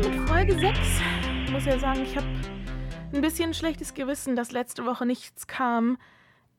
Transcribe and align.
hier 0.00 0.10
mit 0.10 0.28
Folge 0.28 0.58
6. 0.58 0.78
Ich 1.46 1.52
muss 1.52 1.64
ja 1.64 1.78
sagen, 1.78 2.02
ich 2.02 2.16
habe 2.16 2.26
ein 3.14 3.22
bisschen 3.22 3.54
schlechtes 3.54 3.94
Gewissen, 3.94 4.36
dass 4.36 4.52
letzte 4.52 4.84
Woche 4.84 5.06
nichts 5.06 5.46
kam. 5.46 5.96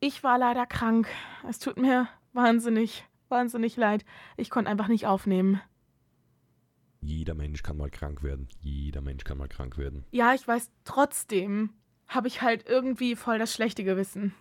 Ich 0.00 0.24
war 0.24 0.38
leider 0.38 0.66
krank. 0.66 1.08
Es 1.48 1.60
tut 1.60 1.78
mir 1.78 2.08
wahnsinnig, 2.32 3.04
wahnsinnig 3.28 3.76
leid. 3.76 4.04
Ich 4.36 4.50
konnte 4.50 4.70
einfach 4.70 4.88
nicht 4.88 5.06
aufnehmen. 5.06 5.60
Jeder 7.00 7.34
Mensch 7.34 7.62
kann 7.62 7.76
mal 7.76 7.90
krank 7.90 8.24
werden. 8.24 8.48
Jeder 8.60 9.02
Mensch 9.02 9.22
kann 9.22 9.38
mal 9.38 9.48
krank 9.48 9.78
werden. 9.78 10.04
Ja, 10.10 10.34
ich 10.34 10.46
weiß, 10.48 10.72
trotzdem 10.82 11.70
habe 12.08 12.26
ich 12.26 12.42
halt 12.42 12.66
irgendwie 12.66 13.14
voll 13.14 13.38
das 13.38 13.54
schlechte 13.54 13.84
Gewissen. 13.84 14.34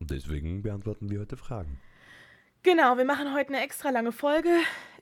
Und 0.00 0.10
deswegen 0.10 0.62
beantworten 0.62 1.10
wir 1.10 1.20
heute 1.20 1.36
Fragen. 1.36 1.78
Genau, 2.62 2.96
wir 2.96 3.04
machen 3.04 3.34
heute 3.34 3.50
eine 3.50 3.62
extra 3.62 3.90
lange 3.90 4.12
Folge, 4.12 4.48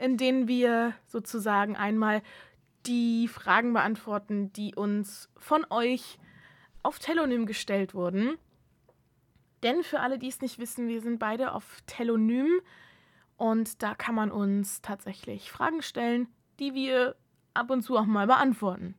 in 0.01 0.17
denen 0.17 0.48
wir 0.48 0.95
sozusagen 1.07 1.77
einmal 1.77 2.20
die 2.87 3.29
Fragen 3.29 3.73
beantworten, 3.73 4.53
die 4.53 4.75
uns 4.75 5.29
von 5.37 5.65
euch 5.71 6.19
auf 6.83 6.99
Telonym 6.99 7.47
gestellt 7.47 7.95
wurden. 7.95 8.37
Denn 9.63 9.83
für 9.83 10.01
alle, 10.01 10.19
die 10.19 10.29
es 10.29 10.41
nicht 10.41 10.59
wissen, 10.59 10.89
wir 10.89 11.01
sind 11.01 11.19
beide 11.19 11.53
auf 11.53 11.83
Telonym 11.87 12.61
und 13.37 13.83
da 13.83 13.95
kann 13.95 14.15
man 14.15 14.31
uns 14.31 14.83
tatsächlich 14.83 15.51
Fragen 15.51 15.83
stellen, 15.83 16.29
die 16.59 16.75
wir 16.75 17.17
ab 17.55 17.71
und 17.71 17.83
zu 17.83 17.97
auch 17.97 18.07
mal 18.07 18.27
beantworten. 18.27 18.95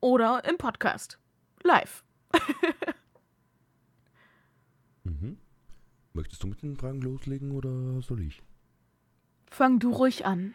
Oder 0.00 0.44
im 0.44 0.56
Podcast. 0.56 1.18
Live. 1.62 2.04
Mhm. 5.02 5.38
Möchtest 6.12 6.42
du 6.42 6.46
mit 6.46 6.62
den 6.62 6.76
Fragen 6.76 7.00
loslegen 7.00 7.52
oder 7.52 8.02
soll 8.02 8.20
ich? 8.20 8.42
Fang 9.50 9.78
du 9.78 9.90
ruhig 9.90 10.26
an. 10.26 10.54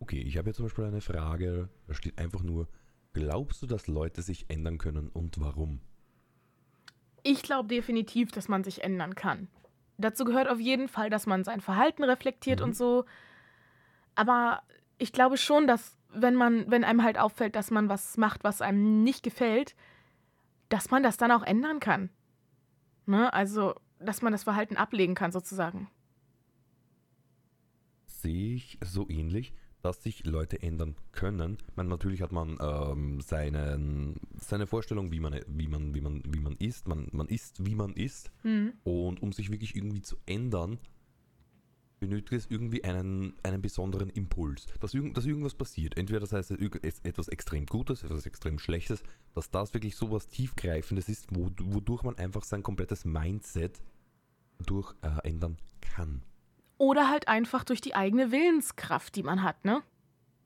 Okay, 0.00 0.20
ich 0.20 0.36
habe 0.36 0.48
jetzt 0.48 0.56
zum 0.56 0.66
Beispiel 0.66 0.84
eine 0.84 1.00
Frage, 1.00 1.68
da 1.86 1.94
steht 1.94 2.18
einfach 2.18 2.42
nur, 2.42 2.68
glaubst 3.12 3.62
du, 3.62 3.66
dass 3.66 3.86
Leute 3.86 4.22
sich 4.22 4.50
ändern 4.50 4.78
können 4.78 5.08
und 5.08 5.40
warum? 5.40 5.80
Ich 7.22 7.42
glaube 7.42 7.68
definitiv, 7.68 8.32
dass 8.32 8.48
man 8.48 8.64
sich 8.64 8.84
ändern 8.84 9.14
kann. 9.14 9.48
Dazu 9.96 10.24
gehört 10.24 10.48
auf 10.48 10.60
jeden 10.60 10.88
Fall, 10.88 11.08
dass 11.08 11.26
man 11.26 11.44
sein 11.44 11.60
Verhalten 11.60 12.04
reflektiert 12.04 12.60
Mhm. 12.60 12.64
und 12.66 12.76
so. 12.76 13.04
Aber 14.14 14.62
ich 14.98 15.12
glaube 15.12 15.36
schon, 15.38 15.66
dass 15.66 15.96
wenn 16.10 16.34
man, 16.34 16.70
wenn 16.70 16.84
einem 16.84 17.02
halt 17.02 17.18
auffällt, 17.18 17.56
dass 17.56 17.70
man 17.70 17.88
was 17.88 18.16
macht, 18.16 18.44
was 18.44 18.60
einem 18.60 19.02
nicht 19.02 19.22
gefällt, 19.22 19.74
dass 20.68 20.90
man 20.90 21.02
das 21.02 21.16
dann 21.16 21.30
auch 21.32 21.42
ändern 21.42 21.80
kann. 21.80 22.10
Ne? 23.06 23.32
Also, 23.32 23.74
dass 23.98 24.22
man 24.22 24.32
das 24.32 24.44
Verhalten 24.44 24.76
ablegen 24.76 25.14
kann, 25.14 25.32
sozusagen. 25.32 25.88
Sehe 28.06 28.54
ich 28.54 28.78
so 28.82 29.08
ähnlich, 29.08 29.52
dass 29.84 30.02
sich 30.02 30.24
Leute 30.24 30.62
ändern 30.62 30.96
können. 31.12 31.58
Man, 31.76 31.88
natürlich 31.88 32.22
hat 32.22 32.32
man 32.32 32.56
ähm, 32.60 33.20
seinen, 33.20 34.18
seine 34.40 34.66
Vorstellung, 34.66 35.12
wie 35.12 35.20
man, 35.20 35.38
wie 35.46 35.68
man, 35.68 35.94
wie 35.94 36.00
man, 36.00 36.22
wie 36.26 36.40
man 36.40 36.56
ist. 36.56 36.88
Man, 36.88 37.08
man 37.12 37.28
ist, 37.28 37.64
wie 37.66 37.74
man 37.74 37.92
ist. 37.92 38.30
Hm. 38.42 38.72
Und 38.82 39.22
um 39.22 39.32
sich 39.32 39.50
wirklich 39.50 39.76
irgendwie 39.76 40.00
zu 40.00 40.16
ändern, 40.24 40.78
benötigt 42.00 42.32
es 42.32 42.50
irgendwie 42.50 42.82
einen, 42.84 43.34
einen 43.42 43.60
besonderen 43.60 44.08
Impuls, 44.10 44.66
dass, 44.80 44.92
dass 44.92 45.26
irgendwas 45.26 45.54
passiert. 45.54 45.98
Entweder 45.98 46.20
das 46.20 46.32
heißt 46.32 46.52
es- 46.52 47.00
etwas 47.02 47.28
extrem 47.28 47.66
Gutes, 47.66 48.02
etwas 48.02 48.24
extrem 48.26 48.58
Schlechtes, 48.58 49.02
dass 49.34 49.50
das 49.50 49.74
wirklich 49.74 49.96
so 49.96 50.10
was 50.10 50.28
Tiefgreifendes 50.28 51.08
ist, 51.08 51.26
wo, 51.30 51.50
wodurch 51.62 52.02
man 52.04 52.16
einfach 52.16 52.44
sein 52.44 52.62
komplettes 52.62 53.04
Mindset 53.04 53.82
durch 54.64 54.94
äh, 55.02 55.28
ändern 55.28 55.58
kann. 55.80 56.22
Oder 56.78 57.08
halt 57.08 57.28
einfach 57.28 57.64
durch 57.64 57.80
die 57.80 57.94
eigene 57.94 58.32
Willenskraft, 58.32 59.14
die 59.16 59.22
man 59.22 59.42
hat, 59.42 59.64
ne? 59.64 59.82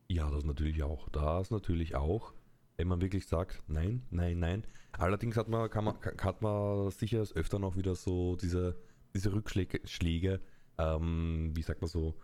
Ja, 0.08 0.30
das 0.30 0.44
natürlich 0.44 0.82
auch. 0.82 1.08
Das 1.10 1.50
natürlich 1.50 1.94
auch. 1.96 2.32
Wenn 2.76 2.88
man 2.88 3.00
wirklich 3.00 3.26
sagt, 3.26 3.62
nein, 3.66 4.06
nein, 4.10 4.38
nein. 4.38 4.64
Allerdings 4.92 5.36
hat 5.36 5.48
man, 5.48 5.68
kann 5.70 5.84
man, 5.84 5.96
hat 6.22 6.42
man 6.42 6.90
sicher 6.90 7.18
des 7.18 7.34
Öfteren 7.34 7.64
auch 7.64 7.76
wieder 7.76 7.94
so 7.94 8.36
diese, 8.36 8.76
diese 9.14 9.32
Rückschläge, 9.32 9.80
Schläge, 9.84 10.40
ähm, 10.78 11.50
wie 11.54 11.62
sagt 11.62 11.80
man 11.80 11.88
so, 11.88 12.14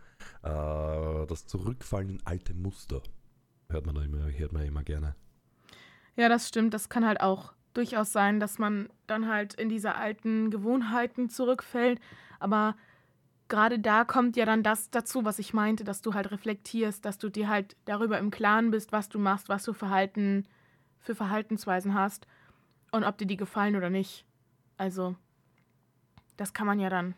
äh, 0.42 1.26
das 1.26 1.46
Zurückfallen 1.46 2.08
in 2.08 2.22
alte 2.24 2.54
Muster. 2.54 3.02
Hört 3.68 3.86
man 3.86 3.96
immer, 3.96 4.30
hört 4.30 4.52
man 4.52 4.62
immer 4.64 4.82
gerne. 4.82 5.16
Ja, 6.16 6.28
das 6.28 6.48
stimmt. 6.48 6.72
Das 6.74 6.88
kann 6.88 7.06
halt 7.06 7.20
auch 7.20 7.52
durchaus 7.74 8.12
sein, 8.12 8.38
dass 8.38 8.58
man 8.58 8.88
dann 9.06 9.28
halt 9.28 9.54
in 9.54 9.68
diese 9.68 9.96
alten 9.96 10.50
Gewohnheiten 10.50 11.28
zurückfällt. 11.28 12.00
Aber 12.38 12.76
gerade 13.54 13.78
da 13.78 14.04
kommt 14.04 14.36
ja 14.36 14.46
dann 14.46 14.64
das 14.64 14.90
dazu, 14.90 15.24
was 15.24 15.38
ich 15.38 15.54
meinte, 15.54 15.84
dass 15.84 16.02
du 16.02 16.12
halt 16.12 16.32
reflektierst, 16.32 17.04
dass 17.04 17.18
du 17.18 17.28
dir 17.28 17.48
halt 17.48 17.76
darüber 17.84 18.18
im 18.18 18.32
Klaren 18.32 18.72
bist, 18.72 18.90
was 18.90 19.08
du 19.08 19.20
machst, 19.20 19.48
was 19.48 19.62
du 19.62 19.72
Verhalten 19.72 20.48
für 20.98 21.14
Verhaltensweisen 21.14 21.94
hast 21.94 22.26
und 22.90 23.04
ob 23.04 23.16
dir 23.16 23.28
die 23.28 23.36
gefallen 23.36 23.76
oder 23.76 23.90
nicht. 23.90 24.26
Also, 24.76 25.14
das 26.36 26.52
kann 26.52 26.66
man 26.66 26.80
ja 26.80 26.88
dann 26.88 27.14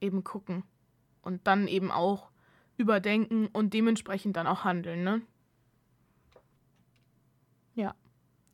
eben 0.00 0.22
gucken 0.22 0.62
und 1.20 1.48
dann 1.48 1.66
eben 1.66 1.90
auch 1.90 2.30
überdenken 2.76 3.48
und 3.48 3.74
dementsprechend 3.74 4.36
dann 4.36 4.46
auch 4.46 4.62
handeln, 4.62 5.02
ne? 5.02 5.22
Ja. 7.74 7.96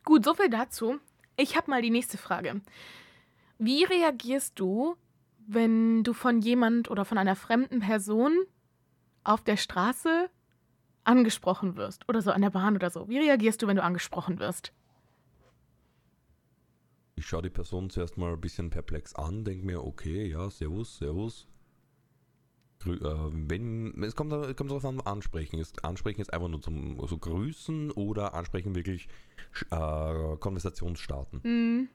Gut, 0.03 0.25
so 0.25 0.33
viel 0.33 0.49
dazu. 0.49 0.99
Ich 1.37 1.59
habe 1.59 1.71
mal 1.71 1.83
die 1.83 1.91
nächste 1.91 2.17
Frage. 2.17 2.63
Wie 3.59 3.85
reagierst 3.85 4.59
du, 4.59 4.97
wenn 5.49 6.05
du 6.05 6.13
von 6.13 6.41
jemand 6.41 6.91
oder 6.91 7.05
von 7.05 7.19
einer 7.19 7.35
fremden 7.35 7.81
Person 7.81 8.37
auf 9.25 9.43
der 9.43 9.57
Straße 9.57 10.29
angesprochen 11.05 11.77
wirst 11.77 12.09
oder 12.09 12.21
so 12.21 12.31
an 12.31 12.43
der 12.43 12.51
Bahn 12.51 12.77
oder 12.77 12.91
so? 12.91 13.09
Wie 13.09 13.19
reagierst 13.19 13.63
du, 13.63 13.67
wenn 13.67 13.77
du 13.77 13.83
angesprochen 13.83 14.39
wirst? 14.39 14.73
Ich 17.17 17.27
schaue 17.27 17.43
die 17.43 17.51
Person 17.51 17.91
zuerst 17.91 18.19
mal 18.19 18.35
ein 18.35 18.41
bisschen 18.41 18.71
perplex 18.71 19.15
an, 19.15 19.45
denke 19.45 19.67
mir, 19.67 19.83
okay, 19.83 20.27
ja, 20.29 20.51
servus, 20.51 20.99
servus. 20.99 21.49
Grü 22.79 22.95
äh, 22.95 23.31
wenn, 23.33 24.03
es 24.05 24.15
kommt, 24.15 24.33
es 24.33 24.55
kommt 24.55 24.71
darauf 24.71 24.85
an, 24.85 25.01
ansprechen. 25.01 25.59
Ist, 25.59 25.85
ansprechen 25.85 26.21
ist 26.21 26.33
einfach 26.33 26.49
nur 26.49 26.61
zum 26.61 27.05
so 27.09 27.19
grüßen 27.19 27.91
oder 27.91 28.35
ansprechen 28.35 28.77
wirklich 28.77 29.09
äh, 29.71 30.37
Konversation 30.39 30.95
starten. 30.95 31.41
Hm, 31.43 31.89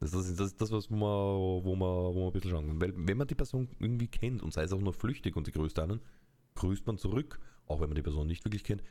Das, 0.00 0.12
ist 0.14 0.38
das, 0.38 0.54
das 0.56 0.70
was 0.70 0.90
man, 0.90 1.00
wo, 1.00 1.74
man, 1.74 1.88
wo 1.88 2.20
man 2.20 2.26
ein 2.28 2.32
bisschen 2.32 2.50
schauen 2.52 2.66
kann. 2.68 2.80
Weil 2.80 2.94
wenn 2.96 3.16
man 3.16 3.26
die 3.26 3.34
Person 3.34 3.68
irgendwie 3.80 4.06
kennt 4.08 4.42
und 4.42 4.52
sei 4.52 4.62
es 4.62 4.72
auch 4.72 4.80
nur 4.80 4.92
flüchtig 4.92 5.36
und 5.36 5.44
sie 5.46 5.52
grüßt 5.52 5.78
einen, 5.80 6.00
grüßt 6.54 6.86
man 6.86 6.98
zurück, 6.98 7.40
auch 7.66 7.80
wenn 7.80 7.88
man 7.88 7.96
die 7.96 8.02
Person 8.02 8.26
nicht 8.26 8.44
wirklich 8.44 8.64
kennt. 8.64 8.82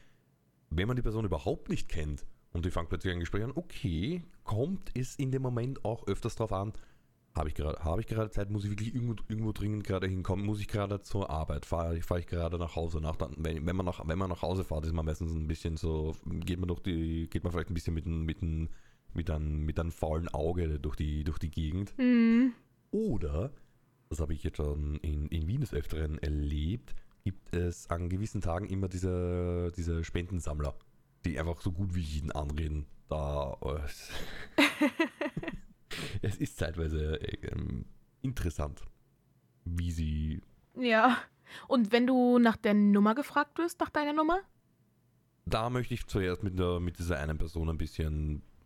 Wenn 0.69 0.87
man 0.87 0.97
die 0.97 1.01
Person 1.01 1.23
überhaupt 1.25 1.69
nicht 1.69 1.87
kennt 1.87 2.25
und 2.51 2.65
die 2.65 2.71
fängt 2.71 2.89
plötzlich 2.89 3.13
ein 3.13 3.21
Gespräch 3.21 3.43
an, 3.43 3.53
okay, 3.55 4.23
kommt 4.43 4.91
es 4.95 5.15
in 5.15 5.31
dem 5.31 5.41
Moment 5.41 5.85
auch 5.85 6.05
öfters 6.07 6.35
drauf 6.35 6.51
an, 6.51 6.73
habe 7.35 7.49
ich 7.49 7.55
gerade 7.55 7.79
habe 7.83 8.01
ich 8.01 8.07
gerade 8.07 8.31
Zeit, 8.31 8.49
muss 8.49 8.65
ich 8.65 8.71
wirklich 8.71 8.93
irgendwo, 8.93 9.15
irgendwo 9.29 9.51
dringend 9.51 9.83
gerade 9.85 10.07
hinkommen, 10.07 10.45
muss 10.45 10.59
ich 10.59 10.67
gerade 10.67 11.01
zur 11.03 11.29
Arbeit, 11.29 11.65
fahre 11.65 11.97
ich, 11.97 12.03
fahr 12.03 12.19
ich 12.19 12.27
gerade 12.27 12.57
nach 12.57 12.75
Hause 12.75 12.99
nach, 12.99 13.15
dann, 13.15 13.33
wenn, 13.37 13.65
wenn, 13.65 13.75
man 13.75 13.85
nach, 13.85 14.05
wenn 14.05 14.17
man 14.17 14.29
nach 14.29 14.41
Hause 14.41 14.63
fährt, 14.63 14.85
ist 14.85 14.93
man 14.93 15.05
meistens 15.05 15.31
ein 15.33 15.47
bisschen 15.47 15.77
so, 15.77 16.15
geht 16.25 16.59
man 16.59 16.67
durch 16.67 16.81
die, 16.81 17.29
geht 17.29 17.43
man 17.43 17.53
vielleicht 17.53 17.69
ein 17.69 17.75
bisschen 17.75 17.93
mit, 17.93 18.05
mit, 18.07 18.41
einem- 18.41 18.69
mit, 19.17 19.29
einem, 19.29 19.65
mit 19.65 19.79
einem 19.79 19.91
faulen 19.91 20.29
Auge 20.29 20.79
durch 20.79 20.95
die, 20.95 21.23
durch 21.23 21.39
die 21.39 21.51
Gegend. 21.51 21.93
hm, 21.97 22.53
Oder, 22.91 23.51
das 24.09 24.19
habe 24.21 24.33
ich 24.33 24.43
jetzt 24.43 24.57
schon 24.57 24.95
in, 24.97 25.27
in 25.27 25.47
Wien 25.47 25.61
des 25.61 25.73
Öfteren 25.73 26.17
erlebt, 26.19 26.95
gibt 27.23 27.53
es 27.53 27.89
an 27.89 28.07
gewissen 28.07 28.39
Tagen 28.39 28.67
immer 28.67 28.87
diese, 28.87 29.73
diese 29.75 30.03
Spendensammler, 30.05 30.75
die 31.25 31.37
einfach 31.37 31.59
so 31.59 31.73
gut 31.73 31.93
wie 31.93 32.01
jeden 32.01 32.31
anreden. 32.31 32.85
Da, 33.09 33.57
oh, 33.59 33.77
es, 36.21 36.37
ist 36.37 36.57
zeitweise 36.57 37.15
ähm, 37.15 37.85
interessant, 38.21 38.81
wie 39.65 39.91
sie. 39.91 40.41
ja. 40.75 41.17
Und 41.69 41.93
wenn 41.93 42.05
du 42.05 42.39
nach 42.39 42.57
der 42.57 42.73
Nummer 42.73 43.15
gefragt 43.15 43.57
wirst, 43.57 43.79
nach 43.79 43.89
deiner 43.89 44.11
Nummer? 44.11 44.41
Da 45.45 45.69
möchte 45.69 45.93
ich 45.93 46.05
zuerst 46.05 46.43
mit, 46.43 46.59
der, 46.59 46.81
mit 46.81 46.99
dieser 46.99 47.19
einen 47.19 47.37
Person 47.37 47.69
ein 47.69 47.77
bisschen 47.77 48.41
äh, 48.41 48.56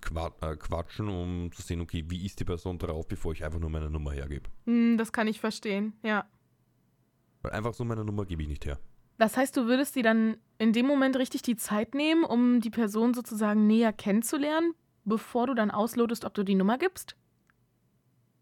quatschen, 0.00 1.08
um 1.08 1.52
zu 1.52 1.62
sehen, 1.62 1.80
okay, 1.80 2.04
wie 2.08 2.24
ist 2.24 2.40
die 2.40 2.44
Person 2.44 2.78
drauf, 2.78 3.06
bevor 3.06 3.32
ich 3.32 3.44
einfach 3.44 3.60
nur 3.60 3.70
meine 3.70 3.90
Nummer 3.90 4.12
hergebe. 4.12 4.48
Hm, 4.66 4.96
das 4.98 5.12
kann 5.12 5.28
ich 5.28 5.40
verstehen, 5.40 5.92
ja. 6.02 6.26
Weil 7.42 7.52
einfach 7.52 7.74
so 7.74 7.84
meine 7.84 8.04
Nummer 8.04 8.24
gebe 8.24 8.42
ich 8.42 8.48
nicht 8.48 8.66
her. 8.66 8.78
Das 9.18 9.36
heißt, 9.36 9.56
du 9.56 9.66
würdest 9.66 9.96
dir 9.96 10.02
dann 10.02 10.38
in 10.58 10.72
dem 10.72 10.86
Moment 10.86 11.16
richtig 11.16 11.42
die 11.42 11.56
Zeit 11.56 11.94
nehmen, 11.94 12.24
um 12.24 12.60
die 12.60 12.70
Person 12.70 13.12
sozusagen 13.12 13.66
näher 13.66 13.92
kennenzulernen, 13.92 14.74
bevor 15.04 15.46
du 15.46 15.54
dann 15.54 15.70
auslotest, 15.70 16.24
ob 16.24 16.34
du 16.34 16.42
die 16.42 16.54
Nummer 16.54 16.78
gibst? 16.78 17.16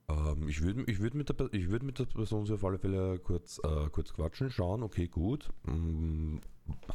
Ähm, 0.09 0.49
ich 0.49 0.63
würde 0.63 0.85
ich 0.87 1.01
würd 1.01 1.15
mit, 1.15 1.29
der 1.29 1.53
ich 1.53 1.69
würd 1.71 1.83
mit 1.83 1.99
der 1.99 2.07
Person 2.07 2.47
so 2.47 2.55
auf 2.55 2.65
alle 2.65 2.79
Fälle 2.79 3.19
kurz, 3.19 3.61
äh, 3.65 3.89
kurz 3.91 4.13
quatschen, 4.13 4.51
schauen, 4.51 4.83
okay, 4.83 5.09
gut. 5.09 5.49
Mm, 5.65 6.39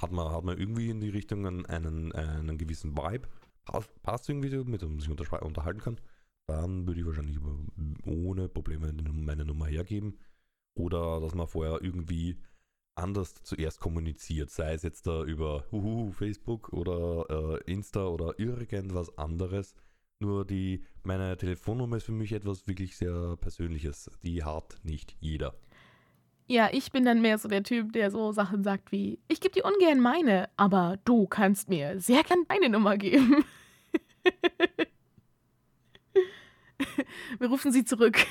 hat, 0.02 0.12
man, 0.12 0.32
hat 0.32 0.44
man 0.44 0.58
irgendwie 0.58 0.90
in 0.90 1.00
die 1.00 1.10
Richtung 1.10 1.46
einen, 1.46 1.66
einen, 1.66 2.12
einen 2.14 2.58
gewissen 2.58 2.96
Vibe? 2.96 3.28
Passt, 3.66 4.30
irgendwie, 4.30 4.50
so, 4.50 4.64
mit 4.64 4.82
dem 4.82 4.90
man 4.90 5.00
sich 5.00 5.10
unterhalten 5.10 5.80
kann? 5.80 6.00
Dann 6.48 6.86
würde 6.86 7.00
ich 7.00 7.06
wahrscheinlich 7.06 7.40
ohne 8.06 8.50
Probleme 8.50 8.92
meine 8.94 9.46
Nummer 9.46 9.68
hergeben. 9.68 10.20
Oder 10.76 11.22
dass 11.22 11.36
man 11.36 11.48
vorher 11.48 11.82
irgendwie 11.82 12.42
anders 12.96 13.36
zuerst 13.44 13.80
kommuniziert, 13.80 14.50
sei 14.50 14.74
es 14.74 14.84
jetzt 14.84 15.08
da 15.08 15.24
über 15.24 15.66
uhuhu, 15.72 16.12
Facebook 16.12 16.74
oder 16.74 17.62
äh, 17.66 17.72
Insta 17.72 18.08
oder 18.08 18.40
irgendwas 18.40 19.18
anderes. 19.18 19.74
Nur 20.20 20.46
die, 20.46 20.84
meine 21.04 21.36
Telefonnummer 21.38 21.98
ist 21.98 22.06
für 22.06 22.12
mich 22.12 22.32
etwas 22.34 22.68
wirklich 22.68 22.96
sehr 22.98 23.36
Persönliches. 23.38 24.10
Die 24.24 24.44
hat 24.44 24.78
nicht 24.84 25.16
jeder. 25.20 25.56
Ja, 26.48 26.70
ich 26.72 26.92
bin 26.92 27.06
dann 27.06 27.22
mehr 27.22 27.38
so 27.38 27.48
der 27.48 27.64
Typ, 27.64 27.94
der 27.94 28.12
so 28.12 28.32
Sachen 28.34 28.64
sagt 28.64 28.92
wie, 28.92 29.20
ich 29.28 29.40
gebe 29.40 29.54
dir 29.54 29.66
ungern 29.66 30.00
meine, 30.00 30.50
aber 30.58 30.98
du 31.06 31.26
kannst 31.26 31.70
mir 31.70 32.00
sehr 32.00 32.24
gern 32.24 32.44
deine 32.48 32.70
Nummer 32.70 32.98
geben. 32.98 33.46
Wir 37.40 37.48
rufen 37.48 37.72
sie 37.72 37.86
zurück. 37.86 38.18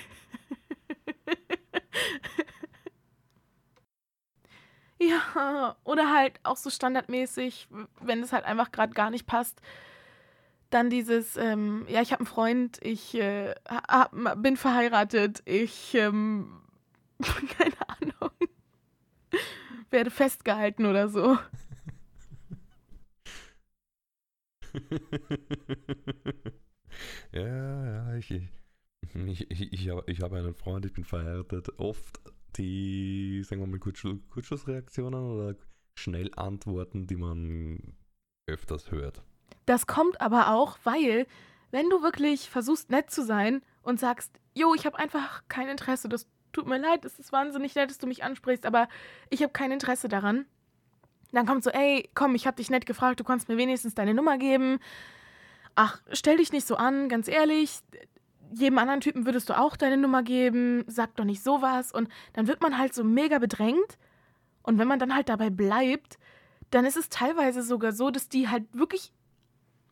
ja, 5.00 5.76
oder 5.84 6.12
halt 6.12 6.40
auch 6.42 6.56
so 6.56 6.70
standardmäßig, 6.70 7.68
wenn 8.00 8.20
es 8.22 8.32
halt 8.32 8.44
einfach 8.44 8.72
gerade 8.72 8.92
gar 8.92 9.10
nicht 9.10 9.26
passt. 9.26 9.60
Dann 10.70 10.90
dieses, 10.90 11.36
ähm, 11.36 11.84
ja, 11.88 12.00
ich 12.02 12.12
habe 12.12 12.20
einen 12.20 12.26
Freund, 12.26 12.78
ich 12.82 13.14
äh, 13.14 13.54
hab, 13.68 14.12
bin 14.36 14.56
verheiratet, 14.56 15.42
ich, 15.44 15.94
ähm, 15.94 16.62
keine 17.58 17.76
Ahnung, 17.88 18.30
werde 19.90 20.10
festgehalten 20.10 20.86
oder 20.86 21.08
so. 21.08 21.38
ja, 27.32 27.84
ja, 27.86 28.14
ich, 28.14 28.30
ich, 28.30 29.50
ich, 29.50 29.72
ich, 29.72 29.88
habe, 29.90 30.04
ich 30.06 30.22
habe 30.22 30.38
einen 30.38 30.54
Freund, 30.54 30.86
ich 30.86 30.92
bin 30.92 31.04
verheiratet. 31.04 31.78
Oft 31.78 32.20
die, 32.56 33.42
sagen 33.44 33.60
wir 33.62 33.66
mal, 33.66 33.78
Kurzschluss, 33.78 34.18
Kurzschlussreaktionen 34.30 35.20
oder 35.20 35.56
Schnellantworten, 35.94 37.06
die 37.06 37.16
man 37.16 37.94
öfters 38.46 38.90
hört. 38.90 39.22
Das 39.66 39.86
kommt 39.86 40.20
aber 40.20 40.52
auch, 40.52 40.78
weil, 40.84 41.26
wenn 41.70 41.88
du 41.90 42.02
wirklich 42.02 42.50
versuchst, 42.50 42.90
nett 42.90 43.10
zu 43.10 43.24
sein 43.24 43.62
und 43.82 44.00
sagst, 44.00 44.40
jo, 44.54 44.74
ich 44.74 44.86
habe 44.86 44.98
einfach 44.98 45.42
kein 45.48 45.68
Interesse, 45.68 46.08
das 46.08 46.28
tut 46.52 46.66
mir 46.66 46.78
leid, 46.78 47.04
es 47.04 47.18
ist 47.18 47.32
wahnsinnig 47.32 47.74
nett, 47.74 47.90
dass 47.90 47.98
du 47.98 48.06
mich 48.06 48.24
ansprichst, 48.24 48.66
aber 48.66 48.88
ich 49.30 49.42
habe 49.42 49.52
kein 49.52 49.72
Interesse 49.72 50.08
daran. 50.08 50.46
Dann 51.32 51.46
kommt 51.46 51.64
so, 51.64 51.70
ey, 51.70 52.08
komm, 52.14 52.34
ich 52.34 52.46
habe 52.46 52.56
dich 52.56 52.70
nett 52.70 52.86
gefragt, 52.86 53.20
du 53.20 53.24
kannst 53.24 53.48
mir 53.48 53.56
wenigstens 53.56 53.94
deine 53.94 54.14
Nummer 54.14 54.36
geben. 54.36 54.78
Ach, 55.74 56.00
stell 56.12 56.36
dich 56.36 56.52
nicht 56.52 56.66
so 56.66 56.76
an, 56.76 57.08
ganz 57.08 57.26
ehrlich. 57.26 57.80
Jedem 58.52 58.76
anderen 58.76 59.00
Typen 59.00 59.24
würdest 59.24 59.48
du 59.48 59.58
auch 59.58 59.76
deine 59.76 59.96
Nummer 59.96 60.22
geben, 60.22 60.84
sag 60.86 61.16
doch 61.16 61.24
nicht 61.24 61.42
sowas. 61.42 61.90
Und 61.90 62.08
dann 62.34 62.46
wird 62.46 62.60
man 62.60 62.76
halt 62.76 62.92
so 62.92 63.02
mega 63.02 63.38
bedrängt. 63.38 63.98
Und 64.62 64.78
wenn 64.78 64.88
man 64.88 64.98
dann 64.98 65.14
halt 65.14 65.30
dabei 65.30 65.48
bleibt, 65.48 66.18
dann 66.70 66.84
ist 66.84 66.98
es 66.98 67.08
teilweise 67.08 67.62
sogar 67.62 67.92
so, 67.92 68.10
dass 68.10 68.28
die 68.28 68.48
halt 68.48 68.64
wirklich 68.72 69.12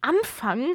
anfangen, 0.02 0.74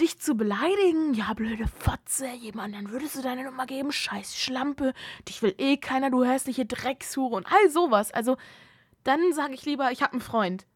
dich 0.00 0.18
zu 0.18 0.34
beleidigen. 0.34 1.14
Ja, 1.14 1.32
blöde 1.34 1.66
Fotze, 1.66 2.28
jemandem 2.28 2.90
würdest 2.90 3.16
du 3.16 3.22
deine 3.22 3.44
Nummer 3.44 3.66
geben, 3.66 3.92
scheiß 3.92 4.36
Schlampe, 4.36 4.92
dich 5.28 5.42
will 5.42 5.54
eh 5.58 5.76
keiner, 5.76 6.10
du 6.10 6.24
hässliche 6.24 6.66
Dreckshure 6.66 7.36
und 7.36 7.46
all 7.46 7.70
sowas. 7.70 8.12
Also, 8.12 8.36
dann 9.02 9.32
sage 9.32 9.54
ich 9.54 9.64
lieber, 9.64 9.90
ich 9.92 10.02
habe 10.02 10.12
einen 10.12 10.20
Freund 10.20 10.66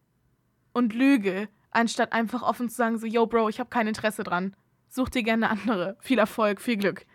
und 0.73 0.93
lüge, 0.93 1.49
anstatt 1.71 2.13
einfach 2.13 2.43
offen 2.43 2.69
zu 2.69 2.75
sagen, 2.75 2.97
so, 2.97 3.05
yo, 3.07 3.25
Bro, 3.25 3.49
ich 3.49 3.59
habe 3.59 3.69
kein 3.69 3.87
Interesse 3.87 4.23
dran. 4.23 4.55
Such 4.89 5.09
dir 5.09 5.23
gerne 5.23 5.49
andere. 5.49 5.97
Viel 5.99 6.19
Erfolg, 6.19 6.61
viel 6.61 6.77
Glück. 6.77 7.05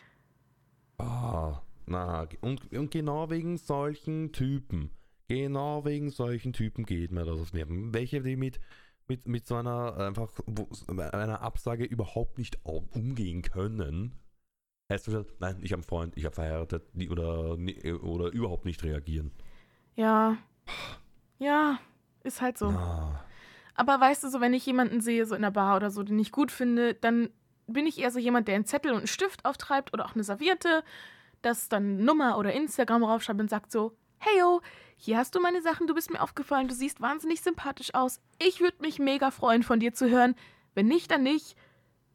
Ah, 0.98 1.62
na, 1.86 2.28
und, 2.40 2.72
und 2.72 2.90
genau 2.90 3.30
wegen 3.30 3.56
solchen 3.56 4.32
Typen, 4.32 4.90
genau 5.28 5.84
wegen 5.84 6.10
solchen 6.10 6.52
Typen 6.52 6.84
geht 6.84 7.10
mir 7.10 7.24
das 7.24 7.40
aufs 7.40 7.52
Nerven. 7.52 7.92
Welche, 7.92 8.22
die 8.22 8.36
mit 8.36 8.60
mit, 9.08 9.26
mit 9.26 9.46
so 9.46 9.56
einer 9.56 9.96
einfach 9.96 10.30
einer 10.96 11.40
Absage 11.42 11.84
überhaupt 11.84 12.38
nicht 12.38 12.58
umgehen 12.64 13.42
können. 13.42 14.12
Heißt 14.90 15.06
du, 15.06 15.24
nein, 15.38 15.58
ich 15.62 15.72
habe 15.72 15.80
einen 15.80 15.88
Freund, 15.88 16.16
ich 16.16 16.24
habe 16.24 16.34
verheiratet, 16.34 16.84
die, 16.92 17.08
oder, 17.08 17.56
oder 18.02 18.32
überhaupt 18.32 18.64
nicht 18.64 18.82
reagieren. 18.84 19.32
Ja. 19.96 20.36
Ja, 21.38 21.78
ist 22.22 22.42
halt 22.42 22.58
so. 22.58 22.66
Ah. 22.66 23.24
Aber 23.74 24.00
weißt 24.00 24.24
du, 24.24 24.30
so 24.30 24.40
wenn 24.40 24.54
ich 24.54 24.66
jemanden 24.66 25.00
sehe, 25.00 25.26
so 25.26 25.34
in 25.34 25.42
der 25.42 25.50
Bar 25.50 25.76
oder 25.76 25.90
so, 25.90 26.02
den 26.02 26.18
ich 26.18 26.32
gut 26.32 26.52
finde, 26.52 26.94
dann 26.94 27.30
bin 27.66 27.86
ich 27.86 27.98
eher 27.98 28.10
so 28.10 28.18
jemand, 28.18 28.46
der 28.46 28.56
einen 28.56 28.66
Zettel 28.66 28.92
und 28.92 28.98
einen 28.98 29.06
Stift 29.06 29.44
auftreibt 29.44 29.92
oder 29.92 30.04
auch 30.04 30.14
eine 30.14 30.24
Serviette, 30.24 30.84
das 31.42 31.68
dann 31.68 32.04
Nummer 32.04 32.38
oder 32.38 32.52
Instagram 32.52 33.04
raufschreibt 33.04 33.40
und 33.40 33.50
sagt 33.50 33.72
so, 33.72 33.96
hey 34.24 34.38
yo, 34.38 34.60
hier 34.96 35.18
hast 35.18 35.34
du 35.34 35.40
meine 35.40 35.60
Sachen, 35.60 35.86
du 35.86 35.94
bist 35.94 36.10
mir 36.10 36.20
aufgefallen, 36.20 36.68
du 36.68 36.74
siehst 36.74 37.00
wahnsinnig 37.00 37.42
sympathisch 37.42 37.92
aus. 37.94 38.20
Ich 38.38 38.60
würde 38.60 38.78
mich 38.80 38.98
mega 38.98 39.30
freuen, 39.30 39.62
von 39.62 39.80
dir 39.80 39.92
zu 39.92 40.08
hören. 40.08 40.34
Wenn 40.74 40.86
nicht, 40.86 41.10
dann 41.10 41.22
nicht. 41.22 41.56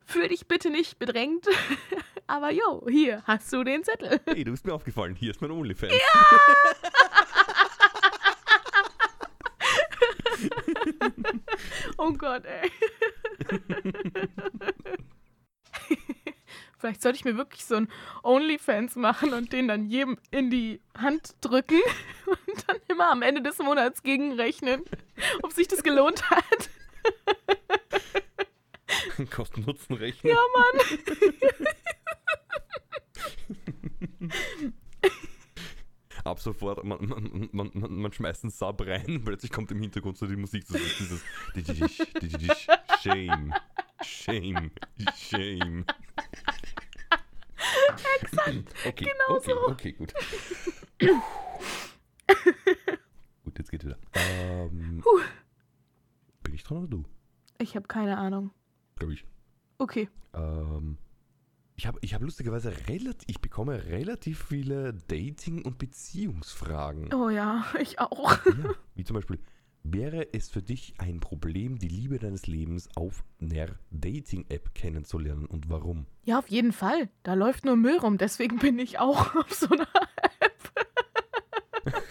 Fühl 0.05 0.27
dich 0.27 0.47
bitte 0.47 0.71
nicht 0.71 0.97
bedrängt. 0.97 1.45
Aber 2.27 2.51
yo, 2.51 2.85
hier 2.89 3.23
hast 3.25 3.53
du 3.53 3.63
den 3.63 3.83
Zettel. 3.83 4.19
Hey, 4.25 4.43
du 4.43 4.51
bist 4.51 4.65
mir 4.65 4.73
aufgefallen, 4.73 5.15
hier 5.15 5.31
ist 5.31 5.41
mein 5.41 5.51
OnlyFans. 5.51 5.93
Ja! 5.93 5.99
oh 11.97 12.13
Gott, 12.13 12.43
ey. 12.45 12.71
Vielleicht 16.79 17.01
sollte 17.01 17.17
ich 17.17 17.25
mir 17.25 17.35
wirklich 17.35 17.65
so 17.65 17.75
ein 17.75 17.89
OnlyFans 18.23 18.95
machen 18.95 19.33
und 19.33 19.51
den 19.51 19.67
dann 19.67 19.85
jedem 19.85 20.17
in 20.31 20.49
die 20.49 20.79
Hand 20.97 21.35
drücken 21.41 21.81
und 22.25 22.67
dann 22.67 22.77
immer 22.87 23.11
am 23.11 23.21
Ende 23.21 23.41
des 23.41 23.57
Monats 23.57 24.01
gegenrechnen, 24.01 24.83
ob 25.43 25.51
sich 25.51 25.67
das 25.67 25.83
gelohnt 25.83 26.29
hat. 26.29 26.69
Kosten-Nutzen 29.29 29.95
rechnen. 29.95 30.33
Ja, 30.33 30.39
Mann. 30.55 30.79
Ab 36.23 36.39
sofort, 36.39 36.83
man, 36.83 36.97
man, 37.07 37.49
man, 37.51 37.71
man, 37.73 38.13
schmeißt 38.13 38.43
einen 38.43 38.51
Sub 38.51 38.81
rein, 38.85 39.21
plötzlich 39.23 39.51
kommt 39.51 39.71
im 39.71 39.81
Hintergrund 39.81 40.17
so 40.17 40.27
die 40.27 40.35
Musik, 40.35 40.63
ist 40.69 41.23
dieses 42.21 42.67
Shame, 43.01 43.53
Shame, 44.01 44.71
Shame. 45.15 45.85
Exakt. 48.21 48.73
Okay, 48.85 49.05
genau 49.05 49.37
okay, 49.37 49.51
so. 49.51 49.67
okay, 49.67 49.91
gut. 49.93 50.13
gut, 53.43 53.57
jetzt 53.57 53.71
geht's 53.71 53.85
wieder. 53.85 53.97
Ähm, 54.13 55.03
bin 56.43 56.53
ich 56.53 56.63
dran 56.63 56.77
oder 56.79 56.87
du? 56.87 57.05
Ich 57.57 57.75
habe 57.75 57.87
keine 57.87 58.17
Ahnung. 58.17 58.51
Glaube 58.95 59.13
ich. 59.13 59.25
Okay. 59.77 60.09
Ähm, 60.33 60.97
ich 61.75 61.87
habe 61.87 61.97
ich 62.01 62.13
hab 62.13 62.21
lustigerweise 62.21 62.73
relativ, 62.87 63.27
ich 63.27 63.39
bekomme 63.39 63.85
relativ 63.85 64.43
viele 64.43 64.93
Dating- 64.93 65.63
und 65.63 65.77
Beziehungsfragen. 65.77 67.13
Oh 67.13 67.29
ja, 67.29 67.65
ich 67.79 67.99
auch. 67.99 68.45
Ja, 68.45 68.73
wie 68.95 69.03
zum 69.03 69.15
Beispiel, 69.15 69.39
Wäre 69.91 70.27
es 70.33 70.49
für 70.49 70.61
dich 70.61 70.93
ein 70.99 71.19
Problem, 71.19 71.79
die 71.79 71.87
Liebe 71.87 72.19
deines 72.19 72.45
Lebens 72.45 72.89
auf 72.95 73.23
einer 73.41 73.69
Dating-App 73.89 74.75
kennenzulernen 74.75 75.47
und 75.47 75.67
warum? 75.71 76.05
Ja, 76.25 76.37
auf 76.37 76.47
jeden 76.47 76.73
Fall. 76.73 77.09
Da 77.23 77.33
läuft 77.33 77.65
nur 77.65 77.75
Müll 77.75 77.97
rum, 77.97 78.19
deswegen 78.19 78.59
bin 78.59 78.77
ich 78.77 78.99
auch 78.99 79.33
auf 79.35 79.51
so 79.51 79.67
einer 79.69 79.87
App. 80.41 80.85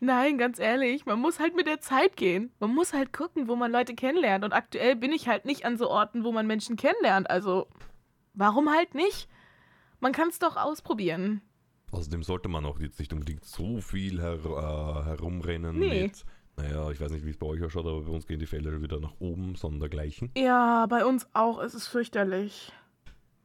Nein, 0.00 0.36
ganz 0.36 0.58
ehrlich, 0.58 1.06
man 1.06 1.20
muss 1.20 1.38
halt 1.38 1.54
mit 1.54 1.68
der 1.68 1.80
Zeit 1.80 2.16
gehen. 2.16 2.50
Man 2.58 2.74
muss 2.74 2.92
halt 2.92 3.12
gucken, 3.12 3.46
wo 3.46 3.54
man 3.54 3.70
Leute 3.70 3.94
kennenlernt. 3.94 4.44
Und 4.44 4.52
aktuell 4.52 4.96
bin 4.96 5.12
ich 5.12 5.28
halt 5.28 5.44
nicht 5.44 5.64
an 5.64 5.78
so 5.78 5.88
Orten, 5.90 6.24
wo 6.24 6.32
man 6.32 6.48
Menschen 6.48 6.74
kennenlernt. 6.74 7.30
Also, 7.30 7.68
warum 8.32 8.68
halt 8.68 8.96
nicht? 8.96 9.28
Man 10.00 10.10
kann 10.10 10.28
es 10.28 10.40
doch 10.40 10.56
ausprobieren. 10.56 11.40
Außerdem 11.94 12.22
sollte 12.22 12.48
man 12.48 12.64
auch 12.66 12.80
jetzt 12.80 12.98
nicht 12.98 13.12
unbedingt 13.12 13.44
so 13.44 13.80
viel 13.80 14.20
her, 14.20 14.38
äh, 14.44 15.04
herumrennen 15.04 15.78
Nee. 15.78 16.02
mit, 16.04 16.24
naja, 16.56 16.90
ich 16.90 17.00
weiß 17.00 17.10
nicht, 17.12 17.24
wie 17.24 17.30
es 17.30 17.36
bei 17.38 17.46
euch 17.46 17.62
ausschaut, 17.62 17.86
aber 17.86 18.02
bei 18.02 18.10
uns 18.12 18.26
gehen 18.26 18.38
die 18.38 18.46
Fälle 18.46 18.80
wieder 18.82 19.00
nach 19.00 19.14
oben, 19.18 19.54
sondern 19.54 19.80
dergleichen. 19.80 20.30
Ja, 20.36 20.86
bei 20.86 21.04
uns 21.04 21.28
auch. 21.34 21.60
Es 21.60 21.74
ist 21.74 21.86
fürchterlich. 21.88 22.72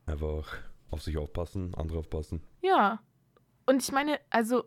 Einfach 0.05 0.47
auf 0.91 1.01
sich 1.01 1.17
aufpassen, 1.17 1.73
andere 1.75 1.99
aufpassen. 1.99 2.41
Ja. 2.61 2.99
Und 3.65 3.83
ich 3.83 3.91
meine, 3.91 4.19
also, 4.29 4.63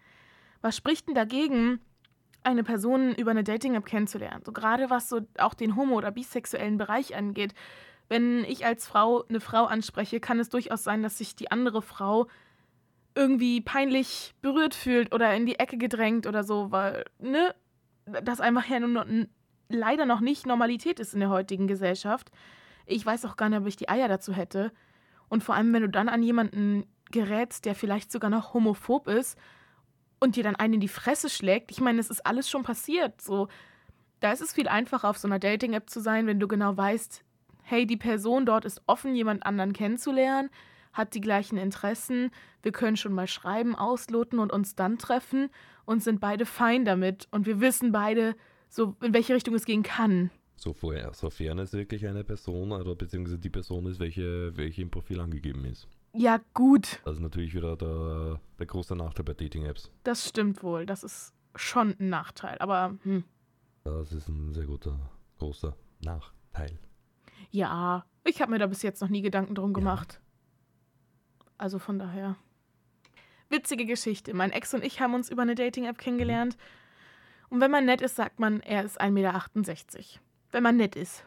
was 0.62 0.76
spricht 0.76 1.08
denn 1.08 1.14
dagegen, 1.14 1.80
eine 2.44 2.62
Person 2.62 3.14
über 3.14 3.30
eine 3.30 3.42
Dating-App 3.44 3.86
kennenzulernen? 3.86 4.42
So 4.44 4.52
gerade 4.52 4.90
was 4.90 5.08
so 5.08 5.20
auch 5.38 5.54
den 5.54 5.76
homo- 5.76 5.96
oder 5.96 6.10
bisexuellen 6.10 6.78
Bereich 6.78 7.16
angeht. 7.16 7.54
Wenn 8.08 8.44
ich 8.44 8.66
als 8.66 8.86
Frau 8.86 9.24
eine 9.28 9.40
Frau 9.40 9.64
anspreche, 9.64 10.20
kann 10.20 10.38
es 10.38 10.50
durchaus 10.50 10.84
sein, 10.84 11.02
dass 11.02 11.18
sich 11.18 11.36
die 11.36 11.50
andere 11.50 11.80
Frau 11.80 12.26
irgendwie 13.14 13.60
peinlich 13.60 14.34
berührt 14.42 14.74
fühlt 14.74 15.14
oder 15.14 15.34
in 15.34 15.46
die 15.46 15.58
Ecke 15.58 15.76
gedrängt 15.76 16.26
oder 16.26 16.44
so, 16.44 16.70
weil, 16.70 17.04
ne, 17.18 17.54
das 18.06 18.40
einfach 18.40 18.66
ja 18.66 18.80
nur 18.80 19.06
n- 19.06 19.28
leider 19.68 20.04
noch 20.06 20.20
nicht 20.20 20.46
Normalität 20.46 21.00
ist 21.00 21.14
in 21.14 21.20
der 21.20 21.30
heutigen 21.30 21.66
Gesellschaft. 21.66 22.30
Ich 22.86 23.04
weiß 23.04 23.24
auch 23.24 23.36
gar 23.36 23.48
nicht, 23.48 23.60
ob 23.60 23.66
ich 23.66 23.76
die 23.76 23.88
Eier 23.88 24.08
dazu 24.08 24.32
hätte. 24.32 24.72
Und 25.28 25.42
vor 25.42 25.54
allem, 25.54 25.72
wenn 25.72 25.82
du 25.82 25.88
dann 25.88 26.08
an 26.08 26.22
jemanden 26.22 26.86
gerätst, 27.10 27.64
der 27.64 27.74
vielleicht 27.74 28.10
sogar 28.10 28.30
noch 28.30 28.54
homophob 28.54 29.06
ist 29.08 29.38
und 30.20 30.36
dir 30.36 30.42
dann 30.42 30.56
einen 30.56 30.74
in 30.74 30.80
die 30.80 30.88
Fresse 30.88 31.28
schlägt. 31.30 31.70
Ich 31.70 31.80
meine, 31.80 32.00
es 32.00 32.10
ist 32.10 32.26
alles 32.26 32.50
schon 32.50 32.62
passiert. 32.62 33.20
So, 33.20 33.48
da 34.20 34.32
ist 34.32 34.42
es 34.42 34.52
viel 34.52 34.68
einfacher, 34.68 35.08
auf 35.08 35.18
so 35.18 35.28
einer 35.28 35.38
Dating-App 35.38 35.88
zu 35.88 36.00
sein, 36.00 36.26
wenn 36.26 36.40
du 36.40 36.48
genau 36.48 36.76
weißt, 36.76 37.24
hey, 37.62 37.86
die 37.86 37.96
Person 37.96 38.44
dort 38.46 38.64
ist 38.64 38.82
offen, 38.86 39.14
jemand 39.14 39.46
anderen 39.46 39.72
kennenzulernen, 39.72 40.50
hat 40.94 41.14
die 41.14 41.20
gleichen 41.20 41.58
Interessen, 41.58 42.30
wir 42.62 42.72
können 42.72 42.96
schon 42.96 43.12
mal 43.12 43.26
schreiben, 43.26 43.74
ausloten 43.76 44.38
und 44.38 44.50
uns 44.52 44.74
dann 44.74 44.96
treffen 44.96 45.50
und 45.84 46.02
sind 46.02 46.20
beide 46.20 46.46
fein 46.46 46.86
damit 46.86 47.28
und 47.30 47.44
wir 47.46 47.60
wissen 47.60 47.92
beide, 47.92 48.34
so 48.70 48.96
in 49.02 49.12
welche 49.12 49.34
Richtung 49.34 49.54
es 49.54 49.66
gehen 49.66 49.82
kann. 49.82 50.30
So 50.56 50.72
vorher, 50.72 51.12
sofern 51.12 51.58
es 51.58 51.72
wirklich 51.74 52.06
eine 52.06 52.24
Person 52.24 52.72
oder 52.72 52.94
beziehungsweise 52.94 53.38
die 53.38 53.50
Person 53.50 53.84
ist, 53.86 53.98
welche, 54.00 54.56
welche 54.56 54.80
im 54.82 54.90
Profil 54.90 55.20
angegeben 55.20 55.64
ist. 55.66 55.86
Ja, 56.12 56.40
gut. 56.54 57.00
Das 57.04 57.14
ist 57.16 57.20
natürlich 57.20 57.54
wieder 57.54 57.76
der, 57.76 58.40
der 58.58 58.66
große 58.66 58.94
Nachteil 58.96 59.24
bei 59.24 59.34
Dating-Apps. 59.34 59.90
Das 60.04 60.28
stimmt 60.28 60.62
wohl. 60.62 60.86
Das 60.86 61.02
ist 61.02 61.34
schon 61.56 61.96
ein 61.98 62.08
Nachteil. 62.08 62.56
Aber 62.60 62.94
hm. 63.02 63.24
Das 63.82 64.12
ist 64.12 64.28
ein 64.28 64.54
sehr 64.54 64.64
guter, 64.64 64.96
großer 65.38 65.76
Nachteil. 66.04 66.78
ja, 67.50 68.06
ich 68.24 68.40
habe 68.40 68.52
mir 68.52 68.58
da 68.58 68.66
bis 68.66 68.80
jetzt 68.82 69.02
noch 69.02 69.10
nie 69.10 69.20
Gedanken 69.22 69.54
drum 69.54 69.70
Ja. 69.72 69.74
gemacht. 69.74 70.20
Also 71.58 71.78
von 71.78 71.98
daher. 71.98 72.36
Witzige 73.48 73.86
Geschichte. 73.86 74.34
Mein 74.34 74.50
Ex 74.50 74.74
und 74.74 74.84
ich 74.84 75.00
haben 75.00 75.14
uns 75.14 75.30
über 75.30 75.42
eine 75.42 75.54
Dating-App 75.54 75.98
kennengelernt. 75.98 76.56
Und 77.50 77.60
wenn 77.60 77.70
man 77.70 77.84
nett 77.84 78.00
ist, 78.00 78.16
sagt 78.16 78.40
man, 78.40 78.60
er 78.60 78.84
ist 78.84 79.00
1,68 79.00 79.10
Meter. 79.10 79.44
Wenn 80.50 80.62
man 80.62 80.76
nett 80.76 80.96
ist. 80.96 81.24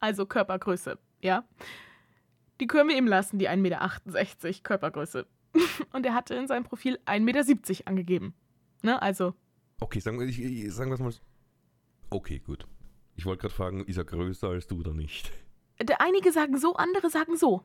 Also 0.00 0.24
Körpergröße, 0.26 0.98
ja. 1.20 1.44
Die 2.60 2.66
können 2.66 2.88
wir 2.88 2.96
ihm 2.96 3.06
lassen, 3.06 3.38
die 3.38 3.48
1,68 3.48 3.56
Meter 3.58 4.62
Körpergröße. 4.62 5.26
Und 5.92 6.06
er 6.06 6.14
hatte 6.14 6.34
in 6.34 6.46
seinem 6.46 6.64
Profil 6.64 6.98
1,70 7.06 7.20
Meter 7.20 7.88
angegeben. 7.88 8.34
Ne, 8.82 9.00
also, 9.00 9.34
Okay, 9.80 9.98
sagen 9.98 10.20
wir 10.20 10.26
ich, 10.26 10.38
ich, 10.38 10.72
sagen 10.72 10.90
wir 10.90 10.94
es 10.94 11.00
mal. 11.00 11.10
so. 11.10 11.20
Okay, 12.10 12.38
gut. 12.38 12.66
Ich 13.16 13.24
wollte 13.24 13.42
gerade 13.42 13.54
fragen, 13.54 13.84
ist 13.86 13.96
er 13.96 14.04
größer 14.04 14.48
als 14.48 14.66
du 14.66 14.78
oder 14.78 14.92
nicht? 14.92 15.32
einige 15.98 16.32
sagen 16.32 16.58
so, 16.58 16.76
andere 16.76 17.08
sagen 17.08 17.36
so. 17.36 17.62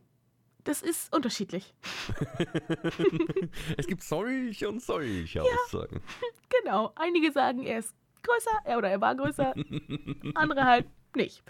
Das 0.65 0.81
ist 0.81 1.15
unterschiedlich. 1.15 1.74
es 3.77 3.88
gibt 3.88 4.03
solche 4.03 4.67
und 4.67 4.81
solche 4.81 5.41
Aussagen. 5.41 6.01
Genau. 6.62 6.93
Einige 6.95 7.31
sagen, 7.31 7.63
er 7.63 7.79
ist 7.79 7.93
größer, 8.24 8.60
er 8.63 8.77
oder 8.77 8.89
er 8.89 9.01
war 9.01 9.13
größer, 9.13 9.53
andere 10.36 10.63
halt 10.63 10.86
nicht. 11.15 11.43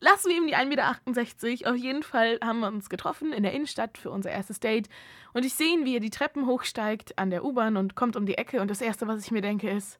Lassen 0.00 0.28
wir 0.28 0.36
ihm 0.36 0.46
die 0.46 0.54
1,68 0.54 1.48
Meter. 1.48 1.70
Auf 1.70 1.76
jeden 1.76 2.02
Fall 2.02 2.38
haben 2.42 2.60
wir 2.60 2.68
uns 2.68 2.88
getroffen 2.88 3.32
in 3.32 3.42
der 3.42 3.52
Innenstadt 3.52 3.98
für 3.98 4.10
unser 4.10 4.30
erstes 4.30 4.60
Date. 4.60 4.88
Und 5.32 5.44
ich 5.44 5.54
sehe 5.54 5.72
ihn, 5.72 5.84
wie 5.84 5.96
er 5.96 6.00
die 6.00 6.10
Treppen 6.10 6.46
hochsteigt 6.46 7.18
an 7.18 7.30
der 7.30 7.44
U-Bahn 7.44 7.76
und 7.76 7.96
kommt 7.96 8.16
um 8.16 8.26
die 8.26 8.38
Ecke. 8.38 8.60
Und 8.60 8.70
das 8.70 8.80
Erste, 8.80 9.08
was 9.08 9.24
ich 9.24 9.32
mir 9.32 9.42
denke, 9.42 9.68
ist: 9.70 9.98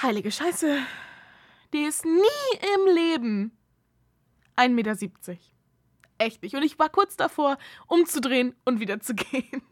Heilige 0.00 0.30
Scheiße, 0.30 0.78
die 1.74 1.82
ist 1.82 2.04
nie 2.04 2.58
im 2.74 2.94
Leben 2.94 3.58
1,70 4.56 4.70
Meter. 4.70 4.96
Echt 6.20 6.42
nicht. 6.42 6.54
Und 6.54 6.62
ich 6.62 6.78
war 6.78 6.90
kurz 6.90 7.16
davor, 7.16 7.56
umzudrehen 7.86 8.54
und 8.64 8.78
wieder 8.78 9.00
zu 9.00 9.14
gehen. 9.14 9.62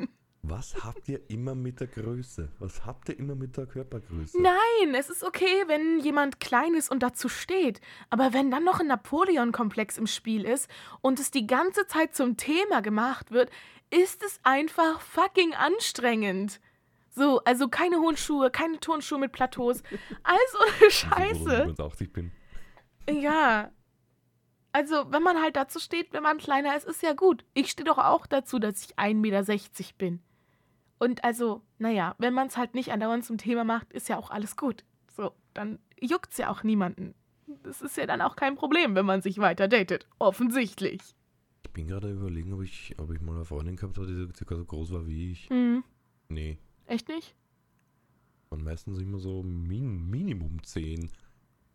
Was 0.43 0.83
habt 0.83 1.09
ihr 1.11 1.28
immer 1.28 1.55
mit 1.55 1.81
der 1.81 1.88
Größe? 1.88 2.49
Was 2.59 2.87
habt 2.87 3.11
ihr 3.11 3.19
immer 3.19 3.35
mit 3.35 3.57
der 3.59 3.67
Körpergröße? 3.67 4.40
Nein, 4.40 4.95
es 4.95 5.11
ist 5.11 5.23
okay, 5.23 5.64
wenn 5.67 5.99
jemand 6.00 6.40
klein 6.40 6.73
ist 6.75 6.90
und 6.90 7.02
dazu 7.02 7.28
steht. 7.28 7.83
Aber 8.09 8.33
wenn 8.33 8.50
dann 8.50 8.64
noch 8.64 8.81
ein 8.81 8.87
Napoleon-Komplex 8.87 9.99
im 9.99 10.07
Spiel 10.07 10.45
ist 10.45 10.71
und 11.02 11.21
es 11.21 11.31
die 11.31 11.47
ganze 11.47 11.87
Zeit 11.87 12.14
zum 12.14 12.38
Thema 12.38 12.81
gemacht 12.81 13.31
wird, 13.31 13.50
ist 13.90 14.23
es 14.23 14.40
einfach 14.43 15.00
fucking 15.02 15.52
anstrengend. 15.52 16.61
So, 17.11 17.40
also 17.45 17.69
keine 17.69 17.99
hohen 17.99 18.17
Schuhe, 18.17 18.50
keine 18.50 18.81
Turnschuhe 18.81 19.19
mit 19.19 19.33
Plateaus. 19.33 19.83
Also 20.23 20.59
eine 20.61 20.71
Also, 20.71 20.87
ich 20.87 20.95
Scheiße. 20.95 21.64
1,80 21.75 22.12
bin. 22.12 22.33
Ja. 23.11 23.71
Also, 24.78 25.11
wenn 25.11 25.25
man 25.25 25.42
halt 25.42 25.56
dazu 25.56 25.80
steht, 25.80 26.12
wenn 26.12 26.23
man 26.23 26.38
kleiner 26.38 26.76
ist, 26.76 26.87
ist 26.87 27.02
ja 27.02 27.12
gut. 27.12 27.44
Ich 27.52 27.68
stehe 27.70 27.85
doch 27.85 27.99
auch 27.99 28.28
dazu, 28.28 28.61
dass 28.61 28.85
ich 28.85 28.97
1,60 28.97 29.14
Meter 29.16 29.94
bin. 29.99 30.20
Und 31.00 31.25
also, 31.25 31.62
naja, 31.78 32.14
wenn 32.18 32.32
man 32.32 32.47
es 32.47 32.56
halt 32.56 32.75
nicht 32.76 32.92
andauernd 32.92 33.25
zum 33.25 33.38
Thema 33.38 33.64
macht, 33.64 33.92
ist 33.92 34.08
ja 34.08 34.16
auch 34.16 34.30
alles 34.30 34.56
gut. 34.56 34.85
So, 35.16 35.32
dann 35.52 35.80
juckt 36.00 36.30
es 36.30 36.38
ja 36.38 36.49
auch 36.49 36.62
niemanden. 36.62 37.16
Das 37.64 37.82
ist 37.82 37.97
ja 37.97 38.06
dann 38.06 38.20
auch 38.20 38.37
kein 38.37 38.54
Problem, 38.54 38.94
wenn 38.94 39.04
man 39.04 39.20
sich 39.20 39.38
weiter 39.38 39.66
datet. 39.66 40.06
Offensichtlich. 40.20 41.00
Ich 41.64 41.73
bin 41.73 41.88
gerade 41.88 42.12
überlegen, 42.12 42.52
ob 42.52 42.62
ich, 42.62 42.94
ob 43.00 43.11
ich 43.11 43.20
mal 43.20 43.35
eine 43.35 43.44
Freundin 43.44 43.75
gehabt 43.75 43.97
habe, 43.97 44.06
die 44.06 44.14
so 44.14 44.28
circa 44.32 44.54
so 44.54 44.64
groß 44.64 44.92
war 44.92 45.06
wie 45.08 45.32
ich. 45.32 45.50
Hm, 45.50 45.82
Nee. 46.28 46.56
echt 46.87 47.08
nicht? 47.08 47.35
Und 48.50 48.62
meistens 48.62 49.00
immer 49.00 49.18
so 49.18 49.42
min, 49.42 50.08
Minimum 50.08 50.62
10. 50.62 51.11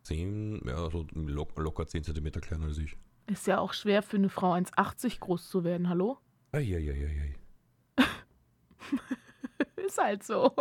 10, 0.04 0.62
ja, 0.66 0.90
so 0.90 1.06
lock, 1.14 1.58
locker 1.58 1.86
10 1.86 2.04
cm 2.04 2.30
kleiner 2.40 2.66
als 2.66 2.78
ich. 2.78 2.96
Ist 3.26 3.46
ja 3.46 3.58
auch 3.58 3.72
schwer 3.72 4.02
für 4.02 4.16
eine 4.16 4.28
Frau 4.28 4.52
1,80 4.52 5.18
groß 5.20 5.48
zu 5.48 5.64
werden, 5.64 5.88
hallo? 5.88 6.18
Eieieiei. 6.52 7.34
Ist 9.76 9.98
halt 9.98 10.22
so. 10.22 10.54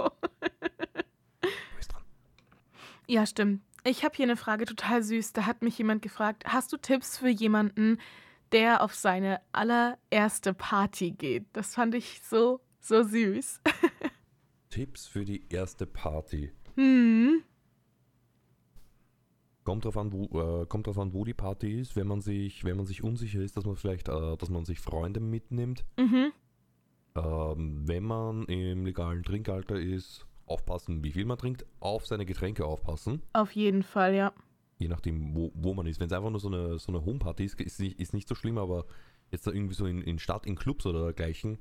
Ja, 3.07 3.25
stimmt. 3.25 3.61
Ich 3.83 4.05
habe 4.05 4.15
hier 4.15 4.23
eine 4.23 4.37
Frage 4.37 4.65
total 4.65 5.03
süß. 5.03 5.33
Da 5.33 5.45
hat 5.45 5.61
mich 5.61 5.77
jemand 5.77 6.01
gefragt, 6.01 6.45
hast 6.47 6.71
du 6.71 6.77
Tipps 6.77 7.17
für 7.17 7.29
jemanden, 7.29 7.99
der 8.53 8.81
auf 8.81 8.95
seine 8.95 9.41
allererste 9.51 10.53
Party 10.53 11.11
geht? 11.11 11.45
Das 11.53 11.75
fand 11.75 11.95
ich 11.95 12.21
so, 12.23 12.61
so 12.79 13.03
süß. 13.03 13.61
Tipps 14.69 15.05
für 15.05 15.25
die 15.25 15.45
erste 15.49 15.85
Party. 15.85 16.53
Hm. 16.75 17.43
Kommt 19.63 19.85
drauf 19.85 19.97
an, 19.97 20.11
wo, 20.11 20.25
äh, 20.61 20.65
kommt 20.65 20.87
drauf 20.87 20.97
an, 20.97 21.13
wo 21.13 21.23
die 21.23 21.33
Party 21.33 21.79
ist. 21.79 21.95
Wenn 21.95 22.07
man 22.07 22.21
sich, 22.21 22.63
wenn 22.65 22.77
man 22.77 22.85
sich 22.85 23.03
unsicher 23.03 23.41
ist, 23.41 23.55
dass 23.55 23.65
man 23.65 23.75
vielleicht, 23.75 24.09
äh, 24.09 24.37
dass 24.37 24.49
man 24.49 24.65
sich 24.65 24.79
Freunde 24.79 25.19
mitnimmt. 25.19 25.85
Mhm. 25.97 26.31
Ähm, 27.15 27.87
wenn 27.87 28.03
man 28.03 28.45
im 28.45 28.85
legalen 28.85 29.23
Trinkalter 29.23 29.79
ist, 29.79 30.25
aufpassen, 30.45 31.03
wie 31.03 31.11
viel 31.11 31.25
man 31.25 31.37
trinkt, 31.37 31.65
auf 31.79 32.05
seine 32.05 32.25
Getränke 32.25 32.65
aufpassen. 32.65 33.21
Auf 33.33 33.51
jeden 33.51 33.83
Fall, 33.83 34.13
ja. 34.13 34.33
Je 34.79 34.87
nachdem, 34.87 35.35
wo, 35.35 35.51
wo 35.53 35.73
man 35.73 35.85
ist. 35.85 35.99
Wenn 35.99 36.07
es 36.07 36.13
einfach 36.13 36.29
nur 36.29 36.39
so 36.39 36.49
eine, 36.49 36.79
so 36.79 36.91
eine 36.91 37.05
Homeparty 37.05 37.45
ist, 37.45 37.59
ist 37.61 37.79
nicht, 37.79 37.99
ist 37.99 38.13
nicht 38.13 38.27
so 38.27 38.35
schlimm, 38.35 38.57
aber 38.57 38.85
jetzt 39.31 39.47
da 39.47 39.51
irgendwie 39.51 39.75
so 39.75 39.85
in, 39.85 40.01
in 40.01 40.19
Stadt, 40.19 40.45
in 40.45 40.55
Clubs 40.55 40.85
oder 40.85 41.03
dergleichen, 41.03 41.57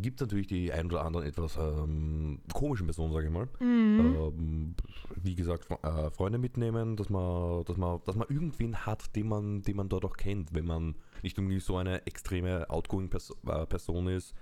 gibt 0.00 0.20
es 0.20 0.26
natürlich 0.26 0.46
die 0.46 0.72
ein 0.72 0.86
oder 0.86 1.04
anderen 1.04 1.26
etwas 1.26 1.56
ähm, 1.56 2.40
komischen 2.52 2.86
Personen, 2.86 3.12
sage 3.12 3.26
ich 3.26 3.32
mal. 3.32 3.48
Mhm. 3.60 4.16
Ähm, 4.16 4.74
wie 5.16 5.34
gesagt, 5.34 5.68
äh, 5.82 6.10
Freunde 6.10 6.38
mitnehmen, 6.38 6.96
dass 6.96 7.10
man, 7.10 7.64
dass 7.64 7.76
man, 7.76 8.00
dass 8.06 8.16
man 8.16 8.28
irgendwen 8.28 8.86
hat, 8.86 9.14
den 9.14 9.28
man, 9.28 9.62
den 9.62 9.76
man 9.76 9.88
dort 9.88 10.04
auch 10.04 10.16
kennt, 10.16 10.54
wenn 10.54 10.64
man 10.64 10.94
nicht 11.22 11.36
irgendwie 11.36 11.60
so 11.60 11.76
eine 11.76 12.06
extreme 12.06 12.68
outgoing 12.70 13.10
Pers 13.10 13.34
äh, 13.46 13.66
Person 13.66 14.08
ist, 14.08 14.34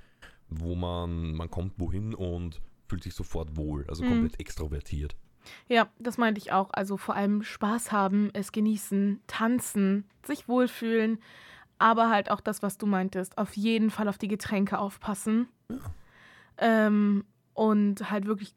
wo 0.48 0.74
man, 0.74 1.34
man 1.34 1.50
kommt 1.50 1.74
wohin 1.78 2.14
und 2.14 2.60
fühlt 2.86 3.02
sich 3.02 3.14
sofort 3.14 3.56
wohl, 3.56 3.84
also 3.88 4.02
Mhm. 4.04 4.08
komplett 4.08 4.40
extrovertiert. 4.40 5.16
Ja, 5.68 5.88
das 5.98 6.18
meinte 6.18 6.38
ich 6.38 6.52
auch. 6.52 6.70
Also 6.72 6.96
vor 6.96 7.16
allem 7.16 7.42
Spaß 7.42 7.92
haben, 7.92 8.30
es 8.34 8.52
genießen, 8.52 9.20
tanzen, 9.26 10.04
sich 10.24 10.48
wohlfühlen. 10.48 11.18
Aber 11.80 12.10
halt 12.10 12.30
auch 12.30 12.42
das, 12.42 12.62
was 12.62 12.76
du 12.76 12.84
meintest. 12.84 13.38
Auf 13.38 13.56
jeden 13.56 13.90
Fall 13.90 14.06
auf 14.06 14.18
die 14.18 14.28
Getränke 14.28 14.78
aufpassen. 14.78 15.48
Ähm, 16.58 17.24
und 17.54 18.10
halt 18.10 18.26
wirklich 18.26 18.54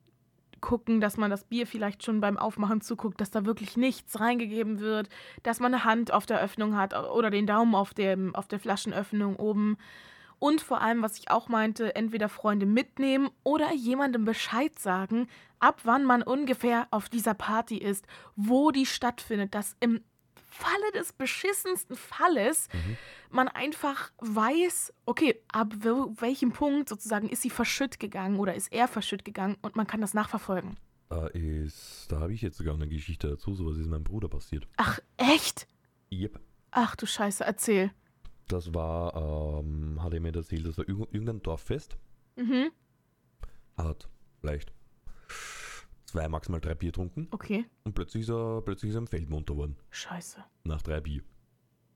gucken, 0.60 1.00
dass 1.00 1.16
man 1.16 1.32
das 1.32 1.46
Bier 1.46 1.66
vielleicht 1.66 2.04
schon 2.04 2.20
beim 2.20 2.38
Aufmachen 2.38 2.82
zuguckt, 2.82 3.22
dass 3.22 3.32
da 3.32 3.46
wirklich 3.46 3.78
nichts 3.78 4.20
reingegeben 4.20 4.82
wird, 4.82 5.08
dass 5.42 5.62
man 5.62 5.74
eine 5.74 5.86
Hand 5.86 6.12
auf 6.12 6.26
der 6.26 6.42
Öffnung 6.42 6.76
hat 6.76 6.94
oder 6.94 7.30
den 7.30 7.48
Daumen 7.48 7.76
auf, 7.76 7.94
dem, 7.94 8.36
auf 8.36 8.50
der 8.50 8.60
Flaschenöffnung 8.60 9.38
oben. 9.38 9.78
Und 10.40 10.60
vor 10.60 10.82
allem, 10.82 11.02
was 11.02 11.18
ich 11.18 11.32
auch 11.32 11.48
meinte, 11.48 11.96
entweder 11.96 12.28
Freunde 12.28 12.66
mitnehmen 12.66 13.30
oder 13.44 13.74
jemandem 13.74 14.26
Bescheid 14.26 14.78
sagen, 14.78 15.28
ab 15.60 15.80
wann 15.86 16.04
man 16.04 16.24
ungefähr 16.24 16.88
auf 16.92 17.08
dieser 17.08 17.34
Party 17.34 17.78
ist, 17.78 18.06
wo 18.36 18.72
die 18.72 18.86
stattfindet, 18.86 19.56
dass 19.56 19.78
im 19.80 20.02
Falle 20.54 20.92
des 20.94 21.14
beschissensten 21.14 21.96
Falles 21.96 22.68
Mhm. 22.74 22.98
man 23.30 23.48
einfach 23.48 24.12
weiß, 24.20 24.94
okay, 25.06 25.42
ab 25.52 25.74
welchem 25.84 26.52
Punkt 26.52 26.90
sozusagen 26.90 27.28
ist 27.30 27.42
sie 27.42 27.50
verschütt 27.50 28.00
gegangen 28.00 28.40
oder 28.40 28.54
ist 28.56 28.72
er 28.72 28.88
verschütt 28.88 29.26
gegangen 29.26 29.58
und 29.62 29.76
man 29.76 29.88
kann 29.88 30.02
das 30.02 30.14
nachverfolgen. 30.14 30.78
Da 31.10 31.28
ist, 31.28 32.08
da 32.12 32.20
habe 32.22 32.34
ich 32.34 32.42
jetzt 32.42 32.58
sogar 32.58 32.74
eine 32.76 32.88
Geschichte 32.88 33.28
dazu, 33.30 33.54
sowas 33.56 33.78
ist 33.78 33.88
meinem 33.88 34.04
Bruder 34.04 34.28
passiert. 34.30 34.68
Ach, 34.78 35.00
echt? 35.18 35.68
Yep. 36.12 36.40
Ach 36.72 36.96
du 36.96 37.06
Scheiße, 37.06 37.44
erzähl. 37.44 37.92
Das 38.48 38.74
war, 38.74 39.16
ähm, 39.60 40.02
hat 40.02 40.14
er 40.14 40.20
mir 40.20 40.34
erzählt, 40.36 40.66
das 40.66 40.78
war 40.78 40.86
irg- 40.86 41.08
irgendein 41.12 41.42
Dorffest. 41.42 41.98
Mhm, 42.36 42.72
Hat 43.78 44.08
vielleicht 44.42 44.72
zwei, 46.14 46.30
maximal 46.30 46.62
drei 46.62 46.76
Bier 46.76 46.92
getrunken 46.92 47.28
okay. 47.32 47.66
und 47.84 47.96
plötzlich 47.96 48.24
ist 48.24 48.30
er, 48.30 48.62
plötzlich 48.62 48.90
ist 48.90 48.96
er 48.96 49.00
im 49.00 49.08
Feld 49.08 49.30
munter 49.30 49.58
worden. 49.58 49.76
Scheiße. 49.90 50.44
Nach 50.64 50.82
drei 50.82 51.02
Bier. 51.02 51.24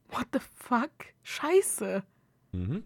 What 0.09 0.27
the 0.33 0.39
fuck? 0.39 0.91
Scheiße. 1.21 2.03
Mhm. 2.51 2.83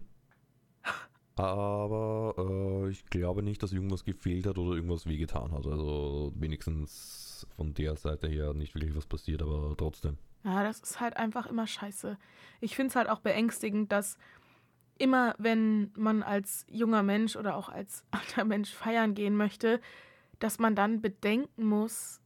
Aber 1.36 2.34
äh, 2.36 2.90
ich 2.90 3.06
glaube 3.06 3.42
nicht, 3.42 3.62
dass 3.62 3.72
irgendwas 3.72 4.04
gefehlt 4.04 4.46
hat 4.46 4.58
oder 4.58 4.76
irgendwas 4.76 5.06
wehgetan 5.06 5.52
hat. 5.52 5.66
Also 5.66 6.32
wenigstens 6.34 7.46
von 7.56 7.72
der 7.72 7.96
Seite 7.96 8.28
her 8.28 8.52
nicht 8.52 8.74
wirklich 8.74 8.94
was 8.94 9.06
passiert, 9.06 9.40
aber 9.40 9.74
trotzdem. 9.78 10.18
Ja, 10.44 10.62
das 10.62 10.80
ist 10.80 11.00
halt 11.00 11.16
einfach 11.16 11.46
immer 11.46 11.66
scheiße. 11.66 12.18
Ich 12.60 12.76
finde 12.76 12.90
es 12.90 12.96
halt 12.96 13.08
auch 13.08 13.20
beängstigend, 13.20 13.90
dass 13.90 14.18
immer, 14.98 15.34
wenn 15.38 15.92
man 15.96 16.22
als 16.22 16.66
junger 16.68 17.02
Mensch 17.02 17.36
oder 17.36 17.56
auch 17.56 17.70
als 17.70 18.04
alter 18.10 18.44
Mensch 18.44 18.70
feiern 18.70 19.14
gehen 19.14 19.34
möchte, 19.34 19.80
dass 20.42 20.58
man 20.58 20.74
dann 20.74 21.00
bedenken 21.00 21.64
muss, 21.64 22.20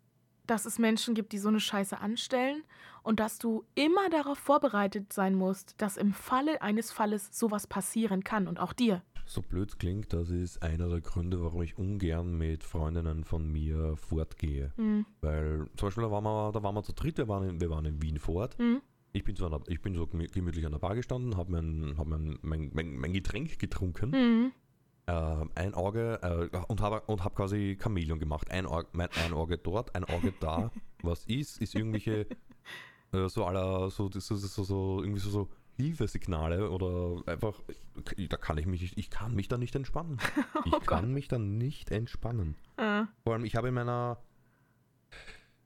dass 0.46 0.64
es 0.64 0.78
Menschen 0.78 1.14
gibt, 1.14 1.32
die 1.32 1.38
so 1.38 1.48
eine 1.48 1.60
Scheiße 1.60 1.98
anstellen 2.00 2.62
und 3.02 3.18
dass 3.20 3.38
du 3.38 3.64
immer 3.74 4.08
darauf 4.10 4.38
vorbereitet 4.38 5.12
sein 5.12 5.34
musst, 5.34 5.74
dass 5.80 5.96
im 5.96 6.12
Falle 6.12 6.62
eines 6.62 6.92
Falles 6.92 7.28
sowas 7.36 7.66
passieren 7.66 8.22
kann 8.24 8.46
und 8.46 8.58
auch 8.60 8.72
dir. 8.72 9.02
So 9.28 9.42
blöd 9.42 9.80
klingt, 9.80 10.12
das 10.12 10.30
ist 10.30 10.62
einer 10.62 10.88
der 10.88 11.00
Gründe, 11.00 11.42
warum 11.42 11.60
ich 11.62 11.76
ungern 11.76 12.38
mit 12.38 12.62
Freundinnen 12.62 13.24
von 13.24 13.50
mir 13.50 13.96
fortgehe. 13.96 14.72
Mhm. 14.76 15.04
Weil 15.20 15.66
zum 15.76 15.88
Beispiel, 15.88 16.04
da 16.04 16.10
waren 16.12 16.22
wir, 16.24 16.52
da 16.52 16.62
waren 16.62 16.76
wir 16.76 16.84
zu 16.84 16.92
dritt, 16.92 17.18
wir 17.18 17.26
waren 17.26 17.48
in, 17.48 17.60
wir 17.60 17.68
waren 17.70 17.84
in 17.84 18.00
Wien 18.00 18.18
fort. 18.20 18.56
Mhm. 18.60 18.82
Ich 19.12 19.24
bin, 19.24 19.34
so, 19.34 19.46
an 19.46 19.50
der, 19.50 19.60
ich 19.66 19.80
bin 19.82 19.94
so 19.96 20.04
gemü- 20.04 20.32
gemütlich 20.32 20.64
an 20.64 20.72
der 20.72 20.78
Bar 20.78 20.94
gestanden, 20.94 21.36
habe 21.36 21.50
mein, 21.50 21.94
hab 21.98 22.06
mein, 22.06 22.38
mein, 22.42 22.70
mein, 22.72 22.96
mein 22.96 23.12
Getränk 23.12 23.58
getrunken, 23.58 24.10
Mhm. 24.10 24.52
Äh, 25.06 25.44
ein 25.54 25.74
Auge 25.74 26.20
äh, 26.52 26.56
und 26.68 26.80
habe 26.80 27.00
und 27.06 27.22
hab 27.24 27.34
quasi 27.36 27.78
Chamäleon 27.80 28.18
gemacht. 28.18 28.50
Ein 28.50 28.66
Auge, 28.66 28.88
mein, 28.92 29.08
ein 29.24 29.32
Auge 29.32 29.58
dort, 29.58 29.94
ein 29.94 30.04
Auge 30.04 30.32
da. 30.40 30.70
Was 31.02 31.24
ist, 31.26 31.60
ist 31.60 31.74
irgendwelche 31.74 32.26
äh, 33.12 33.28
so 33.28 33.44
aller, 33.44 33.90
so, 33.90 34.10
so, 34.10 34.20
so, 34.20 34.34
so, 34.36 34.64
so 34.64 35.02
irgendwie 35.02 35.20
so, 35.20 35.30
so 35.30 35.48
Hilfesignale 35.76 36.70
oder 36.70 37.22
einfach, 37.30 37.62
da 38.30 38.36
kann 38.38 38.56
ich 38.58 38.66
mich, 38.66 38.96
ich 38.96 39.10
kann 39.10 39.34
mich 39.34 39.48
da 39.48 39.58
nicht 39.58 39.74
entspannen. 39.76 40.18
Ich 40.64 40.72
Oh 40.72 40.80
kann 40.80 41.12
mich 41.12 41.28
da 41.28 41.38
nicht 41.38 41.90
entspannen. 41.92 42.56
Äh, 42.76 43.04
Vor 43.22 43.34
allem, 43.34 43.44
ich 43.44 43.54
habe 43.56 43.68
in 43.68 43.74
meiner 43.74 44.18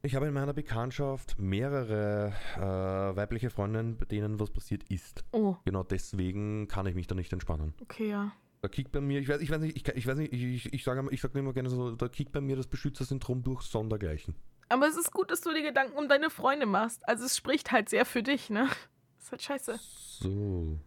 ich 0.03 0.15
habe 0.15 0.27
in 0.27 0.35
meiner 0.35 0.53
Bekanntschaft 0.55 1.39
mehrere 1.39 2.33
äh, 2.57 3.17
weibliche 3.17 3.51
Freundinnen, 3.51 3.97
bei 3.99 4.05
denen 4.07 4.41
was 4.41 4.51
passiert 4.51 4.83
ist. 4.91 5.25
oh, 5.33 5.57
Genau 5.65 5.83
deswegen 5.85 6.69
kann 6.69 6.87
ich 6.87 6.95
mich 6.95 7.07
da 7.07 7.15
nicht 7.15 7.33
entspannen. 7.33 7.75
okay, 7.83 8.09
ja. 8.11 8.33
Da 8.63 8.69
kickt 8.69 8.93
bei 8.93 9.01
mir, 9.01 9.21
ich 9.21 9.29
weiß, 9.29 9.41
ich 9.41 9.51
weiß 9.51 9.61
nicht, 9.61 9.77
ich, 9.77 9.89
ich 9.89 10.07
weiß 10.07 10.19
nicht, 10.19 10.33
ich, 10.33 10.43
ich, 10.43 10.73
ich 10.75 10.85
sage 10.85 11.07
ich 11.11 11.21
sag 11.21 11.35
immer 11.35 11.55
gerne 11.55 11.71
so, 11.71 11.93
da 11.93 12.09
kickt 12.09 12.33
bei 12.33 12.43
mir 12.43 12.57
das 12.57 12.67
Beschützersyndrom 12.67 13.43
durch 13.43 13.63
Sondergleichen. 13.63 14.35
Aber 14.69 14.87
es 14.87 14.97
ist 14.97 15.13
gut, 15.13 15.31
dass 15.31 15.41
du 15.41 15.53
dir 15.53 15.63
Gedanken 15.63 15.97
um 15.97 16.09
deine 16.09 16.31
Freunde 16.31 16.67
machst. 16.67 17.09
Also 17.09 17.25
es 17.25 17.37
spricht 17.37 17.73
halt 17.73 17.89
sehr 17.89 18.05
für 18.05 18.23
dich, 18.23 18.51
ne? 18.51 18.69
Ist 19.19 19.33
halt 19.33 19.43
scheiße. 19.43 19.79
So. 19.79 20.79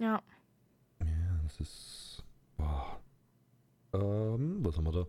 Ja. 0.00 0.20
Ja, 1.00 1.40
das 1.44 1.60
ist. 1.60 2.24
Boah. 2.56 3.00
Ähm, 3.92 4.64
was 4.64 4.76
haben 4.76 4.84
wir 4.84 4.92
da? 4.92 5.06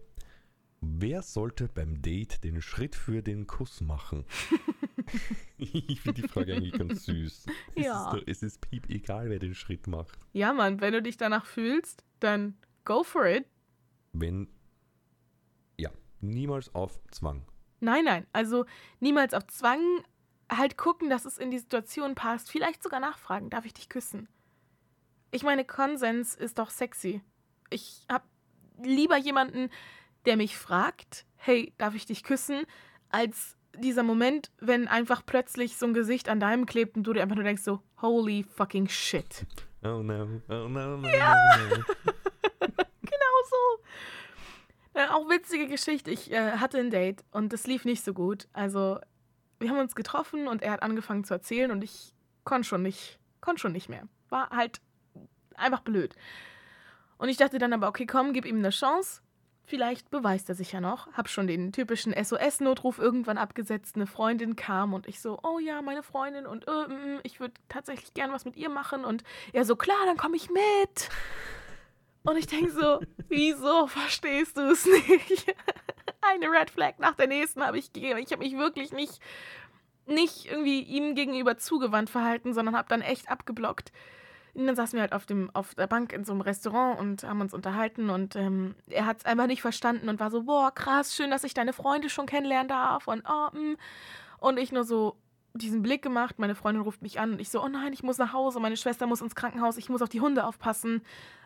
Wer 0.82 1.24
sollte 1.24 1.68
beim 1.68 2.01
Date 2.01 2.44
den 2.44 2.62
Schritt 2.62 2.96
für 2.96 3.22
den 3.22 3.48
Kuss 3.48 3.82
machen? 3.82 4.25
ich 5.58 6.01
finde 6.01 6.22
die 6.22 6.28
Frage 6.28 6.56
eigentlich 6.56 6.74
ganz 6.74 7.06
süß. 7.06 7.46
Es 7.75 7.86
Ja. 7.86 8.06
Ist 8.06 8.13
doch, 8.13 8.28
es 8.28 8.44
ist 8.44 8.62
piep 8.62 8.89
egal, 8.89 9.30
wer 9.30 9.39
den 9.39 9.56
Schritt 9.56 9.88
macht. 9.88 10.18
Ja, 10.34 10.54
Mann, 10.54 10.82
wenn 10.82 10.94
du 10.94 11.01
dich 11.01 11.18
danach 11.18 11.46
fühlst, 11.46 12.04
dann 12.20 12.58
go 12.86 13.04
for 13.04 13.25
it. 13.25 13.46
Wenn. 14.13 14.48
Ja, 15.78 15.92
niemals 16.22 16.74
auf 16.74 17.00
Zwang. 17.12 17.46
Nein, 17.80 18.06
nein. 18.06 18.28
Also 18.34 18.66
niemals 19.00 19.34
auf 19.34 19.48
Zwang. 19.48 19.82
Halt 20.51 20.78
gucken, 20.78 21.12
dass 21.12 21.25
es 21.25 21.38
in 21.38 21.51
die 21.51 21.60
Situation 21.60 22.16
passt. 22.16 22.50
Vielleicht 22.50 22.82
sogar 22.82 23.00
nachfragen, 23.00 23.51
darf 23.51 23.65
ich 23.65 23.74
dich 23.76 23.88
küssen? 23.88 24.28
Ich 25.30 25.43
meine, 25.43 25.63
Konsens 25.63 26.34
ist 26.34 26.58
doch 26.58 26.72
sexy. 26.72 27.22
Ich 27.69 28.04
hab 28.10 28.24
lieber 28.82 29.17
jemanden, 29.17 29.69
der 30.26 30.38
mich 30.38 30.58
fragt, 30.58 31.26
hey, 31.36 31.74
darf 31.78 31.93
ich 31.93 32.08
dich 32.08 32.24
küssen, 32.24 32.63
als 33.10 33.58
dieser 33.77 34.03
Moment, 34.03 34.51
wenn 34.60 34.88
einfach 34.88 35.25
plötzlich 35.25 35.77
so 35.77 35.86
ein 35.86 35.93
Gesicht 35.93 36.29
an 36.29 36.39
deinem 36.39 36.65
klebt 36.65 36.97
und 36.97 37.03
du 37.03 37.13
dir 37.13 37.21
einfach 37.21 37.36
nur 37.36 37.43
denkst 37.45 37.63
so, 37.63 37.82
holy 38.01 38.43
fucking 38.43 38.88
shit. 38.89 39.45
Oh 39.84 40.01
no, 40.03 40.41
oh 40.49 40.67
no, 40.67 40.97
no, 40.97 41.08
Ja. 41.08 41.36
no, 41.69 41.77
no. 41.77 41.84
Genau 43.01 43.36
so. 43.49 43.84
Äh, 44.99 45.08
auch 45.08 45.29
witzige 45.29 45.67
Geschichte. 45.67 46.12
Ich 46.12 46.32
äh, 46.32 46.51
hatte 46.58 46.77
ein 46.79 46.89
Date 46.91 47.23
und 47.32 47.53
das 47.53 47.65
lief 47.67 47.86
nicht 47.86 48.03
so 48.03 48.13
gut. 48.13 48.47
Also, 48.53 48.99
wir 49.60 49.69
haben 49.69 49.79
uns 49.79 49.95
getroffen 49.95 50.47
und 50.47 50.62
er 50.62 50.71
hat 50.73 50.84
angefangen 50.84 51.23
zu 51.23 51.34
erzählen 51.34 51.71
und 51.71 51.84
ich 51.84 52.13
konnte 52.43 52.67
schon 52.67 52.82
nicht, 52.82 53.19
konnte 53.41 53.62
schon 53.62 53.71
nicht 53.71 53.89
mehr. 53.89 54.08
War 54.29 54.49
halt 54.49 54.82
einfach 55.55 55.82
blöd. 55.82 56.15
Und 57.17 57.29
ich 57.29 57.38
dachte 57.38 57.58
dann 57.58 57.73
aber, 57.73 57.88
okay, 57.88 58.05
komm, 58.05 58.34
gib 58.34 58.45
ihm 58.45 58.58
eine 58.58 58.69
Chance. 58.69 59.21
Vielleicht 59.69 60.10
beweist 60.10 60.49
er 60.49 60.55
sich 60.55 60.71
ja 60.71 60.82
noch. 60.82 61.13
Hab 61.13 61.29
schon 61.29 61.45
den 61.45 61.71
typischen 61.71 62.12
SOS-Notruf 62.12 62.97
irgendwann 62.97 63.38
abgesetzt. 63.38 63.95
Eine 63.95 64.08
Freundin 64.08 64.55
kam 64.55 64.95
und 64.95 65.08
ich 65.08 65.21
so, 65.21 65.38
oh 65.43 65.60
ja, 65.60 65.84
meine 65.84 66.01
Freundin 66.01 66.47
und 66.47 66.67
äh, 66.67 66.88
mm, 66.88 67.19
ich 67.21 67.39
würde 67.39 67.53
tatsächlich 67.69 68.15
gern 68.15 68.32
was 68.32 68.45
mit 68.45 68.58
ihr 68.58 68.69
machen. 68.69 69.05
Und 69.05 69.23
er 69.53 69.65
so, 69.65 69.75
klar, 69.75 69.99
dann 70.08 70.17
komme 70.17 70.38
ich 70.38 70.49
mit. 70.49 71.10
Und 72.23 72.36
ich 72.38 72.47
denke 72.47 72.71
so, 72.71 72.99
wieso 73.29 73.86
verstehst 73.86 74.58
du 74.58 74.71
es 74.71 74.88
nicht? 74.88 75.55
Eine 76.21 76.47
Red 76.47 76.71
Flag 76.71 76.97
nach 76.97 77.13
der 77.13 77.27
nächsten 77.27 77.62
habe 77.62 77.77
ich 77.77 77.93
gegeben. 77.93 78.17
Ich 78.17 78.32
habe 78.32 78.43
mich 78.43 78.58
wirklich 78.58 78.91
nicht, 78.91 79.19
nicht 80.08 80.47
irgendwie 80.47 80.82
ihm 80.82 81.13
gegenüber 81.13 81.60
zugewandt 81.60 82.10
verhalten, 82.10 82.55
sondern 82.55 82.75
habe 82.75 82.89
dann 82.89 83.01
echt 83.01 83.29
abgeblockt. 83.29 83.91
Und 84.60 84.67
dann 84.67 84.76
saßen 84.76 84.98
wir 84.98 85.02
halt 85.02 85.13
auf, 85.13 85.26
dem, 85.26 85.50
auf 85.54 85.74
der 85.76 85.88
Bank 85.88 86.12
in 86.12 86.26
so 86.26 86.34
einem 86.34 86.41
Restaurant 86.41 87.00
und 87.00 87.24
haben 87.24 87.39
uns 87.39 87.54
unterhalten 87.54 88.10
und 88.10 88.36
ähm, 88.36 88.76
er 88.89 89.06
hat 89.06 89.19
es 89.19 89.26
einfach 89.26 89.48
nicht 89.48 89.62
verstanden 89.62 90.10
und 90.10 90.19
war 90.19 90.30
so, 90.30 90.43
boah, 90.43 90.69
krass, 90.76 91.15
schön, 91.15 91.32
dass 91.32 91.45
ich 91.45 91.54
deine 91.54 91.72
Freunde 91.72 92.10
schon 92.10 92.26
kennenlernen 92.26 92.67
darf 92.67 93.08
und 93.08 93.24
oh, 93.30 93.58
mm. 93.58 93.78
Und 94.39 94.58
ich 94.58 94.74
nur 94.74 94.84
so 94.84 95.15
diesen 95.54 95.82
Blick 95.82 96.02
gemacht, 96.02 96.39
meine 96.39 96.56
Freundin 96.56 96.84
ruft 96.84 97.02
mich 97.02 97.22
an 97.22 97.32
und 97.32 97.41
ich 97.41 97.50
so, 97.50 97.63
oh 97.63 97.69
nein, 97.69 97.93
ich 97.93 98.04
muss 98.04 98.17
nach 98.17 98.34
Hause, 98.34 98.60
meine 98.60 98.76
Schwester 98.76 99.08
muss 99.08 99.22
ins 99.22 99.34
Krankenhaus, 99.34 99.78
ich 99.78 99.88
muss 99.88 100.02
auf 100.02 100.10
die 100.10 100.19
Hunde 100.19 100.45
aufpassen. 100.45 101.04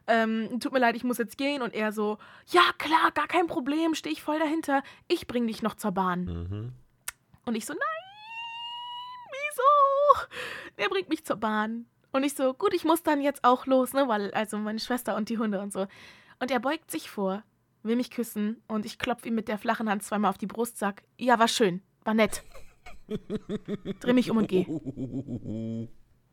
Ähm, 0.07 0.59
tut 0.59 0.73
mir 0.73 0.79
leid, 0.79 0.95
ich 0.95 1.03
muss 1.03 1.19
jetzt 1.19 1.37
gehen. 1.37 1.61
Und 1.61 1.73
er 1.73 1.91
so, 1.91 2.17
ja 2.47 2.63
klar, 2.79 3.11
gar 3.13 3.27
kein 3.27 3.45
Problem, 3.45 3.93
stehe 3.93 4.11
ich 4.11 4.23
voll 4.23 4.39
dahinter. 4.39 4.81
Ich 5.07 5.27
bring 5.27 5.45
dich 5.45 5.61
noch 5.61 5.75
zur 5.75 5.91
Bahn. 5.91 6.25
Mhm. 6.25 6.73
Und 7.45 7.55
ich 7.55 7.65
so, 7.65 7.73
nein, 7.73 7.79
wieso? 9.29 10.27
Er 10.77 10.89
bringt 10.89 11.09
mich 11.09 11.23
zur 11.23 11.37
Bahn. 11.37 11.85
Und 12.13 12.23
ich 12.23 12.35
so, 12.35 12.53
gut, 12.53 12.73
ich 12.73 12.85
muss 12.85 13.03
dann 13.03 13.21
jetzt 13.21 13.43
auch 13.43 13.65
los, 13.65 13.93
ne, 13.93 14.07
weil, 14.07 14.31
also 14.31 14.57
meine 14.57 14.79
Schwester 14.79 15.15
und 15.17 15.29
die 15.29 15.39
Hunde 15.39 15.59
und 15.59 15.73
so. 15.73 15.87
Und 16.39 16.51
er 16.51 16.59
beugt 16.59 16.91
sich 16.91 17.09
vor, 17.09 17.43
will 17.81 17.95
mich 17.95 18.11
küssen 18.11 18.61
und 18.67 18.85
ich 18.85 18.99
klopfe 18.99 19.27
ihm 19.27 19.35
mit 19.35 19.47
der 19.47 19.57
flachen 19.57 19.89
Hand 19.89 20.03
zweimal 20.03 20.29
auf 20.29 20.37
die 20.37 20.47
Brust, 20.47 20.77
sag, 20.77 21.03
ja, 21.17 21.39
war 21.39 21.47
schön, 21.47 21.81
war 22.03 22.13
nett. 22.13 22.43
Dreh 23.99 24.13
mich 24.13 24.29
um 24.29 24.37
und 24.37 24.47
geh. 24.47 24.65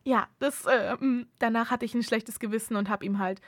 Ja, 0.05 0.29
das, 0.39 0.67
äh, 0.67 0.97
danach 1.39 1.71
hatte 1.71 1.85
ich 1.85 1.95
ein 1.95 2.03
schlechtes 2.03 2.39
Gewissen 2.41 2.77
und 2.77 2.89
habe 2.89 3.05
ihm 3.05 3.19
halt 3.19 3.41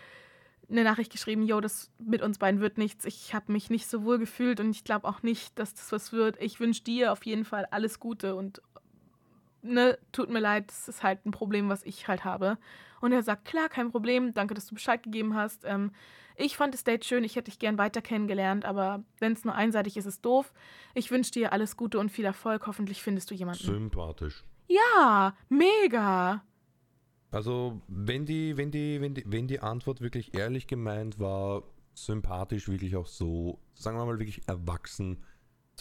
eine 0.70 0.84
Nachricht 0.84 1.12
geschrieben, 1.12 1.42
yo, 1.42 1.60
das 1.60 1.90
mit 1.98 2.22
uns 2.22 2.38
beiden 2.38 2.60
wird 2.60 2.78
nichts. 2.78 3.04
Ich 3.04 3.34
habe 3.34 3.52
mich 3.52 3.68
nicht 3.68 3.86
so 3.86 4.04
wohl 4.04 4.18
gefühlt 4.18 4.58
und 4.58 4.70
ich 4.70 4.84
glaube 4.84 5.06
auch 5.06 5.22
nicht, 5.22 5.58
dass 5.58 5.74
das 5.74 5.92
was 5.92 6.12
wird. 6.12 6.40
Ich 6.40 6.60
wünsche 6.60 6.82
dir 6.82 7.12
auf 7.12 7.24
jeden 7.26 7.44
Fall 7.44 7.66
alles 7.70 8.00
Gute 8.00 8.34
und 8.34 8.62
ne, 9.62 9.98
tut 10.12 10.30
mir 10.30 10.40
leid, 10.40 10.68
das 10.68 10.88
ist 10.88 11.02
halt 11.02 11.24
ein 11.24 11.30
Problem, 11.30 11.68
was 11.68 11.84
ich 11.84 12.08
halt 12.08 12.24
habe. 12.24 12.58
Und 13.00 13.12
er 13.12 13.22
sagt, 13.22 13.44
klar, 13.44 13.68
kein 13.68 13.90
Problem, 13.90 14.34
danke, 14.34 14.54
dass 14.54 14.66
du 14.66 14.74
Bescheid 14.74 15.02
gegeben 15.02 15.34
hast. 15.34 15.64
Ähm, 15.64 15.92
ich 16.36 16.56
fand 16.56 16.74
das 16.74 16.84
Date 16.84 17.04
schön, 17.04 17.24
ich 17.24 17.36
hätte 17.36 17.50
dich 17.50 17.58
gern 17.58 17.78
weiter 17.78 18.00
kennengelernt, 18.00 18.64
aber 18.64 19.04
wenn 19.18 19.32
es 19.32 19.44
nur 19.44 19.54
einseitig 19.54 19.96
ist, 19.96 20.06
ist 20.06 20.14
es 20.14 20.20
doof. 20.20 20.52
Ich 20.94 21.10
wünsche 21.10 21.32
dir 21.32 21.52
alles 21.52 21.76
Gute 21.76 21.98
und 21.98 22.10
viel 22.10 22.24
Erfolg. 22.24 22.66
Hoffentlich 22.66 23.02
findest 23.02 23.30
du 23.30 23.34
jemanden. 23.34 23.64
Sympathisch. 23.64 24.44
Ja, 24.68 25.36
mega. 25.48 26.42
Also, 27.30 27.80
wenn 27.88 28.26
die, 28.26 28.56
wenn 28.56 28.70
die, 28.70 29.00
wenn 29.00 29.14
die, 29.14 29.24
wenn 29.26 29.48
die 29.48 29.60
Antwort 29.60 30.00
wirklich 30.00 30.34
ehrlich 30.34 30.66
gemeint 30.66 31.18
war, 31.18 31.62
sympathisch, 31.94 32.68
wirklich 32.68 32.96
auch 32.96 33.06
so, 33.06 33.58
sagen 33.74 33.98
wir 33.98 34.04
mal, 34.04 34.18
wirklich 34.18 34.46
erwachsen 34.46 35.22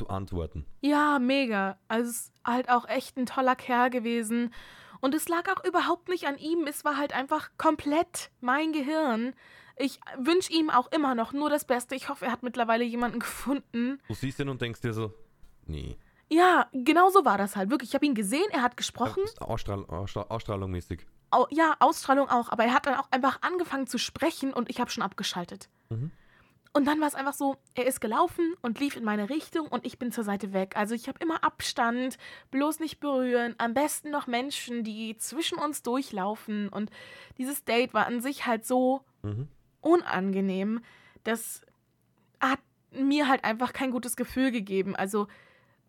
zu 0.01 0.09
antworten. 0.09 0.65
Ja, 0.81 1.19
mega. 1.19 1.77
Also 1.87 2.09
es 2.09 2.17
ist 2.17 2.33
halt 2.43 2.69
auch 2.69 2.87
echt 2.87 3.17
ein 3.17 3.27
toller 3.27 3.55
Kerl 3.55 3.91
gewesen. 3.91 4.51
Und 4.99 5.13
es 5.13 5.27
lag 5.29 5.47
auch 5.49 5.63
überhaupt 5.63 6.09
nicht 6.09 6.25
an 6.25 6.37
ihm. 6.37 6.65
Es 6.67 6.83
war 6.83 6.97
halt 6.97 7.13
einfach 7.13 7.49
komplett 7.57 8.31
mein 8.39 8.71
Gehirn. 8.71 9.33
Ich 9.77 9.99
wünsche 10.17 10.51
ihm 10.53 10.69
auch 10.69 10.91
immer 10.91 11.15
noch 11.15 11.33
nur 11.33 11.49
das 11.49 11.65
Beste. 11.65 11.95
Ich 11.95 12.09
hoffe, 12.09 12.25
er 12.25 12.31
hat 12.31 12.43
mittlerweile 12.43 12.83
jemanden 12.83 13.19
gefunden. 13.19 13.99
Du 14.07 14.13
siehst 14.15 14.39
ihn 14.39 14.49
und 14.49 14.61
denkst 14.61 14.81
dir 14.81 14.93
so, 14.93 15.13
nee. 15.65 15.97
Ja, 16.29 16.67
genau 16.71 17.09
so 17.09 17.25
war 17.25 17.37
das 17.37 17.55
halt. 17.55 17.69
Wirklich, 17.69 17.89
ich 17.91 17.95
habe 17.95 18.05
ihn 18.05 18.15
gesehen, 18.15 18.49
er 18.51 18.61
hat 18.63 18.77
gesprochen. 18.77 19.23
Ausstrahl, 19.39 19.85
Ausstrahl, 19.85 20.25
Ausstrahlung 20.29 20.71
mäßig. 20.71 21.05
Au, 21.29 21.45
ja, 21.51 21.75
Ausstrahlung 21.79 22.29
auch. 22.29 22.49
Aber 22.49 22.63
er 22.63 22.73
hat 22.73 22.85
dann 22.85 22.95
auch 22.95 23.11
einfach 23.11 23.41
angefangen 23.41 23.85
zu 23.85 23.97
sprechen 23.97 24.53
und 24.53 24.69
ich 24.69 24.79
habe 24.79 24.89
schon 24.89 25.03
abgeschaltet. 25.03 25.69
Mhm. 25.89 26.11
Und 26.73 26.85
dann 26.85 27.01
war 27.01 27.07
es 27.07 27.15
einfach 27.15 27.33
so, 27.33 27.57
er 27.75 27.85
ist 27.85 27.99
gelaufen 27.99 28.55
und 28.61 28.79
lief 28.79 28.95
in 28.95 29.03
meine 29.03 29.29
Richtung 29.29 29.67
und 29.67 29.85
ich 29.85 29.99
bin 29.99 30.13
zur 30.13 30.23
Seite 30.23 30.53
weg. 30.53 30.77
Also 30.77 30.95
ich 30.95 31.09
habe 31.09 31.19
immer 31.21 31.43
Abstand, 31.43 32.17
bloß 32.49 32.79
nicht 32.79 33.01
berühren, 33.01 33.55
am 33.57 33.73
besten 33.73 34.09
noch 34.09 34.25
Menschen, 34.25 34.85
die 34.85 35.17
zwischen 35.17 35.57
uns 35.57 35.83
durchlaufen. 35.83 36.69
Und 36.69 36.89
dieses 37.37 37.65
Date 37.65 37.93
war 37.93 38.07
an 38.07 38.21
sich 38.21 38.45
halt 38.45 38.65
so 38.65 39.01
Mhm. 39.23 39.49
unangenehm, 39.81 40.81
das 41.23 41.61
hat 42.39 42.59
mir 42.91 43.27
halt 43.27 43.43
einfach 43.43 43.73
kein 43.73 43.91
gutes 43.91 44.15
Gefühl 44.15 44.51
gegeben. 44.51 44.95
Also 44.95 45.27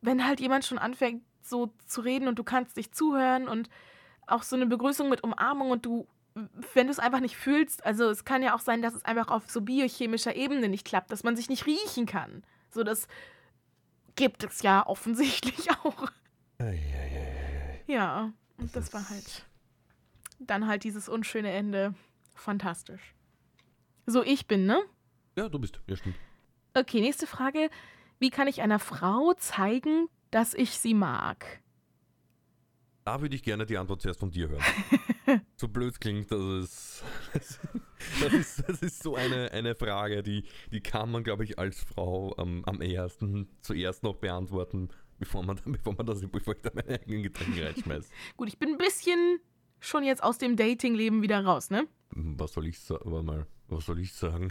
wenn 0.00 0.26
halt 0.26 0.40
jemand 0.40 0.64
schon 0.64 0.78
anfängt 0.78 1.22
so 1.42 1.72
zu 1.86 2.00
reden 2.00 2.28
und 2.28 2.38
du 2.38 2.44
kannst 2.44 2.76
dich 2.76 2.92
zuhören 2.92 3.48
und 3.48 3.68
auch 4.26 4.42
so 4.42 4.56
eine 4.56 4.66
Begrüßung 4.66 5.08
mit 5.08 5.22
Umarmung 5.24 5.70
und 5.70 5.84
du, 5.86 6.06
wenn 6.74 6.86
du 6.86 6.90
es 6.92 6.98
einfach 6.98 7.20
nicht 7.20 7.36
fühlst, 7.36 7.84
also 7.84 8.08
es 8.08 8.24
kann 8.24 8.42
ja 8.42 8.54
auch 8.54 8.60
sein, 8.60 8.80
dass 8.82 8.94
es 8.94 9.04
einfach 9.04 9.28
auf 9.28 9.50
so 9.50 9.60
biochemischer 9.60 10.34
Ebene 10.34 10.68
nicht 10.68 10.86
klappt, 10.86 11.12
dass 11.12 11.24
man 11.24 11.36
sich 11.36 11.48
nicht 11.48 11.66
riechen 11.66 12.06
kann. 12.06 12.42
So 12.70 12.82
das 12.84 13.06
gibt 14.16 14.44
es 14.44 14.62
ja 14.62 14.86
offensichtlich 14.86 15.70
auch. 15.84 16.10
Ja, 17.86 18.32
und 18.58 18.74
Das 18.74 18.92
war 18.92 19.08
halt 19.10 19.46
dann 20.38 20.66
halt 20.66 20.84
dieses 20.84 21.08
unschöne 21.08 21.50
Ende. 21.50 21.94
Fantastisch. 22.34 23.14
So 24.06 24.22
ich 24.22 24.46
bin, 24.46 24.66
ne? 24.66 24.80
Ja, 25.36 25.48
du 25.48 25.58
bist. 25.58 25.80
Ja, 25.86 25.96
stimmt. 25.96 26.16
Okay, 26.74 27.00
nächste 27.00 27.26
Frage. 27.26 27.70
Wie 28.18 28.30
kann 28.30 28.48
ich 28.48 28.62
einer 28.62 28.78
Frau 28.78 29.34
zeigen, 29.34 30.08
dass 30.30 30.54
ich 30.54 30.78
sie 30.78 30.94
mag? 30.94 31.60
Da 33.04 33.20
würde 33.20 33.34
ich 33.34 33.42
gerne 33.42 33.66
die 33.66 33.76
Antwort 33.78 34.00
zuerst 34.00 34.20
von 34.20 34.30
dir 34.30 34.48
hören. 34.48 34.62
so 35.56 35.68
blöd 35.68 36.00
klingt, 36.00 36.30
das 36.30 36.40
ist, 36.40 37.04
das 38.20 38.32
ist, 38.32 38.68
das 38.68 38.82
ist 38.82 39.02
so 39.02 39.14
eine, 39.14 39.50
eine 39.52 39.74
Frage, 39.74 40.22
die, 40.22 40.44
die 40.70 40.80
kann 40.80 41.10
man, 41.10 41.24
glaube 41.24 41.44
ich, 41.44 41.58
als 41.58 41.80
Frau 41.80 42.34
am 42.36 42.64
am 42.64 42.80
ehesten 42.80 43.48
zuerst 43.60 44.02
noch 44.02 44.16
beantworten, 44.16 44.88
bevor 45.18 45.42
man, 45.42 45.60
bevor 45.64 45.94
man 45.94 46.06
das, 46.06 46.20
bevor 46.26 46.54
ich 46.54 46.62
da 46.62 46.70
meine 46.74 47.00
eigenen 47.00 47.22
Getränke 47.22 47.64
reinschmeiße. 47.64 48.10
Gut, 48.36 48.48
ich 48.48 48.58
bin 48.58 48.70
ein 48.70 48.78
bisschen 48.78 49.40
schon 49.80 50.04
jetzt 50.04 50.22
aus 50.22 50.38
dem 50.38 50.56
Dating-Leben 50.56 51.22
wieder 51.22 51.44
raus, 51.44 51.70
ne? 51.70 51.86
Was 52.10 52.52
soll 52.52 52.66
ich 52.66 52.78
sagen? 52.78 53.24
Mal, 53.24 53.46
was 53.68 53.86
soll 53.86 53.98
ich 53.98 54.12
sagen? 54.12 54.50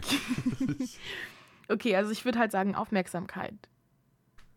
Okay, 1.68 1.96
also 1.96 2.10
ich 2.10 2.24
würde 2.24 2.38
halt 2.38 2.52
sagen 2.52 2.74
Aufmerksamkeit. 2.74 3.54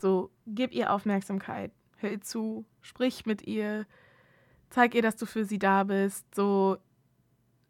So, 0.01 0.32
gib 0.45 0.73
ihr 0.73 0.91
Aufmerksamkeit, 0.91 1.71
hör 1.97 2.12
ihr 2.12 2.21
zu, 2.21 2.65
sprich 2.82 3.25
mit 3.25 3.43
ihr, 3.47 3.86
zeig 4.76 4.94
ihr, 4.94 5.02
dass 5.02 5.16
du 5.16 5.26
für 5.26 5.46
sie 5.46 5.58
da 5.58 5.84
bist, 5.86 6.36
so. 6.36 6.78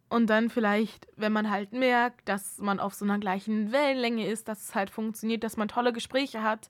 Und 0.09 0.27
dann 0.29 0.49
vielleicht, 0.49 1.07
wenn 1.15 1.33
man 1.33 1.49
halt 1.49 1.71
merkt, 1.71 2.27
dass 2.27 2.57
man 2.59 2.79
auf 2.79 2.93
so 2.93 3.05
einer 3.05 3.19
gleichen 3.19 3.71
Wellenlänge 3.71 4.27
ist, 4.27 4.47
dass 4.47 4.63
es 4.63 4.75
halt 4.75 4.89
funktioniert, 4.89 5.43
dass 5.43 5.57
man 5.57 5.67
tolle 5.67 5.93
Gespräche 5.93 6.41
hat 6.43 6.69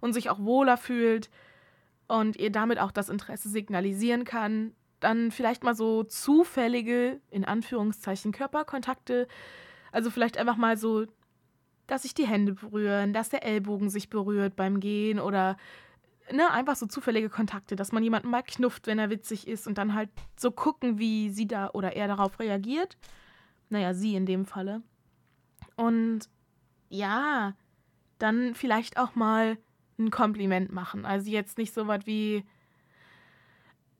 und 0.00 0.12
sich 0.12 0.30
auch 0.30 0.38
wohler 0.38 0.76
fühlt 0.76 1.30
und 2.08 2.36
ihr 2.36 2.50
damit 2.50 2.78
auch 2.78 2.92
das 2.92 3.08
Interesse 3.08 3.48
signalisieren 3.48 4.24
kann, 4.24 4.72
dann 5.00 5.30
vielleicht 5.30 5.62
mal 5.64 5.74
so 5.74 6.04
zufällige, 6.04 7.20
in 7.30 7.44
Anführungszeichen, 7.44 8.32
Körperkontakte, 8.32 9.28
also 9.92 10.10
vielleicht 10.10 10.38
einfach 10.38 10.56
mal 10.56 10.76
so 10.76 11.06
dass 11.86 12.02
sich 12.02 12.14
die 12.14 12.26
Hände 12.26 12.54
berühren, 12.54 13.12
dass 13.12 13.28
der 13.28 13.44
Ellbogen 13.44 13.90
sich 13.90 14.10
berührt 14.10 14.56
beim 14.56 14.80
Gehen 14.80 15.20
oder 15.20 15.56
ne, 16.32 16.50
einfach 16.50 16.76
so 16.76 16.86
zufällige 16.86 17.28
Kontakte, 17.28 17.76
dass 17.76 17.92
man 17.92 18.02
jemanden 18.02 18.30
mal 18.30 18.42
knufft, 18.42 18.86
wenn 18.86 18.98
er 18.98 19.10
witzig 19.10 19.46
ist 19.46 19.66
und 19.66 19.78
dann 19.78 19.94
halt 19.94 20.10
so 20.36 20.50
gucken, 20.50 20.98
wie 20.98 21.30
sie 21.30 21.46
da 21.46 21.70
oder 21.70 21.94
er 21.94 22.08
darauf 22.08 22.38
reagiert. 22.38 22.96
Naja, 23.68 23.94
sie 23.94 24.14
in 24.14 24.26
dem 24.26 24.44
Falle. 24.44 24.82
Und 25.76 26.28
ja, 26.88 27.54
dann 28.18 28.54
vielleicht 28.54 28.98
auch 28.98 29.14
mal 29.14 29.58
ein 29.98 30.10
Kompliment 30.10 30.72
machen. 30.72 31.04
Also 31.04 31.30
jetzt 31.30 31.58
nicht 31.58 31.74
so 31.74 31.86
was 31.86 32.06
wie, 32.06 32.44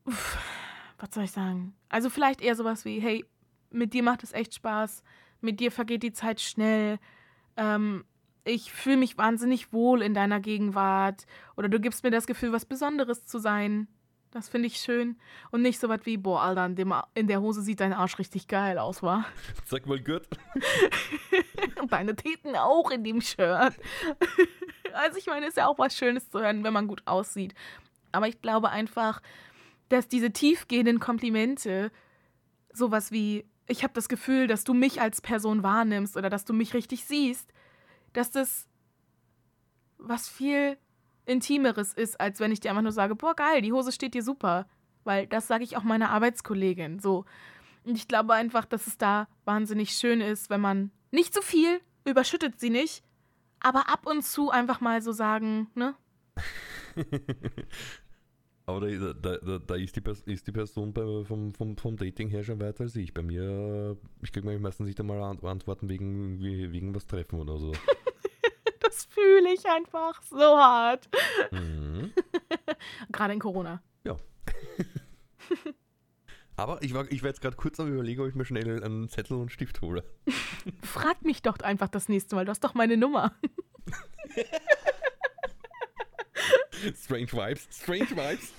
uff, 0.04 0.38
was 0.98 1.10
soll 1.12 1.24
ich 1.24 1.32
sagen? 1.32 1.74
Also 1.88 2.10
vielleicht 2.10 2.40
eher 2.40 2.54
sowas 2.54 2.84
wie, 2.84 3.00
hey, 3.00 3.24
mit 3.70 3.92
dir 3.94 4.02
macht 4.02 4.22
es 4.22 4.32
echt 4.32 4.54
Spaß, 4.54 5.02
mit 5.40 5.60
dir 5.60 5.70
vergeht 5.70 6.02
die 6.02 6.12
Zeit 6.12 6.40
schnell, 6.40 6.98
ähm, 7.56 8.04
ich 8.46 8.72
fühle 8.72 8.96
mich 8.96 9.18
wahnsinnig 9.18 9.72
wohl 9.72 10.02
in 10.02 10.14
deiner 10.14 10.40
Gegenwart 10.40 11.26
oder 11.56 11.68
du 11.68 11.80
gibst 11.80 12.04
mir 12.04 12.10
das 12.10 12.26
Gefühl, 12.26 12.52
was 12.52 12.64
Besonderes 12.64 13.26
zu 13.26 13.38
sein. 13.38 13.88
Das 14.30 14.48
finde 14.48 14.68
ich 14.68 14.76
schön. 14.76 15.16
Und 15.50 15.62
nicht 15.62 15.80
so 15.80 15.88
was 15.88 16.04
wie, 16.04 16.16
boah, 16.16 16.42
Alter, 16.42 16.66
in, 16.66 16.76
dem, 16.76 16.94
in 17.14 17.26
der 17.26 17.40
Hose 17.40 17.62
sieht 17.62 17.80
dein 17.80 17.92
Arsch 17.92 18.18
richtig 18.18 18.46
geil 18.48 18.78
aus, 18.78 19.02
wa? 19.02 19.24
Sag 19.64 19.86
mal 19.86 19.98
gut. 19.98 20.28
Und 21.80 21.90
deine 21.90 22.14
Teten 22.14 22.54
auch 22.54 22.90
in 22.90 23.04
dem 23.04 23.20
Shirt. 23.20 23.74
Also 24.92 25.18
ich 25.18 25.26
meine, 25.26 25.46
ist 25.46 25.58
ja 25.58 25.66
auch 25.66 25.78
was 25.78 25.94
Schönes 25.94 26.30
zu 26.30 26.40
hören, 26.40 26.64
wenn 26.64 26.72
man 26.72 26.86
gut 26.86 27.02
aussieht. 27.04 27.54
Aber 28.12 28.28
ich 28.28 28.40
glaube 28.40 28.70
einfach, 28.70 29.20
dass 29.90 30.08
diese 30.08 30.30
tiefgehenden 30.32 31.00
Komplimente 31.00 31.92
sowas 32.72 33.12
wie, 33.12 33.44
ich 33.66 33.82
habe 33.82 33.92
das 33.92 34.08
Gefühl, 34.08 34.46
dass 34.46 34.64
du 34.64 34.72
mich 34.72 35.02
als 35.02 35.20
Person 35.20 35.62
wahrnimmst 35.62 36.16
oder 36.16 36.30
dass 36.30 36.46
du 36.46 36.54
mich 36.54 36.72
richtig 36.72 37.04
siehst, 37.04 37.52
dass 38.16 38.30
das 38.30 38.68
was 39.98 40.28
viel 40.28 40.78
Intimeres 41.24 41.92
ist, 41.92 42.20
als 42.20 42.40
wenn 42.40 42.52
ich 42.52 42.60
dir 42.60 42.70
einfach 42.70 42.82
nur 42.82 42.92
sage, 42.92 43.16
boah, 43.16 43.34
geil, 43.34 43.62
die 43.62 43.72
Hose 43.72 43.92
steht 43.92 44.14
dir 44.14 44.22
super. 44.22 44.66
Weil 45.04 45.26
das 45.26 45.46
sage 45.46 45.64
ich 45.64 45.76
auch 45.76 45.82
meiner 45.82 46.10
Arbeitskollegin. 46.10 46.98
So. 46.98 47.24
Und 47.84 47.96
ich 47.96 48.08
glaube 48.08 48.34
einfach, 48.34 48.64
dass 48.64 48.86
es 48.86 48.98
da 48.98 49.28
wahnsinnig 49.44 49.90
schön 49.92 50.20
ist, 50.20 50.50
wenn 50.50 50.60
man 50.60 50.90
nicht 51.10 51.34
zu 51.34 51.42
viel, 51.42 51.80
überschüttet 52.04 52.60
sie 52.60 52.70
nicht, 52.70 53.04
aber 53.60 53.88
ab 53.88 54.06
und 54.06 54.24
zu 54.24 54.50
einfach 54.50 54.80
mal 54.80 55.02
so 55.02 55.12
sagen, 55.12 55.70
ne? 55.74 55.94
Aber 58.68 58.80
da, 58.80 59.12
da, 59.12 59.36
da, 59.38 59.58
da 59.60 59.74
ist, 59.76 59.94
die, 59.96 60.02
ist 60.32 60.46
die 60.46 60.52
Person 60.52 60.92
bei, 60.92 61.24
vom, 61.24 61.54
vom, 61.54 61.76
vom 61.76 61.96
Dating 61.96 62.28
her 62.28 62.42
schon 62.42 62.60
weiter 62.60 62.82
als 62.82 62.96
ich. 62.96 63.14
Bei 63.14 63.22
mir, 63.22 63.96
ich 64.22 64.32
kriege 64.32 64.58
meistens 64.58 64.86
nicht 64.88 64.98
einmal 64.98 65.20
Ant- 65.22 65.44
Antworten 65.44 65.88
wegen, 65.88 66.40
wegen 66.40 66.94
was 66.94 67.06
treffen 67.06 67.40
oder 67.40 67.58
so. 67.58 67.72
Das 68.80 69.04
fühle 69.06 69.52
ich 69.52 69.66
einfach 69.66 70.22
so 70.22 70.38
hart. 70.38 71.08
Mhm. 71.50 72.12
Gerade 73.12 73.34
in 73.34 73.40
Corona. 73.40 73.82
Aber 76.56 76.82
ich 76.82 76.94
war, 76.94 77.10
ich 77.12 77.22
war 77.22 77.28
jetzt 77.28 77.42
gerade 77.42 77.56
kurz 77.56 77.78
am 77.80 77.92
überlegen, 77.92 78.22
ob 78.22 78.28
ich 78.28 78.34
mir 78.34 78.46
schnell 78.46 78.82
einen 78.82 79.08
Zettel 79.08 79.36
und 79.36 79.52
Stift 79.52 79.82
hole. 79.82 80.02
Frag 80.82 81.22
mich 81.22 81.42
doch 81.42 81.58
einfach 81.58 81.88
das 81.88 82.08
nächste 82.08 82.34
Mal. 82.36 82.46
Du 82.46 82.50
hast 82.50 82.64
doch 82.64 82.72
meine 82.74 82.96
Nummer. 82.96 83.32
Strange 86.94 87.32
Vibes, 87.32 87.68
Strange 87.70 88.10
Vibes. 88.10 88.52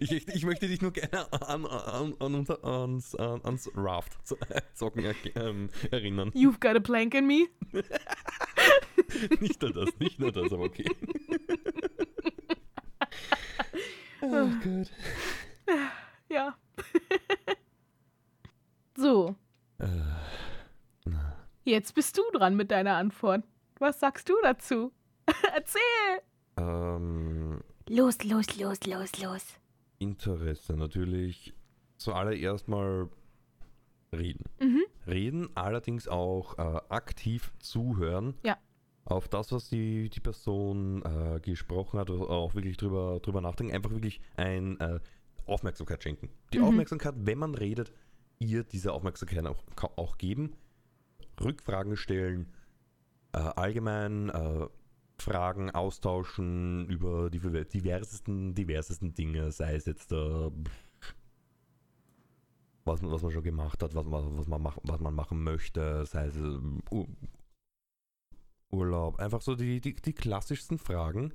Ich, 0.00 0.28
ich, 0.28 0.44
möchte 0.44 0.68
dich 0.68 0.80
nur 0.80 0.92
gerne 0.92 1.32
an, 1.32 1.66
an, 1.66 2.14
an 2.20 2.46
ans, 2.62 3.14
an, 3.16 3.40
ans 3.44 3.70
Raft 3.74 4.12
zocken 4.74 5.14
ähm, 5.34 5.70
erinnern. 5.90 6.30
You've 6.30 6.60
got 6.60 6.76
a 6.76 6.80
plank 6.80 7.14
in 7.14 7.26
me. 7.26 7.48
Nicht 9.40 9.60
nur 9.60 9.72
das, 9.72 9.98
nicht 9.98 10.18
nur 10.18 10.32
das, 10.32 10.52
aber 10.52 10.64
okay. 10.64 10.84
Oh 14.24 14.48
Gott. 14.62 14.88
Ja. 16.28 16.56
so, 18.96 19.34
Äh, 19.78 19.86
jetzt 21.64 21.94
bist 21.94 22.16
du 22.16 22.22
dran 22.32 22.54
mit 22.54 22.70
deiner 22.70 22.94
Antwort. 22.94 23.42
Was 23.80 23.98
sagst 23.98 24.28
du 24.28 24.34
dazu? 24.42 24.92
Erzähl. 25.54 25.80
Ähm, 26.56 27.31
Los, 27.94 28.24
los, 28.24 28.58
los, 28.58 28.86
los, 28.86 29.18
los. 29.22 29.44
Interesse 29.98 30.74
natürlich 30.74 31.52
zuallererst 31.98 32.66
mal 32.66 33.10
reden. 34.14 34.44
Mhm. 34.58 34.82
Reden, 35.06 35.48
allerdings 35.54 36.08
auch 36.08 36.56
äh, 36.56 36.80
aktiv 36.88 37.52
zuhören. 37.58 38.32
Ja. 38.44 38.56
Auf 39.04 39.28
das, 39.28 39.52
was 39.52 39.68
die, 39.68 40.08
die 40.08 40.20
Person 40.20 41.02
äh, 41.02 41.40
gesprochen 41.40 42.00
hat, 42.00 42.08
auch 42.08 42.54
wirklich 42.54 42.78
drüber, 42.78 43.20
drüber 43.20 43.42
nachdenken. 43.42 43.74
Einfach 43.74 43.90
wirklich 43.90 44.22
ein 44.36 44.80
äh, 44.80 44.98
Aufmerksamkeit 45.44 46.02
schenken. 46.02 46.30
Die 46.54 46.60
Mhm. 46.60 46.64
Aufmerksamkeit, 46.64 47.14
wenn 47.18 47.38
man 47.38 47.54
redet, 47.54 47.92
ihr 48.38 48.64
diese 48.64 48.92
Aufmerksamkeit 48.94 49.44
auch, 49.44 49.62
auch 49.96 50.16
geben. 50.16 50.54
Rückfragen 51.38 51.98
stellen, 51.98 52.54
äh, 53.34 53.38
allgemein 53.38 54.30
äh, 54.30 54.66
Fragen 55.22 55.70
austauschen 55.70 56.88
über 56.88 57.30
die 57.30 57.38
diversesten, 57.38 58.54
diversesten 58.54 59.14
Dinge, 59.14 59.50
sei 59.52 59.74
es 59.74 59.86
jetzt 59.86 60.12
äh, 60.12 60.50
was, 62.84 63.00
man- 63.02 63.12
was 63.12 63.22
man 63.22 63.30
schon 63.30 63.42
gemacht 63.42 63.82
hat, 63.82 63.94
was, 63.94 64.06
man- 64.06 64.36
was, 64.38 64.46
man, 64.46 64.62
mach, 64.62 64.78
was 64.82 65.00
man 65.00 65.14
machen 65.14 65.42
möchte, 65.42 66.04
sei 66.06 66.26
es 66.26 66.36
Ur 66.90 67.06
Urlaub, 68.70 69.18
einfach 69.18 69.42
so 69.42 69.54
die, 69.54 69.80
die, 69.80 69.94
die 69.94 70.14
klassischsten 70.14 70.78
Fragen. 70.78 71.32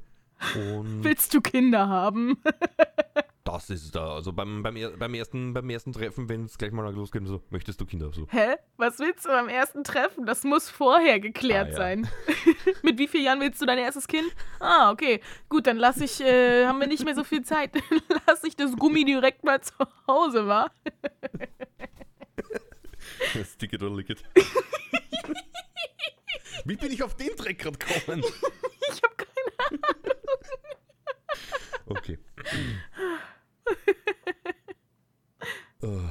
Und 0.55 1.03
Willst 1.03 1.33
du 1.33 1.41
Kinder 1.41 1.87
haben? 1.87 2.37
Das 3.47 3.69
ist 3.69 3.95
da. 3.95 4.13
Also 4.15 4.33
beim, 4.33 4.61
beim, 4.61 4.75
beim, 4.99 5.13
ersten, 5.13 5.53
beim 5.53 5.69
ersten 5.69 5.93
Treffen, 5.93 6.27
wenn 6.27 6.43
es 6.45 6.57
gleich 6.57 6.73
mal 6.73 6.93
losgeht, 6.93 7.25
so, 7.25 7.41
möchtest 7.49 7.79
du 7.79 7.85
Kinder? 7.85 8.11
So. 8.11 8.27
Hä? 8.29 8.55
Was 8.75 8.99
willst 8.99 9.23
du 9.23 9.29
beim 9.29 9.47
ersten 9.47 9.85
Treffen? 9.85 10.25
Das 10.25 10.43
muss 10.43 10.69
vorher 10.69 11.21
geklärt 11.21 11.67
Ah, 11.67 11.71
ja. 11.71 11.77
sein. 11.77 12.09
Mit 12.83 12.97
wie 12.99 13.07
vielen 13.07 13.23
Jahren 13.23 13.39
willst 13.39 13.61
du 13.61 13.65
dein 13.65 13.77
erstes 13.77 14.05
Kind? 14.07 14.27
Ah, 14.59 14.91
okay. 14.91 15.21
Gut, 15.47 15.65
dann 15.65 15.77
lass 15.77 16.01
ich, 16.01 16.19
äh, 16.19 16.65
haben 16.65 16.79
wir 16.81 16.87
nicht 16.87 17.05
mehr 17.05 17.15
so 17.15 17.23
viel 17.23 17.41
Zeit. 17.43 17.71
lass 18.27 18.43
ich 18.43 18.57
das 18.57 18.75
Gummi 18.75 19.05
direkt 19.05 19.45
mal 19.45 19.61
zu 19.61 19.73
Hause, 20.07 20.45
wa? 20.45 20.69
Stick 23.53 23.71
it 23.73 23.81
or 23.81 23.95
lick 23.95 24.09
it. 24.09 24.23
Wie 26.65 26.75
bin 26.75 26.91
ich 26.91 27.01
auf 27.01 27.15
den 27.15 27.33
Dreck 27.37 27.59
gerade 27.59 27.77
gekommen? 27.77 28.23
Ich 28.89 29.01
hab 29.03 29.17
keine 29.17 30.15
Okay. 31.87 32.17
Äh, 35.83 36.07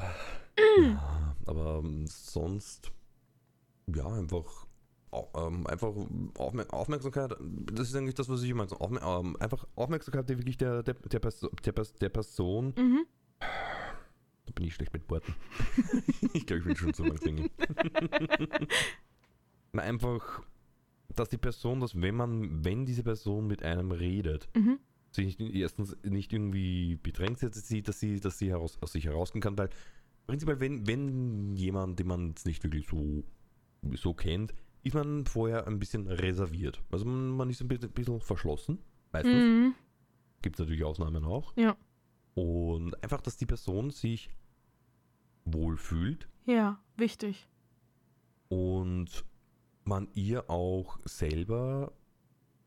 ja, 0.81 1.37
aber 1.47 1.81
ähm, 1.85 2.07
sonst, 2.07 2.92
ja, 3.95 4.07
einfach, 4.07 4.66
ähm, 5.35 5.66
einfach 5.66 5.92
Aufmer 6.38 6.66
Aufmerksamkeit, 6.73 7.35
das 7.73 7.88
ist 7.88 7.97
eigentlich 7.97 8.14
das, 8.14 8.29
was 8.29 8.42
ich 8.42 8.55
meine. 8.55 8.69
So 8.69 8.77
Aufmer 8.79 9.03
ähm, 9.03 9.37
einfach 9.40 9.66
Aufmerksamkeit, 9.75 10.29
die 10.29 10.38
wirklich 10.38 10.57
der, 10.57 10.83
der, 10.85 10.95
der, 10.95 11.19
Perso 11.19 11.49
der, 11.64 11.73
der 12.01 12.09
Person, 12.11 12.75
Mhm. 12.77 13.07
da 13.40 14.53
bin 14.55 14.66
ich 14.66 14.75
schlecht 14.75 14.92
mit 14.92 15.09
Worten. 15.11 15.35
ich 16.33 16.47
glaube, 16.47 16.61
ich 16.61 16.64
bin 16.66 16.77
schon 16.77 16.95
zu 16.95 17.05
lang 17.05 17.19
singen. 17.19 17.51
Na, 19.73 19.83
einfach, 19.83 20.42
dass 21.09 21.29
die 21.29 21.38
Person, 21.38 21.81
dass 21.81 22.01
wenn 22.01 22.14
man, 22.14 22.64
wenn 22.64 22.87
diese 22.87 23.03
Person 23.03 23.47
mit 23.49 23.62
einem 23.64 23.90
redet, 23.90 24.49
Mhm. 24.55 24.79
Sich 25.16 25.38
nicht, 25.38 25.55
erstens 25.55 25.96
nicht 26.05 26.33
irgendwie 26.33 26.96
bedrängt 26.96 27.38
sieht, 27.40 27.88
dass 27.88 27.98
sie, 28.00 28.20
dass 28.20 28.38
sie 28.38 28.50
heraus, 28.50 28.79
aus 28.81 28.92
sich 28.92 29.05
herausgehen 29.07 29.42
kann, 29.42 29.59
weil 29.59 29.70
prinzipiell, 30.26 30.61
wenn, 30.61 30.87
wenn 30.87 31.57
jemand, 31.57 31.98
den 31.98 32.07
man 32.07 32.29
jetzt 32.29 32.46
nicht 32.46 32.62
wirklich 32.62 32.87
so, 32.87 33.24
so 33.94 34.14
kennt, 34.14 34.55
ist 34.83 34.94
man 34.94 35.26
vorher 35.26 35.66
ein 35.66 35.79
bisschen 35.79 36.07
reserviert. 36.07 36.81
Also 36.90 37.05
man, 37.05 37.31
man 37.31 37.50
ist 37.50 37.61
ein 37.61 37.68
bisschen, 37.68 37.90
bisschen 37.90 38.20
verschlossen, 38.20 38.79
meistens. 39.12 39.35
Mhm. 39.35 39.74
Gibt 40.42 40.57
es 40.57 40.61
natürlich 40.61 40.85
Ausnahmen 40.85 41.24
auch. 41.24 41.52
Ja. 41.57 41.76
Und 42.35 43.02
einfach, 43.02 43.20
dass 43.20 43.37
die 43.37 43.46
Person 43.46 43.90
sich 43.90 44.31
wohlfühlt 45.44 46.29
Ja, 46.44 46.81
wichtig. 46.96 47.48
und 48.48 49.24
man 49.85 50.09
ihr 50.14 50.50
auch 50.50 50.98
selber 51.05 51.92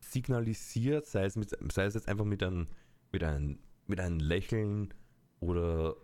signalisiert, 0.00 1.06
sei 1.06 1.24
es, 1.24 1.36
mit, 1.36 1.56
sei 1.72 1.84
es 1.84 1.94
jetzt 1.94 2.08
einfach 2.08 2.24
mit 2.24 2.42
einem, 2.42 2.66
mit, 3.12 3.22
einem, 3.22 3.58
mit 3.86 4.00
einem 4.00 4.18
Lächeln 4.18 4.92
oder 5.40 5.94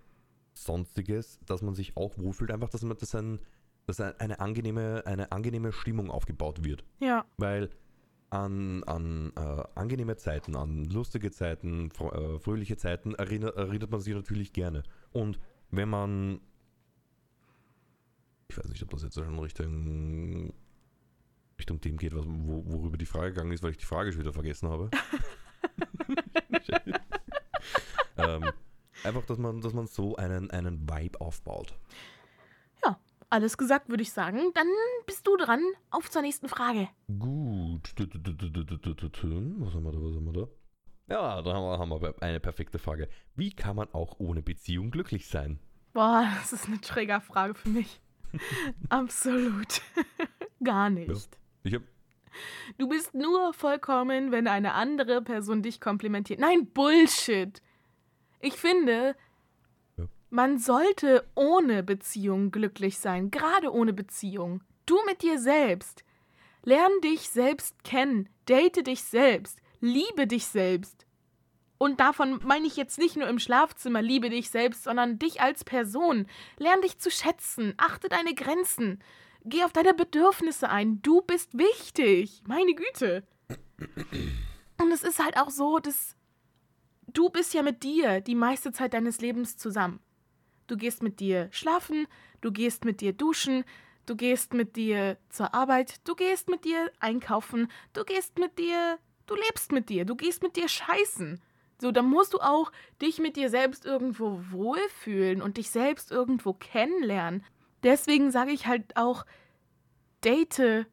sonstiges, 0.55 1.39
dass 1.47 1.63
man 1.63 1.75
sich 1.75 1.97
auch 1.97 2.17
wohlfühlt, 2.19 2.51
einfach, 2.51 2.69
dass, 2.71 2.83
man, 2.83 2.97
dass, 2.97 3.15
ein, 3.15 3.41
dass 3.87 4.01
ein- 4.01 4.19
eine, 4.21 4.41
angenehme, 4.41 5.03
eine 5.07 5.33
angenehme 5.33 5.73
Stimmung 5.73 6.11
aufgebaut 6.11 6.65
wird. 6.65 6.85
Ja. 7.01 7.25
Weil 7.37 7.71
an, 8.31 8.83
an 8.85 9.33
äh, 9.37 9.63
angenehme 9.75 10.17
Zeiten, 10.17 10.57
an 10.57 10.85
lustige 10.85 11.31
Zeiten, 11.31 11.91
fro 11.91 12.11
äh, 12.11 12.39
fröhliche 12.41 12.77
Zeiten 12.77 13.15
erinnert, 13.15 13.57
erinnert 13.57 13.91
man 13.91 14.01
sich 14.01 14.15
natürlich 14.15 14.53
gerne. 14.53 14.83
Und 15.13 15.39
wenn 15.71 15.89
man, 15.89 16.41
ich 18.49 18.59
weiß 18.59 18.69
nicht, 18.69 18.83
ob 18.83 18.91
das 18.91 19.03
jetzt 19.03 19.15
schon 19.15 19.39
Richtung, 19.39 20.53
Richtung 21.59 21.81
dem 21.81 21.97
geht, 21.97 22.15
was, 22.15 22.25
wo, 22.27 22.65
worüber 22.67 22.97
die 22.97 23.07
Frage 23.07 23.33
gegangen 23.33 23.53
ist, 23.53 23.63
weil 23.63 23.71
ich 23.71 23.79
die 23.79 23.85
Frage 23.85 24.13
schon 24.13 24.21
wieder 24.21 24.33
vergessen 24.33 24.69
habe. 24.69 24.91
ähm, 28.17 28.51
einfach, 29.05 29.25
dass 29.27 29.39
man, 29.39 29.61
dass 29.61 29.73
man 29.73 29.87
so 29.87 30.17
einen, 30.17 30.51
einen 30.51 30.89
Vibe 30.89 31.21
aufbaut. 31.21 31.75
Ja, 32.85 32.99
alles 33.31 33.57
gesagt, 33.57 33.89
würde 33.89 34.03
ich 34.03 34.13
sagen. 34.13 34.53
Dann 34.55 34.69
bist 35.07 35.27
du 35.27 35.37
dran. 35.37 35.63
Auf 35.91 36.11
zur 36.11 36.23
nächsten 36.23 36.49
Frage. 36.49 36.89
Gut. 37.19 37.95
Was 37.99 39.75
haben 39.75 39.85
wir 39.85 39.93
da? 39.93 39.99
Was 39.99 40.17
haben 40.17 40.25
wir 40.27 40.33
da? 40.33 40.49
Ja, 41.09 41.41
da 41.41 41.55
haben 41.55 41.91
wir 41.91 42.23
eine 42.23 42.41
perfekte 42.41 42.79
Frage. 42.79 43.09
Wie 43.37 43.53
kann 43.53 43.77
man 43.77 43.89
auch 43.93 44.17
ohne 44.19 44.43
Beziehung 44.43 44.91
glücklich 44.91 45.29
sein? 45.29 45.61
Boah, 45.93 46.29
das 46.41 46.53
ist 46.53 46.67
eine 46.67 46.81
Trägerfrage 46.81 47.55
für 47.55 47.69
mich. 47.69 48.01
Absolut. 48.89 49.81
Gar 50.65 50.91
nicht. 50.91 51.39
Ich 51.67 51.75
habe 51.75 51.85
Du 52.79 52.89
bist 52.89 53.15
nur 53.15 53.53
vollkommen, 53.55 54.31
wenn 54.31 54.47
eine 54.47 54.75
andere 54.75 55.23
Person 55.23 55.63
dich 55.63 55.81
komplimentiert. 55.81 56.39
Nein, 56.39 56.67
Bullshit. 56.67 57.63
Ich 58.41 58.55
finde, 58.55 59.17
Ja. 59.97 60.05
man 60.31 60.59
sollte 60.59 61.27
ohne 61.35 61.83
Beziehung 61.83 62.51
glücklich 62.51 62.99
sein, 62.99 63.31
gerade 63.31 63.73
ohne 63.73 63.93
Beziehung. 63.93 64.63
Du 64.85 64.99
mit 65.07 65.23
dir 65.23 65.39
selbst. 65.39 66.05
Lern 66.63 66.93
dich 67.03 67.31
selbst 67.31 67.83
kennen, 67.85 68.29
date 68.49 68.87
dich 68.87 69.03
selbst, 69.03 69.59
liebe 69.81 70.27
dich 70.27 70.47
selbst. 70.47 71.07
Und 71.79 72.01
davon 72.01 72.41
meine 72.45 72.67
ich 72.67 72.77
jetzt 72.77 72.99
nicht 72.99 73.17
nur 73.17 73.29
im 73.29 73.39
Schlafzimmer, 73.39 74.03
liebe 74.03 74.31
dich 74.31 74.51
selbst, 74.51 74.85
sondern 74.85 75.19
dich 75.19 75.41
als 75.41 75.65
Person. 75.65 76.27
Lern 76.59 76.81
dich 76.83 76.99
zu 76.99 77.11
schätzen, 77.11 77.75
achte 77.77 78.09
deine 78.09 78.35
Grenzen, 78.35 79.01
geh 79.47 79.65
auf 79.65 79.73
deine 79.73 79.95
Bedürfnisse 79.95 80.69
ein. 80.69 81.01
Du 81.03 81.23
bist 81.23 81.57
wichtig. 81.57 82.43
Meine 82.47 82.75
Güte. 82.75 83.27
Und 84.79 84.93
es 84.93 85.03
ist 85.03 85.23
halt 85.23 85.39
auch 85.39 85.51
so, 85.51 85.79
dass 85.79 86.17
du 87.07 87.31
bist 87.31 87.55
ja 87.55 87.63
mit 87.63 87.83
dir 87.83 88.21
die 88.21 88.35
meiste 88.35 88.73
Zeit 88.73 88.93
deines 88.93 89.21
Lebens 89.21 89.57
zusammen. 89.57 90.01
Du 90.67 90.77
gehst 90.77 91.03
mit 91.03 91.21
dir 91.21 91.49
schlafen, 91.53 92.07
du 92.41 92.53
gehst 92.53 92.85
mit 92.85 93.01
dir 93.01 93.13
duschen, 93.13 93.65
du 94.05 94.17
gehst 94.17 94.53
mit 94.53 94.77
dir 94.77 95.17
zur 95.29 95.55
Arbeit, 95.55 96.07
du 96.09 96.15
gehst 96.15 96.49
mit 96.49 96.65
dir 96.65 96.91
einkaufen, 96.99 97.71
du 97.93 98.05
gehst 98.05 98.39
mit 98.39 98.59
dir, 98.59 98.99
du 99.27 99.35
lebst 99.37 99.73
mit 99.73 99.89
dir, 99.89 100.05
du 100.05 100.17
gehst 100.17 100.43
mit 100.43 100.57
dir 100.57 100.69
scheißen. 100.69 101.41
So, 101.81 101.93
dann 101.93 102.07
musst 102.07 102.33
du 102.33 102.39
auch 102.39 102.73
dich 103.03 103.19
mit 103.19 103.37
dir 103.37 103.51
selbst 103.51 103.85
irgendwo 103.85 104.41
wohlfühlen 104.51 105.43
und 105.43 105.59
dich 105.59 105.71
selbst 105.71 106.11
irgendwo 106.11 106.55
kennenlernen. 106.55 107.45
Deswegen 107.83 108.31
sage 108.31 108.53
ich 108.53 108.67
halt 108.67 108.97
auch, 108.97 109.25
date 110.25 110.87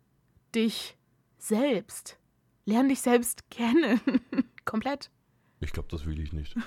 dich 0.53 0.97
selbst. 1.37 2.19
Lern 2.65 2.89
dich 2.89 3.01
selbst 3.01 3.49
kennen. 3.49 3.99
Komplett. 4.65 5.11
Ich 5.59 5.71
glaube, 5.71 5.87
das 5.89 6.05
will 6.05 6.19
ich 6.19 6.33
nicht. 6.33 6.55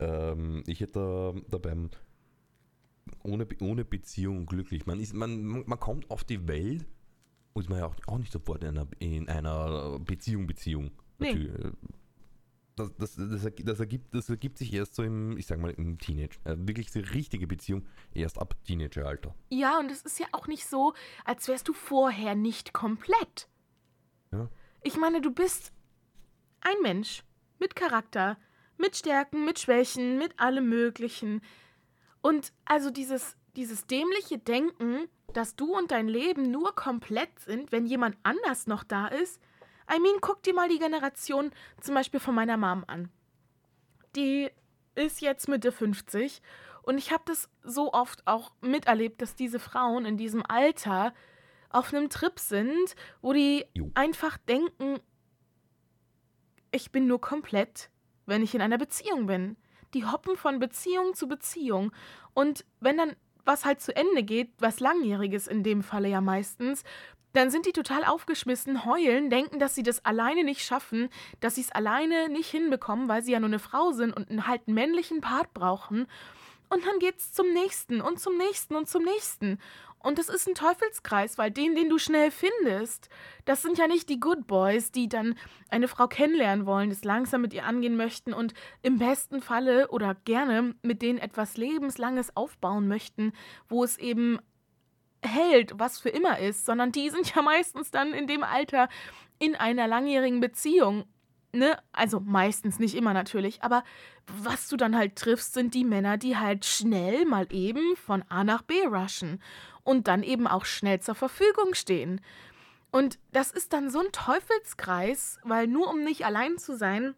ähm, 0.00 0.62
ich 0.66 0.80
hätte 0.80 1.34
da, 1.48 1.58
beim 1.58 1.90
ohne, 3.22 3.46
ohne 3.60 3.84
Beziehung 3.84 4.46
glücklich. 4.46 4.86
Man, 4.86 5.00
ist, 5.00 5.14
man, 5.14 5.64
man 5.66 5.80
kommt 5.80 6.10
auf 6.10 6.24
die 6.24 6.48
Welt 6.48 6.86
und 7.52 7.62
ist 7.62 7.68
man 7.68 7.78
ja 7.80 7.86
auch, 7.86 7.96
auch 8.06 8.18
nicht 8.18 8.32
sofort 8.32 8.62
in 8.62 8.70
einer, 8.70 8.86
in 8.98 9.28
einer 9.28 9.98
Beziehung, 9.98 10.46
Beziehung. 10.46 10.90
Nee. 11.18 11.50
Das, 12.78 12.94
das, 12.96 13.16
das, 13.16 13.52
das, 13.64 13.80
ergibt, 13.80 14.14
das 14.14 14.28
ergibt 14.28 14.58
sich 14.58 14.72
erst 14.72 14.94
so 14.94 15.02
im, 15.02 15.36
ich 15.36 15.46
sag 15.46 15.58
mal, 15.58 15.70
im 15.70 15.98
Teenage. 15.98 16.38
Äh, 16.44 16.56
wirklich 16.58 16.90
die 16.90 17.00
richtige 17.00 17.46
Beziehung 17.46 17.86
erst 18.14 18.38
ab 18.38 18.54
Teenageralter. 18.64 19.34
Ja, 19.50 19.78
und 19.78 19.90
es 19.90 20.02
ist 20.02 20.18
ja 20.18 20.26
auch 20.32 20.46
nicht 20.46 20.66
so, 20.66 20.94
als 21.24 21.48
wärst 21.48 21.68
du 21.68 21.72
vorher 21.72 22.34
nicht 22.34 22.72
komplett. 22.72 23.48
Ja. 24.32 24.48
Ich 24.82 24.96
meine, 24.96 25.20
du 25.20 25.30
bist 25.30 25.72
ein 26.60 26.76
Mensch 26.82 27.24
mit 27.58 27.74
Charakter, 27.74 28.38
mit 28.76 28.96
Stärken, 28.96 29.44
mit 29.44 29.58
Schwächen, 29.58 30.18
mit 30.18 30.38
allem 30.38 30.68
Möglichen. 30.68 31.40
Und 32.20 32.52
also 32.64 32.90
dieses, 32.90 33.36
dieses 33.56 33.86
dämliche 33.86 34.38
Denken, 34.38 35.08
dass 35.32 35.56
du 35.56 35.76
und 35.76 35.90
dein 35.90 36.08
Leben 36.08 36.50
nur 36.50 36.74
komplett 36.74 37.38
sind, 37.40 37.72
wenn 37.72 37.86
jemand 37.86 38.16
anders 38.22 38.66
noch 38.66 38.84
da 38.84 39.08
ist. 39.08 39.40
I 39.90 39.98
mean, 40.00 40.16
guck 40.20 40.42
dir 40.42 40.54
mal 40.54 40.68
die 40.68 40.78
Generation 40.78 41.50
zum 41.80 41.94
Beispiel 41.94 42.20
von 42.20 42.34
meiner 42.34 42.56
Mom 42.56 42.84
an. 42.86 43.10
Die 44.16 44.50
ist 44.94 45.20
jetzt 45.20 45.48
Mitte 45.48 45.72
50 45.72 46.42
und 46.82 46.98
ich 46.98 47.12
habe 47.12 47.22
das 47.26 47.48
so 47.62 47.92
oft 47.92 48.26
auch 48.26 48.52
miterlebt, 48.60 49.20
dass 49.22 49.34
diese 49.34 49.58
Frauen 49.58 50.04
in 50.04 50.16
diesem 50.16 50.42
Alter 50.46 51.12
auf 51.70 51.92
einem 51.92 52.08
Trip 52.08 52.38
sind, 52.38 52.96
wo 53.20 53.32
die 53.32 53.66
Jo. 53.74 53.90
einfach 53.94 54.38
denken, 54.38 54.98
ich 56.70 56.90
bin 56.90 57.06
nur 57.06 57.20
komplett, 57.20 57.90
wenn 58.26 58.42
ich 58.42 58.54
in 58.54 58.62
einer 58.62 58.78
Beziehung 58.78 59.26
bin. 59.26 59.56
Die 59.94 60.04
hoppen 60.04 60.36
von 60.36 60.58
Beziehung 60.58 61.14
zu 61.14 61.28
Beziehung. 61.28 61.92
Und 62.34 62.64
wenn 62.80 62.98
dann 62.98 63.16
was 63.44 63.64
halt 63.64 63.80
zu 63.80 63.96
Ende 63.96 64.22
geht, 64.22 64.52
was 64.58 64.78
langjähriges 64.78 65.46
in 65.46 65.62
dem 65.62 65.82
Falle 65.82 66.08
ja 66.08 66.20
meistens, 66.20 66.84
dann 67.38 67.50
sind 67.50 67.66
die 67.66 67.72
total 67.72 68.04
aufgeschmissen, 68.04 68.84
heulen, 68.84 69.30
denken, 69.30 69.60
dass 69.60 69.76
sie 69.76 69.84
das 69.84 70.04
alleine 70.04 70.42
nicht 70.42 70.64
schaffen, 70.64 71.08
dass 71.38 71.54
sie 71.54 71.60
es 71.60 71.70
alleine 71.70 72.28
nicht 72.28 72.50
hinbekommen, 72.50 73.08
weil 73.08 73.22
sie 73.22 73.32
ja 73.32 73.38
nur 73.38 73.48
eine 73.48 73.60
Frau 73.60 73.92
sind 73.92 74.12
und 74.12 74.28
einen 74.28 74.48
halt 74.48 74.66
männlichen 74.66 75.20
Part 75.20 75.54
brauchen. 75.54 76.08
Und 76.68 76.84
dann 76.84 76.98
geht's 76.98 77.32
zum 77.32 77.52
nächsten 77.52 78.00
und 78.00 78.18
zum 78.18 78.36
nächsten 78.36 78.74
und 78.74 78.88
zum 78.88 79.04
nächsten. 79.04 79.58
Und 80.00 80.18
das 80.18 80.28
ist 80.28 80.48
ein 80.48 80.54
Teufelskreis, 80.54 81.38
weil 81.38 81.50
den, 81.52 81.76
den 81.76 81.88
du 81.88 81.98
schnell 81.98 82.32
findest, 82.32 83.08
das 83.44 83.62
sind 83.62 83.78
ja 83.78 83.86
nicht 83.86 84.08
die 84.08 84.20
Good 84.20 84.46
Boys, 84.48 84.90
die 84.90 85.08
dann 85.08 85.36
eine 85.70 85.86
Frau 85.86 86.08
kennenlernen 86.08 86.66
wollen, 86.66 86.90
das 86.90 87.04
langsam 87.04 87.42
mit 87.42 87.54
ihr 87.54 87.64
angehen 87.64 87.96
möchten 87.96 88.32
und 88.32 88.52
im 88.82 88.98
besten 88.98 89.40
Falle 89.40 89.88
oder 89.88 90.16
gerne 90.24 90.74
mit 90.82 91.02
denen 91.02 91.18
etwas 91.18 91.56
Lebenslanges 91.56 92.36
aufbauen 92.36 92.88
möchten, 92.88 93.32
wo 93.68 93.82
es 93.84 93.96
eben 93.96 94.38
hält, 95.22 95.78
was 95.78 95.98
für 95.98 96.10
immer 96.10 96.38
ist, 96.38 96.66
sondern 96.66 96.92
die 96.92 97.10
sind 97.10 97.32
ja 97.34 97.42
meistens 97.42 97.90
dann 97.90 98.12
in 98.12 98.26
dem 98.26 98.42
Alter 98.42 98.88
in 99.38 99.54
einer 99.54 99.86
langjährigen 99.86 100.40
Beziehung. 100.40 101.04
Ne? 101.52 101.78
Also 101.92 102.20
meistens 102.20 102.78
nicht 102.78 102.94
immer 102.94 103.14
natürlich, 103.14 103.62
aber 103.62 103.82
was 104.26 104.68
du 104.68 104.76
dann 104.76 104.96
halt 104.96 105.16
triffst, 105.16 105.54
sind 105.54 105.74
die 105.74 105.84
Männer, 105.84 106.18
die 106.18 106.36
halt 106.36 106.66
schnell 106.66 107.24
mal 107.24 107.46
eben 107.50 107.96
von 107.96 108.22
A 108.28 108.44
nach 108.44 108.62
B 108.62 108.74
rushen 108.84 109.42
und 109.82 110.08
dann 110.08 110.22
eben 110.22 110.46
auch 110.46 110.66
schnell 110.66 111.00
zur 111.00 111.14
Verfügung 111.14 111.74
stehen. 111.74 112.20
Und 112.90 113.18
das 113.32 113.50
ist 113.50 113.72
dann 113.72 113.90
so 113.90 114.00
ein 114.00 114.12
Teufelskreis, 114.12 115.38
weil 115.42 115.66
nur 115.66 115.88
um 115.88 116.04
nicht 116.04 116.26
allein 116.26 116.58
zu 116.58 116.76
sein, 116.76 117.14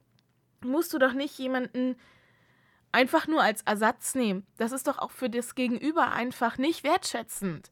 musst 0.63 0.93
du 0.93 0.99
doch 0.99 1.13
nicht 1.13 1.39
jemanden 1.39 1.97
einfach 2.93 3.27
nur 3.27 3.43
als 3.43 3.63
Ersatz 3.63 4.15
nehmen. 4.15 4.47
Das 4.57 4.73
ist 4.73 4.87
doch 4.87 4.99
auch 4.99 5.11
für 5.11 5.31
das 5.31 5.55
Gegenüber 5.55 6.13
einfach 6.13 6.59
nicht 6.59 6.85
wertschätzend. 6.85 7.71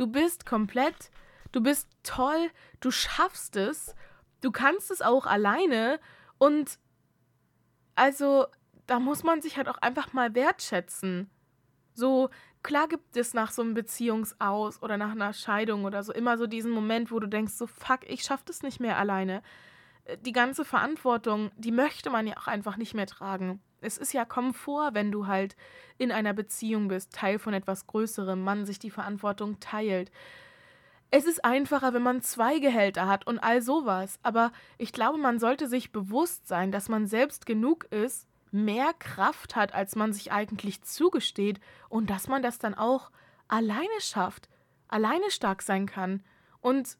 Du 0.00 0.06
bist 0.06 0.46
komplett, 0.46 1.10
du 1.52 1.60
bist 1.60 1.86
toll, 2.04 2.50
du 2.80 2.90
schaffst 2.90 3.54
es, 3.56 3.94
du 4.40 4.50
kannst 4.50 4.90
es 4.90 5.02
auch 5.02 5.26
alleine 5.26 6.00
und 6.38 6.78
also 7.96 8.46
da 8.86 8.98
muss 8.98 9.24
man 9.24 9.42
sich 9.42 9.58
halt 9.58 9.68
auch 9.68 9.76
einfach 9.76 10.14
mal 10.14 10.34
wertschätzen. 10.34 11.28
So, 11.92 12.30
klar 12.62 12.88
gibt 12.88 13.14
es 13.14 13.34
nach 13.34 13.50
so 13.50 13.60
einem 13.60 13.74
Beziehungsaus 13.74 14.82
oder 14.82 14.96
nach 14.96 15.10
einer 15.10 15.34
Scheidung 15.34 15.84
oder 15.84 16.02
so 16.02 16.14
immer 16.14 16.38
so 16.38 16.46
diesen 16.46 16.70
Moment, 16.70 17.12
wo 17.12 17.20
du 17.20 17.26
denkst, 17.26 17.52
so 17.52 17.66
fuck, 17.66 18.08
ich 18.08 18.22
schaff 18.22 18.42
das 18.42 18.62
nicht 18.62 18.80
mehr 18.80 18.96
alleine. 18.96 19.42
Äh, 20.04 20.16
die 20.16 20.32
ganze 20.32 20.64
Verantwortung, 20.64 21.50
die 21.58 21.72
möchte 21.72 22.08
man 22.08 22.26
ja 22.26 22.38
auch 22.38 22.46
einfach 22.46 22.78
nicht 22.78 22.94
mehr 22.94 23.06
tragen. 23.06 23.60
Es 23.80 23.98
ist 23.98 24.12
ja 24.12 24.24
Komfort, 24.24 24.94
wenn 24.94 25.10
du 25.10 25.26
halt 25.26 25.56
in 25.98 26.12
einer 26.12 26.32
Beziehung 26.32 26.88
bist, 26.88 27.12
Teil 27.12 27.38
von 27.38 27.54
etwas 27.54 27.86
Größerem, 27.86 28.42
man 28.42 28.66
sich 28.66 28.78
die 28.78 28.90
Verantwortung 28.90 29.60
teilt. 29.60 30.10
Es 31.10 31.26
ist 31.26 31.44
einfacher, 31.44 31.92
wenn 31.92 32.02
man 32.02 32.22
zwei 32.22 32.58
Gehälter 32.60 33.08
hat 33.08 33.26
und 33.26 33.38
all 33.40 33.62
sowas, 33.62 34.20
aber 34.22 34.52
ich 34.78 34.92
glaube, 34.92 35.18
man 35.18 35.40
sollte 35.40 35.66
sich 35.68 35.90
bewusst 35.90 36.46
sein, 36.46 36.70
dass 36.70 36.88
man 36.88 37.06
selbst 37.06 37.46
genug 37.46 37.84
ist, 37.86 38.28
mehr 38.52 38.92
Kraft 38.98 39.56
hat, 39.56 39.74
als 39.74 39.96
man 39.96 40.12
sich 40.12 40.30
eigentlich 40.30 40.82
zugesteht 40.82 41.60
und 41.88 42.10
dass 42.10 42.28
man 42.28 42.42
das 42.42 42.58
dann 42.58 42.74
auch 42.74 43.10
alleine 43.48 43.88
schafft, 44.00 44.48
alleine 44.88 45.30
stark 45.30 45.62
sein 45.62 45.86
kann 45.86 46.22
und 46.60 46.96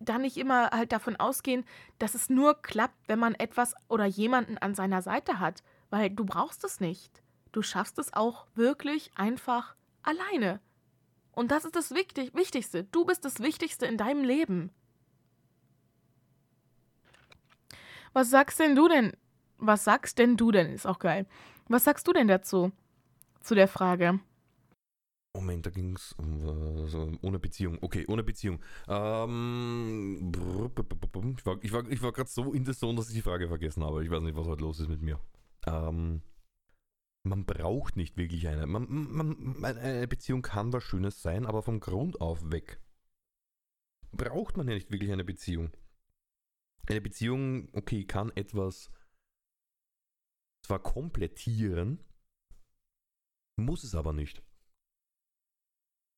dann 0.00 0.22
nicht 0.22 0.36
immer 0.36 0.70
halt 0.70 0.92
davon 0.92 1.16
ausgehen, 1.16 1.64
dass 1.98 2.14
es 2.14 2.28
nur 2.28 2.60
klappt, 2.60 3.08
wenn 3.08 3.18
man 3.18 3.34
etwas 3.34 3.74
oder 3.88 4.04
jemanden 4.04 4.58
an 4.58 4.74
seiner 4.74 5.00
Seite 5.02 5.38
hat, 5.38 5.62
weil 5.94 6.10
du 6.10 6.24
brauchst 6.24 6.64
es 6.64 6.80
nicht. 6.80 7.22
Du 7.52 7.62
schaffst 7.62 8.00
es 8.00 8.12
auch 8.12 8.48
wirklich 8.56 9.12
einfach 9.14 9.76
alleine. 10.02 10.60
Und 11.30 11.52
das 11.52 11.64
ist 11.64 11.76
das 11.76 11.92
Wichtig 11.92 12.34
Wichtigste. 12.34 12.82
Du 12.82 13.04
bist 13.04 13.24
das 13.24 13.38
Wichtigste 13.38 13.86
in 13.86 13.96
deinem 13.96 14.24
Leben. 14.24 14.72
Was 18.12 18.30
sagst 18.30 18.58
denn 18.58 18.74
du 18.74 18.88
denn 18.88 19.12
was 19.58 19.84
sagst 19.84 20.18
denn 20.18 20.36
du 20.36 20.50
denn? 20.50 20.72
Ist 20.72 20.84
auch 20.84 20.98
geil. 20.98 21.26
Was 21.68 21.84
sagst 21.84 22.08
du 22.08 22.12
denn 22.12 22.26
dazu? 22.26 22.72
Zu 23.40 23.54
der 23.54 23.68
Frage. 23.68 24.18
Moment, 25.36 25.64
da 25.64 25.70
ging 25.70 25.94
es 25.94 26.12
um, 26.14 26.40
äh, 26.42 27.18
ohne 27.22 27.38
Beziehung. 27.38 27.78
Okay, 27.80 28.04
ohne 28.08 28.24
Beziehung. 28.24 28.60
Ähm, 28.88 30.32
ich 31.38 31.46
war, 31.46 31.56
ich 31.62 31.72
war, 31.72 31.88
ich 31.88 32.02
war 32.02 32.12
gerade 32.12 32.28
so 32.28 32.52
in 32.52 32.64
der 32.64 32.74
Zone, 32.74 32.96
dass 32.96 33.08
ich 33.08 33.14
die 33.14 33.22
Frage 33.22 33.46
vergessen 33.46 33.84
habe. 33.84 34.04
Ich 34.04 34.10
weiß 34.10 34.22
nicht, 34.22 34.36
was 34.36 34.48
heute 34.48 34.62
los 34.62 34.80
ist 34.80 34.88
mit 34.88 35.00
mir. 35.00 35.20
Ähm, 35.66 36.22
man 37.24 37.46
braucht 37.46 37.96
nicht 37.96 38.16
wirklich 38.16 38.48
eine. 38.48 38.66
Man, 38.66 38.86
man, 38.88 39.62
eine 39.62 40.06
Beziehung 40.06 40.42
kann 40.42 40.72
was 40.72 40.84
Schönes 40.84 41.22
sein, 41.22 41.46
aber 41.46 41.62
vom 41.62 41.80
Grund 41.80 42.20
auf 42.20 42.50
weg 42.50 42.80
braucht 44.16 44.56
man 44.56 44.68
ja 44.68 44.74
nicht 44.74 44.90
wirklich 44.90 45.12
eine 45.12 45.24
Beziehung. 45.24 45.72
Eine 46.86 47.00
Beziehung, 47.00 47.68
okay, 47.72 48.04
kann 48.04 48.30
etwas 48.36 48.90
zwar 50.64 50.82
komplettieren, 50.82 52.02
muss 53.56 53.84
es 53.84 53.94
aber 53.94 54.12
nicht. 54.12 54.42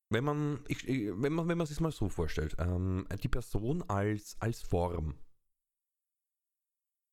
Wenn 0.09 0.25
man, 0.25 0.65
ich, 0.69 0.87
wenn 0.87 1.33
man, 1.33 1.49
wenn 1.49 1.59
man 1.59 1.67
sich 1.67 1.81
mal 1.81 1.91
so 1.91 2.09
vorstellt, 2.09 2.57
ähm, 2.59 3.07
die 3.23 3.29
Person 3.29 3.83
als, 3.83 4.41
als 4.41 4.63
Form, 4.63 5.19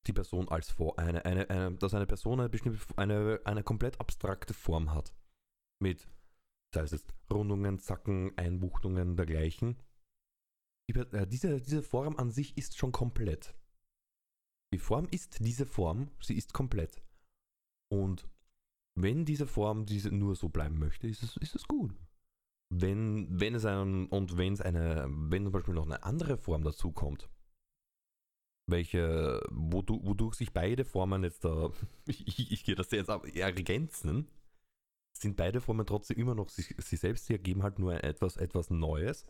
die 0.08 0.14
Person 0.14 0.50
als 0.50 0.70
Form, 0.72 0.96
eine, 0.98 1.24
eine, 1.26 1.50
eine, 1.50 1.76
dass 1.78 1.94
eine 1.94 2.06
Person 2.06 2.40
eine 2.40 2.50
eine, 2.98 3.42
eine 3.46 3.64
komplett 3.64 4.00
abstrakte 4.00 4.54
Form 4.54 4.94
hat. 4.94 5.14
Mit, 5.80 6.08
sei 6.74 6.82
es 6.82 7.06
Rundungen, 7.32 7.80
Zacken, 7.80 8.38
Einbuchtungen, 8.38 9.16
dergleichen. 9.16 9.78
Die, 10.90 11.00
äh, 11.00 11.28
diese, 11.28 11.62
diese 11.62 11.82
Form 11.82 12.18
an 12.18 12.32
sich 12.32 12.58
ist 12.58 12.78
schon 12.78 12.92
komplett. 12.92 13.56
Die 14.74 14.80
Form 14.80 15.08
ist 15.12 15.46
diese 15.46 15.66
Form, 15.66 16.10
sie 16.20 16.36
ist 16.36 16.54
komplett. 16.54 17.02
Und 17.92 18.28
wenn 18.96 19.26
diese 19.26 19.48
Form 19.48 19.86
diese 19.86 20.12
nur 20.12 20.36
so 20.36 20.50
bleiben 20.50 20.80
möchte, 20.80 21.08
ist 21.08 21.24
es, 21.24 21.38
ist 21.38 21.56
es 21.56 21.68
gut. 21.68 21.96
Wenn, 22.70 23.40
wenn 23.40 23.56
es 23.56 23.66
einen, 23.66 24.08
und 24.08 24.38
wenn 24.38 24.54
es 24.54 24.62
eine, 24.62 25.06
wenn 25.08 25.44
zum 25.44 25.52
Beispiel 25.52 25.76
noch 25.76 25.86
eine 25.86 26.04
andere 26.04 26.38
Form 26.38 26.64
dazu 26.64 26.92
kommt, 26.92 27.30
welche, 28.66 29.42
wodurch 29.52 30.36
sich 30.36 30.54
beide 30.54 30.86
Formen 30.86 31.24
jetzt 31.24 31.44
da, 31.46 31.72
ich, 32.06 32.52
ich, 32.52 32.64
gehe 32.64 32.76
das 32.76 32.92
jetzt 32.92 33.10
ergänzen, 33.10 34.28
sind 35.14 35.36
beide 35.36 35.62
Formen 35.62 35.86
trotzdem 35.86 36.18
immer 36.18 36.36
noch 36.36 36.50
sie, 36.50 36.66
sie 36.78 36.96
selbst, 36.96 37.26
sie 37.26 37.34
ergeben 37.34 37.64
halt 37.64 37.80
nur 37.80 38.04
etwas, 38.04 38.38
etwas 38.38 38.70
Neues, 38.70 39.26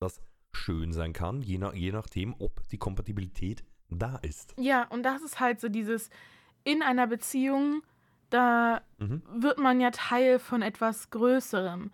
das 0.00 0.20
schön 0.52 0.92
sein 0.92 1.12
kann, 1.12 1.42
je, 1.42 1.58
nach, 1.58 1.74
je 1.74 1.92
nachdem, 1.92 2.34
ob 2.38 2.66
die 2.68 2.78
Kompatibilität 2.78 3.64
da 3.90 4.16
ist. 4.16 4.54
Ja, 4.58 4.84
und 4.88 5.02
das 5.02 5.22
ist 5.22 5.40
halt 5.40 5.60
so 5.60 5.68
dieses, 5.68 6.10
in 6.64 6.82
einer 6.82 7.06
Beziehung 7.06 7.82
da 8.30 8.82
mhm. 8.98 9.22
wird 9.28 9.58
man 9.58 9.80
ja 9.80 9.90
Teil 9.90 10.38
von 10.38 10.62
etwas 10.62 11.10
Größerem. 11.10 11.92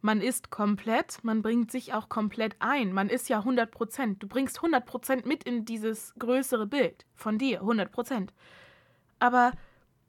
Man 0.00 0.20
ist 0.20 0.50
komplett, 0.50 1.24
man 1.24 1.42
bringt 1.42 1.72
sich 1.72 1.92
auch 1.92 2.08
komplett 2.08 2.54
ein. 2.60 2.92
Man 2.92 3.08
ist 3.08 3.28
ja 3.28 3.38
100 3.38 3.70
Prozent. 3.70 4.22
Du 4.22 4.28
bringst 4.28 4.58
100 4.58 4.86
Prozent 4.86 5.26
mit 5.26 5.42
in 5.44 5.64
dieses 5.64 6.14
größere 6.18 6.66
Bild 6.66 7.04
von 7.14 7.36
dir, 7.36 7.60
100 7.60 7.90
Prozent. 7.90 8.32
Aber 9.18 9.52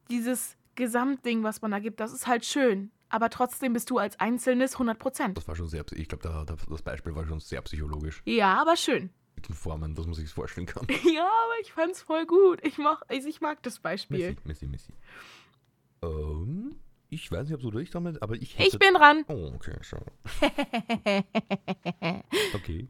dieses 0.10 0.58
Gesamtding, 0.76 1.44
was 1.44 1.62
man 1.62 1.72
da 1.72 1.80
gibt, 1.80 2.00
das 2.00 2.14
ist 2.14 2.28
halt 2.28 2.46
schön. 2.46 2.92
Aber 3.10 3.32
trotzdem 3.32 3.74
bist 3.74 3.90
du 3.90 3.98
als 3.98 4.20
Einzelnes 4.20 4.74
100 4.74 5.00
Prozent. 5.00 5.38
Das 5.38 5.48
war 5.48 5.56
schon 5.56 5.68
sehr, 5.68 5.84
ich 5.94 6.08
glaube, 6.08 6.24
da, 6.24 6.46
das 6.46 6.82
Beispiel 6.84 7.16
war 7.16 7.26
schon 7.26 7.40
sehr 7.40 7.62
psychologisch. 7.64 8.22
Ja, 8.26 8.62
aber 8.62 8.78
schön. 8.78 9.10
Mit 9.36 9.50
den 9.50 9.56
Formen, 9.56 9.96
dass 9.96 10.06
man 10.06 10.14
sich 10.14 10.30
vorstellen 10.30 10.68
kann. 10.68 10.86
ja, 11.04 11.24
aber 11.24 11.54
ich 11.62 11.74
fand's 11.74 12.02
voll 12.02 12.28
gut. 12.28 12.60
Ich, 12.64 12.78
mach, 12.78 13.02
also 13.08 13.28
ich 13.28 13.42
mag 13.42 13.64
das 13.64 13.80
Beispiel. 13.80 14.38
Messi, 14.44 14.68
Messi, 14.68 14.68
Messi. 14.68 14.94
Ähm, 16.02 16.59
ich 17.10 17.32
weiß 17.32 17.48
nicht, 17.48 17.56
ob 17.56 17.62
du 17.62 17.72
durch 17.72 17.90
damit, 17.90 18.22
aber 18.22 18.36
ich 18.36 18.58
hätte... 18.58 18.68
Ich 18.68 18.80
bin 18.80 18.94
dran. 18.94 19.26
Oh, 19.28 19.52
okay, 19.56 19.76
schau. 19.82 20.06
okay. 22.54 22.88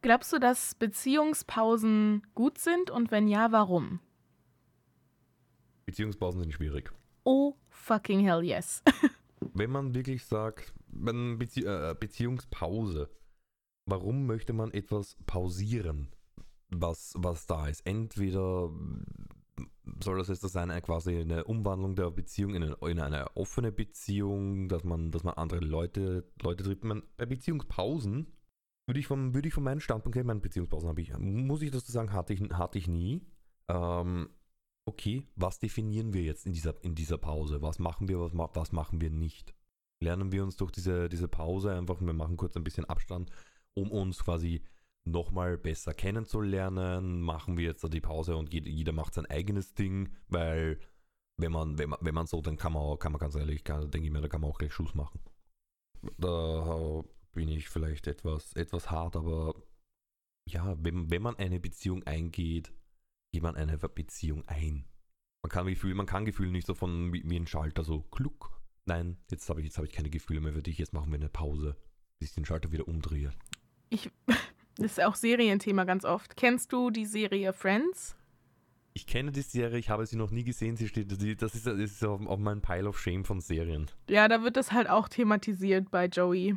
Glaubst 0.00 0.32
du, 0.32 0.38
dass 0.38 0.76
Beziehungspausen 0.76 2.22
gut 2.34 2.58
sind 2.58 2.90
und 2.90 3.10
wenn 3.10 3.26
ja, 3.26 3.50
warum? 3.50 4.00
Beziehungspausen 5.86 6.40
sind 6.40 6.52
schwierig. 6.52 6.92
Oh, 7.24 7.54
fucking 7.68 8.20
hell 8.20 8.44
yes. 8.44 8.82
wenn 9.40 9.70
man 9.70 9.94
wirklich 9.94 10.24
sagt, 10.24 10.72
wenn 10.86 11.38
Bezie 11.38 11.64
äh, 11.64 11.96
Beziehungspause, 11.98 13.10
warum 13.86 14.26
möchte 14.26 14.52
man 14.52 14.72
etwas 14.72 15.16
pausieren, 15.26 16.08
was, 16.68 17.14
was 17.16 17.46
da 17.46 17.66
ist? 17.66 17.84
Entweder 17.86 18.70
soll 20.02 20.18
das 20.18 20.28
jetzt 20.28 20.40
sein, 20.40 20.70
quasi 20.82 21.18
eine 21.18 21.44
Umwandlung 21.44 21.94
der 21.94 22.10
Beziehung 22.10 22.54
in 22.54 22.62
eine, 22.62 22.76
in 22.90 23.00
eine, 23.00 23.36
offene 23.36 23.72
Beziehung, 23.72 24.68
dass 24.68 24.84
man, 24.84 25.10
dass 25.10 25.24
man 25.24 25.34
andere 25.34 25.60
Leute, 25.60 26.30
Leute 26.42 26.64
trifft. 26.64 26.84
Man, 26.84 27.02
bei 27.16 27.26
Beziehungspausen 27.26 28.26
würde 28.86 29.00
ich, 29.00 29.06
vom, 29.06 29.34
würde 29.34 29.48
ich 29.48 29.54
von 29.54 29.64
meinem 29.64 29.80
Standpunkt 29.80 30.16
her, 30.16 30.24
meine 30.24 30.40
Beziehungspausen 30.40 30.88
habe 30.88 31.00
ich, 31.00 31.16
muss 31.18 31.62
ich 31.62 31.70
das 31.70 31.86
sagen, 31.86 32.12
hatte 32.12 32.32
ich, 32.32 32.40
hatte 32.52 32.78
ich 32.78 32.88
nie. 32.88 33.26
Ähm, 33.68 34.30
okay, 34.86 35.26
was 35.36 35.58
definieren 35.58 36.14
wir 36.14 36.22
jetzt 36.22 36.46
in 36.46 36.52
dieser, 36.52 36.82
in 36.82 36.94
dieser 36.94 37.18
Pause? 37.18 37.60
Was 37.60 37.78
machen 37.78 38.08
wir, 38.08 38.18
was, 38.20 38.32
was 38.34 38.72
machen 38.72 39.00
wir 39.00 39.10
nicht? 39.10 39.54
Lernen 40.00 40.32
wir 40.32 40.42
uns 40.42 40.56
durch 40.56 40.70
diese, 40.70 41.08
diese 41.08 41.28
Pause 41.28 41.74
einfach, 41.74 42.00
wir 42.00 42.12
machen 42.12 42.36
kurz 42.36 42.56
ein 42.56 42.64
bisschen 42.64 42.86
Abstand, 42.86 43.30
um 43.74 43.90
uns 43.90 44.24
quasi 44.24 44.62
nochmal 45.10 45.58
besser 45.58 45.94
kennenzulernen, 45.94 47.20
machen 47.20 47.56
wir 47.56 47.64
jetzt 47.64 47.84
da 47.84 47.88
die 47.88 48.00
Pause 48.00 48.36
und 48.36 48.52
jeder 48.52 48.92
macht 48.92 49.14
sein 49.14 49.26
eigenes 49.26 49.74
Ding, 49.74 50.10
weil 50.28 50.78
wenn 51.36 51.52
man, 51.52 51.78
wenn 51.78 51.90
man, 51.90 51.98
wenn 52.02 52.14
man 52.14 52.26
so, 52.26 52.40
dann 52.40 52.56
kann 52.56 52.72
man, 52.72 52.98
kann 52.98 53.12
man 53.12 53.20
ganz 53.20 53.34
ehrlich, 53.34 53.62
denke 53.64 53.98
ich 53.98 54.10
mir, 54.10 54.20
da 54.20 54.28
kann 54.28 54.40
man 54.40 54.50
auch 54.50 54.58
gleich 54.58 54.72
Schluss 54.72 54.94
machen. 54.94 55.20
da 56.18 57.02
bin 57.32 57.48
ich 57.48 57.68
vielleicht 57.68 58.06
etwas, 58.06 58.52
etwas 58.54 58.90
hart, 58.90 59.16
aber 59.16 59.54
ja, 60.48 60.76
wenn, 60.82 61.10
wenn 61.10 61.22
man 61.22 61.36
eine 61.36 61.60
Beziehung 61.60 62.02
eingeht, 62.04 62.72
geht 63.32 63.42
man 63.42 63.56
eine 63.56 63.76
Beziehung 63.76 64.46
ein. 64.48 64.86
Man 65.42 65.50
kann 65.50 65.66
Gefühl, 65.66 65.94
man 65.94 66.06
kann 66.06 66.24
Gefühle 66.24 66.50
nicht 66.50 66.66
so 66.66 66.74
von 66.74 67.12
wie, 67.12 67.22
wie 67.28 67.36
ein 67.38 67.46
Schalter 67.46 67.84
so 67.84 68.02
kluck. 68.02 68.60
Nein, 68.86 69.18
jetzt 69.30 69.48
habe 69.48 69.62
ich, 69.62 69.76
hab 69.76 69.84
ich 69.84 69.92
keine 69.92 70.10
Gefühle 70.10 70.40
mehr 70.40 70.52
für 70.52 70.62
dich, 70.62 70.78
jetzt 70.78 70.92
machen 70.92 71.10
wir 71.12 71.18
eine 71.18 71.28
Pause, 71.28 71.76
bis 72.18 72.30
ich 72.30 72.34
den 72.34 72.44
Schalter 72.44 72.72
wieder 72.72 72.88
umdrehe. 72.88 73.32
Ich, 73.90 74.10
das 74.78 74.92
ist 74.92 75.04
auch 75.04 75.16
Serienthema 75.16 75.84
ganz 75.84 76.04
oft. 76.04 76.36
Kennst 76.36 76.72
du 76.72 76.90
die 76.90 77.06
Serie 77.06 77.52
Friends? 77.52 78.16
Ich 78.94 79.06
kenne 79.06 79.30
die 79.30 79.42
Serie, 79.42 79.78
ich 79.78 79.90
habe 79.90 80.06
sie 80.06 80.16
noch 80.16 80.30
nie 80.30 80.44
gesehen. 80.44 80.76
Sie 80.76 80.88
steht, 80.88 81.10
das 81.10 81.54
ist, 81.54 81.66
das 81.66 81.78
ist 81.78 82.04
auf, 82.04 82.24
auf 82.26 82.38
meinem 82.38 82.62
Pile 82.62 82.88
of 82.88 82.98
Shame 82.98 83.24
von 83.24 83.40
Serien. 83.40 83.90
Ja, 84.08 84.28
da 84.28 84.42
wird 84.42 84.56
das 84.56 84.72
halt 84.72 84.88
auch 84.88 85.08
thematisiert 85.08 85.90
bei 85.90 86.06
Joey. 86.06 86.56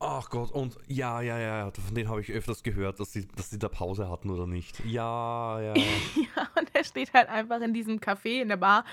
Ach 0.00 0.30
Gott, 0.30 0.52
und 0.52 0.76
ja, 0.86 1.20
ja, 1.20 1.38
ja, 1.38 1.72
von 1.72 1.94
denen 1.94 2.08
habe 2.08 2.20
ich 2.20 2.30
öfters 2.30 2.62
gehört, 2.62 3.00
dass 3.00 3.12
sie, 3.12 3.26
dass 3.34 3.50
sie 3.50 3.58
da 3.58 3.68
Pause 3.68 4.08
hatten 4.08 4.30
oder 4.30 4.46
nicht. 4.46 4.80
Ja, 4.84 5.60
ja. 5.60 5.74
ja, 5.76 6.48
und 6.56 6.70
er 6.72 6.84
steht 6.84 7.12
halt 7.12 7.28
einfach 7.28 7.60
in 7.60 7.74
diesem 7.74 7.98
Café 7.98 8.40
in 8.42 8.48
der 8.48 8.58
Bar, 8.58 8.84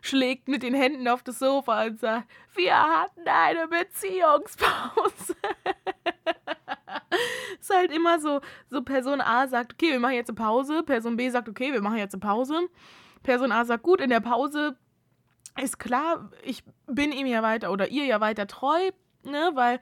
schlägt 0.00 0.48
mit 0.48 0.62
den 0.62 0.72
Händen 0.72 1.06
auf 1.06 1.22
das 1.22 1.38
Sofa 1.38 1.84
und 1.84 2.00
sagt, 2.00 2.30
wir 2.54 2.74
hatten 2.74 3.26
eine 3.26 3.68
Beziehungspause. 3.68 5.36
ist 7.60 7.74
halt 7.74 7.92
immer 7.92 8.18
so, 8.18 8.40
so 8.70 8.82
Person 8.82 9.20
A 9.20 9.46
sagt, 9.46 9.74
okay, 9.74 9.92
wir 9.92 10.00
machen 10.00 10.14
jetzt 10.14 10.30
eine 10.30 10.36
Pause, 10.36 10.82
Person 10.82 11.16
B 11.16 11.28
sagt, 11.30 11.48
okay, 11.48 11.72
wir 11.72 11.82
machen 11.82 11.98
jetzt 11.98 12.14
eine 12.14 12.20
Pause. 12.20 12.68
Person 13.22 13.52
A 13.52 13.64
sagt, 13.64 13.82
gut, 13.82 14.00
in 14.00 14.10
der 14.10 14.20
Pause 14.20 14.76
ist 15.62 15.78
klar, 15.78 16.30
ich 16.42 16.64
bin 16.86 17.12
ihm 17.12 17.26
ja 17.26 17.42
weiter 17.42 17.70
oder 17.70 17.88
ihr 17.88 18.04
ja 18.04 18.20
weiter 18.20 18.46
treu, 18.46 18.90
ne, 19.22 19.50
weil 19.54 19.80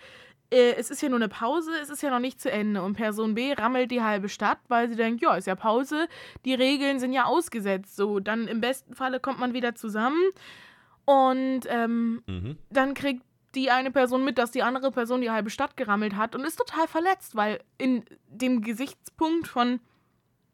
äh, 0.52 0.74
es 0.74 0.90
ist 0.90 1.00
ja 1.00 1.08
nur 1.08 1.18
eine 1.18 1.28
Pause, 1.28 1.70
es 1.80 1.88
ist 1.88 2.02
ja 2.02 2.10
noch 2.10 2.18
nicht 2.18 2.40
zu 2.40 2.50
Ende. 2.50 2.82
Und 2.82 2.94
Person 2.94 3.34
B 3.34 3.52
rammelt 3.54 3.90
die 3.90 4.02
halbe 4.02 4.28
Stadt, 4.28 4.58
weil 4.68 4.88
sie 4.88 4.96
denkt, 4.96 5.22
ja, 5.22 5.34
ist 5.34 5.46
ja 5.46 5.54
Pause, 5.54 6.08
die 6.44 6.54
Regeln 6.54 7.00
sind 7.00 7.12
ja 7.12 7.24
ausgesetzt. 7.24 7.96
So, 7.96 8.20
dann 8.20 8.48
im 8.48 8.60
besten 8.60 8.94
Falle 8.94 9.18
kommt 9.18 9.40
man 9.40 9.54
wieder 9.54 9.74
zusammen 9.74 10.20
und 11.06 11.62
ähm, 11.68 12.22
mhm. 12.26 12.58
dann 12.70 12.94
kriegt 12.94 13.24
die 13.55 13.70
eine 13.70 13.90
Person 13.90 14.24
mit, 14.24 14.38
dass 14.38 14.50
die 14.50 14.62
andere 14.62 14.90
Person 14.90 15.20
die 15.20 15.30
halbe 15.30 15.50
Stadt 15.50 15.76
gerammelt 15.76 16.16
hat 16.16 16.34
und 16.34 16.44
ist 16.44 16.57
total 16.57 16.88
verletzt, 16.88 17.36
weil 17.36 17.61
in 17.78 18.05
dem 18.28 18.62
Gesichtspunkt 18.62 19.48
von 19.48 19.80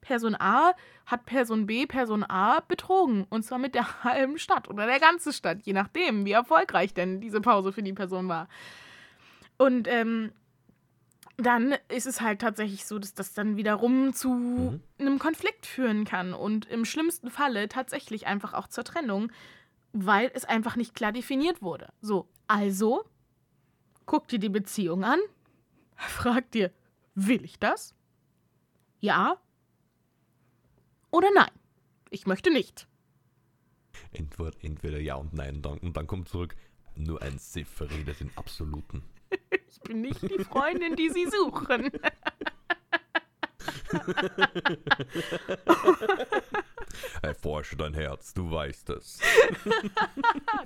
Person 0.01 0.37
A 0.39 0.75
hat 1.07 1.27
Person 1.27 1.67
B 1.67 1.87
Person 1.87 2.25
A 2.25 2.61
betrogen. 2.61 3.27
Und 3.31 3.45
zwar 3.45 3.59
mit 3.59 3.75
der 3.75 4.05
halben 4.05 4.39
Stadt 4.39 4.69
oder 4.69 4.87
der 4.87 5.01
ganzen 5.01 5.33
Stadt, 5.33 5.59
je 5.63 5.73
nachdem, 5.73 6.25
wie 6.25 6.33
erfolgreich 6.33 6.95
denn 6.95 7.21
diese 7.21 7.41
Pause 7.41 7.73
für 7.73 7.83
die 7.83 7.93
Person 7.93 8.29
war. 8.29 8.49
Und 9.59 9.89
ähm, 9.89 10.33
dann 11.37 11.77
ist 11.89 12.07
es 12.07 12.21
halt 12.21 12.41
tatsächlich 12.41 12.85
so, 12.85 12.99
dass 12.99 13.15
das 13.15 13.33
dann 13.33 13.57
wiederum 13.57 14.13
zu 14.13 14.31
mhm. 14.31 14.81
einem 14.99 15.19
Konflikt 15.19 15.67
führen 15.67 16.05
kann 16.05 16.35
und 16.35 16.67
im 16.67 16.85
schlimmsten 16.85 17.31
Falle 17.31 17.69
tatsächlich 17.69 18.27
einfach 18.27 18.55
auch 18.55 18.67
zur 18.67 18.85
Trennung, 18.85 19.31
weil 19.93 20.31
es 20.35 20.45
einfach 20.45 20.75
nicht 20.75 20.95
klar 20.95 21.13
definiert 21.13 21.63
wurde. 21.63 21.93
So, 22.01 22.27
also 22.49 23.05
guck 24.07 24.27
dir 24.29 24.39
die 24.39 24.49
Beziehung 24.49 25.05
an, 25.05 25.21
frag 25.97 26.51
dir, 26.51 26.73
will 27.15 27.45
ich 27.45 27.59
das? 27.59 27.95
Ja 29.01 29.39
oder 31.11 31.29
nein? 31.35 31.51
Ich 32.11 32.27
möchte 32.27 32.51
nicht. 32.51 32.87
Entweder, 34.13 34.53
entweder 34.63 35.01
ja 35.01 35.17
und 35.17 35.33
nein 35.35 35.57
und 35.57 35.63
dann, 35.63 35.79
und 35.79 35.97
dann 35.97 36.07
kommt 36.07 36.29
zurück, 36.29 36.55
nur 36.95 37.23
ein 37.23 37.39
Siff 37.39 37.69
verredet 37.69 38.21
in 38.21 38.31
Absoluten. 38.37 39.03
Ich 39.71 39.81
bin 39.81 40.01
nicht 40.01 40.23
die 40.23 40.43
Freundin, 40.43 40.97
die 40.97 41.09
Sie 41.11 41.27
suchen. 41.27 41.91
Erforsche 47.23 47.77
dein 47.77 47.95
Herz, 47.95 48.35
du 48.35 48.51
weißt 48.51 48.91
es. 48.91 49.21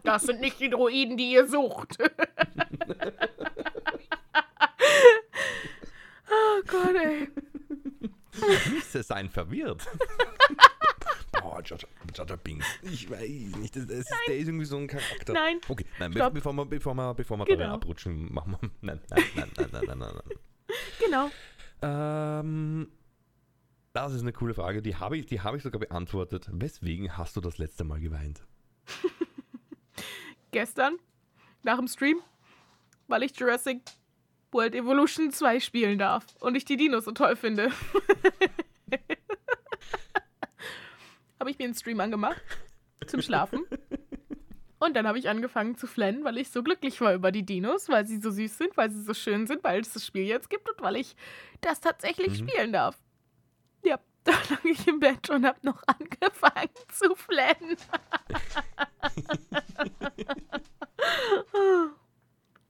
Das 0.05 0.23
sind 0.23 0.41
nicht 0.41 0.59
die 0.61 0.71
Droiden, 0.71 1.17
die 1.17 1.33
ihr 1.33 1.47
sucht. 1.47 1.99
Oh 6.35 6.63
Gott, 6.67 6.95
ey. 6.95 7.29
Müsse 8.73 9.03
sein 9.03 9.29
verwirrt. 9.29 9.87
Boah, 11.43 11.63
Jar 11.63 11.79
Jar 12.15 12.37
Binks. 12.39 12.67
Ich 12.83 13.11
weiß 13.11 13.57
nicht. 13.59 13.77
Das, 13.77 13.87
das 13.87 14.07
der 14.27 14.37
ist 14.37 14.49
irgendwie 14.49 14.65
so 14.65 14.79
ein 14.79 14.87
Charakter. 14.87 15.35
Nein. 15.35 15.61
Okay, 15.69 15.85
nein, 15.99 16.13
Stopp. 16.13 16.33
bevor 16.33 16.55
wir, 16.55 16.65
bevor 16.65 16.95
wir, 16.95 17.13
bevor 17.15 17.37
wir 17.39 17.45
genau. 17.45 17.75
abrutschen, 17.75 18.33
machen 18.33 18.57
wir. 18.61 18.71
Nein, 18.81 19.01
nein, 19.11 19.25
nein, 19.35 19.51
nein, 19.57 19.69
nein, 19.73 19.85
nein, 19.87 19.99
nein. 19.99 20.15
nein. 20.15 20.39
Genau. 20.99 21.31
Ähm, 21.83 22.89
das 23.93 24.13
ist 24.13 24.23
eine 24.23 24.33
coole 24.33 24.55
Frage. 24.55 24.83
Die 24.83 24.97
habe 24.97 25.17
ich, 25.17 25.27
hab 25.45 25.55
ich 25.55 25.63
sogar 25.63 25.81
beantwortet. 25.81 26.49
Weswegen 26.51 27.17
hast 27.17 27.37
du 27.37 27.41
das 27.41 27.59
letzte 27.59 27.85
Mal 27.85 28.01
geweint? 28.01 28.43
Gestern, 30.51 30.97
nach 31.63 31.79
dem 31.79 31.89
Stream, 31.89 32.21
weil 33.09 33.23
ich 33.23 33.39
Jurassic 33.39 33.81
World 34.51 34.75
Evolution 34.75 35.31
2 35.33 35.61
spielen 35.61 35.99
darf 35.99 36.27
und 36.41 36.55
ich 36.57 36.65
die 36.65 36.77
Dinos 36.77 37.05
so 37.07 37.13
toll 37.13 37.37
finde. 37.37 37.71
habe 41.41 41.51
ich 41.51 41.59
mir 41.59 41.65
einen 41.65 41.75
Stream 41.75 42.01
angemacht 42.01 42.41
zum 43.07 43.23
Schlafen. 43.23 43.65
Und 44.79 44.95
dann 44.95 45.07
habe 45.07 45.19
ich 45.19 45.29
angefangen 45.29 45.77
zu 45.77 45.87
flennen, 45.87 46.25
weil 46.25 46.39
ich 46.39 46.51
so 46.51 46.63
glücklich 46.63 47.01
war 47.01 47.15
über 47.15 47.31
die 47.33 47.45
Dinos, 47.45 47.89
weil 47.89 48.07
sie 48.07 48.21
so 48.21 48.31
süß 48.31 48.59
sind, 48.59 48.77
weil 48.77 48.91
sie 48.91 49.03
so 49.03 49.15
schön 49.15 49.47
sind, 49.47 49.63
weil 49.65 49.81
es 49.81 49.93
das 49.93 50.05
Spiel 50.05 50.25
jetzt 50.25 50.51
gibt 50.51 50.69
und 50.69 50.83
weil 50.83 50.97
ich 50.97 51.15
das 51.61 51.81
tatsächlich 51.81 52.41
mhm. 52.41 52.49
spielen 52.49 52.73
darf. 52.73 52.99
Da 54.25 54.33
lag 54.51 54.65
ich 54.65 54.87
im 54.87 55.01
Bett 55.01 55.31
und 55.31 55.45
habe 55.45 55.59
noch 55.63 55.83
angefangen 55.87 56.71
zu 56.93 57.15
flennen. 57.17 57.77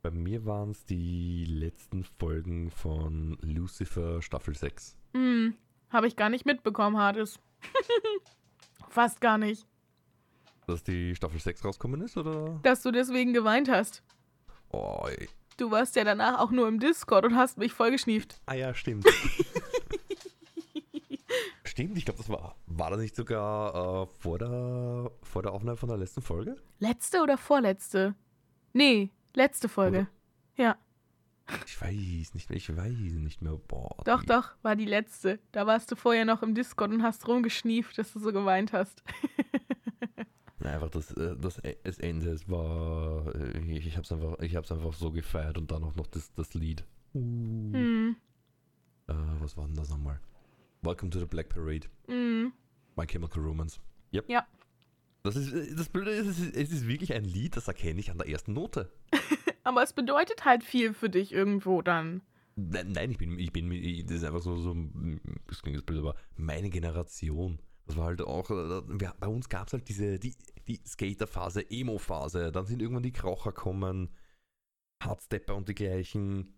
Bei 0.02 0.10
mir 0.10 0.46
waren 0.46 0.70
es 0.70 0.86
die 0.86 1.44
letzten 1.44 2.04
Folgen 2.04 2.70
von 2.70 3.36
Lucifer 3.42 4.22
Staffel 4.22 4.56
6. 4.56 4.96
Hm, 5.12 5.54
habe 5.90 6.06
ich 6.06 6.16
gar 6.16 6.30
nicht 6.30 6.46
mitbekommen, 6.46 6.96
Hades. 6.96 7.38
Fast 8.88 9.20
gar 9.20 9.36
nicht. 9.36 9.66
Dass 10.66 10.82
die 10.82 11.14
Staffel 11.14 11.38
6 11.38 11.64
rauskommen 11.64 12.00
ist, 12.00 12.16
oder? 12.16 12.58
Dass 12.62 12.82
du 12.82 12.90
deswegen 12.92 13.32
geweint 13.34 13.68
hast. 13.68 14.02
Oh, 14.70 15.06
ey. 15.06 15.28
Du 15.58 15.70
warst 15.70 15.96
ja 15.96 16.04
danach 16.04 16.38
auch 16.40 16.50
nur 16.50 16.66
im 16.66 16.80
Discord 16.80 17.26
und 17.26 17.36
hast 17.36 17.58
mich 17.58 17.72
vollgeschnieft. 17.72 18.40
Ah 18.46 18.54
ja, 18.54 18.74
stimmt. 18.74 19.06
stimmt, 21.72 21.98
ich 21.98 22.04
glaube, 22.04 22.18
das 22.18 22.28
war. 22.28 22.56
War 22.66 22.90
das 22.90 23.00
nicht 23.00 23.16
sogar 23.16 24.02
äh, 24.02 24.06
vor, 24.06 24.38
der, 24.38 25.10
vor 25.22 25.42
der 25.42 25.52
Aufnahme 25.52 25.76
von 25.76 25.88
der 25.88 25.98
letzten 25.98 26.22
Folge? 26.22 26.56
Letzte 26.78 27.22
oder 27.22 27.36
vorletzte? 27.36 28.14
Nee, 28.72 29.10
letzte 29.34 29.68
Folge. 29.68 29.98
Oder? 29.98 30.08
Ja. 30.56 30.76
Ich 31.66 31.80
weiß 31.80 32.34
nicht 32.34 32.48
mehr, 32.48 32.56
ich 32.56 32.74
weiß 32.74 33.14
nicht 33.14 33.42
mehr. 33.42 33.58
Boah. 33.68 33.96
Doch, 34.04 34.20
die. 34.20 34.26
doch, 34.26 34.54
war 34.62 34.76
die 34.76 34.84
letzte. 34.84 35.40
Da 35.50 35.66
warst 35.66 35.90
du 35.90 35.96
vorher 35.96 36.24
noch 36.24 36.42
im 36.42 36.54
Discord 36.54 36.92
und 36.92 37.02
hast 37.02 37.26
rumgeschnieft, 37.26 37.98
dass 37.98 38.12
du 38.12 38.20
so 38.20 38.32
geweint 38.32 38.72
hast. 38.72 39.02
Nein, 40.60 40.74
einfach 40.74 40.90
das, 40.90 41.10
äh, 41.12 41.36
das, 41.36 41.58
e, 41.58 41.76
das 41.82 41.98
Ende, 41.98 42.30
es 42.30 42.48
war. 42.48 43.34
Äh, 43.34 43.58
ich, 43.58 43.86
ich 43.86 43.96
hab's 43.96 44.12
einfach, 44.12 44.38
ich 44.40 44.54
hab's 44.54 44.70
einfach 44.70 44.92
so 44.92 45.10
gefeiert 45.10 45.58
und 45.58 45.70
dann 45.70 45.82
auch 45.82 45.96
noch 45.96 46.06
das, 46.06 46.32
das 46.34 46.54
Lied. 46.54 46.84
Uh. 47.14 47.72
Hm. 47.72 48.16
Uh, 49.10 49.14
was 49.40 49.56
war 49.56 49.66
denn 49.66 49.74
das 49.74 49.90
nochmal? 49.90 50.20
Welcome 50.84 51.12
to 51.12 51.20
the 51.20 51.26
Black 51.26 51.48
Parade. 51.48 51.86
Mm. 52.08 52.48
My 52.96 53.06
Chemical 53.06 53.40
Romance. 53.40 53.78
Yep. 54.12 54.28
Ja. 54.28 54.44
Das 55.22 55.36
ist 55.36 55.78
das 55.78 55.88
Blöde 55.88 56.10
ist, 56.10 56.26
es 56.26 56.72
ist 56.72 56.88
wirklich 56.88 57.14
ein 57.14 57.24
Lied, 57.24 57.56
das 57.56 57.68
erkenne 57.68 58.00
ich 58.00 58.10
an 58.10 58.18
der 58.18 58.28
ersten 58.28 58.52
Note. 58.52 58.90
Aber 59.62 59.84
es 59.84 59.92
bedeutet 59.92 60.44
halt 60.44 60.64
viel 60.64 60.92
für 60.92 61.08
dich 61.08 61.32
irgendwo 61.32 61.82
dann. 61.82 62.22
Nein, 62.56 63.12
ich 63.12 63.18
bin, 63.18 63.38
ich 63.38 63.52
bin, 63.52 63.70
das 64.06 64.16
ist 64.16 64.24
einfach 64.24 64.42
so, 64.42 64.56
so 64.56 64.74
das 65.46 65.62
klingt 65.62 65.76
jetzt 65.76 65.86
blöd, 65.86 66.00
aber 66.00 66.16
meine 66.36 66.68
Generation. 66.68 67.60
Das 67.86 67.96
war 67.96 68.06
halt 68.06 68.20
auch, 68.20 68.50
äh, 68.50 68.82
bei 69.18 69.26
uns 69.26 69.48
gab 69.48 69.68
es 69.68 69.72
halt 69.72 69.88
diese, 69.88 70.18
die, 70.18 70.34
die 70.68 70.80
Skater-Phase, 70.84 71.70
Emo-Phase, 71.70 72.52
dann 72.52 72.66
sind 72.66 72.82
irgendwann 72.82 73.04
die 73.04 73.12
Krocher 73.12 73.52
kommen, 73.52 74.10
Hardstepper 75.02 75.54
und 75.56 75.68
die 75.68 75.74
gleichen, 75.74 76.52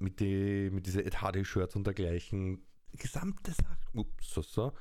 mit, 0.00 0.18
die, 0.18 0.70
mit 0.72 0.86
diese 0.86 1.04
HD-Shirts 1.04 1.76
und 1.76 1.86
dergleichen, 1.86 2.66
gesamte 2.98 3.52
Sache, 3.52 3.78
ups, 3.94 4.30
so, 4.30 4.42
so, 4.42 4.72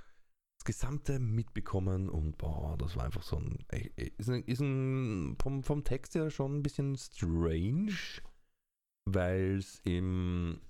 das 0.58 0.66
gesamte 0.66 1.20
mitbekommen 1.20 2.10
und 2.10 2.38
boah, 2.38 2.78
das 2.78 2.96
war 2.96 3.06
einfach 3.06 3.24
so 3.24 3.38
ein, 3.38 3.58
ist 4.18 4.30
ein, 4.30 4.44
ist 4.44 4.60
ein 4.62 5.38
vom, 5.42 5.64
vom 5.64 5.84
Text 5.84 6.16
her 6.16 6.30
schon 6.30 6.58
ein 6.58 6.64
bisschen 6.64 6.96
strange, 6.98 7.94
weil 9.06 9.58
es 9.58 9.80
im, 9.86 10.62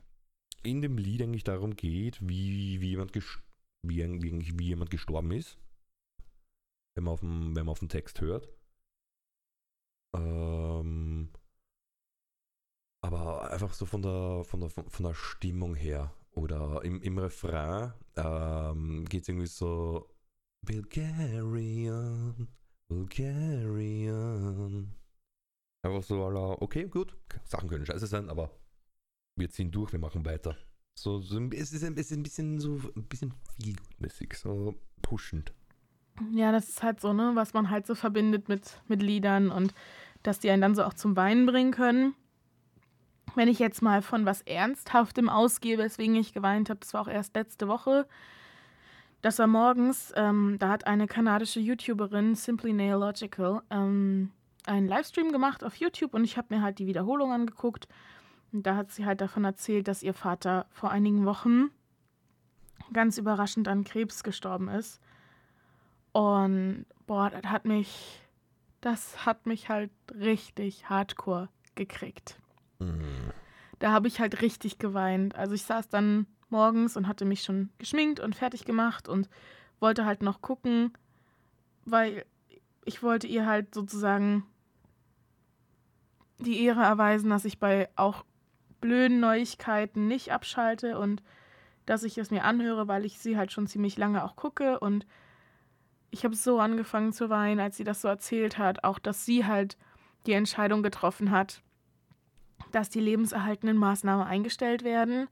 in 0.63 0.81
dem 0.81 0.97
Lied 0.97 1.21
eigentlich 1.23 1.43
darum 1.43 1.75
geht, 1.75 2.19
wie, 2.27 2.81
wie, 2.81 2.89
jemand, 2.89 3.15
wie, 3.15 3.23
wie, 4.21 4.59
wie 4.59 4.67
jemand 4.67 4.91
gestorben 4.91 5.31
ist, 5.31 5.57
wenn 6.95 7.03
man 7.05 7.13
auf 7.13 7.21
dem, 7.21 7.55
wenn 7.55 7.65
man 7.65 7.69
auf 7.69 7.79
den 7.79 7.89
Text 7.89 8.21
hört. 8.21 8.49
Ähm, 10.13 11.29
Aber 13.01 13.51
einfach 13.51 13.73
so 13.73 13.85
von 13.85 14.01
der, 14.01 14.43
von 14.43 14.59
der, 14.59 14.69
von 14.69 15.05
der 15.05 15.13
Stimmung 15.13 15.75
her. 15.75 16.13
Oder 16.31 16.83
im, 16.83 17.01
im 17.01 17.17
Refrain 17.17 17.93
ähm, 18.15 19.05
geht 19.05 19.23
es 19.23 19.29
irgendwie 19.29 19.47
so 19.47 20.09
Bulgarian, 20.65 22.47
Bulgarian. 22.87 24.47
Einfach 25.81 26.03
so, 26.03 26.21
okay, 26.59 26.87
gut, 26.87 27.17
Sachen 27.45 27.69
können 27.69 27.85
scheiße 27.85 28.07
sein, 28.07 28.29
aber 28.29 28.51
wir 29.37 29.49
ziehen 29.49 29.71
durch, 29.71 29.91
wir 29.93 29.99
machen 29.99 30.25
weiter. 30.25 30.57
So, 30.97 31.19
so 31.19 31.39
es, 31.51 31.71
ist 31.71 31.83
ein, 31.83 31.93
es 31.97 32.11
ist 32.11 32.17
ein 32.17 32.23
bisschen 32.23 32.59
so 32.59 32.79
ein 32.95 33.05
bisschen 33.07 33.33
vielmäßig, 33.61 34.33
so 34.33 34.75
pushend. 35.01 35.53
Ja, 36.33 36.51
das 36.51 36.67
ist 36.67 36.83
halt 36.83 36.99
so, 36.99 37.13
ne, 37.13 37.31
was 37.35 37.53
man 37.53 37.69
halt 37.69 37.87
so 37.87 37.95
verbindet 37.95 38.49
mit, 38.49 38.81
mit 38.87 39.01
Liedern 39.01 39.49
und 39.49 39.73
dass 40.23 40.39
die 40.39 40.49
einen 40.49 40.61
dann 40.61 40.75
so 40.75 40.83
auch 40.83 40.93
zum 40.93 41.15
Weinen 41.15 41.45
bringen 41.45 41.71
können. 41.71 42.13
Wenn 43.35 43.47
ich 43.47 43.59
jetzt 43.59 43.81
mal 43.81 44.01
von 44.01 44.25
was 44.25 44.41
Ernsthaftem 44.41 45.29
ausgehe, 45.29 45.77
weswegen 45.77 46.15
ich 46.15 46.33
geweint 46.33 46.69
habe, 46.69 46.79
das 46.79 46.93
war 46.93 47.01
auch 47.01 47.07
erst 47.07 47.35
letzte 47.35 47.67
Woche. 47.67 48.07
Das 49.21 49.39
war 49.39 49.47
morgens, 49.47 50.13
ähm, 50.15 50.57
da 50.59 50.69
hat 50.69 50.87
eine 50.87 51.07
kanadische 51.07 51.59
YouTuberin, 51.59 52.35
Simply 52.35 52.73
Nailogical, 52.73 53.61
ähm, 53.69 54.31
einen 54.65 54.87
Livestream 54.87 55.31
gemacht 55.31 55.63
auf 55.63 55.75
YouTube 55.75 56.13
und 56.13 56.23
ich 56.23 56.37
habe 56.37 56.55
mir 56.55 56.61
halt 56.61 56.79
die 56.79 56.87
Wiederholung 56.87 57.31
angeguckt. 57.31 57.87
Und 58.51 58.65
da 58.65 58.75
hat 58.75 58.91
sie 58.91 59.05
halt 59.05 59.21
davon 59.21 59.43
erzählt, 59.43 59.87
dass 59.87 60.03
ihr 60.03 60.13
Vater 60.13 60.65
vor 60.71 60.91
einigen 60.91 61.25
Wochen 61.25 61.69
ganz 62.93 63.17
überraschend 63.17 63.67
an 63.67 63.83
Krebs 63.83 64.23
gestorben 64.23 64.69
ist. 64.69 64.99
Und 66.13 66.85
boah, 67.05 67.29
das 67.29 67.43
hat 67.43 67.65
mich, 67.65 68.21
das 68.81 69.25
hat 69.25 69.45
mich 69.45 69.69
halt 69.69 69.91
richtig 70.13 70.89
hardcore 70.89 71.49
gekriegt. 71.75 72.39
Da 73.79 73.91
habe 73.91 74.07
ich 74.07 74.19
halt 74.19 74.41
richtig 74.41 74.79
geweint. 74.79 75.35
Also 75.35 75.53
ich 75.53 75.63
saß 75.63 75.89
dann 75.89 76.27
morgens 76.49 76.97
und 76.97 77.07
hatte 77.07 77.25
mich 77.25 77.43
schon 77.43 77.69
geschminkt 77.77 78.19
und 78.19 78.35
fertig 78.35 78.65
gemacht 78.65 79.07
und 79.07 79.29
wollte 79.79 80.05
halt 80.05 80.21
noch 80.21 80.41
gucken, 80.41 80.93
weil 81.85 82.25
ich 82.85 83.03
wollte 83.03 83.27
ihr 83.27 83.45
halt 83.45 83.73
sozusagen 83.73 84.45
die 86.39 86.63
Ehre 86.63 86.81
erweisen, 86.81 87.29
dass 87.29 87.45
ich 87.45 87.59
bei 87.59 87.89
auch 87.95 88.25
blöden 88.81 89.19
Neuigkeiten 89.19 90.07
nicht 90.07 90.31
abschalte 90.31 90.97
und 90.97 91.21
dass 91.85 92.03
ich 92.03 92.17
es 92.17 92.31
mir 92.31 92.43
anhöre, 92.43 92.87
weil 92.87 93.05
ich 93.05 93.19
sie 93.19 93.37
halt 93.37 93.51
schon 93.51 93.67
ziemlich 93.67 93.97
lange 93.97 94.23
auch 94.23 94.35
gucke 94.35 94.79
und 94.79 95.05
ich 96.11 96.23
habe 96.23 96.35
so 96.35 96.59
angefangen 96.59 97.13
zu 97.13 97.29
weinen, 97.29 97.59
als 97.59 97.77
sie 97.77 97.83
das 97.83 98.01
so 98.01 98.07
erzählt 98.07 98.57
hat, 98.57 98.83
auch 98.83 98.99
dass 98.99 99.25
sie 99.25 99.45
halt 99.45 99.77
die 100.25 100.33
Entscheidung 100.33 100.81
getroffen 100.81 101.31
hat, 101.31 101.61
dass 102.71 102.89
die 102.89 102.99
lebenserhaltenden 102.99 103.77
Maßnahmen 103.77 104.25
eingestellt 104.25 104.83
werden. 104.83 105.27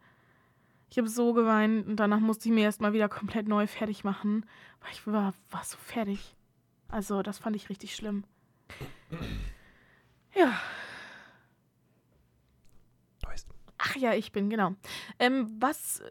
Ich 0.89 0.97
habe 0.97 1.09
so 1.09 1.33
geweint 1.33 1.87
und 1.87 1.97
danach 1.97 2.19
musste 2.19 2.49
ich 2.49 2.55
mir 2.55 2.63
erstmal 2.63 2.93
wieder 2.93 3.09
komplett 3.09 3.47
neu 3.47 3.67
fertig 3.67 4.03
machen, 4.03 4.45
weil 4.81 4.91
ich 4.91 5.05
war, 5.05 5.33
war 5.49 5.63
so 5.63 5.77
fertig. 5.77 6.35
Also, 6.87 7.21
das 7.21 7.39
fand 7.39 7.55
ich 7.55 7.69
richtig 7.69 7.95
schlimm. 7.95 8.23
Ja, 10.33 10.53
Ach 13.77 13.95
ja, 13.95 14.13
ich 14.13 14.31
bin, 14.31 14.49
genau. 14.49 14.75
Ähm, 15.19 15.55
was 15.59 16.01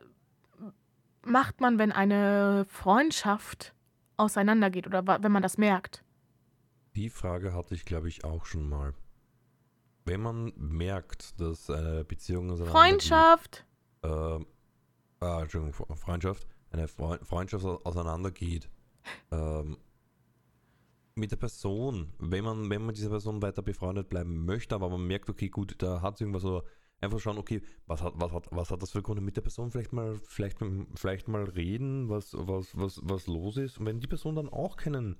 macht 1.22 1.60
man, 1.60 1.78
wenn 1.78 1.92
eine 1.92 2.64
Freundschaft 2.68 3.74
auseinandergeht 4.16 4.86
oder 4.86 5.06
wenn 5.22 5.32
man 5.32 5.42
das 5.42 5.58
merkt? 5.58 6.04
Die 6.94 7.10
Frage 7.10 7.52
hatte 7.52 7.74
ich, 7.74 7.84
glaube 7.84 8.08
ich, 8.08 8.24
auch 8.24 8.46
schon 8.46 8.68
mal. 8.68 8.94
Wenn 10.06 10.22
man 10.22 10.52
merkt, 10.56 11.40
dass 11.40 11.68
eine 11.68 12.04
Beziehung 12.04 12.50
auseinandergeht. 12.50 12.72
Freundschaft! 12.72 13.66
Äh, 14.02 14.08
ah, 15.20 15.42
Entschuldigung, 15.42 15.96
Freundschaft. 15.96 16.46
Eine 16.70 16.88
Freundschaft 16.88 17.64
auseinandergeht. 17.64 18.70
ähm, 19.30 19.76
mit 21.16 21.30
der 21.30 21.36
Person, 21.36 22.12
wenn 22.18 22.44
man, 22.44 22.70
wenn 22.70 22.80
man 22.80 22.86
mit 22.88 22.98
dieser 22.98 23.08
Person 23.08 23.42
weiter 23.42 23.62
befreundet 23.62 24.08
bleiben 24.08 24.44
möchte, 24.44 24.74
aber 24.74 24.88
man 24.88 25.06
merkt, 25.06 25.30
okay, 25.30 25.48
gut, 25.48 25.74
da 25.78 26.02
hat 26.02 26.14
es 26.14 26.20
irgendwas 26.20 26.42
so 26.42 26.62
einfach 27.00 27.18
schauen, 27.18 27.38
okay, 27.38 27.62
was 27.86 28.02
hat, 28.02 28.14
was 28.16 28.32
hat, 28.32 28.46
was 28.50 28.70
hat 28.70 28.82
das 28.82 28.90
für 28.90 29.02
Gründe 29.02 29.22
mit 29.22 29.36
der 29.36 29.42
Person? 29.42 29.70
Vielleicht 29.70 29.92
mal, 29.92 30.16
vielleicht, 30.24 30.58
vielleicht 30.94 31.28
mal 31.28 31.44
reden, 31.44 32.08
was, 32.08 32.34
was, 32.34 32.76
was, 32.76 33.00
was 33.02 33.26
los 33.26 33.56
ist. 33.56 33.78
Und 33.78 33.86
wenn 33.86 34.00
die 34.00 34.06
Person 34.06 34.36
dann 34.36 34.48
auch 34.48 34.76
keinen, 34.76 35.16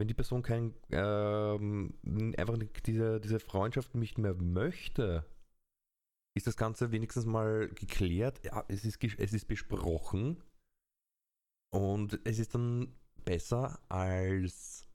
wenn 0.00 0.08
die 0.08 0.14
Person 0.14 0.40
kein, 0.40 0.74
ähm, 0.92 1.92
einfach 2.38 2.56
diese, 2.86 3.20
diese 3.20 3.38
Freundschaft 3.38 3.94
nicht 3.94 4.16
mehr 4.16 4.34
möchte, 4.34 5.26
ist 6.34 6.46
das 6.46 6.56
Ganze 6.56 6.90
wenigstens 6.90 7.26
mal 7.26 7.68
geklärt. 7.68 8.42
Ja, 8.42 8.64
es 8.68 8.86
ist, 8.86 8.98
es 9.04 9.34
ist 9.34 9.46
besprochen. 9.46 10.42
Und 11.70 12.18
es 12.24 12.38
ist 12.38 12.54
dann 12.54 12.96
besser, 13.26 13.78
als 13.90 14.88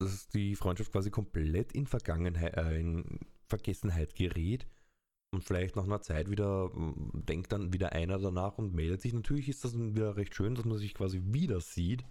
dass 0.00 0.26
die 0.26 0.56
Freundschaft 0.56 0.90
quasi 0.90 1.12
komplett 1.12 1.72
in 1.72 1.86
Vergangenheit, 1.86 2.56
äh, 2.56 2.80
in 2.80 3.20
Vergessenheit 3.48 4.16
gerät 4.16 4.66
und 5.32 5.44
vielleicht 5.44 5.76
nach 5.76 5.84
einer 5.84 6.00
Zeit 6.00 6.28
wieder 6.28 6.72
denkt 6.74 7.52
dann 7.52 7.72
wieder 7.72 7.92
einer 7.92 8.18
danach 8.18 8.58
und 8.58 8.74
meldet 8.74 9.00
sich. 9.00 9.12
Natürlich 9.12 9.48
ist 9.48 9.64
das 9.64 9.78
wieder 9.78 10.16
recht 10.16 10.34
schön, 10.34 10.56
dass 10.56 10.64
man 10.64 10.78
sich 10.78 10.92
quasi 10.92 11.22
wieder 11.24 11.60
sieht. 11.60 12.04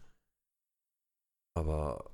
Aber 1.55 2.11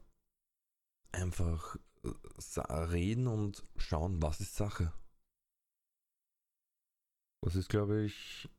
einfach 1.11 1.77
äh, 2.03 2.59
reden 2.59 3.27
und 3.27 3.63
schauen, 3.77 4.21
was 4.21 4.39
ist 4.39 4.55
Sache. 4.55 4.93
Das 7.41 7.55
ist, 7.55 7.69
glaube 7.69 8.03
ich, 8.03 8.49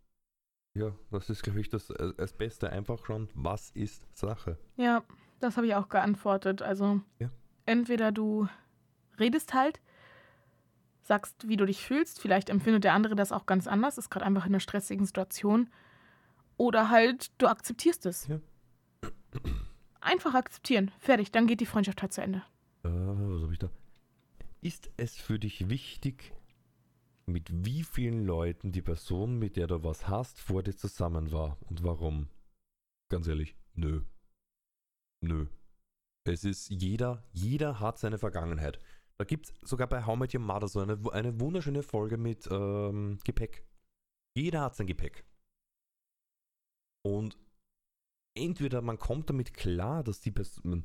ja, 0.74 0.94
das 1.10 1.28
ist, 1.28 1.42
glaube 1.42 1.60
ich, 1.60 1.68
das, 1.68 1.90
äh, 1.90 2.12
das 2.16 2.32
Beste. 2.32 2.70
Einfach 2.70 3.04
schauen, 3.04 3.28
was 3.34 3.70
ist 3.70 4.06
Sache. 4.16 4.58
Ja, 4.76 5.02
das 5.40 5.56
habe 5.56 5.66
ich 5.66 5.74
auch 5.74 5.88
geantwortet. 5.88 6.62
Also, 6.62 7.00
ja. 7.18 7.30
entweder 7.66 8.12
du 8.12 8.48
redest 9.18 9.52
halt 9.54 9.80
sagst, 11.02 11.48
wie 11.48 11.56
du 11.56 11.66
dich 11.66 11.84
fühlst. 11.84 12.20
Vielleicht 12.20 12.50
empfindet 12.50 12.84
der 12.84 12.94
andere 12.94 13.16
das 13.16 13.32
auch 13.32 13.46
ganz 13.46 13.66
anders, 13.66 13.98
ist 13.98 14.10
gerade 14.10 14.24
einfach 14.24 14.46
in 14.46 14.52
einer 14.52 14.60
stressigen 14.60 15.04
Situation. 15.04 15.68
Oder 16.56 16.90
halt, 16.90 17.32
du 17.38 17.48
akzeptierst 17.48 18.06
es. 18.06 18.28
Ja. 18.28 18.38
Einfach 20.00 20.34
akzeptieren. 20.34 20.90
Fertig, 20.98 21.30
dann 21.30 21.46
geht 21.46 21.60
die 21.60 21.66
Freundschaft 21.66 22.02
halt 22.02 22.12
zu 22.12 22.22
Ende. 22.22 22.42
Äh, 22.84 22.88
was 22.88 23.42
habe 23.42 23.52
ich 23.52 23.58
da? 23.58 23.70
Ist 24.62 24.90
es 24.96 25.16
für 25.16 25.38
dich 25.38 25.68
wichtig, 25.68 26.34
mit 27.26 27.64
wie 27.64 27.82
vielen 27.82 28.24
Leuten 28.24 28.72
die 28.72 28.82
Person, 28.82 29.38
mit 29.38 29.56
der 29.56 29.66
du 29.66 29.82
was 29.84 30.08
hast, 30.08 30.40
vor 30.40 30.62
dir 30.62 30.76
zusammen 30.76 31.32
war 31.32 31.58
und 31.68 31.82
warum? 31.82 32.28
Ganz 33.10 33.26
ehrlich, 33.26 33.56
nö. 33.74 34.02
Nö. 35.22 35.46
Es 36.24 36.44
ist 36.44 36.70
jeder, 36.70 37.24
jeder 37.32 37.80
hat 37.80 37.98
seine 37.98 38.18
Vergangenheit. 38.18 38.78
Da 39.18 39.24
gibt 39.24 39.46
es 39.46 39.54
sogar 39.68 39.86
bei 39.86 40.04
How 40.06 40.18
Met 40.18 40.34
Your 40.34 40.40
Mother 40.40 40.68
so 40.68 40.80
eine, 40.80 40.98
eine 41.12 41.40
wunderschöne 41.40 41.82
Folge 41.82 42.16
mit 42.16 42.48
ähm, 42.50 43.18
Gepäck. 43.24 43.66
Jeder 44.34 44.62
hat 44.62 44.76
sein 44.76 44.86
Gepäck. 44.86 45.24
Und 47.02 47.38
entweder 48.40 48.82
man 48.82 48.98
kommt 48.98 49.30
damit 49.30 49.54
klar, 49.54 50.02
dass 50.02 50.20
die, 50.20 50.30
Person, 50.30 50.84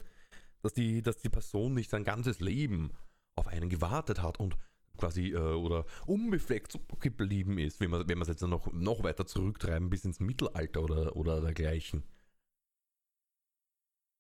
dass 0.62 0.74
die, 0.74 1.02
dass 1.02 1.18
die 1.18 1.30
Person 1.30 1.74
nicht 1.74 1.90
sein 1.90 2.04
ganzes 2.04 2.40
Leben 2.40 2.92
auf 3.36 3.48
einen 3.48 3.70
gewartet 3.70 4.22
hat 4.22 4.40
und 4.40 4.58
quasi 4.98 5.32
äh, 5.32 5.38
oder 5.38 5.86
unbefleckt 6.06 6.80
geblieben 7.00 7.58
ist, 7.58 7.80
wenn 7.80 7.90
man 7.90 8.22
es 8.22 8.28
jetzt 8.28 8.42
noch, 8.42 8.72
noch 8.72 9.04
weiter 9.04 9.26
zurücktreiben 9.26 9.90
bis 9.90 10.06
ins 10.06 10.20
Mittelalter 10.20 10.84
oder, 10.84 11.16
oder 11.16 11.42
dergleichen. 11.42 12.04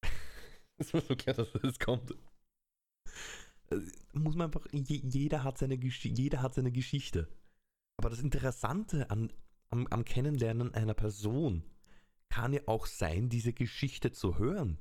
das 0.77 0.93
war 0.93 1.01
so 1.01 1.15
klar, 1.15 1.35
dass 1.35 1.51
das 1.53 1.79
kommt. 1.79 2.11
Äh, 3.69 3.77
muss 4.13 4.35
man 4.35 4.47
einfach, 4.47 4.67
jeder 4.71 5.43
hat 5.43 5.57
seine, 5.57 5.75
jeder 5.75 6.41
hat 6.41 6.55
seine 6.55 6.71
Geschichte. 6.71 7.29
Aber 7.97 8.09
das 8.09 8.19
Interessante 8.19 9.09
an, 9.09 9.31
am, 9.69 9.87
am 9.87 10.03
Kennenlernen 10.03 10.73
einer 10.73 10.93
Person 10.93 11.63
kann 12.29 12.53
ja 12.53 12.61
auch 12.65 12.85
sein, 12.85 13.29
diese 13.29 13.53
Geschichte 13.53 14.11
zu 14.11 14.37
hören. 14.37 14.77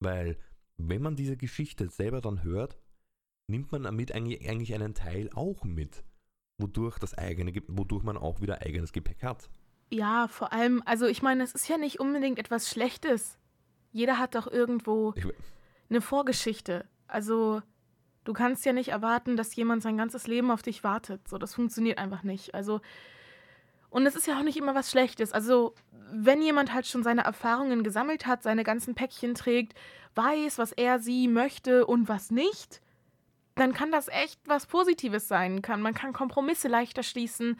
Weil, 0.00 0.38
wenn 0.76 1.02
man 1.02 1.16
diese 1.16 1.36
Geschichte 1.36 1.88
selber 1.88 2.20
dann 2.20 2.42
hört, 2.42 2.78
nimmt 3.48 3.72
man 3.72 3.84
damit 3.84 4.12
eigentlich, 4.12 4.74
einen 4.74 4.94
Teil 4.94 5.30
auch 5.34 5.64
mit, 5.64 6.04
wodurch 6.58 6.98
das 6.98 7.14
eigene, 7.14 7.52
wodurch 7.68 8.02
man 8.02 8.16
auch 8.16 8.40
wieder 8.40 8.62
eigenes 8.62 8.92
Gepäck 8.92 9.22
hat. 9.22 9.48
Ja, 9.90 10.26
vor 10.28 10.52
allem, 10.52 10.82
also 10.84 11.06
ich 11.06 11.22
meine, 11.22 11.44
es 11.44 11.52
ist 11.52 11.68
ja 11.68 11.78
nicht 11.78 12.00
unbedingt 12.00 12.38
etwas 12.38 12.68
Schlechtes. 12.68 13.38
Jeder 13.92 14.18
hat 14.18 14.34
doch 14.34 14.46
irgendwo 14.46 15.14
eine 15.88 16.00
Vorgeschichte. 16.00 16.86
Also 17.06 17.62
Du 18.26 18.32
kannst 18.32 18.64
ja 18.64 18.72
nicht 18.72 18.88
erwarten, 18.88 19.36
dass 19.36 19.54
jemand 19.54 19.82
sein 19.82 19.96
ganzes 19.96 20.26
Leben 20.26 20.50
auf 20.50 20.60
dich 20.60 20.82
wartet. 20.82 21.26
So, 21.28 21.38
das 21.38 21.54
funktioniert 21.54 21.98
einfach 21.98 22.24
nicht. 22.24 22.54
Also, 22.54 22.80
und 23.90 24.06
es 24.06 24.16
ist 24.16 24.26
ja 24.26 24.38
auch 24.38 24.42
nicht 24.42 24.56
immer 24.56 24.74
was 24.74 24.90
Schlechtes. 24.90 25.32
Also, 25.32 25.74
wenn 26.12 26.42
jemand 26.42 26.72
halt 26.72 26.86
schon 26.86 27.02
seine 27.02 27.24
Erfahrungen 27.24 27.82
gesammelt 27.82 28.26
hat, 28.26 28.42
seine 28.42 28.64
ganzen 28.64 28.94
Päckchen 28.94 29.34
trägt, 29.34 29.74
weiß, 30.14 30.58
was 30.58 30.72
er 30.72 30.98
sie 30.98 31.28
möchte 31.28 31.86
und 31.86 32.08
was 32.08 32.30
nicht, 32.30 32.80
dann 33.54 33.72
kann 33.72 33.90
das 33.90 34.08
echt 34.08 34.40
was 34.46 34.66
Positives 34.66 35.28
sein. 35.28 35.62
Kann, 35.62 35.80
man 35.80 35.94
kann 35.94 36.12
Kompromisse 36.12 36.68
leichter 36.68 37.02
schließen. 37.02 37.58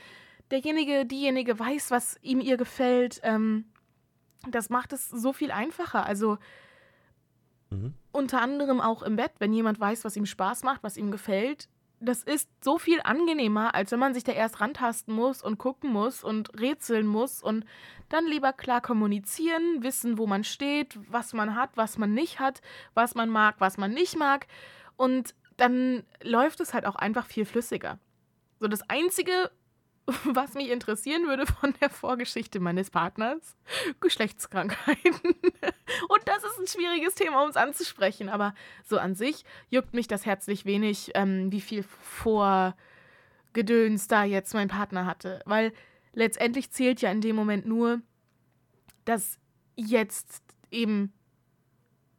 Derjenige, 0.51 1.07
diejenige 1.07 1.59
weiß, 1.59 1.91
was 1.91 2.17
ihm 2.23 2.41
ihr 2.41 2.57
gefällt. 2.57 3.21
Ähm, 3.23 3.65
das 4.49 4.71
macht 4.71 4.93
es 4.93 5.09
so 5.09 5.33
viel 5.33 5.51
einfacher. 5.51 6.07
Also 6.07 6.39
Mhm. 7.71 7.95
unter 8.13 8.41
anderem 8.41 8.81
auch 8.81 9.03
im 9.03 9.17
Bett, 9.17 9.33
wenn 9.39 9.53
jemand 9.53 9.81
weiß, 9.81 10.05
was 10.05 10.17
ihm 10.17 10.27
Spaß 10.27 10.63
macht, 10.63 10.83
was 10.83 10.97
ihm 10.97 11.11
gefällt. 11.11 11.69
Das 11.99 12.23
ist 12.23 12.49
so 12.63 12.79
viel 12.79 13.01
angenehmer, 13.03 13.75
als 13.75 13.91
wenn 13.91 13.99
man 13.99 14.13
sich 14.13 14.23
da 14.23 14.33
erst 14.33 14.61
rantasten 14.61 15.15
muss 15.15 15.43
und 15.43 15.59
gucken 15.59 15.91
muss 15.91 16.23
und 16.23 16.59
rätseln 16.61 17.07
muss 17.07 17.43
und 17.43 17.65
dann 18.11 18.27
lieber 18.27 18.53
klar 18.53 18.81
kommunizieren, 18.81 19.83
wissen, 19.83 20.19
wo 20.19 20.27
man 20.27 20.45
steht, 20.45 20.99
was 21.11 21.33
man 21.33 21.55
hat, 21.55 21.71
was 21.77 21.97
man 21.97 22.13
nicht 22.13 22.39
hat, 22.39 22.61
was 22.95 23.15
man 23.15 23.31
mag, 23.31 23.57
was 23.59 23.79
man 23.79 23.93
nicht 23.93 24.17
mag. 24.17 24.47
Und 24.97 25.35
dann 25.57 26.05
läuft 26.23 26.61
es 26.61 26.75
halt 26.75 26.87
auch 26.87 26.97
einfach 26.97 27.27
viel 27.27 27.47
flüssiger. 27.47 27.99
So 28.61 28.69
das 28.69 28.89
Einzige, 28.89 29.51
was 30.25 30.55
mich 30.55 30.71
interessieren 30.71 31.27
würde 31.27 31.47
von 31.47 31.75
der 31.81 31.91
Vorgeschichte 31.91 32.61
meines 32.61 32.91
Partners, 32.91 33.57
Geschlechtskrankheiten. 34.01 35.15
Und 36.09 36.23
das 36.27 36.45
ist 36.45 36.59
ein 36.61 36.69
schwieriges 36.69 37.15
Thema, 37.15 37.43
um 37.43 37.51
es 37.51 37.57
anzusprechen. 37.57 38.29
Aber 38.29 38.55
so 38.85 38.99
an 38.99 39.17
sich 39.17 39.45
juckt 39.69 39.95
mich 39.95 40.07
das 40.07 40.25
herzlich 40.25 40.65
wenig, 40.65 41.11
ähm, 41.15 41.51
wie 41.51 41.61
viel 41.61 41.83
Vorgedöns 41.83 42.77
da 44.07 44.23
jetzt 44.25 44.55
mein 44.55 44.69
Partner 44.69 45.07
hatte. 45.07 45.41
Weil 45.45 45.73
letztendlich 46.13 46.71
zählt 46.71 47.01
ja 47.01 47.11
in 47.11 47.21
dem 47.21 47.35
Moment 47.35 47.67
nur, 47.67 48.01
dass 49.05 49.39
jetzt 49.75 50.43
eben 50.71 51.13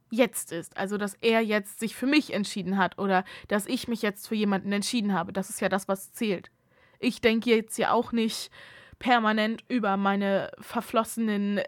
jetzt 0.09 0.51
ist. 0.51 0.75
Also, 0.75 0.97
dass 0.97 1.15
er 1.21 1.39
jetzt 1.41 1.79
sich 1.79 1.95
für 1.95 2.05
mich 2.05 2.33
entschieden 2.33 2.77
hat 2.77 2.97
oder 2.97 3.23
dass 3.47 3.65
ich 3.65 3.87
mich 3.87 4.01
jetzt 4.01 4.27
für 4.27 4.35
jemanden 4.35 4.73
entschieden 4.73 5.13
habe. 5.13 5.31
Das 5.31 5.49
ist 5.49 5.61
ja 5.61 5.69
das, 5.69 5.87
was 5.87 6.11
zählt. 6.11 6.51
Ich 6.99 7.21
denke 7.21 7.49
jetzt 7.49 7.77
ja 7.77 7.91
auch 7.91 8.11
nicht 8.11 8.51
permanent 8.99 9.63
über 9.67 9.97
meine 9.97 10.51
verflossenen 10.59 11.61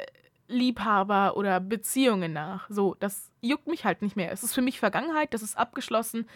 Liebhaber 0.47 1.37
oder 1.37 1.59
Beziehungen 1.59 2.33
nach. 2.33 2.67
So, 2.69 2.95
das 2.99 3.31
juckt 3.41 3.67
mich 3.67 3.85
halt 3.85 4.01
nicht 4.01 4.15
mehr. 4.15 4.31
Es 4.31 4.43
ist 4.43 4.53
für 4.53 4.61
mich 4.61 4.79
Vergangenheit, 4.79 5.33
das 5.33 5.43
ist 5.43 5.57
abgeschlossen. 5.57 6.27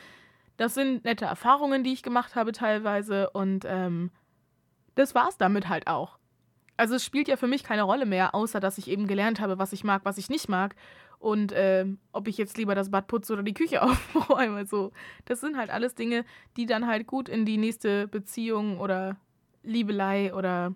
Das 0.57 0.75
sind 0.75 1.03
nette 1.03 1.25
Erfahrungen, 1.25 1.83
die 1.83 1.93
ich 1.93 2.03
gemacht 2.03 2.35
habe 2.35 2.51
teilweise 2.51 3.31
und 3.31 3.65
ähm, 3.67 4.11
das 4.93 5.15
war's 5.15 5.37
damit 5.37 5.67
halt 5.67 5.87
auch. 5.87 6.19
Also 6.77 6.95
es 6.95 7.03
spielt 7.03 7.27
ja 7.27 7.37
für 7.37 7.47
mich 7.47 7.63
keine 7.63 7.83
Rolle 7.83 8.05
mehr, 8.05 8.35
außer 8.35 8.59
dass 8.59 8.77
ich 8.77 8.87
eben 8.87 9.07
gelernt 9.07 9.39
habe, 9.39 9.57
was 9.57 9.73
ich 9.73 9.83
mag, 9.83 10.05
was 10.05 10.17
ich 10.19 10.29
nicht 10.29 10.49
mag 10.49 10.75
und 11.23 11.53
ähm, 11.55 11.99
ob 12.11 12.27
ich 12.27 12.37
jetzt 12.37 12.57
lieber 12.57 12.75
das 12.75 12.91
Bad 12.91 13.07
putze 13.07 13.31
oder 13.31 13.43
die 13.43 13.53
Küche 13.53 13.81
aufräume. 13.81 14.65
So, 14.65 14.91
das 15.23 15.39
sind 15.39 15.55
halt 15.55 15.69
alles 15.69 15.95
Dinge, 15.95 16.25
die 16.57 16.65
dann 16.65 16.85
halt 16.85 17.07
gut 17.07 17.29
in 17.29 17.45
die 17.45 17.55
nächste 17.55 18.09
Beziehung 18.09 18.77
oder 18.77 19.15
Liebelei 19.63 20.33
oder 20.33 20.75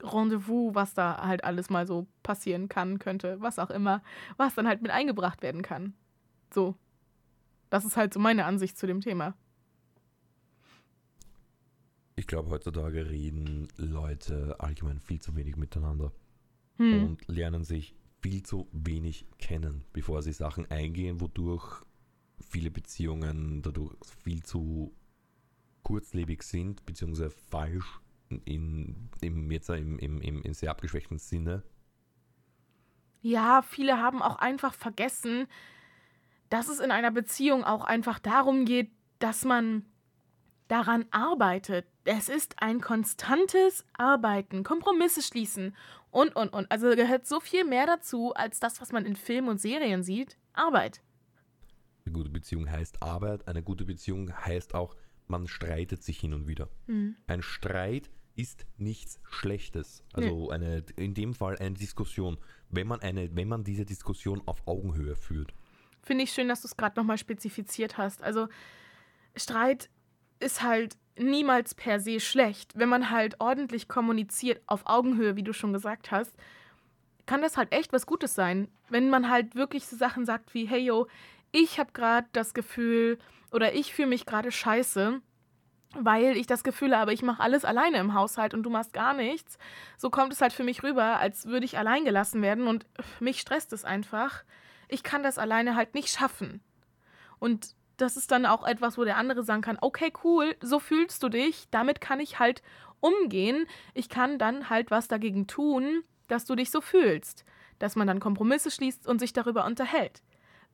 Rendezvous, 0.00 0.76
was 0.76 0.94
da 0.94 1.26
halt 1.26 1.42
alles 1.42 1.70
mal 1.70 1.88
so 1.88 2.06
passieren 2.22 2.68
kann, 2.68 3.00
könnte, 3.00 3.40
was 3.40 3.58
auch 3.58 3.70
immer, 3.70 4.00
was 4.36 4.54
dann 4.54 4.68
halt 4.68 4.80
mit 4.80 4.92
eingebracht 4.92 5.42
werden 5.42 5.62
kann. 5.62 5.94
So. 6.52 6.76
Das 7.68 7.84
ist 7.84 7.96
halt 7.96 8.14
so 8.14 8.20
meine 8.20 8.44
Ansicht 8.44 8.78
zu 8.78 8.86
dem 8.86 9.00
Thema. 9.00 9.34
Ich 12.14 12.28
glaube, 12.28 12.50
heutzutage 12.50 13.10
reden 13.10 13.66
Leute 13.76 14.54
allgemein 14.60 15.00
viel 15.00 15.20
zu 15.20 15.34
wenig 15.34 15.56
miteinander 15.56 16.12
Hm. 16.76 17.04
und 17.04 17.28
lernen 17.28 17.64
sich 17.64 17.96
viel 18.24 18.42
zu 18.42 18.66
wenig 18.72 19.26
kennen, 19.36 19.84
bevor 19.92 20.22
sie 20.22 20.32
Sachen 20.32 20.70
eingehen, 20.70 21.20
wodurch 21.20 21.82
viele 22.40 22.70
Beziehungen 22.70 23.60
dadurch 23.60 23.94
viel 24.22 24.42
zu 24.42 24.94
kurzlebig 25.82 26.42
sind, 26.42 26.86
beziehungsweise 26.86 27.28
falsch 27.28 28.00
in, 28.46 29.10
im, 29.20 29.50
jetzt 29.50 29.68
im, 29.68 29.98
im, 29.98 30.22
im, 30.22 30.40
im 30.40 30.54
sehr 30.54 30.70
abgeschwächten 30.70 31.18
Sinne. 31.18 31.64
Ja, 33.20 33.60
viele 33.60 33.98
haben 33.98 34.22
auch 34.22 34.36
einfach 34.36 34.72
vergessen, 34.72 35.46
dass 36.48 36.68
es 36.68 36.80
in 36.80 36.90
einer 36.90 37.10
Beziehung 37.10 37.62
auch 37.62 37.84
einfach 37.84 38.18
darum 38.18 38.64
geht, 38.64 38.90
dass 39.18 39.44
man 39.44 39.84
daran 40.68 41.04
arbeitet. 41.10 41.86
Es 42.04 42.30
ist 42.30 42.62
ein 42.62 42.80
konstantes 42.80 43.84
Arbeiten, 43.92 44.62
Kompromisse 44.64 45.20
schließen 45.20 45.76
und, 46.14 46.36
und, 46.36 46.50
und. 46.50 46.70
Also 46.70 46.94
gehört 46.94 47.26
so 47.26 47.40
viel 47.40 47.64
mehr 47.64 47.86
dazu, 47.86 48.32
als 48.34 48.60
das, 48.60 48.80
was 48.80 48.92
man 48.92 49.04
in 49.04 49.16
Filmen 49.16 49.48
und 49.48 49.60
Serien 49.60 50.04
sieht. 50.04 50.38
Arbeit. 50.52 51.02
Eine 52.06 52.12
gute 52.12 52.30
Beziehung 52.30 52.70
heißt 52.70 53.02
Arbeit, 53.02 53.48
eine 53.48 53.62
gute 53.62 53.84
Beziehung 53.84 54.32
heißt 54.32 54.74
auch, 54.74 54.94
man 55.26 55.48
streitet 55.48 56.04
sich 56.04 56.20
hin 56.20 56.32
und 56.32 56.46
wieder. 56.46 56.68
Hm. 56.86 57.16
Ein 57.26 57.42
Streit 57.42 58.10
ist 58.36 58.64
nichts 58.76 59.18
Schlechtes. 59.28 60.04
Also 60.12 60.50
eine, 60.50 60.84
in 60.96 61.14
dem 61.14 61.34
Fall 61.34 61.56
eine 61.58 61.74
Diskussion, 61.74 62.38
wenn 62.68 62.86
man, 62.86 63.00
eine, 63.00 63.34
wenn 63.34 63.48
man 63.48 63.64
diese 63.64 63.84
Diskussion 63.84 64.40
auf 64.46 64.66
Augenhöhe 64.66 65.16
führt. 65.16 65.52
Finde 66.02 66.24
ich 66.24 66.32
schön, 66.32 66.48
dass 66.48 66.60
du 66.60 66.68
es 66.68 66.76
gerade 66.76 66.98
nochmal 67.00 67.18
spezifiziert 67.18 67.98
hast. 67.98 68.22
Also 68.22 68.48
Streit 69.34 69.90
ist 70.38 70.62
halt 70.62 70.96
niemals 71.16 71.74
per 71.74 72.00
se 72.00 72.20
schlecht. 72.20 72.72
Wenn 72.76 72.88
man 72.88 73.10
halt 73.10 73.40
ordentlich 73.40 73.88
kommuniziert, 73.88 74.62
auf 74.66 74.82
Augenhöhe, 74.86 75.36
wie 75.36 75.42
du 75.42 75.52
schon 75.52 75.72
gesagt 75.72 76.10
hast, 76.10 76.34
kann 77.26 77.42
das 77.42 77.56
halt 77.56 77.72
echt 77.72 77.92
was 77.92 78.06
Gutes 78.06 78.34
sein. 78.34 78.68
Wenn 78.88 79.10
man 79.10 79.30
halt 79.30 79.54
wirklich 79.54 79.86
so 79.86 79.96
Sachen 79.96 80.26
sagt 80.26 80.54
wie, 80.54 80.66
hey 80.66 80.80
yo, 80.80 81.06
ich 81.52 81.78
habe 81.78 81.92
gerade 81.92 82.26
das 82.32 82.54
Gefühl 82.54 83.18
oder 83.52 83.74
ich 83.74 83.94
fühle 83.94 84.08
mich 84.08 84.26
gerade 84.26 84.50
scheiße, 84.50 85.20
weil 85.96 86.36
ich 86.36 86.46
das 86.46 86.64
Gefühl 86.64 86.96
habe, 86.96 87.12
ich 87.12 87.22
mache 87.22 87.42
alles 87.42 87.64
alleine 87.64 87.98
im 87.98 88.14
Haushalt 88.14 88.52
und 88.52 88.64
du 88.64 88.70
machst 88.70 88.92
gar 88.92 89.14
nichts. 89.14 89.58
So 89.96 90.10
kommt 90.10 90.32
es 90.32 90.40
halt 90.40 90.52
für 90.52 90.64
mich 90.64 90.82
rüber, 90.82 91.18
als 91.18 91.46
würde 91.46 91.64
ich 91.64 91.78
allein 91.78 92.04
gelassen 92.04 92.42
werden 92.42 92.66
und 92.66 92.86
mich 93.20 93.40
stresst 93.40 93.72
es 93.72 93.84
einfach. 93.84 94.42
Ich 94.88 95.02
kann 95.02 95.22
das 95.22 95.38
alleine 95.38 95.76
halt 95.76 95.94
nicht 95.94 96.08
schaffen. 96.08 96.60
Und 97.38 97.74
das 97.96 98.16
ist 98.16 98.30
dann 98.30 98.46
auch 98.46 98.66
etwas, 98.66 98.98
wo 98.98 99.04
der 99.04 99.16
andere 99.16 99.42
sagen 99.42 99.62
kann, 99.62 99.78
okay, 99.80 100.12
cool, 100.24 100.56
so 100.60 100.78
fühlst 100.78 101.22
du 101.22 101.28
dich, 101.28 101.66
damit 101.70 102.00
kann 102.00 102.20
ich 102.20 102.38
halt 102.38 102.62
umgehen. 103.00 103.66
Ich 103.92 104.08
kann 104.08 104.38
dann 104.38 104.70
halt 104.70 104.90
was 104.90 105.08
dagegen 105.08 105.46
tun, 105.46 106.02
dass 106.28 106.44
du 106.44 106.54
dich 106.54 106.70
so 106.70 106.80
fühlst. 106.80 107.44
Dass 107.78 107.96
man 107.96 108.06
dann 108.06 108.20
Kompromisse 108.20 108.70
schließt 108.70 109.06
und 109.06 109.18
sich 109.18 109.32
darüber 109.32 109.64
unterhält. 109.66 110.22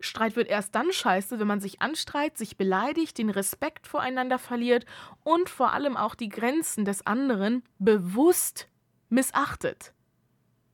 Streit 0.01 0.37
wird 0.37 0.49
erst 0.49 0.75
dann 0.75 0.93
scheiße, 0.93 1.39
wenn 1.39 1.47
man 1.47 1.61
sich 1.61 1.83
anstreit, 1.83 2.39
sich 2.39 2.57
beleidigt, 2.57 3.19
den 3.19 3.31
Respekt 3.31 3.87
voreinander 3.87 4.39
verliert 4.39 4.87
und 5.25 5.51
vor 5.51 5.73
allem 5.73 5.97
auch 5.97 6.15
die 6.15 6.31
Grenzen 6.31 6.85
des 6.85 7.07
anderen 7.07 7.63
bewusst 7.79 8.69
missachtet. 9.11 9.93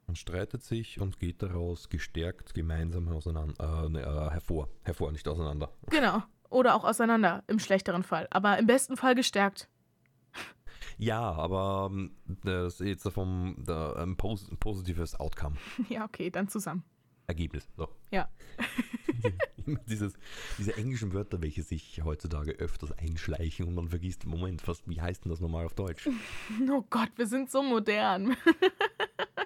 Man 0.06 0.14
streitet 0.14 0.62
sich 0.62 1.00
und 1.00 1.18
geht 1.18 1.42
daraus 1.42 1.88
gestärkt 1.88 2.54
gemeinsam 2.54 3.08
auseinander, 3.08 3.84
äh, 3.86 3.88
ne, 3.88 4.02
äh, 4.02 4.30
hervor. 4.30 4.68
Hervor, 4.84 5.10
nicht 5.10 5.26
auseinander. 5.26 5.72
Genau. 5.90 6.22
Oder 6.56 6.74
auch 6.74 6.84
auseinander, 6.84 7.44
im 7.48 7.58
schlechteren 7.58 8.02
Fall. 8.02 8.28
Aber 8.30 8.56
im 8.58 8.66
besten 8.66 8.96
Fall 8.96 9.14
gestärkt. 9.14 9.68
Ja, 10.96 11.20
aber 11.20 11.90
ähm, 11.92 12.16
das 12.44 12.80
ist 12.80 12.86
jetzt 13.04 13.08
vom 13.12 13.62
ein 13.68 14.16
pos 14.16 14.48
positives 14.58 15.20
Outcome. 15.20 15.56
Ja, 15.90 16.06
okay, 16.06 16.30
dann 16.30 16.48
zusammen. 16.48 16.82
Ergebnis. 17.26 17.68
So. 17.76 17.88
Ja. 18.10 18.30
Dieses, 19.86 20.14
diese 20.58 20.76
englischen 20.76 21.12
Wörter, 21.12 21.42
welche 21.42 21.62
sich 21.64 22.00
heutzutage 22.04 22.52
öfters 22.52 22.92
einschleichen 22.92 23.66
und 23.66 23.74
man 23.74 23.88
vergisst, 23.88 24.24
Moment, 24.24 24.66
was, 24.68 24.88
wie 24.88 25.00
heißt 25.00 25.24
denn 25.24 25.30
das 25.30 25.40
normal 25.40 25.66
auf 25.66 25.74
Deutsch? 25.74 26.08
Oh 26.70 26.84
Gott, 26.88 27.10
wir 27.16 27.26
sind 27.26 27.50
so 27.50 27.62
modern. 27.62 28.34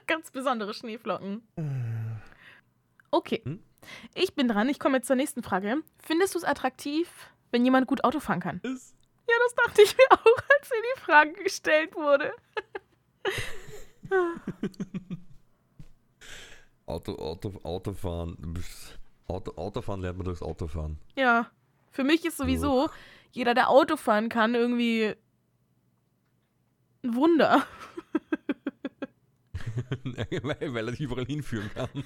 Ganz 0.07 0.31
besondere 0.31 0.75
Schneeflocken. 0.75 1.43
Okay, 3.11 3.41
Hm? 3.45 3.61
Ich 4.15 4.35
bin 4.35 4.49
dran. 4.49 4.69
Ich 4.69 4.79
komme 4.79 4.99
jetzt 4.99 5.07
zur 5.07 5.17
nächsten 5.17 5.43
Frage. 5.43 5.83
Findest 6.03 6.35
du 6.35 6.39
es 6.39 6.45
attraktiv, 6.45 7.09
wenn 7.51 7.65
jemand 7.65 7.87
gut 7.87 8.05
Auto 8.05 8.21
fahren 8.21 8.41
kann? 8.41 8.61
Ist 8.63 8.95
Ja, 9.29 9.35
das 9.45 9.55
dachte 9.67 9.83
ich 9.83 9.97
mir 9.97 10.11
auch, 10.11 10.43
als 10.59 10.71
mir 10.71 10.83
die 10.95 11.01
Frage 11.01 11.33
gestellt 11.43 11.95
wurde. 11.95 12.33
Auto, 16.87 17.15
Auto, 17.17 17.61
Autofahren. 17.63 18.37
Auto, 19.29 19.53
Autofahren 19.57 20.01
lernt 20.01 20.19
man 20.19 20.25
durchs 20.25 20.43
Autofahren. 20.43 20.99
Ja, 21.15 21.51
für 21.91 22.03
mich 22.03 22.25
ist 22.25 22.37
sowieso 22.37 22.91
jeder, 23.33 23.55
der 23.55 23.71
Auto 23.71 23.97
fahren 23.97 24.29
kann, 24.29 24.55
irgendwie 24.55 25.15
ein 27.05 27.15
Wunder. 27.15 27.65
weil, 30.05 30.27
weil 30.75 30.89
er 30.89 30.91
dich 30.91 31.01
überall 31.01 31.27
hinführen 31.27 31.71
kann. 31.73 31.89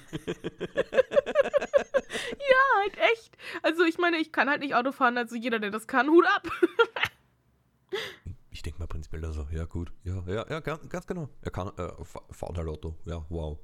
Halt 2.77 2.97
echt. 3.13 3.37
Also 3.63 3.83
ich 3.83 3.97
meine, 3.97 4.17
ich 4.17 4.31
kann 4.31 4.49
halt 4.49 4.61
nicht 4.61 4.75
Auto 4.75 4.91
fahren, 4.91 5.17
also 5.17 5.35
jeder, 5.35 5.59
der 5.59 5.71
das 5.71 5.87
kann, 5.87 6.09
Hut 6.09 6.25
ab. 6.27 6.47
Ich 8.49 8.61
denke 8.61 8.79
mal 8.79 8.87
prinzipiell 8.87 9.23
also, 9.25 9.47
ja 9.51 9.65
gut, 9.65 9.91
ja, 10.03 10.23
ja, 10.27 10.45
ja, 10.49 10.59
ganz, 10.59 11.05
genau. 11.07 11.29
Er 11.41 11.51
kann, 11.51 11.71
er 11.77 12.03
fa- 12.03 12.23
fährt 12.31 12.57
halt 12.57 12.67
Auto, 12.67 12.95
ja, 13.05 13.25
wow. 13.29 13.59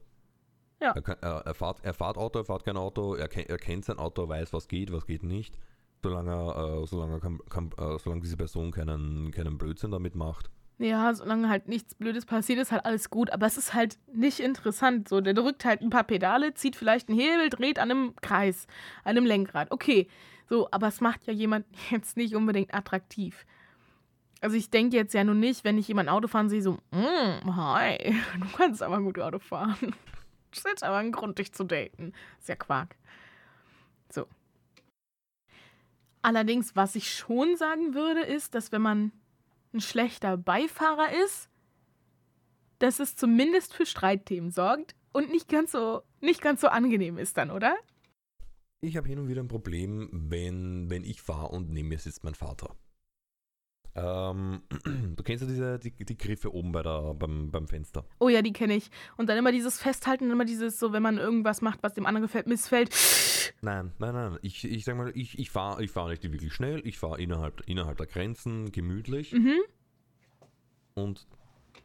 Ja. 0.82 0.92
Er, 0.92 1.02
kann, 1.02 1.18
er, 1.22 1.42
er, 1.46 1.54
fährt, 1.54 1.84
er 1.84 1.94
fährt 1.94 2.18
Auto, 2.18 2.40
er 2.40 2.46
fährt 2.46 2.66
kein 2.66 2.78
Auto, 2.78 3.16
er, 3.16 3.30
er 3.50 3.58
kennt 3.58 3.86
sein 3.86 4.00
Auto, 4.00 4.28
weiß, 4.28 4.52
was 4.54 4.68
geht, 4.68 4.92
was 4.92 5.06
geht 5.06 5.24
nicht. 5.24 5.58
Solange, 6.04 6.32
äh, 6.32 6.88
solange, 6.88 7.20
kann, 7.20 7.40
kann, 7.50 7.72
äh, 7.78 8.00
solange 8.00 8.22
diese 8.22 8.36
Person 8.38 8.72
keinen, 8.72 9.32
keinen 9.32 9.58
Blödsinn 9.58 9.92
damit 9.92 10.16
macht. 10.16 10.50
Ja, 10.82 11.14
solange 11.14 11.48
halt 11.48 11.68
nichts 11.68 11.94
Blödes 11.94 12.26
passiert, 12.26 12.58
ist 12.58 12.72
halt 12.72 12.86
alles 12.86 13.12
gut. 13.12 13.30
Aber 13.30 13.46
es 13.46 13.56
ist 13.56 13.76
halt 13.76 14.00
nicht 14.12 14.40
interessant. 14.40 15.08
So, 15.08 15.22
der 15.22 15.36
drückt 15.36 15.64
halt 15.64 15.82
ein 15.82 15.92
paar 15.92 16.04
Pedale, 16.04 16.56
zieht 16.56 16.76
vielleicht 16.76 17.08
einen 17.08 17.20
Hebel, 17.20 17.50
dreht 17.50 17.78
an 17.78 17.92
einem 17.92 18.16
Kreis, 18.24 18.66
an 19.04 19.12
einem 19.12 19.28
Lenkrad. 19.28 19.70
Okay, 19.70 20.08
so, 20.50 20.68
aber 20.72 20.88
es 20.88 21.00
macht 21.00 21.28
ja 21.28 21.34
jemand 21.34 21.68
jetzt 21.92 22.18
nicht 22.18 22.36
unbedingt 22.36 22.74
attraktiv. 22.74 23.46
Also 24.42 24.56
ich 24.56 24.72
denke 24.72 24.96
jetzt 24.98 25.14
ja 25.14 25.24
nur 25.24 25.36
nicht, 25.36 25.64
wenn 25.64 25.78
ich 25.78 25.88
jemanden 25.88 26.10
Auto 26.10 26.28
fahren 26.28 26.50
sehe, 26.50 26.64
so, 26.64 26.80
mm, 26.90 27.56
hi, 27.56 28.16
du 28.40 28.58
kannst 28.58 28.82
aber 28.82 29.00
gut 29.02 29.20
Auto 29.20 29.40
fahren. 29.40 29.78
Das 30.50 30.66
ist 30.66 30.68
jetzt 30.68 30.84
aber 30.84 30.98
ein 30.98 31.14
Grund, 31.14 31.40
dich 31.40 31.54
zu 31.54 31.64
daten. 31.64 32.12
ist 32.38 32.50
ja 32.50 32.58
Quark. 32.58 32.98
So. 34.10 34.28
Allerdings, 36.22 36.76
was 36.76 36.96
ich 36.96 37.10
schon 37.10 37.56
sagen 37.56 37.94
würde, 37.94 38.20
ist, 38.20 38.54
dass 38.54 38.74
wenn 38.74 38.82
man 38.82 39.14
ein 39.74 39.82
schlechter 39.82 40.38
Beifahrer 40.38 41.12
ist, 41.24 41.50
dass 42.80 43.00
es 43.00 43.16
zumindest 43.16 43.74
für 43.74 43.86
Streitthemen 43.86 44.52
sorgt 44.52 44.96
und 45.14 45.30
nicht 45.30 45.48
ganz 45.48 45.72
so, 45.72 46.02
nicht 46.20 46.42
ganz 46.42 46.62
so 46.62 46.68
angenehm 46.68 47.18
ist 47.18 47.38
dann, 47.38 47.52
oder? 47.52 47.76
Ich 48.82 48.98
habe 48.98 49.08
hin 49.08 49.20
und 49.20 49.28
wieder 49.28 49.44
ein 49.44 49.48
Problem, 49.48 50.10
wenn, 50.12 50.90
wenn 50.90 51.04
ich 51.04 51.22
fahre 51.22 51.50
und 51.50 51.70
neben 51.70 51.90
mir 51.90 52.00
sitzt 52.00 52.24
mein 52.24 52.34
Vater. 52.34 52.76
Ähm, 53.96 54.62
du 55.16 55.24
kennst 55.24 55.44
ja 55.44 55.48
diese, 55.48 55.80
die, 55.80 55.92
die 55.92 56.18
Griffe 56.18 56.54
oben 56.54 56.72
bei 56.72 56.82
der, 56.82 57.14
beim, 57.14 57.52
beim 57.52 57.68
Fenster. 57.68 58.06
Oh 58.20 58.30
ja, 58.30 58.42
die 58.42 58.54
kenne 58.54 58.76
ich. 58.76 58.90
Und 59.18 59.28
dann 59.28 59.38
immer 59.38 59.52
dieses 59.52 59.80
Festhalten, 59.80 60.32
immer 60.32 60.46
dieses, 60.46 60.80
so, 60.80 60.94
wenn 60.94 61.04
man 61.04 61.18
irgendwas 61.18 61.62
macht, 61.62 61.84
was 61.84 61.94
dem 61.94 62.06
anderen 62.06 62.24
gefällt, 62.24 62.48
missfällt. 62.48 62.92
Nein, 63.62 63.92
nein, 64.00 64.14
nein. 64.14 64.38
Ich, 64.42 64.64
ich 64.64 64.86
sag 64.86 64.98
mal, 64.98 65.12
ich, 65.16 65.38
ich 65.38 65.50
fahre 65.50 65.84
ich 65.84 65.92
fahr 65.92 66.10
nicht 66.10 66.24
wirklich 66.24 66.54
schnell. 66.54 66.82
Ich 66.86 66.98
fahre 66.98 67.22
innerhalb, 67.22 67.62
innerhalb 67.68 67.98
der 67.98 68.08
Grenzen 68.08 68.72
gemütlich. 68.72 69.34
Mhm. 69.34 69.60
Und 70.94 71.28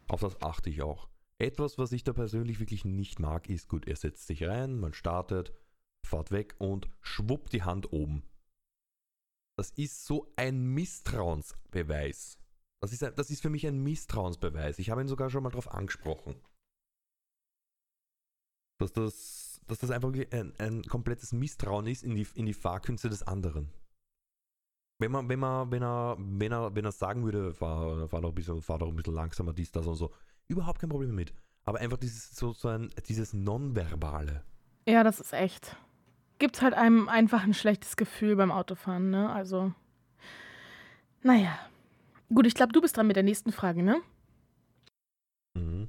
auf 0.08 0.20
das 0.20 0.40
achte 0.42 0.70
ich 0.70 0.82
auch. 0.82 1.08
Etwas, 1.38 1.76
was 1.76 1.92
ich 1.92 2.04
da 2.04 2.12
persönlich 2.12 2.60
wirklich 2.60 2.84
nicht 2.84 3.18
mag, 3.20 3.50
ist 3.50 3.68
gut, 3.68 3.86
er 3.86 3.96
setzt 3.96 4.26
sich 4.26 4.44
rein, 4.44 4.78
man 4.78 4.94
startet, 4.94 5.52
fahrt 6.06 6.30
weg 6.30 6.54
und 6.58 6.88
schwupp 7.02 7.50
die 7.50 7.62
Hand 7.62 7.92
oben. 7.92 8.22
Das 9.58 9.70
ist 9.70 10.04
so 10.04 10.32
ein 10.36 10.74
Misstrauensbeweis. 10.74 12.38
Das 12.82 12.92
ist, 12.92 13.02
das 13.02 13.30
ist 13.30 13.40
für 13.40 13.48
mich 13.48 13.66
ein 13.66 13.82
Misstrauensbeweis. 13.82 14.78
Ich 14.78 14.90
habe 14.90 15.00
ihn 15.00 15.08
sogar 15.08 15.30
schon 15.30 15.42
mal 15.42 15.50
darauf 15.50 15.72
angesprochen. 15.72 16.36
Dass 18.78 18.92
das, 18.92 19.60
dass 19.66 19.78
das 19.78 19.90
einfach 19.90 20.12
ein, 20.12 20.54
ein 20.58 20.82
komplettes 20.82 21.32
Misstrauen 21.32 21.86
ist 21.86 22.04
in 22.04 22.14
die, 22.14 22.26
in 22.34 22.44
die 22.44 22.52
Fahrkünste 22.52 23.08
des 23.08 23.22
anderen. 23.22 23.72
Wenn 24.98 25.10
man, 25.10 25.28
wenn 25.28 25.38
man, 25.38 25.70
wenn 25.70 25.82
er, 25.82 26.16
wenn 26.18 26.52
er, 26.52 26.74
wenn 26.74 26.84
er 26.84 26.92
sagen 26.92 27.24
würde, 27.24 27.54
fahr, 27.54 28.08
fahr 28.08 28.20
doch 28.20 28.30
ein 28.30 28.34
bisschen, 28.34 28.60
fahr 28.60 28.78
doch 28.78 28.88
ein 28.88 28.96
bisschen 28.96 29.14
langsamer, 29.14 29.54
dies, 29.54 29.72
das 29.72 29.86
und 29.86 29.96
so, 29.96 30.12
überhaupt 30.48 30.80
kein 30.80 30.90
Problem 30.90 31.10
damit. 31.10 31.34
Aber 31.64 31.80
einfach 31.80 31.98
dieses, 31.98 32.36
so, 32.36 32.52
so 32.52 32.68
ein, 32.68 32.90
dieses 33.08 33.32
Nonverbale. 33.32 34.44
Ja, 34.86 35.02
das 35.02 35.18
ist 35.18 35.32
echt 35.32 35.76
gibt 36.38 36.62
halt 36.62 36.74
einem 36.74 37.08
einfach 37.08 37.44
ein 37.44 37.54
schlechtes 37.54 37.96
Gefühl 37.96 38.36
beim 38.36 38.50
Autofahren, 38.50 39.10
ne? 39.10 39.30
Also, 39.30 39.72
naja. 41.22 41.58
Gut, 42.32 42.46
ich 42.46 42.54
glaube, 42.54 42.72
du 42.72 42.80
bist 42.80 42.96
dran 42.96 43.06
mit 43.06 43.16
der 43.16 43.22
nächsten 43.22 43.52
Frage, 43.52 43.82
ne? 43.82 44.00
Mhm. 45.54 45.88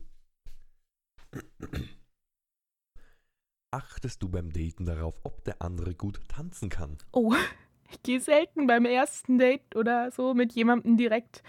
Achtest 3.72 4.24
du 4.24 4.30
beim 4.30 4.52
Daten 4.52 4.86
darauf, 4.86 5.20
ob 5.24 5.43
der 5.43 5.62
andere 5.62 5.93
gut 5.93 6.22
tanzen 6.30 6.70
kann? 6.70 6.98
Oh, 7.12 7.34
ich 7.91 8.02
gehe 8.04 8.22
selten 8.22 8.68
beim 8.68 8.86
ersten 8.86 9.38
Date 9.38 9.76
oder 9.76 10.12
so 10.12 10.34
mit 10.34 10.54
jemandem 10.54 10.98
direkt 10.98 11.43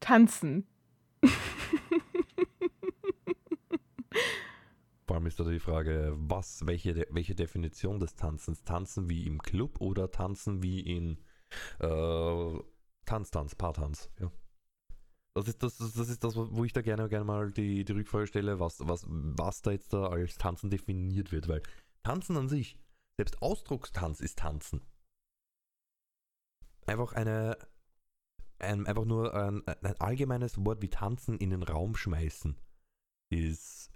tanzen. 0.00 0.66
Vor 5.10 5.16
allem 5.16 5.26
ist 5.26 5.40
da 5.40 5.42
die 5.42 5.58
Frage, 5.58 6.14
was, 6.18 6.64
welche, 6.66 7.04
welche 7.10 7.34
Definition 7.34 7.98
des 7.98 8.14
Tanzens? 8.14 8.62
Tanzen 8.62 9.10
wie 9.10 9.26
im 9.26 9.42
Club 9.42 9.80
oder 9.80 10.12
tanzen 10.12 10.62
wie 10.62 10.78
in 10.78 11.18
äh, 11.80 12.58
Tanztanz, 13.06 13.56
Paartanz? 13.56 14.08
Ja. 14.20 14.30
Das 15.34 15.48
ist 15.48 15.64
das, 15.64 15.78
das 15.78 16.08
ist 16.08 16.22
das, 16.22 16.36
wo 16.36 16.64
ich 16.64 16.72
da 16.72 16.80
gerne, 16.80 17.08
gerne 17.08 17.24
mal 17.24 17.50
die, 17.50 17.84
die 17.84 17.92
Rückfrage 17.92 18.28
stelle, 18.28 18.60
was, 18.60 18.86
was, 18.86 19.04
was 19.08 19.62
da 19.62 19.72
jetzt 19.72 19.92
da 19.92 20.06
als 20.06 20.38
Tanzen 20.38 20.70
definiert 20.70 21.32
wird, 21.32 21.48
weil 21.48 21.64
Tanzen 22.04 22.36
an 22.36 22.48
sich, 22.48 22.78
selbst 23.16 23.42
Ausdruckstanz 23.42 24.20
ist 24.20 24.38
Tanzen. 24.38 24.80
Einfach 26.86 27.14
eine, 27.14 27.58
ein, 28.60 28.86
einfach 28.86 29.06
nur 29.06 29.34
ein, 29.34 29.66
ein 29.66 30.00
allgemeines 30.00 30.64
Wort 30.64 30.82
wie 30.82 30.88
Tanzen 30.88 31.36
in 31.38 31.50
den 31.50 31.64
Raum 31.64 31.96
schmeißen 31.96 32.56
ist 33.32 33.90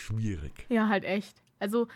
schwierig. 0.00 0.66
Ja, 0.68 0.88
halt 0.88 1.04
echt. 1.04 1.42
Also 1.58 1.88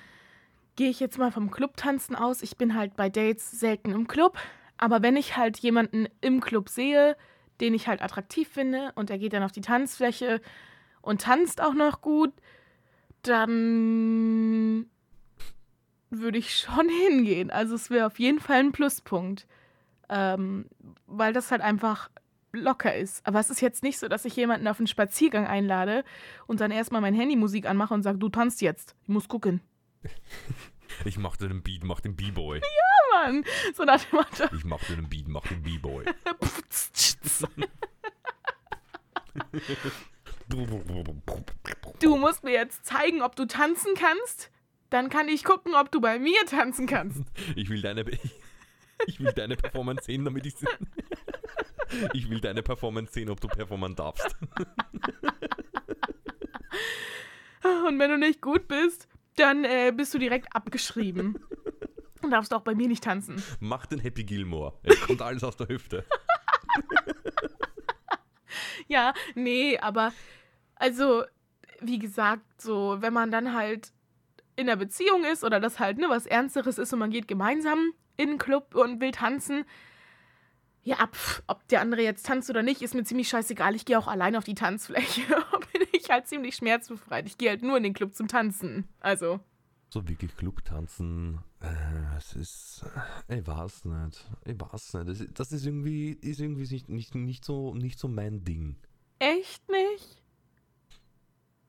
gehe 0.76 0.90
ich 0.90 1.00
jetzt 1.00 1.18
mal 1.18 1.30
vom 1.30 1.50
Clubtanzen 1.50 2.16
aus. 2.16 2.42
Ich 2.42 2.56
bin 2.56 2.74
halt 2.74 2.96
bei 2.96 3.08
Dates 3.08 3.50
selten 3.50 3.92
im 3.92 4.08
Club. 4.08 4.38
Aber 4.78 5.02
wenn 5.02 5.16
ich 5.16 5.36
halt 5.36 5.58
jemanden 5.58 6.08
im 6.20 6.40
Club 6.40 6.68
sehe, 6.68 7.16
den 7.60 7.74
ich 7.74 7.86
halt 7.86 8.02
attraktiv 8.02 8.48
finde 8.48 8.92
und 8.94 9.10
er 9.10 9.18
geht 9.18 9.32
dann 9.32 9.42
auf 9.42 9.52
die 9.52 9.60
Tanzfläche 9.60 10.40
und 11.00 11.22
tanzt 11.22 11.60
auch 11.60 11.74
noch 11.74 12.00
gut, 12.00 12.32
dann 13.22 14.86
würde 16.10 16.38
ich 16.38 16.56
schon 16.56 16.88
hingehen. 17.08 17.50
Also 17.50 17.74
es 17.74 17.90
wäre 17.90 18.06
auf 18.06 18.18
jeden 18.18 18.40
Fall 18.40 18.60
ein 18.60 18.72
Pluspunkt. 18.72 19.46
Ähm, 20.08 20.66
weil 21.06 21.32
das 21.32 21.50
halt 21.50 21.62
einfach 21.62 22.10
locker 22.52 22.94
ist. 22.94 23.26
Aber 23.26 23.40
es 23.40 23.50
ist 23.50 23.60
jetzt 23.60 23.82
nicht 23.82 23.98
so, 23.98 24.08
dass 24.08 24.24
ich 24.24 24.36
jemanden 24.36 24.68
auf 24.68 24.78
einen 24.78 24.86
Spaziergang 24.86 25.46
einlade 25.46 26.04
und 26.46 26.60
dann 26.60 26.70
erstmal 26.70 27.00
mein 27.00 27.14
Handymusik 27.14 27.66
anmache 27.66 27.94
und 27.94 28.02
sage, 28.02 28.18
du 28.18 28.28
tanzt 28.28 28.60
jetzt. 28.60 28.94
Ich 29.02 29.08
muss 29.08 29.28
gucken. 29.28 29.60
Ich 31.06 31.16
mach 31.16 31.38
dir 31.38 31.48
den 31.48 31.62
Beat, 31.62 31.84
mach 31.84 32.00
den 32.00 32.16
B-Boy. 32.16 32.60
Ja, 33.14 33.24
Mann. 33.24 33.44
So 33.74 33.84
nach 33.84 34.04
dem 34.04 34.16
Motto. 34.16 34.54
Ich 34.54 34.64
mach 34.64 34.84
dir 34.84 34.96
den 34.96 35.08
Beat, 35.08 35.26
mach 35.26 35.46
den 35.46 35.62
B-Boy. 35.62 36.04
du 42.00 42.16
musst 42.16 42.44
mir 42.44 42.52
jetzt 42.52 42.84
zeigen, 42.84 43.22
ob 43.22 43.36
du 43.36 43.46
tanzen 43.46 43.94
kannst. 43.94 44.50
Dann 44.90 45.08
kann 45.08 45.28
ich 45.28 45.44
gucken, 45.44 45.74
ob 45.74 45.90
du 45.90 46.02
bei 46.02 46.18
mir 46.18 46.44
tanzen 46.46 46.86
kannst. 46.86 47.22
Ich 47.56 47.70
will 47.70 47.80
deine, 47.80 48.04
ich 49.06 49.18
will 49.18 49.32
deine 49.32 49.56
Performance 49.56 50.04
sehen, 50.04 50.26
damit 50.26 50.44
ich 50.44 50.54
ich 52.12 52.30
will 52.30 52.40
deine 52.40 52.62
Performance 52.62 53.12
sehen, 53.12 53.30
ob 53.30 53.40
du 53.40 53.48
performen 53.48 53.94
darfst. 53.94 54.36
Und 57.86 57.98
wenn 57.98 58.10
du 58.10 58.18
nicht 58.18 58.40
gut 58.40 58.68
bist, 58.68 59.08
dann 59.36 59.64
äh, 59.64 59.92
bist 59.96 60.14
du 60.14 60.18
direkt 60.18 60.54
abgeschrieben. 60.54 61.38
Und 62.22 62.30
darfst 62.30 62.54
auch 62.54 62.62
bei 62.62 62.74
mir 62.74 62.88
nicht 62.88 63.04
tanzen. 63.04 63.42
Mach 63.60 63.86
den 63.86 63.98
Happy 63.98 64.24
Gilmore. 64.24 64.78
Es 64.82 65.00
kommt 65.00 65.22
alles 65.22 65.42
aus 65.42 65.56
der 65.56 65.68
Hüfte. 65.68 66.04
ja, 68.88 69.12
nee, 69.34 69.78
aber 69.78 70.12
also, 70.76 71.24
wie 71.80 71.98
gesagt, 71.98 72.60
so, 72.60 72.96
wenn 73.00 73.12
man 73.12 73.30
dann 73.30 73.54
halt 73.54 73.92
in 74.56 74.68
einer 74.68 74.76
Beziehung 74.76 75.24
ist 75.24 75.44
oder 75.44 75.60
das 75.60 75.80
halt 75.80 75.98
ne, 75.98 76.08
was 76.08 76.26
Ernsteres 76.26 76.78
ist 76.78 76.92
und 76.92 76.98
man 76.98 77.10
geht 77.10 77.26
gemeinsam 77.26 77.92
in 78.16 78.28
den 78.28 78.38
Club 78.38 78.74
und 78.74 79.00
will 79.00 79.10
tanzen, 79.10 79.64
ja, 80.84 81.06
pf, 81.06 81.42
ob 81.46 81.66
der 81.68 81.80
andere 81.80 82.02
jetzt 82.02 82.26
tanzt 82.26 82.50
oder 82.50 82.62
nicht, 82.62 82.82
ist 82.82 82.94
mir 82.94 83.04
ziemlich 83.04 83.28
scheißegal. 83.28 83.74
Ich 83.74 83.84
gehe 83.84 83.98
auch 83.98 84.08
allein 84.08 84.36
auf 84.36 84.44
die 84.44 84.54
Tanzfläche. 84.54 85.22
bin 85.72 85.86
ich 85.92 86.10
halt 86.10 86.26
ziemlich 86.26 86.56
schmerzbefreit. 86.56 87.26
Ich 87.26 87.38
gehe 87.38 87.50
halt 87.50 87.62
nur 87.62 87.76
in 87.76 87.82
den 87.82 87.94
Club 87.94 88.14
zum 88.14 88.28
Tanzen. 88.28 88.88
Also. 89.00 89.40
So 89.90 90.08
wirklich 90.08 90.34
Club 90.36 90.64
tanzen, 90.64 91.40
äh, 91.60 92.16
es 92.16 92.34
ist. 92.34 92.84
Äh, 93.28 93.40
ich 93.40 93.46
weiß 93.46 93.84
nicht. 93.84 94.30
Ich 94.44 94.58
weiß 94.58 94.94
nicht. 94.94 95.08
Das, 95.08 95.20
ist, 95.20 95.38
das 95.38 95.52
ist 95.52 95.66
irgendwie, 95.66 96.12
ist 96.12 96.40
irgendwie 96.40 96.66
nicht, 96.72 96.88
nicht, 96.88 97.14
nicht, 97.14 97.44
so, 97.44 97.74
nicht 97.74 97.98
so 97.98 98.08
mein 98.08 98.42
Ding. 98.42 98.76
Echt 99.18 99.62
nicht? 99.68 100.22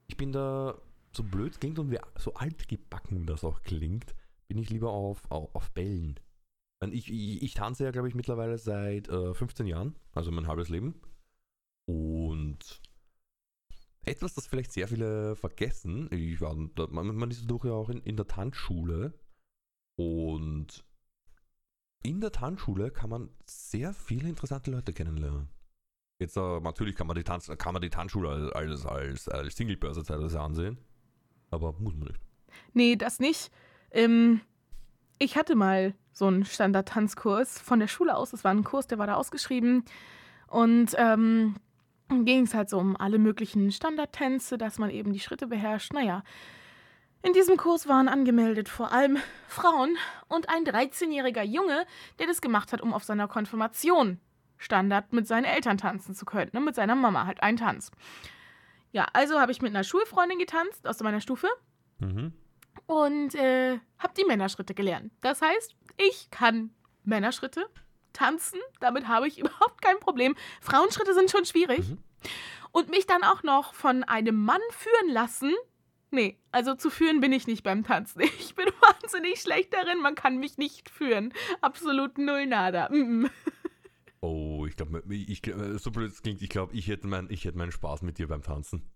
Ich 0.07 0.17
bin 0.17 0.31
da, 0.31 0.75
so 1.11 1.23
blöd 1.23 1.59
klingt 1.59 1.79
und 1.79 1.91
wie 1.91 1.99
so 2.17 2.33
altgebacken 2.33 3.25
das 3.25 3.43
auch 3.43 3.61
klingt, 3.61 4.15
bin 4.47 4.57
ich 4.57 4.69
lieber 4.69 4.89
auf, 4.89 5.29
auf, 5.29 5.53
auf 5.53 5.71
Bällen. 5.71 6.19
Ich, 6.91 7.09
ich, 7.09 7.41
ich 7.41 7.53
tanze 7.53 7.85
ja, 7.85 7.91
glaube 7.91 8.09
ich, 8.09 8.15
mittlerweile 8.15 8.57
seit 8.57 9.07
äh, 9.07 9.33
15 9.33 9.67
Jahren, 9.67 9.95
also 10.13 10.31
mein 10.31 10.47
halbes 10.47 10.69
Leben. 10.69 11.01
Und 11.85 12.81
etwas, 14.05 14.33
das 14.33 14.47
vielleicht 14.47 14.71
sehr 14.71 14.87
viele 14.87 15.35
vergessen, 15.35 16.09
ich 16.11 16.41
war, 16.41 16.55
man, 16.55 17.15
man 17.15 17.31
ist 17.31 17.43
dadurch 17.43 17.65
ja 17.65 17.71
auch 17.71 17.89
in, 17.89 18.01
in 18.01 18.17
der 18.17 18.27
Tanzschule 18.27 19.13
und 19.95 20.85
in 22.03 22.19
der 22.19 22.31
Tanzschule 22.31 22.91
kann 22.91 23.09
man 23.09 23.29
sehr 23.45 23.93
viele 23.93 24.27
interessante 24.27 24.71
Leute 24.71 24.91
kennenlernen. 24.91 25.47
Jetzt 26.19 26.37
uh, 26.37 26.59
natürlich 26.59 26.95
kann 26.95 27.07
man 27.07 27.15
die, 27.15 27.23
Tanz, 27.23 27.49
kann 27.57 27.73
man 27.73 27.81
die 27.81 27.89
Tanzschule 27.89 28.53
als, 28.53 28.85
als, 28.85 29.29
als 29.29 29.55
Singlebörse 29.55 30.03
teilweise 30.03 30.39
ansehen, 30.39 30.77
aber 31.49 31.71
muss 31.73 31.95
man 31.95 32.09
nicht. 32.09 32.19
Nee, 32.73 32.95
das 32.97 33.19
nicht. 33.19 33.51
Ähm, 33.91 34.41
ich 35.19 35.37
hatte 35.37 35.55
mal 35.55 35.93
so 36.11 36.27
einen 36.27 36.45
Standard-Tanzkurs 36.45 37.59
von 37.59 37.79
der 37.79 37.87
Schule 37.87 38.15
aus. 38.15 38.31
Das 38.31 38.43
war 38.43 38.51
ein 38.51 38.63
Kurs, 38.63 38.87
der 38.87 38.99
war 38.99 39.07
da 39.07 39.15
ausgeschrieben. 39.15 39.85
Und 40.47 40.93
ähm, 40.97 41.55
ging 42.09 42.43
es 42.43 42.53
halt 42.53 42.69
so 42.69 42.77
um 42.77 42.95
alle 42.95 43.17
möglichen 43.17 43.71
Standardtänze, 43.71 44.57
dass 44.57 44.77
man 44.77 44.89
eben 44.89 45.13
die 45.13 45.19
Schritte 45.19 45.47
beherrscht. 45.47 45.93
Naja, 45.93 46.23
in 47.23 47.33
diesem 47.33 47.57
Kurs 47.57 47.87
waren 47.87 48.07
angemeldet 48.07 48.69
vor 48.69 48.91
allem 48.91 49.17
Frauen 49.47 49.97
und 50.27 50.49
ein 50.49 50.65
13-jähriger 50.65 51.43
Junge, 51.43 51.85
der 52.19 52.27
das 52.27 52.41
gemacht 52.41 52.73
hat, 52.73 52.81
um 52.81 52.93
auf 52.93 53.03
seiner 53.03 53.27
Konfirmation 53.27 54.19
Standard 54.57 55.11
mit 55.11 55.27
seinen 55.27 55.45
Eltern 55.45 55.77
tanzen 55.77 56.15
zu 56.15 56.25
können. 56.25 56.51
Ne? 56.53 56.59
Mit 56.59 56.75
seiner 56.75 56.95
Mama 56.95 57.25
halt 57.25 57.41
ein 57.41 57.57
Tanz. 57.57 57.91
Ja, 58.91 59.07
also 59.13 59.39
habe 59.39 59.51
ich 59.51 59.61
mit 59.61 59.71
einer 59.71 59.83
Schulfreundin 59.83 60.37
getanzt 60.37 60.87
aus 60.87 60.99
meiner 61.01 61.21
Stufe 61.21 61.47
Mhm. 62.03 62.33
Und 62.85 63.35
äh, 63.35 63.79
habe 63.97 64.13
die 64.17 64.25
Männerschritte 64.25 64.73
gelernt. 64.73 65.11
Das 65.21 65.41
heißt, 65.41 65.75
ich 65.97 66.29
kann 66.31 66.71
Männerschritte 67.03 67.65
tanzen, 68.13 68.59
damit 68.79 69.07
habe 69.07 69.27
ich 69.27 69.39
überhaupt 69.39 69.81
kein 69.81 69.99
Problem. 69.99 70.35
Frauenschritte 70.61 71.13
sind 71.13 71.31
schon 71.31 71.45
schwierig. 71.45 71.89
Mhm. 71.89 71.97
Und 72.71 72.89
mich 72.89 73.05
dann 73.05 73.23
auch 73.23 73.43
noch 73.43 73.73
von 73.73 74.03
einem 74.03 74.43
Mann 74.43 74.61
führen 74.71 75.11
lassen. 75.11 75.53
Nee, 76.09 76.39
also 76.51 76.73
zu 76.75 76.89
führen 76.89 77.21
bin 77.21 77.31
ich 77.31 77.45
nicht 77.47 77.63
beim 77.63 77.83
Tanzen. 77.83 78.21
Ich 78.39 78.55
bin 78.55 78.65
wahnsinnig 78.81 79.41
schlecht 79.41 79.73
darin, 79.73 79.99
man 80.01 80.15
kann 80.15 80.37
mich 80.37 80.57
nicht 80.57 80.89
führen. 80.89 81.33
Absolut 81.61 82.17
null 82.17 82.47
nada. 82.47 82.89
Mm 82.89 83.25
-mm. 83.25 83.29
Oh, 84.21 84.65
ich 84.65 84.77
glaube, 84.77 85.03
ich, 85.09 85.41
glaub, 85.41 85.77
so 85.79 85.91
blöd 85.91 86.09
es 86.09 86.21
klingt, 86.21 86.41
ich 86.41 86.47
glaube, 86.47 86.73
ich 86.73 86.87
hätte 86.87 87.07
mein, 87.07 87.27
ich 87.29 87.43
hätte 87.43 87.57
meinen 87.57 87.73
Spaß 87.73 88.03
mit 88.03 88.17
dir 88.17 88.29
beim 88.29 88.41
Tanzen. 88.41 88.89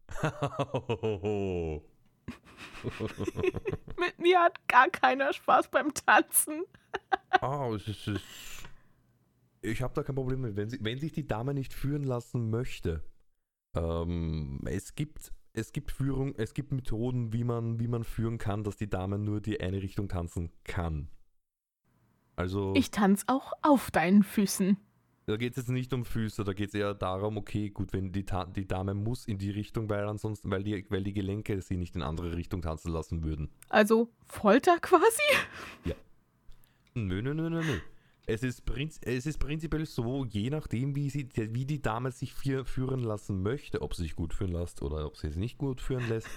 Mit 4.00 4.20
mir 4.20 4.40
hat 4.40 4.68
gar 4.68 4.90
keiner 4.90 5.34
Spaß 5.34 5.70
beim 5.70 5.94
Tanzen. 5.94 6.64
Ah, 7.42 7.70
es 7.76 7.88
ist, 7.88 8.08
es 8.08 8.22
ich 9.62 9.82
habe 9.82 9.94
da 9.94 10.04
kein 10.04 10.16
Problem 10.16 10.42
mit. 10.42 10.56
Wenn, 10.56 10.70
sie, 10.70 10.80
wenn 10.82 10.98
sich 11.00 11.12
die 11.12 11.28
Dame 11.28 11.54
nicht 11.54 11.74
führen 11.74 12.04
lassen 12.04 12.50
möchte, 12.50 13.04
ähm, 13.76 14.62
es 14.66 14.96
gibt 14.96 15.32
es 15.54 15.72
gibt 15.74 15.92
Führung, 15.92 16.36
es 16.38 16.54
gibt 16.54 16.72
Methoden, 16.72 17.34
wie 17.34 17.44
man, 17.44 17.80
wie 17.80 17.88
man 17.88 18.04
führen 18.04 18.38
kann, 18.38 18.64
dass 18.64 18.78
die 18.78 18.90
Dame 18.90 19.18
nur 19.18 19.42
die 19.42 19.60
eine 19.60 19.82
Richtung 19.82 20.08
tanzen 20.08 20.52
kann. 20.64 21.10
Also 22.36 22.74
Ich 22.76 22.92
tanze 22.92 23.26
auch 23.28 23.54
auf 23.64 23.90
deinen 23.90 24.22
Füßen. 24.22 24.78
Da 25.28 25.36
geht 25.36 25.52
es 25.52 25.58
jetzt 25.58 25.70
nicht 25.70 25.94
um 25.94 26.06
Füße, 26.06 26.46
da 26.46 26.54
geht 26.54 26.70
es 26.70 26.74
eher 26.74 26.94
darum, 26.94 27.36
okay, 27.36 27.70
gut, 27.70 27.92
wenn 27.92 28.14
die, 28.14 28.26
Ta 28.26 28.46
die 28.46 28.66
Dame 28.66 28.94
muss 28.94 29.26
in 29.26 29.38
die 29.38 29.52
Richtung, 29.52 29.90
weil 29.90 30.08
ansonsten, 30.08 30.50
weil 30.50 30.64
die, 30.64 30.86
weil 30.90 31.04
die 31.04 31.12
Gelenke 31.12 31.62
sie 31.62 31.76
nicht 31.76 31.98
in 31.98 32.02
andere 32.02 32.38
Richtung 32.38 32.62
tanzen 32.62 32.94
lassen 32.94 33.24
würden. 33.24 33.50
Also 33.68 34.10
Folter 34.26 34.80
quasi? 34.80 35.22
Nö, 36.94 37.22
nö, 37.22 37.34
nö, 37.34 37.50
nö, 37.50 37.62
nö. 37.62 37.78
Es 38.26 38.42
ist, 38.42 38.66
prinz 38.66 39.00
es 39.04 39.26
ist 39.26 39.38
prinzipiell 39.38 39.86
so, 39.86 40.24
je 40.24 40.50
nachdem, 40.50 40.96
wie, 40.96 41.10
sie, 41.10 41.28
wie 41.36 41.66
die 41.66 41.82
Dame 41.82 42.12
sich 42.12 42.34
führen 42.34 43.02
lassen 43.02 43.44
möchte, 43.44 43.82
ob 43.82 43.96
sie 43.96 44.04
sich 44.04 44.16
gut 44.16 44.34
führen 44.34 44.54
lässt 44.54 44.82
oder 44.82 45.06
ob 45.06 45.18
sie 45.18 45.28
es 45.28 45.36
nicht 45.36 45.58
gut 45.58 45.82
führen 45.82 46.08
lässt. 46.08 46.30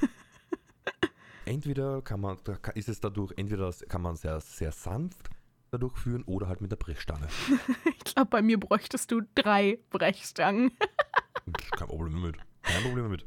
entweder 1.44 2.02
kann 2.02 2.20
man, 2.20 2.38
ist 2.74 2.88
es 2.88 2.98
dadurch, 2.98 3.32
entweder 3.36 3.72
kann 3.88 4.02
man 4.02 4.16
sehr, 4.16 4.40
sehr 4.40 4.72
sanft 4.72 5.30
dadurch 5.70 5.96
führen 5.98 6.24
oder 6.24 6.48
halt 6.48 6.60
mit 6.60 6.70
der 6.70 6.76
Brechstange. 6.76 7.28
Ich 7.96 8.14
glaube, 8.14 8.30
bei 8.30 8.42
mir 8.42 8.58
bräuchtest 8.58 9.10
du 9.12 9.20
drei 9.34 9.78
Brechstangen. 9.90 10.72
Kein 11.76 11.88
Problem 11.88 12.14
damit. 12.14 12.36
Kein 12.62 12.82
Problem 12.82 13.04
damit. 13.04 13.26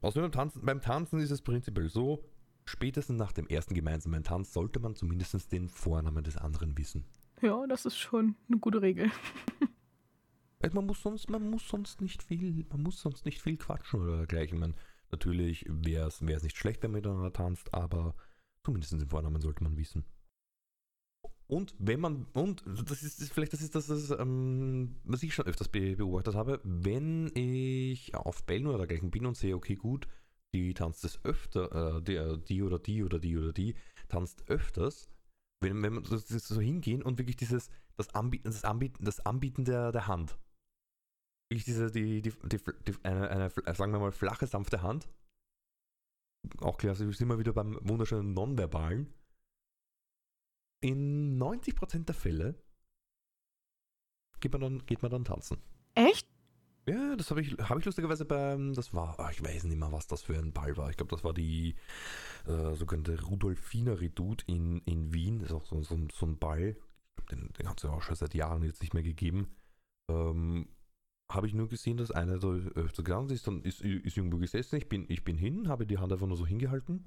Außerdem 0.00 0.24
beim 0.24 0.32
Tanzen, 0.32 0.64
beim 0.64 0.80
Tanzen 0.80 1.20
ist 1.20 1.30
es 1.30 1.42
prinzipiell 1.42 1.88
so, 1.88 2.24
spätestens 2.64 3.18
nach 3.18 3.32
dem 3.32 3.46
ersten 3.46 3.74
gemeinsamen 3.74 4.22
Tanz 4.22 4.52
sollte 4.52 4.80
man 4.80 4.94
zumindest 4.94 5.50
den 5.50 5.68
Vornamen 5.68 6.22
des 6.22 6.36
anderen 6.36 6.76
wissen. 6.76 7.04
Ja, 7.40 7.66
das 7.66 7.86
ist 7.86 7.96
schon 7.96 8.36
eine 8.48 8.58
gute 8.58 8.82
Regel. 8.82 9.10
Man 10.72 10.86
muss 10.86 11.00
sonst, 11.02 11.30
man 11.30 11.48
muss 11.48 11.68
sonst 11.68 12.00
nicht 12.00 12.20
viel, 12.20 12.66
man 12.70 12.82
muss 12.82 13.00
sonst 13.00 13.24
nicht 13.24 13.40
viel 13.40 13.56
quatschen 13.56 14.00
oder 14.00 14.16
dergleichen. 14.16 14.58
Man, 14.58 14.74
natürlich 15.12 15.64
wäre 15.68 16.08
es 16.08 16.20
nicht 16.20 16.56
schlecht, 16.56 16.82
wenn 16.82 16.90
man 16.90 16.98
miteinander 17.00 17.32
tanzt, 17.32 17.72
aber 17.72 18.16
zumindest 18.64 18.92
den 18.92 19.08
Vornamen 19.08 19.40
sollte 19.40 19.62
man 19.62 19.76
wissen. 19.76 20.04
Und 21.50 21.74
wenn 21.78 22.00
man, 22.00 22.26
und 22.34 22.62
das 22.90 23.02
ist, 23.02 23.22
das- 23.22 23.30
vielleicht 23.30 23.54
das 23.54 23.62
ist 23.62 23.74
das, 23.74 23.88
ist, 23.88 24.10
ähm, 24.10 24.96
was 25.04 25.22
ich 25.22 25.34
schon 25.34 25.46
öfters 25.46 25.68
be 25.68 25.96
beobachtet 25.96 26.34
habe, 26.34 26.60
wenn 26.62 27.30
ich 27.34 28.14
auf 28.14 28.44
Bällen 28.44 28.66
oder 28.66 28.78
dergleichen 28.78 29.10
bin 29.10 29.24
und 29.24 29.36
sehe, 29.36 29.56
okay, 29.56 29.74
gut, 29.74 30.06
die 30.54 30.74
tanzt 30.74 31.04
es 31.04 31.24
öfter, 31.24 31.96
äh, 31.98 32.02
die, 32.02 32.16
äh, 32.16 32.38
die 32.38 32.62
oder 32.62 32.78
die 32.78 33.02
oder 33.02 33.18
die 33.18 33.36
oder 33.38 33.52
die 33.52 33.74
tanzt 34.08 34.48
öfters, 34.48 35.08
wenn, 35.62 35.82
wenn 35.82 35.94
man 35.94 36.02
das, 36.04 36.26
das 36.26 36.48
so 36.48 36.60
hingehen 36.60 37.02
und 37.02 37.18
wirklich 37.18 37.36
dieses, 37.36 37.70
das 37.96 38.14
Anbieten, 38.14 38.48
das 38.50 38.64
Anbieten, 38.64 39.04
das 39.04 39.20
Anbieten 39.24 39.64
der, 39.64 39.90
der 39.90 40.06
Hand. 40.06 40.38
Wirklich 41.50 41.64
diese, 41.64 41.90
die, 41.90 42.20
die, 42.20 42.30
die, 42.44 42.58
die 42.86 42.94
eine, 43.04 43.30
eine, 43.30 43.50
sagen 43.74 43.92
wir 43.92 43.98
mal, 44.00 44.12
flache, 44.12 44.46
sanfte 44.46 44.82
Hand. 44.82 45.08
Auch 46.60 46.76
klassisch 46.76 47.16
sind 47.16 47.28
wir 47.28 47.38
wieder 47.38 47.54
beim 47.54 47.78
wunderschönen 47.82 48.34
Nonverbalen. 48.34 49.12
In 50.80 51.38
90% 51.38 52.04
der 52.04 52.14
Fälle 52.14 52.54
geht 54.40 54.52
man 54.52 54.60
dann, 54.60 54.86
geht 54.86 55.02
man 55.02 55.10
dann 55.10 55.24
tanzen. 55.24 55.58
Echt? 55.94 56.28
Ja, 56.88 57.16
das 57.16 57.30
habe 57.30 57.42
ich, 57.42 57.52
hab 57.58 57.78
ich 57.78 57.84
lustigerweise 57.84 58.24
beim, 58.24 58.72
das 58.72 58.94
war, 58.94 59.18
ah, 59.20 59.30
ich 59.30 59.42
weiß 59.42 59.64
nicht 59.64 59.76
mehr, 59.76 59.92
was 59.92 60.06
das 60.06 60.22
für 60.22 60.38
ein 60.38 60.52
Ball 60.52 60.76
war. 60.76 60.88
Ich 60.88 60.96
glaube, 60.96 61.10
das 61.10 61.22
war 61.24 61.34
die 61.34 61.74
äh, 62.46 62.74
sogenannte 62.74 63.20
Rudolfiner 63.22 64.00
Redoute 64.00 64.44
in, 64.46 64.78
in 64.86 65.12
Wien. 65.12 65.40
Das 65.40 65.50
ist 65.50 65.54
auch 65.54 65.66
so, 65.66 65.82
so, 65.82 65.94
ein- 65.96 66.08
so 66.10 66.24
ein 66.24 66.38
Ball. 66.38 66.76
Den, 67.30 67.52
den 67.58 67.68
hat 67.68 67.78
es 67.78 67.82
ja 67.82 67.90
auch 67.90 68.00
schon 68.02 68.14
seit 68.16 68.32
Jahren 68.34 68.62
jetzt 68.62 68.80
nicht 68.80 68.94
mehr 68.94 69.02
gegeben. 69.02 69.54
Ähm, 70.10 70.68
habe 71.30 71.46
ich 71.46 71.52
nur 71.52 71.68
gesehen, 71.68 71.98
dass 71.98 72.10
einer 72.10 72.38
da 72.38 72.48
öfter 72.48 73.02
gegangen 73.02 73.28
ist, 73.28 73.46
dann 73.46 73.60
ist, 73.62 73.82
ist 73.82 74.16
irgendwo 74.16 74.38
gesessen. 74.38 74.76
Ich 74.76 74.88
bin, 74.88 75.04
ich 75.10 75.24
bin 75.24 75.36
hin, 75.36 75.68
habe 75.68 75.86
die 75.86 75.98
Hand 75.98 76.10
einfach 76.10 76.26
nur 76.26 76.38
so 76.38 76.46
hingehalten. 76.46 77.04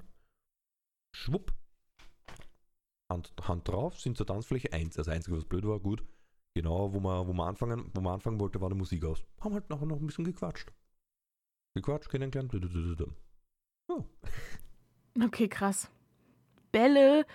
Schwupp. 1.16 1.54
Hand, 3.12 3.34
Hand 3.42 3.68
drauf, 3.68 4.00
sind 4.00 4.18
zur 4.18 4.26
Tanzfläche 4.26 4.74
eins. 4.74 4.96
Das 4.96 5.08
Einzige, 5.08 5.38
was 5.38 5.46
blöd 5.46 5.66
war, 5.66 5.80
gut. 5.80 6.04
Genau, 6.54 6.94
wo 6.94 7.00
man, 7.00 7.28
wo 7.28 7.34
man 7.34 7.50
anfangen, 7.50 7.92
wo 7.94 8.02
man 8.02 8.16
anfangen 8.16 8.40
wollte, 8.40 8.60
war 8.60 8.70
die 8.70 8.76
Musik 8.76 9.06
aus. 9.06 9.24
Haben 9.40 9.54
halt 9.54 9.70
nachher 9.70 9.86
noch 9.86 10.00
ein 10.00 10.08
bisschen 10.08 10.26
gequatscht. 10.26 10.72
Gequatscht, 11.76 12.10
kennengelernt. 12.10 12.54
Ja. 13.90 13.96
Okay, 15.22 15.50
krass. 15.50 15.92
Bälle 16.72 17.26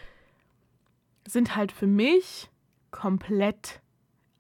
sind 1.29 1.57
halt 1.57 1.73
für 1.73 1.87
mich 1.87 2.51
komplett 2.91 3.83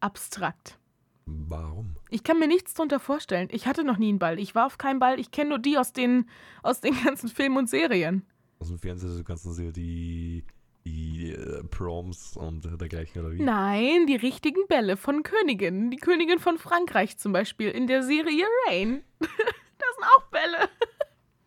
abstrakt. 0.01 0.78
Warum? 1.26 1.97
Ich 2.09 2.22
kann 2.22 2.39
mir 2.39 2.47
nichts 2.47 2.72
drunter 2.72 2.99
vorstellen. 2.99 3.49
Ich 3.51 3.66
hatte 3.66 3.84
noch 3.84 3.99
nie 3.99 4.09
einen 4.09 4.18
Ball. 4.18 4.39
Ich 4.39 4.55
war 4.55 4.64
auf 4.64 4.78
keinem 4.78 5.01
Ball. 5.01 5.20
Ich 5.20 5.32
kenne 5.32 5.51
nur 5.51 5.59
die 5.59 5.76
aus 5.76 5.93
den, 5.93 6.30
aus 6.62 6.80
den 6.80 6.95
ganzen 7.05 7.28
Filmen 7.28 7.59
und 7.59 7.68
Serien. 7.68 8.24
Aus 8.59 8.68
dem 8.68 8.78
Fernseher 8.78 9.11
so 9.11 9.22
kannst 9.22 9.45
du 9.45 9.51
sehr 9.51 9.72
die, 9.72 10.45
die 10.87 11.37
Proms 11.70 12.37
und 12.37 12.64
dergleichen 12.80 13.20
oder 13.20 13.34
wie? 13.34 13.43
Nein, 13.43 14.07
die 14.07 14.16
richtigen 14.16 14.66
Bälle 14.68 14.97
von 14.97 15.22
Königinnen. 15.22 15.91
Die 15.91 15.97
Königin 15.97 16.39
von 16.39 16.59
Frankreich 16.59 17.18
zum 17.18 17.32
Beispiel 17.32 17.70
in 17.70 17.87
der 17.87 18.03
Serie 18.03 18.47
Rain. 18.66 19.03
das 19.18 19.28
sind 19.28 20.05
auch 20.16 20.22
Bälle. 20.30 20.68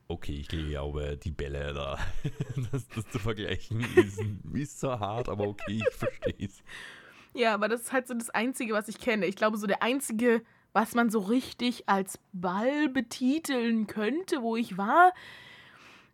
Okay, 0.10 0.40
ich 0.42 0.48
glaube, 0.48 1.18
die 1.24 1.32
Bälle 1.32 1.74
da, 1.74 1.98
das, 2.72 2.88
das 2.90 3.08
zu 3.10 3.20
vergleichen, 3.20 3.86
ist, 3.96 4.20
ist 4.54 4.80
so 4.80 5.00
hart, 5.00 5.30
aber 5.30 5.48
okay, 5.48 5.82
ich 5.88 5.96
verstehe 5.96 6.48
es. 6.48 6.64
Ja, 7.34 7.54
aber 7.54 7.70
das 7.70 7.82
ist 7.82 7.94
halt 7.94 8.08
so 8.08 8.16
das 8.16 8.30
Einzige, 8.32 8.74
was 8.74 8.88
ich 8.88 9.00
kenne. 9.00 9.28
Ich 9.28 9.36
glaube, 9.36 9.58
so 9.58 9.68
der 9.68 9.84
einzige, 9.84 10.42
was 10.74 10.96
man 10.96 11.10
so 11.10 11.20
richtig 11.20 11.88
als 11.88 12.20
Ball 12.34 12.90
betiteln 12.90 13.88
könnte, 13.88 14.42
wo 14.42 14.56
ich 14.58 14.78
war, 14.78 15.14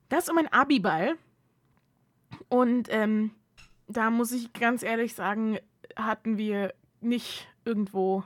das 0.10 0.26
ist 0.26 0.30
um 0.30 0.38
ein 0.38 0.52
Abiball. 0.52 1.18
Und 2.50 2.88
ähm, 2.92 3.32
da 3.88 4.10
muss 4.10 4.32
ich 4.32 4.54
ganz 4.54 4.84
ehrlich 4.84 5.14
sagen, 5.14 5.58
hatten 5.96 6.38
wir 6.38 6.74
nicht 7.02 7.48
irgendwo 7.64 8.24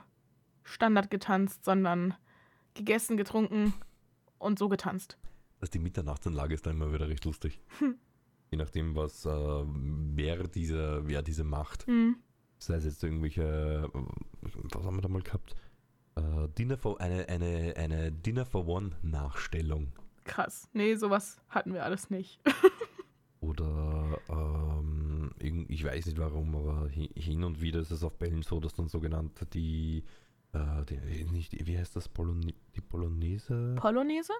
Standard 0.62 1.10
getanzt, 1.10 1.64
sondern 1.64 2.14
gegessen, 2.74 3.16
getrunken 3.16 3.74
und 4.38 4.58
so 4.58 4.68
getanzt. 4.68 5.18
Dass 5.58 5.70
die 5.70 5.78
Mitternachtsanlage 5.78 6.54
ist 6.54 6.66
dann 6.66 6.76
immer 6.76 6.92
wieder 6.92 7.08
recht 7.08 7.24
lustig. 7.24 7.60
Je 8.50 8.58
nachdem, 8.58 8.96
was, 8.96 9.24
äh, 9.26 9.30
wer, 9.30 10.42
diese, 10.48 11.02
wer 11.06 11.22
diese 11.22 11.44
macht. 11.44 11.86
Hm. 11.86 12.16
Sei 12.58 12.74
es 12.74 12.84
jetzt 12.84 13.02
irgendwelche, 13.04 13.90
äh, 13.94 14.48
was 14.72 14.84
haben 14.84 14.96
wir 14.96 15.02
da 15.02 15.08
mal 15.08 15.22
gehabt? 15.22 15.54
Äh, 16.16 16.48
Dinner 16.58 16.76
for, 16.76 17.00
eine, 17.00 17.28
eine, 17.28 17.74
eine 17.76 18.12
Dinner 18.12 18.44
for 18.44 18.66
One 18.66 18.90
Nachstellung. 19.02 19.92
Krass. 20.24 20.68
Nee, 20.72 20.96
sowas 20.96 21.40
hatten 21.48 21.72
wir 21.72 21.84
alles 21.84 22.10
nicht. 22.10 22.40
Oder 23.40 24.18
ähm, 24.28 25.30
ich 25.68 25.82
weiß 25.84 26.06
nicht 26.06 26.18
warum, 26.18 26.54
aber 26.54 26.88
hi- 26.94 27.10
hin 27.16 27.42
und 27.44 27.60
wieder 27.60 27.80
ist 27.80 27.90
es 27.90 28.04
auf 28.04 28.18
Bällen 28.18 28.42
so, 28.42 28.60
dass 28.60 28.74
dann 28.74 28.88
sogenannte 28.88 29.46
die, 29.46 30.04
äh, 30.52 30.84
die 30.84 31.24
nicht, 31.24 31.66
wie 31.66 31.78
heißt 31.78 31.96
das, 31.96 32.08
Polone 32.08 32.52
die 32.76 32.80
Polonaise? 32.82 33.76
Polonaise? 33.78 34.32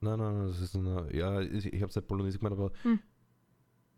nein, 0.00 0.18
nein, 0.18 0.38
nein, 0.38 0.46
das 0.48 0.60
ist 0.60 0.74
eine, 0.76 1.14
ja, 1.14 1.40
ich, 1.42 1.66
ich 1.66 1.82
habe 1.82 1.90
es 1.90 1.96
halt 1.96 2.08
Polonaise 2.08 2.38
gemeint, 2.38 2.54
aber 2.58 2.72
Hm. 2.82 2.98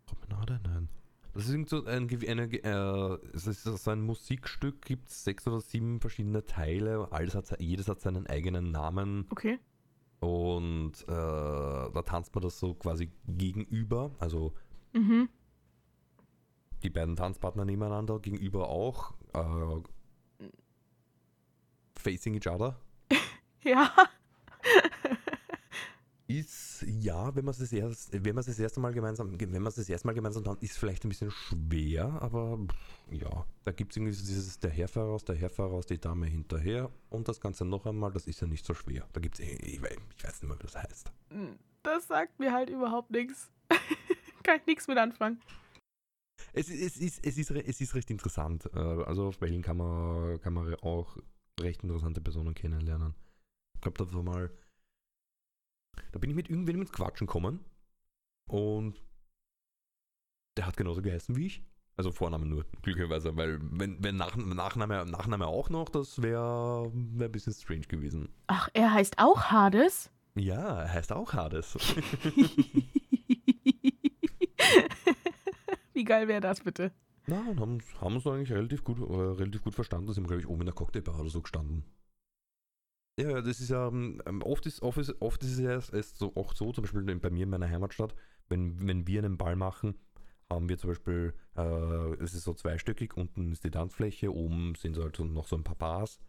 Promenade? 0.05 0.59
Nein. 0.63 0.89
Das 1.33 1.47
ist 1.47 1.69
so 1.69 1.85
ein, 1.85 2.09
eine, 2.09 2.53
äh, 2.53 3.17
es 3.33 3.47
ist 3.47 3.63
so 3.63 3.91
ein 3.91 4.01
Musikstück, 4.01 4.81
gibt 4.81 5.09
sechs 5.09 5.47
oder 5.47 5.61
sieben 5.61 6.01
verschiedene 6.01 6.45
Teile, 6.45 7.07
alles 7.13 7.35
hat, 7.35 7.57
jedes 7.61 7.87
hat 7.87 8.01
seinen 8.01 8.27
eigenen 8.27 8.71
Namen 8.71 9.25
Okay. 9.29 9.57
Und 10.21 10.93
äh, 11.07 11.07
da 11.07 12.01
tanzt 12.05 12.33
man 12.33 12.43
das 12.43 12.57
so 12.59 12.73
quasi 12.73 13.11
gegenüber, 13.27 14.11
also 14.19 14.53
Mhm. 14.93 15.27
die 16.83 16.89
beiden 16.89 17.15
Tanzpartner 17.15 17.65
nebeneinander, 17.65 18.19
gegenüber 18.19 18.69
auch, 18.69 19.13
äh, 19.33 19.81
facing 21.97 22.35
each 22.35 22.47
other. 22.47 22.79
Ja. 23.63 23.91
Ist 26.39 26.83
ja, 26.87 27.35
wenn 27.35 27.43
man 27.45 27.51
es 27.51 27.57
das 27.59 27.71
erst, 27.73 28.11
wenn 28.13 28.35
man 28.35 28.39
es 28.41 28.45
das 28.47 28.59
erste 28.59 28.79
Mal 28.79 28.93
gemeinsam, 28.93 29.39
wenn 29.39 29.51
man 29.51 29.67
es 29.67 29.75
das 29.75 29.89
erste 29.89 30.07
Mal 30.07 30.13
gemeinsam 30.13 30.43
tanzt, 30.43 30.63
ist 30.63 30.77
vielleicht 30.77 31.03
ein 31.05 31.09
bisschen 31.09 31.31
schwer, 31.31 32.05
aber 32.21 32.59
ja, 33.09 33.45
da 33.63 33.71
gibt 33.71 33.91
es 33.91 33.97
irgendwie 33.97 34.13
so 34.13 34.25
dieses 34.25 34.59
der 34.59 34.69
Herr 34.71 34.87
voraus, 34.87 35.23
der 35.25 35.35
Herr 35.35 35.49
voraus, 35.49 35.85
die 35.87 35.99
Dame 35.99 36.27
hinterher 36.27 36.89
und 37.09 37.27
das 37.27 37.39
Ganze 37.41 37.65
noch 37.65 37.85
einmal, 37.85 38.11
das 38.11 38.27
ist 38.27 38.39
ja 38.41 38.47
nicht 38.47 38.65
so 38.65 38.73
schwer. 38.73 39.07
Da 39.13 39.19
gibt 39.19 39.39
es, 39.39 39.45
ich, 39.45 39.79
weiß- 39.81 39.97
ich 40.17 40.23
weiß 40.23 40.41
nicht 40.41 40.49
mehr, 40.49 40.57
wie 40.59 40.63
das 40.63 40.75
heißt. 40.75 41.11
Das 41.83 42.07
sagt 42.07 42.39
mir 42.39 42.53
halt 42.53 42.69
überhaupt 42.69 43.11
nichts. 43.11 43.49
Kann 44.43 44.57
ich 44.59 44.65
nichts 44.67 44.87
mit 44.87 44.97
anfangen. 44.97 45.41
Es, 46.53 46.69
ist- 46.69 46.81
es, 46.81 46.97
ist, 46.97 47.25
es, 47.25 47.37
ist, 47.37 47.51
es 47.51 47.81
ist 47.81 47.95
recht 47.95 48.09
interessant. 48.11 48.69
Äh, 48.73 48.79
Also 48.79 49.27
auf 49.27 49.41
Wellen 49.41 49.61
kann 49.61 49.77
man, 49.77 50.39
kann 50.41 50.53
man 50.53 50.75
auch 50.75 51.17
recht 51.59 51.83
interessante 51.83 52.21
Personen 52.21 52.53
kennenlernen. 52.53 53.13
Ich 53.75 53.81
glaube, 53.81 53.97
da 54.03 54.13
war 54.13 54.23
mal. 54.23 54.51
Da 56.11 56.19
bin 56.19 56.29
ich 56.29 56.35
mit 56.35 56.49
irgendwem 56.49 56.81
ins 56.81 56.91
Quatschen 56.91 57.27
gekommen 57.27 57.63
und 58.49 59.01
der 60.57 60.65
hat 60.67 60.77
genauso 60.77 61.01
geheißen 61.01 61.35
wie 61.35 61.47
ich. 61.47 61.63
Also 61.97 62.11
Vorname 62.11 62.45
nur, 62.45 62.65
glücklicherweise, 62.81 63.35
weil 63.35 63.59
wenn, 63.61 64.03
wenn 64.03 64.15
Nach, 64.17 64.35
Nachname, 64.35 65.05
Nachname 65.05 65.45
auch 65.47 65.69
noch, 65.69 65.89
das 65.89 66.21
wäre 66.21 66.89
wär 66.93 67.27
ein 67.27 67.31
bisschen 67.31 67.53
strange 67.53 67.81
gewesen. 67.81 68.29
Ach, 68.47 68.69
er 68.73 68.93
heißt 68.93 69.19
auch 69.19 69.51
Hades? 69.51 70.09
Ja, 70.35 70.81
er 70.83 70.93
heißt 70.93 71.11
auch 71.11 71.33
Hades. 71.33 71.75
Wie 75.93 76.05
geil 76.05 76.27
wäre 76.27 76.41
das 76.41 76.61
bitte? 76.61 76.91
Na, 77.27 77.41
und 77.49 77.83
haben, 78.01 78.15
uns 78.15 78.25
eigentlich 78.25 78.51
relativ 78.51 78.83
gut, 78.83 78.97
äh, 78.97 79.03
relativ 79.03 79.61
gut 79.61 79.75
verstanden. 79.75 80.11
Sind 80.13 80.23
wir, 80.23 80.29
glaube 80.29 80.41
ich, 80.41 80.47
oben 80.47 80.61
in 80.61 80.65
der 80.67 80.73
Cocktailbar 80.75 81.19
oder 81.19 81.29
so 81.29 81.41
gestanden. 81.41 81.83
Ja, 83.21 83.41
das 83.41 83.59
ist 83.59 83.69
ja, 83.69 83.87
ähm, 83.87 84.21
oft 84.43 84.65
ist, 84.65 84.81
oft 84.81 84.97
ist, 84.97 85.21
oft 85.21 85.43
ist 85.43 85.59
es 85.59 85.89
erst 85.89 86.17
so, 86.17 86.35
auch 86.35 86.53
so, 86.53 86.71
zum 86.71 86.83
Beispiel 86.83 87.03
bei 87.19 87.29
mir 87.29 87.43
in 87.43 87.49
meiner 87.49 87.69
Heimatstadt, 87.69 88.15
wenn, 88.49 88.87
wenn 88.87 89.07
wir 89.07 89.23
einen 89.23 89.37
Ball 89.37 89.55
machen, 89.55 89.95
haben 90.49 90.69
wir 90.69 90.77
zum 90.77 90.89
Beispiel, 90.89 91.33
äh, 91.55 92.13
es 92.15 92.33
ist 92.33 92.43
so 92.43 92.53
zweistöckig, 92.53 93.15
unten 93.15 93.51
ist 93.51 93.63
die 93.63 93.71
Tanzfläche, 93.71 94.33
oben 94.33 94.75
sind 94.75 94.95
so 94.95 95.03
halt 95.03 95.15
so 95.15 95.23
noch 95.23 95.47
so 95.47 95.55
ein 95.55 95.63
paar 95.63 95.75
Bars. 95.75 96.19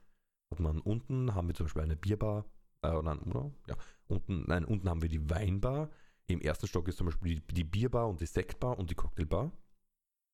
Hat 0.50 0.60
man 0.60 0.80
unten, 0.80 1.34
haben 1.34 1.48
wir 1.48 1.54
zum 1.54 1.66
Beispiel 1.66 1.82
eine 1.82 1.96
Bierbar, 1.96 2.44
äh, 2.82 3.02
nein, 3.02 3.20
oder? 3.20 3.50
Ja, 3.68 3.76
unten, 4.06 4.44
nein, 4.46 4.64
unten 4.64 4.88
haben 4.88 5.02
wir 5.02 5.08
die 5.08 5.30
Weinbar. 5.30 5.90
Im 6.26 6.40
ersten 6.40 6.66
Stock 6.66 6.88
ist 6.88 6.98
zum 6.98 7.06
Beispiel 7.06 7.36
die, 7.36 7.54
die 7.54 7.64
Bierbar 7.64 8.08
und 8.08 8.20
die 8.20 8.26
Sektbar 8.26 8.78
und 8.78 8.90
die 8.90 8.94
Cocktailbar. 8.94 9.50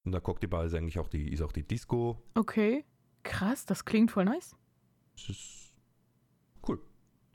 In 0.05 0.13
der 0.13 0.21
Cocktailbar 0.21 0.65
ist 0.65 0.75
eigentlich 0.75 0.99
auch 0.99 1.09
die, 1.09 1.33
ist 1.33 1.43
auch 1.43 1.53
die 1.53 1.67
Disco. 1.67 2.23
Okay. 2.35 2.85
Krass, 3.23 3.67
das 3.67 3.85
klingt 3.85 4.11
voll 4.11 4.25
nice. 4.25 4.57
Das 5.13 5.29
ist. 5.29 5.68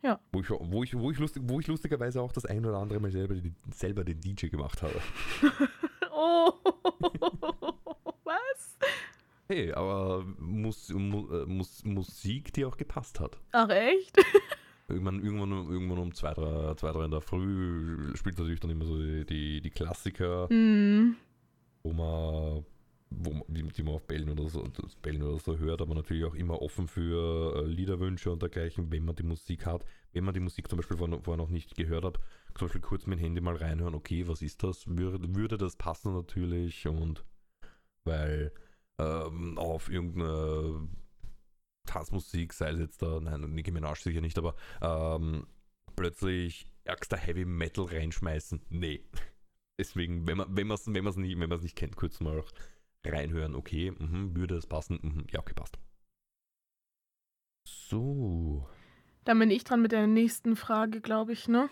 Ja. 0.03 0.19
Wo 0.33 0.41
ich, 0.41 0.49
wo 0.49 0.83
ich, 0.83 0.97
wo 0.97 1.11
ich, 1.11 1.17
lustig, 1.19 1.43
wo 1.45 1.59
ich 1.59 1.67
lustigerweise 1.67 2.21
auch 2.21 2.31
das 2.33 2.45
ein 2.45 2.65
oder 2.65 2.77
andere 2.77 2.99
Mal 2.99 3.11
selber, 3.11 3.35
die, 3.35 3.53
selber 3.73 4.03
den 4.03 4.19
DJ 4.19 4.47
gemacht 4.47 4.81
habe. 4.81 4.99
Oh, 6.15 6.53
was? 8.23 8.77
Hey, 9.47 9.71
aber 9.73 10.23
Mus, 10.37 10.89
Mu, 10.89 11.27
äh, 11.33 11.45
Mus, 11.47 11.83
Musik, 11.83 12.53
die 12.53 12.65
auch 12.65 12.77
gepasst 12.77 13.19
hat. 13.19 13.39
Ach 13.51 13.67
echt? 13.69 14.15
Irgendwann, 14.89 15.23
irgendwann, 15.23 15.51
irgendwann 15.71 15.97
um 15.97 16.13
zwei 16.13 16.33
drei, 16.33 16.75
zwei, 16.75 16.91
drei 16.91 17.05
in 17.05 17.11
der 17.11 17.21
Früh 17.21 18.15
spielt 18.15 18.37
natürlich 18.37 18.59
dann 18.59 18.69
immer 18.69 18.85
so 18.85 18.97
die, 18.97 19.25
die, 19.25 19.61
die 19.61 19.69
Klassiker, 19.71 20.47
Hm. 20.49 21.15
wo 21.81 21.93
man, 21.93 22.65
wo 23.19 23.45
die, 23.47 23.63
die 23.63 23.83
man 23.83 23.95
auf 23.95 24.05
Bällen 24.05 24.29
oder 24.29 24.47
so, 24.47 24.63
Bällen 25.01 25.23
oder 25.23 25.39
so 25.39 25.57
hört, 25.57 25.81
aber 25.81 25.95
natürlich 25.95 26.25
auch 26.25 26.35
immer 26.35 26.61
offen 26.61 26.87
für 26.87 27.63
äh, 27.63 27.65
Liederwünsche 27.65 28.31
und 28.31 28.41
dergleichen, 28.41 28.91
wenn 28.91 29.05
man 29.05 29.15
die 29.15 29.23
Musik 29.23 29.65
hat. 29.65 29.85
Wenn 30.11 30.23
man 30.23 30.33
die 30.33 30.39
Musik 30.39 30.69
zum 30.69 30.77
Beispiel 30.77 30.97
vorher, 30.97 31.19
vorher 31.21 31.43
noch 31.43 31.49
nicht 31.49 31.75
gehört 31.75 32.05
hat, 32.05 32.19
zum 32.55 32.67
Beispiel 32.67 32.81
kurz 32.81 33.05
mit 33.05 33.19
dem 33.19 33.23
Handy 33.23 33.41
mal 33.41 33.55
reinhören, 33.55 33.95
okay, 33.95 34.27
was 34.27 34.41
ist 34.41 34.63
das? 34.63 34.87
Würde, 34.87 35.35
würde 35.35 35.57
das 35.57 35.75
passen 35.75 36.13
natürlich 36.13 36.87
und 36.87 37.25
weil 38.03 38.51
ähm, 38.99 39.57
auf 39.57 39.89
irgendeine 39.89 40.87
Tanzmusik, 41.85 42.53
sei 42.53 42.71
es 42.71 42.79
jetzt 42.79 43.01
da, 43.01 43.19
nein, 43.19 43.41
Nicki 43.41 43.71
Minaj 43.71 43.99
sicher 43.99 44.21
nicht, 44.21 44.37
aber 44.37 44.55
ähm, 44.81 45.47
plötzlich 45.95 46.67
ärgster 46.83 47.17
Heavy 47.17 47.45
Metal 47.45 47.85
reinschmeißen. 47.85 48.61
Nee. 48.69 49.03
Deswegen, 49.79 50.27
wenn 50.27 50.37
man 50.37 50.47
es 50.71 50.87
wenn 50.87 51.03
man's 51.03 51.17
nicht, 51.17 51.37
nicht 51.37 51.75
kennt, 51.75 51.95
kurz 51.95 52.19
mal 52.19 52.43
reinhören, 53.05 53.55
okay, 53.55 53.91
mhm, 53.91 54.35
würde 54.35 54.55
es 54.55 54.67
passen? 54.67 54.99
Mhm, 55.01 55.27
ja, 55.31 55.39
okay, 55.39 55.53
passt. 55.53 55.77
So. 57.65 58.67
Dann 59.23 59.39
bin 59.39 59.51
ich 59.51 59.63
dran 59.63 59.81
mit 59.81 59.91
der 59.91 60.07
nächsten 60.07 60.55
Frage, 60.55 61.01
glaube 61.01 61.33
ich, 61.33 61.47
ne? 61.47 61.69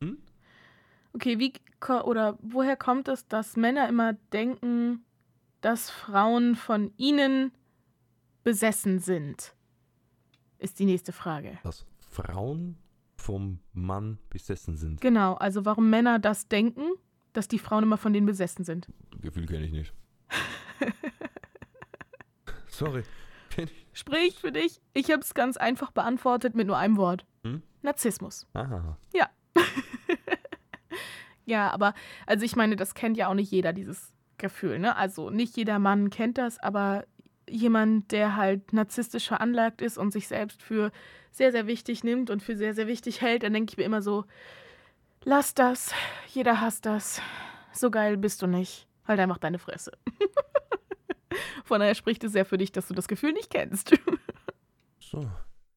Hm? 0.00 0.18
Okay, 1.12 1.38
wie 1.38 1.52
oder 2.04 2.38
woher 2.42 2.76
kommt 2.76 3.08
es, 3.08 3.26
dass 3.26 3.56
Männer 3.56 3.88
immer 3.88 4.14
denken, 4.32 5.04
dass 5.60 5.90
Frauen 5.90 6.56
von 6.56 6.92
ihnen 6.96 7.52
besessen 8.44 8.98
sind? 8.98 9.54
Ist 10.58 10.78
die 10.78 10.84
nächste 10.84 11.12
Frage. 11.12 11.58
Dass 11.62 11.86
Frauen 11.98 12.76
vom 13.16 13.60
Mann 13.72 14.18
besessen 14.30 14.76
sind. 14.76 15.00
Genau, 15.00 15.34
also 15.34 15.64
warum 15.64 15.90
Männer 15.90 16.18
das 16.18 16.48
denken, 16.48 16.82
dass 17.32 17.48
die 17.48 17.58
Frauen 17.58 17.82
immer 17.82 17.98
von 17.98 18.12
denen 18.12 18.26
besessen 18.26 18.64
sind. 18.64 18.88
Gefühl 19.20 19.46
kenne 19.46 19.66
ich 19.66 19.72
nicht. 19.72 19.94
Sorry. 22.68 23.02
Spricht 23.92 24.40
für 24.40 24.52
dich. 24.52 24.82
Ich 24.92 25.10
habe 25.10 25.22
es 25.22 25.32
ganz 25.32 25.56
einfach 25.56 25.90
beantwortet 25.90 26.54
mit 26.54 26.66
nur 26.66 26.76
einem 26.76 26.98
Wort. 26.98 27.24
Hm? 27.44 27.62
Narzissmus. 27.82 28.46
Aha. 28.52 28.98
Ja, 31.46 31.70
aber 31.70 31.94
also 32.26 32.44
ich 32.44 32.56
meine, 32.56 32.76
das 32.76 32.94
kennt 32.94 33.16
ja 33.16 33.28
auch 33.28 33.34
nicht 33.34 33.50
jeder, 33.50 33.72
dieses 33.72 34.12
Gefühl, 34.36 34.78
ne? 34.80 34.96
Also 34.96 35.30
nicht 35.30 35.56
jeder 35.56 35.78
Mann 35.78 36.10
kennt 36.10 36.38
das, 36.38 36.58
aber 36.58 37.06
jemand, 37.48 38.10
der 38.10 38.36
halt 38.36 38.72
narzisstisch 38.72 39.28
veranlagt 39.28 39.80
ist 39.80 39.96
und 39.96 40.10
sich 40.12 40.26
selbst 40.26 40.60
für 40.60 40.90
sehr, 41.30 41.52
sehr 41.52 41.68
wichtig 41.68 42.02
nimmt 42.02 42.30
und 42.30 42.42
für 42.42 42.56
sehr, 42.56 42.74
sehr 42.74 42.88
wichtig 42.88 43.20
hält, 43.20 43.44
dann 43.44 43.52
denke 43.52 43.70
ich 43.70 43.76
mir 43.78 43.84
immer 43.84 44.02
so, 44.02 44.24
lass 45.22 45.54
das, 45.54 45.92
jeder 46.26 46.60
hasst 46.60 46.84
das, 46.84 47.22
so 47.72 47.92
geil 47.92 48.16
bist 48.16 48.42
du 48.42 48.48
nicht, 48.48 48.88
halt 49.06 49.20
einfach 49.20 49.38
deine 49.38 49.60
Fresse. 49.60 49.92
Von 51.66 51.80
daher 51.80 51.96
spricht 51.96 52.22
es 52.22 52.30
sehr 52.32 52.44
für 52.46 52.58
dich, 52.58 52.70
dass 52.70 52.86
du 52.86 52.94
das 52.94 53.08
Gefühl 53.08 53.32
nicht 53.32 53.50
kennst. 53.50 53.92
So. 54.98 55.24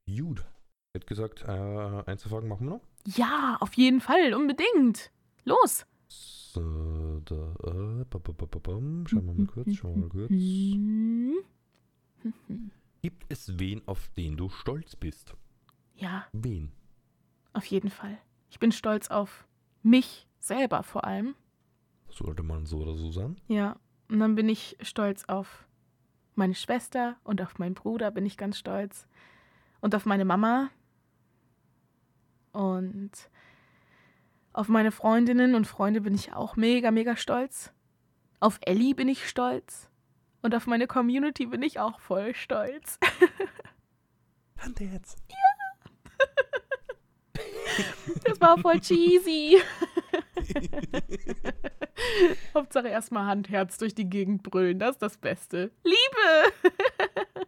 Gut. 0.08 0.40
Ich 0.40 0.96
hätte 0.96 1.06
gesagt, 1.06 1.44
äh, 1.48 2.04
Einzelfragen 2.10 2.50
machen 2.50 2.66
wir 2.68 2.74
noch. 2.78 2.82
ja, 3.06 3.58
auf 3.60 3.74
jeden 3.76 4.02
Fall, 4.02 4.34
unbedingt. 4.34 5.12
Los. 5.44 5.86
So, 6.08 7.22
da, 7.26 7.36
äh, 7.36 8.06
ba, 8.10 8.18
ba, 8.18 8.32
ba, 8.32 8.46
ba, 8.48 8.58
bam. 8.60 9.06
Schauen 9.08 9.26
wir 9.28 9.34
mal 9.36 9.46
kurz, 9.46 9.76
schauen 9.76 9.96
wir 9.96 10.02
mal 10.02 10.10
kurz. 10.10 10.32
Gibt 13.04 13.24
es 13.30 13.60
wen, 13.60 13.82
auf 13.88 14.10
den 14.18 14.36
du 14.36 14.50
stolz 14.50 14.96
bist? 14.96 15.36
Ja, 15.96 16.26
Wen? 16.34 16.72
Auf 17.54 17.66
jeden 17.66 17.92
Fall. 17.92 18.18
Ich 18.50 18.58
bin 18.58 18.72
stolz 18.72 19.10
auf 19.10 19.48
mich 19.84 20.28
selber 20.40 20.82
vor 20.82 21.04
allem. 21.06 21.36
Sollte 22.10 22.42
man 22.42 22.66
so 22.66 22.80
oder 22.80 22.96
so 22.96 23.12
sein? 23.12 23.40
Ja. 23.48 23.76
Und 24.10 24.20
dann 24.20 24.34
bin 24.34 24.50
ich 24.50 24.76
stolz 24.82 25.26
auf 25.26 25.68
meine 26.36 26.56
Schwester 26.56 27.18
und 27.24 27.42
auf 27.42 27.60
meinen 27.60 27.76
Bruder 27.76 28.12
bin 28.12 28.26
ich 28.26 28.38
ganz 28.38 28.58
stolz. 28.58 29.08
Und 29.82 29.96
auf 29.96 30.06
meine 30.06 30.26
Mama. 30.26 30.70
Und 32.52 33.12
auf 34.54 34.68
meine 34.68 34.92
Freundinnen 34.92 35.56
und 35.56 35.68
Freunde 35.68 36.02
bin 36.02 36.16
ich 36.16 36.34
auch 36.34 36.56
mega, 36.56 36.92
mega 36.92 37.16
stolz. 37.16 37.72
Auf 38.40 38.60
Ellie 38.62 38.94
bin 38.94 39.08
ich 39.08 39.28
stolz. 39.28 39.90
Und 40.42 40.56
auf 40.56 40.68
meine 40.68 40.88
Community 40.88 41.46
bin 41.46 41.62
ich 41.62 41.80
auch 41.80 42.00
voll 42.00 42.34
stolz. 42.36 43.00
Hand 44.58 44.80
jetzt. 44.80 45.22
Das 48.26 48.42
war 48.42 48.58
voll 48.58 48.82
cheesy. 48.82 49.62
Hauptsache 52.54 52.88
erstmal 52.88 53.26
Handherz 53.26 53.78
durch 53.78 53.96
die 53.96 54.10
Gegend 54.10 54.44
brüllen, 54.44 54.80
das 54.80 54.92
ist 54.92 55.02
das 55.02 55.18
Beste. 55.18 55.72
Liebe! 55.84 56.54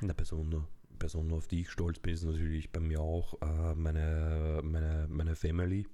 Eine 0.00 0.14
Person, 0.14 0.66
Person, 0.98 1.32
auf 1.32 1.48
die 1.48 1.62
ich 1.62 1.70
stolz 1.70 1.98
bin, 1.98 2.14
ist 2.14 2.24
natürlich 2.24 2.72
bei 2.72 2.80
mir 2.80 3.00
auch 3.00 3.40
äh, 3.40 3.74
meine, 3.74 4.60
meine, 4.62 5.06
meine 5.08 5.36
Family. 5.36 5.86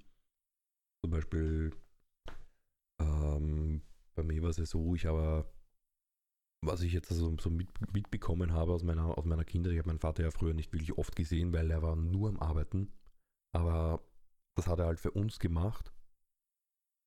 Zum 1.01 1.11
Beispiel 1.11 1.71
ähm, 2.99 3.81
bei 4.15 4.23
mir 4.23 4.43
war 4.43 4.49
es 4.49 4.57
ja 4.57 4.65
so, 4.65 4.95
ich 4.95 5.05
habe, 5.05 5.49
was 6.61 6.81
ich 6.81 6.93
jetzt 6.93 7.11
also 7.11 7.35
so 7.39 7.49
mit, 7.49 7.69
mitbekommen 7.93 8.53
habe 8.53 8.73
aus 8.73 8.83
meiner, 8.83 9.17
aus 9.17 9.25
meiner 9.25 9.45
Kindheit, 9.45 9.73
ich 9.73 9.79
habe 9.79 9.89
meinen 9.89 9.99
Vater 9.99 10.23
ja 10.23 10.31
früher 10.31 10.53
nicht 10.53 10.73
wirklich 10.73 10.97
oft 10.97 11.15
gesehen, 11.15 11.53
weil 11.53 11.71
er 11.71 11.81
war 11.81 11.95
nur 11.95 12.29
am 12.29 12.39
Arbeiten. 12.39 12.91
Aber 13.53 14.01
das 14.55 14.67
hat 14.67 14.79
er 14.79 14.87
halt 14.87 14.99
für 14.99 15.11
uns 15.11 15.39
gemacht. 15.39 15.91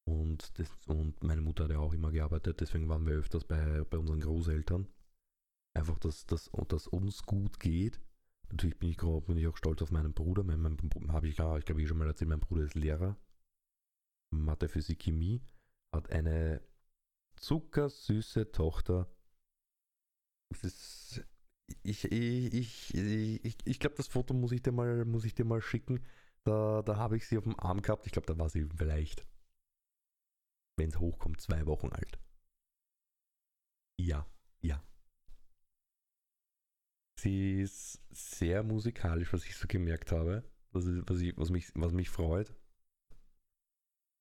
Und, 0.04 0.58
das, 0.58 0.68
und 0.86 1.22
meine 1.22 1.42
Mutter 1.42 1.64
hat 1.64 1.70
ja 1.70 1.78
auch 1.78 1.92
immer 1.92 2.10
gearbeitet, 2.10 2.60
deswegen 2.60 2.88
waren 2.88 3.06
wir 3.06 3.14
öfters 3.14 3.44
bei, 3.44 3.84
bei 3.84 3.98
unseren 3.98 4.20
Großeltern. 4.20 4.88
Einfach, 5.74 5.98
dass, 6.00 6.26
dass, 6.26 6.50
dass 6.68 6.86
uns 6.86 7.22
gut 7.22 7.60
geht. 7.60 8.00
Natürlich 8.50 8.78
bin 8.78 8.90
ich, 8.90 8.98
bin 8.98 9.38
ich 9.38 9.46
auch 9.46 9.56
stolz 9.56 9.80
auf 9.80 9.90
meinen 9.90 10.12
Bruder. 10.12 10.42
Mein, 10.42 10.60
mein, 10.60 10.76
habe 11.08 11.26
ich, 11.28 11.38
ich 11.38 11.64
glaube, 11.64 11.82
ich 11.82 11.88
schon 11.88 11.98
mal 11.98 12.08
erzählt, 12.08 12.28
mein 12.28 12.40
Bruder 12.40 12.64
ist 12.64 12.74
Lehrer. 12.74 13.16
Mathe, 14.30 14.68
Physik, 14.68 15.02
Chemie. 15.02 15.40
Hat 15.94 16.10
eine 16.10 16.60
zuckersüße 17.36 18.52
Tochter. 18.52 19.10
Das 20.50 20.64
ist, 20.64 21.24
ich, 21.82 22.04
ich, 22.04 22.54
ich, 22.54 22.94
ich, 22.94 23.56
ich 23.64 23.80
glaube, 23.80 23.96
das 23.96 24.08
Foto 24.08 24.34
muss 24.34 24.52
ich 24.52 24.62
dir 24.62 24.72
mal, 24.72 25.04
muss 25.06 25.24
ich 25.24 25.34
dir 25.34 25.44
mal 25.44 25.62
schicken. 25.62 26.04
Da, 26.44 26.82
da 26.82 26.96
habe 26.96 27.16
ich 27.16 27.26
sie 27.26 27.38
auf 27.38 27.44
dem 27.44 27.58
Arm 27.58 27.80
gehabt. 27.80 28.06
Ich 28.06 28.12
glaube, 28.12 28.26
da 28.26 28.38
war 28.38 28.50
sie 28.50 28.66
vielleicht, 28.76 29.26
wenn 30.76 30.90
es 30.90 30.98
hochkommt, 30.98 31.40
zwei 31.40 31.66
Wochen 31.66 31.90
alt. 31.90 32.18
Ja, 33.98 34.26
ja. 34.60 34.82
Sie 37.20 37.60
ist 37.60 38.02
sehr 38.10 38.62
musikalisch, 38.62 39.32
was 39.32 39.44
ich 39.44 39.56
so 39.56 39.66
gemerkt 39.68 40.12
habe, 40.12 40.42
was, 40.72 40.84
was, 40.86 41.20
ich, 41.20 41.36
was, 41.36 41.50
mich, 41.50 41.70
was 41.74 41.92
mich 41.92 42.10
freut. 42.10 42.54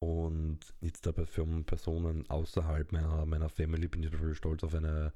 Und 0.04 0.60
jetzt 0.82 1.06
dabei 1.06 1.26
für 1.26 1.45
Personen 1.64 2.28
außerhalb 2.30 2.91
meiner, 2.91 3.26
meiner 3.26 3.49
Family 3.49 3.88
bin 3.88 4.04
ich 4.04 4.12
total 4.12 4.34
stolz 4.34 4.64
auf 4.64 4.74
eine, 4.74 5.14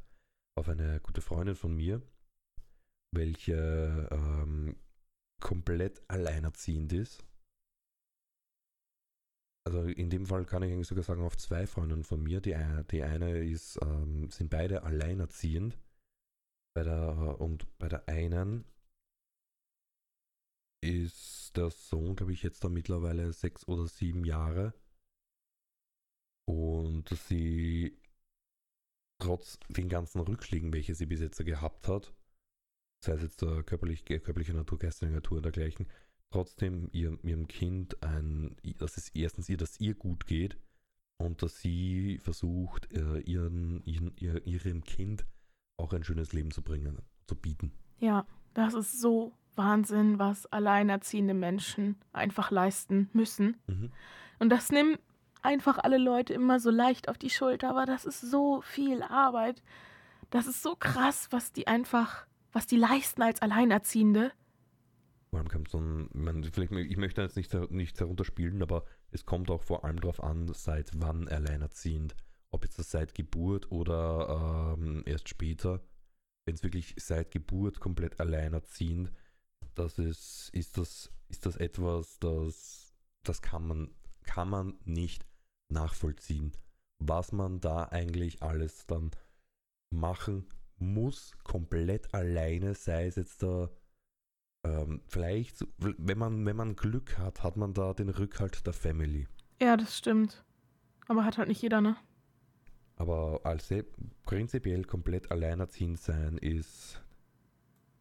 auf 0.56 0.70
eine 0.70 1.00
gute 1.00 1.22
Freundin 1.22 1.56
von 1.56 1.76
mir, 1.76 2.02
welche 3.12 4.08
ähm, 4.12 4.78
komplett 5.42 6.02
alleinerziehend 6.08 6.94
ist. 6.94 7.26
Also 9.68 9.82
in 9.84 10.10
dem 10.12 10.28
Fall 10.28 10.46
kann 10.46 10.62
ich 10.62 10.72
eigentlich 10.72 10.88
sogar 10.88 11.04
sagen, 11.04 11.24
auf 11.24 11.38
zwei 11.38 11.66
Freundinnen 11.66 12.04
von 12.04 12.22
mir. 12.22 12.40
Die, 12.40 12.56
die 12.92 13.04
eine 13.04 13.44
ist, 13.44 13.80
ähm, 13.82 14.30
sind 14.30 14.50
beide 14.50 14.84
alleinerziehend. 14.84 15.78
Bei 16.76 16.84
der, 16.84 17.42
und 17.42 17.66
bei 17.80 17.88
der 17.88 18.08
einen 18.08 18.66
ist 20.84 21.58
der 21.58 21.72
Sohn, 21.72 22.16
glaube 22.16 22.34
ich, 22.34 22.44
jetzt 22.44 22.64
da 22.64 22.70
mittlerweile 22.70 23.34
sechs 23.34 23.68
oder 23.68 23.88
sieben 23.88 24.24
Jahre. 24.24 24.74
Und 26.48 27.10
sie 27.10 27.98
trotz 29.20 29.60
den 29.70 29.90
ganzen 29.90 30.20
Rückschlägen, 30.20 30.74
welche 30.74 30.94
sie 30.94 31.08
bis 31.08 31.22
jetzt 31.22 31.44
gehabt 31.44 31.88
hat, 31.88 32.14
sei 33.04 33.14
es 33.14 33.24
jetzt 33.24 33.42
der 33.42 33.64
körperlich, 33.64 34.06
körperliche 34.06 34.54
Natur, 34.54 34.78
geistige 34.78 35.12
Natur 35.12 35.38
und 35.38 35.44
dergleichen, 35.44 35.88
trotzdem 36.36 36.90
ihrem, 36.92 37.18
ihrem 37.24 37.48
Kind 37.48 38.04
ein, 38.04 38.58
dass 38.78 38.98
es 38.98 39.10
erstens 39.10 39.48
ihr, 39.48 39.56
dass 39.56 39.80
ihr 39.80 39.94
gut 39.94 40.28
geht 40.28 40.58
und 41.18 41.42
dass 41.42 41.60
sie 41.60 42.20
versucht, 42.22 42.92
äh, 42.92 43.20
ihren, 43.20 43.82
ihren, 43.86 44.14
ihrem 44.18 44.84
Kind 44.84 45.26
auch 45.78 45.94
ein 45.94 46.04
schönes 46.04 46.34
Leben 46.34 46.52
zu 46.52 46.62
bringen, 46.62 47.00
zu 47.26 47.36
bieten. 47.36 47.72
Ja, 48.00 48.26
das 48.54 48.74
ist 48.74 49.00
so 49.00 49.32
Wahnsinn, 49.56 50.20
was 50.20 50.46
alleinerziehende 50.48 51.34
Menschen 51.34 51.96
einfach 52.12 52.52
leisten 52.52 53.10
müssen. 53.14 53.56
Mhm. 53.68 53.92
Und 54.40 54.50
das 54.50 54.72
nimmt 54.72 55.00
einfach 55.42 55.78
alle 55.78 55.98
Leute 55.98 56.34
immer 56.34 56.60
so 56.60 56.70
leicht 56.70 57.08
auf 57.08 57.18
die 57.18 57.30
Schulter, 57.30 57.70
aber 57.70 57.86
das 57.86 58.04
ist 58.04 58.20
so 58.20 58.60
viel 58.62 59.04
Arbeit. 59.04 59.64
Das 60.32 60.48
ist 60.48 60.62
so 60.62 60.76
krass, 60.76 61.28
was 61.32 61.54
die 61.54 61.68
einfach 61.68 62.28
was 62.56 62.66
die 62.66 62.78
leisten 62.78 63.22
als 63.22 63.42
Alleinerziehende. 63.42 64.32
Allem 65.38 65.50
kommt 65.50 65.70
so 65.70 65.80
ein, 65.80 66.10
man, 66.14 66.44
vielleicht, 66.44 66.72
ich 66.72 66.98
möchte 66.98 67.22
jetzt 67.22 67.38
nicht, 67.38 67.54
nicht 67.72 68.00
herunterspielen, 68.00 68.62
aber 68.62 68.86
es 69.12 69.26
kommt 69.26 69.50
auch 69.50 69.64
vor 69.64 69.86
allem 69.86 70.00
darauf 70.00 70.24
an, 70.24 70.52
seit 70.54 70.92
wann 70.96 71.28
alleinerziehend. 71.28 72.16
Ob 72.52 72.64
jetzt 72.64 72.80
das 72.80 72.92
seit 72.92 73.16
Geburt 73.16 73.72
oder 73.72 74.76
ähm, 74.78 75.04
erst 75.06 75.30
später. 75.30 75.82
Wenn 76.46 76.56
es 76.56 76.64
wirklich 76.64 76.96
seit 76.98 77.32
Geburt 77.32 77.80
komplett 77.80 78.20
alleinerziehend, 78.20 79.12
das 79.74 79.98
ist, 79.98 80.50
ist 80.54 80.78
das, 80.78 81.12
ist 81.28 81.46
das 81.46 81.56
etwas, 81.56 82.20
das, 82.20 82.94
das 83.24 83.42
kann 83.42 83.68
man, 83.68 83.96
kann 84.24 84.50
man 84.50 84.76
nicht 84.86 85.26
nachvollziehen. 85.70 86.52
Was 87.00 87.32
man 87.32 87.60
da 87.60 87.86
eigentlich 87.86 88.42
alles 88.42 88.86
dann 88.86 89.12
machen 89.90 90.48
muss 90.78 91.32
komplett 91.44 92.14
alleine, 92.14 92.76
sei 92.76 93.08
es 93.08 93.16
jetzt 93.16 93.44
da, 93.44 93.70
ähm, 94.66 95.02
vielleicht, 95.08 95.66
wenn 95.78 96.18
man, 96.18 96.46
wenn 96.46 96.56
man 96.56 96.76
Glück 96.76 97.18
hat, 97.18 97.44
hat 97.44 97.56
man 97.56 97.74
da 97.74 97.94
den 97.94 98.10
Rückhalt 98.10 98.66
der 98.66 98.74
Family. 98.74 99.28
Ja, 99.62 99.78
das 99.78 99.98
stimmt. 99.98 100.44
Aber 101.08 101.24
hat 101.24 101.38
halt 101.38 101.48
nicht 101.48 101.62
jeder, 101.62 101.82
ne? 101.82 101.96
Aber 102.98 103.42
als 103.44 103.70
prinzipiell 104.26 104.84
komplett 104.86 105.32
alleinerziehend 105.32 106.00
sein 106.00 106.38
ist 106.38 107.02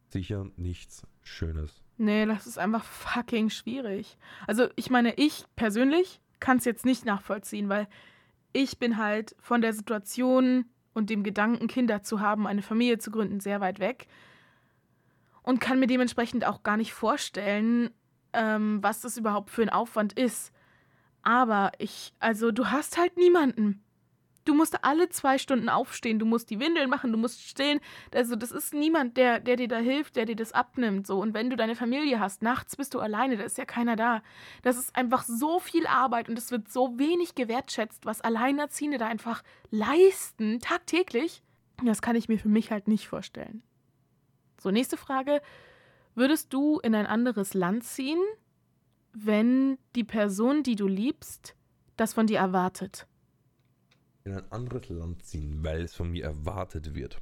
sicher 0.09 0.47
nichts 0.55 1.03
Schönes. 1.21 1.83
Nee, 1.97 2.25
das 2.25 2.47
ist 2.47 2.57
einfach 2.57 2.83
fucking 2.83 3.49
schwierig. 3.49 4.17
Also 4.47 4.67
ich 4.75 4.89
meine, 4.89 5.13
ich 5.15 5.45
persönlich 5.55 6.19
kann 6.39 6.57
es 6.57 6.65
jetzt 6.65 6.85
nicht 6.85 7.05
nachvollziehen, 7.05 7.69
weil 7.69 7.87
ich 8.53 8.79
bin 8.79 8.97
halt 8.97 9.35
von 9.39 9.61
der 9.61 9.73
Situation 9.73 10.65
und 10.93 11.09
dem 11.09 11.23
Gedanken, 11.23 11.67
Kinder 11.67 12.01
zu 12.01 12.21
haben, 12.21 12.47
eine 12.47 12.61
Familie 12.61 12.97
zu 12.97 13.11
gründen, 13.11 13.39
sehr 13.39 13.59
weit 13.59 13.79
weg. 13.79 14.07
Und 15.45 15.59
kann 15.59 15.79
mir 15.79 15.85
dementsprechend 15.85 16.43
auch 16.45 16.63
gar 16.63 16.75
nicht 16.75 16.91
vorstellen, 16.91 17.91
ähm, 18.33 18.79
was 18.81 19.01
das 19.01 19.15
überhaupt 19.15 19.51
für 19.51 19.61
ein 19.61 19.69
Aufwand 19.69 20.13
ist. 20.13 20.51
Aber 21.21 21.71
ich, 21.77 22.13
also 22.19 22.51
du 22.51 22.71
hast 22.71 22.97
halt 22.97 23.15
niemanden. 23.15 23.83
Du 24.43 24.55
musst 24.55 24.83
alle 24.83 25.09
zwei 25.09 25.37
Stunden 25.37 25.69
aufstehen, 25.69 26.17
du 26.17 26.25
musst 26.25 26.49
die 26.49 26.59
Windeln 26.59 26.89
machen, 26.89 27.11
du 27.11 27.17
musst 27.17 27.41
stehen. 27.47 27.79
Also 28.13 28.35
das 28.35 28.51
ist 28.51 28.73
niemand, 28.73 29.17
der, 29.17 29.39
der 29.39 29.55
dir 29.55 29.67
da 29.67 29.77
hilft, 29.77 30.15
der 30.15 30.25
dir 30.25 30.35
das 30.35 30.51
abnimmt. 30.51 31.05
So. 31.05 31.19
Und 31.19 31.35
wenn 31.35 31.51
du 31.51 31.55
deine 31.55 31.75
Familie 31.75 32.19
hast, 32.19 32.41
nachts 32.41 32.75
bist 32.75 32.95
du 32.95 32.99
alleine, 32.99 33.37
da 33.37 33.43
ist 33.43 33.59
ja 33.59 33.65
keiner 33.65 33.95
da. 33.95 34.23
Das 34.63 34.77
ist 34.77 34.95
einfach 34.95 35.23
so 35.23 35.59
viel 35.59 35.85
Arbeit 35.85 36.27
und 36.27 36.39
es 36.39 36.49
wird 36.49 36.71
so 36.71 36.97
wenig 36.97 37.35
gewertschätzt, 37.35 38.05
was 38.05 38.21
Alleinerziehende 38.21 38.97
da 38.97 39.07
einfach 39.07 39.43
leisten, 39.69 40.59
tagtäglich. 40.59 41.43
Das 41.83 42.01
kann 42.01 42.15
ich 42.15 42.29
mir 42.29 42.39
für 42.39 42.49
mich 42.49 42.71
halt 42.71 42.87
nicht 42.87 43.07
vorstellen. 43.07 43.63
So, 44.65 44.71
nächste 44.71 44.97
Frage. 44.97 45.43
Würdest 46.15 46.51
du 46.51 46.79
in 46.79 46.95
ein 46.95 47.05
anderes 47.05 47.53
Land 47.53 47.83
ziehen, 47.83 48.19
wenn 49.13 49.77
die 49.95 50.03
Person, 50.03 50.63
die 50.63 50.75
du 50.75 50.87
liebst, 50.87 51.55
das 51.97 52.15
von 52.15 52.25
dir 52.25 52.39
erwartet? 52.39 53.05
in 54.23 54.33
ein 54.33 54.51
anderes 54.51 54.89
Land 54.89 55.23
ziehen, 55.23 55.63
weil 55.63 55.81
es 55.83 55.93
von 55.93 56.09
mir 56.09 56.23
erwartet 56.23 56.95
wird. 56.95 57.21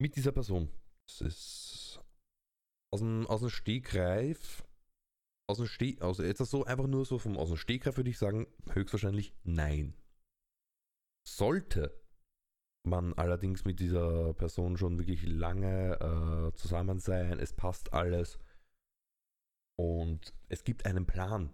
Mit 0.00 0.14
dieser 0.14 0.30
Person. 0.30 0.70
Es 1.08 1.20
ist 1.20 2.00
aus 2.92 3.00
dem, 3.00 3.26
aus 3.26 3.40
dem 3.40 3.50
Stegreif, 3.50 4.62
aus 5.48 5.56
dem 5.56 5.66
Steg, 5.66 6.00
also 6.00 6.22
jetzt 6.22 6.38
so 6.38 6.64
einfach 6.64 6.86
nur 6.86 7.04
so 7.04 7.18
vom 7.18 7.36
aus 7.36 7.48
dem 7.48 7.56
Stegreif 7.56 7.96
würde 7.96 8.10
ich 8.10 8.18
sagen, 8.18 8.46
höchstwahrscheinlich 8.70 9.34
nein. 9.42 9.94
Sollte 11.26 12.01
man 12.84 13.14
allerdings 13.14 13.64
mit 13.64 13.80
dieser 13.80 14.34
Person 14.34 14.76
schon 14.76 14.98
wirklich 14.98 15.26
lange 15.26 15.98
äh, 16.00 16.56
zusammen 16.56 16.98
sein, 16.98 17.38
es 17.38 17.52
passt 17.52 17.92
alles 17.92 18.38
und 19.76 20.34
es 20.48 20.64
gibt 20.64 20.86
einen 20.86 21.06
Plan. 21.06 21.50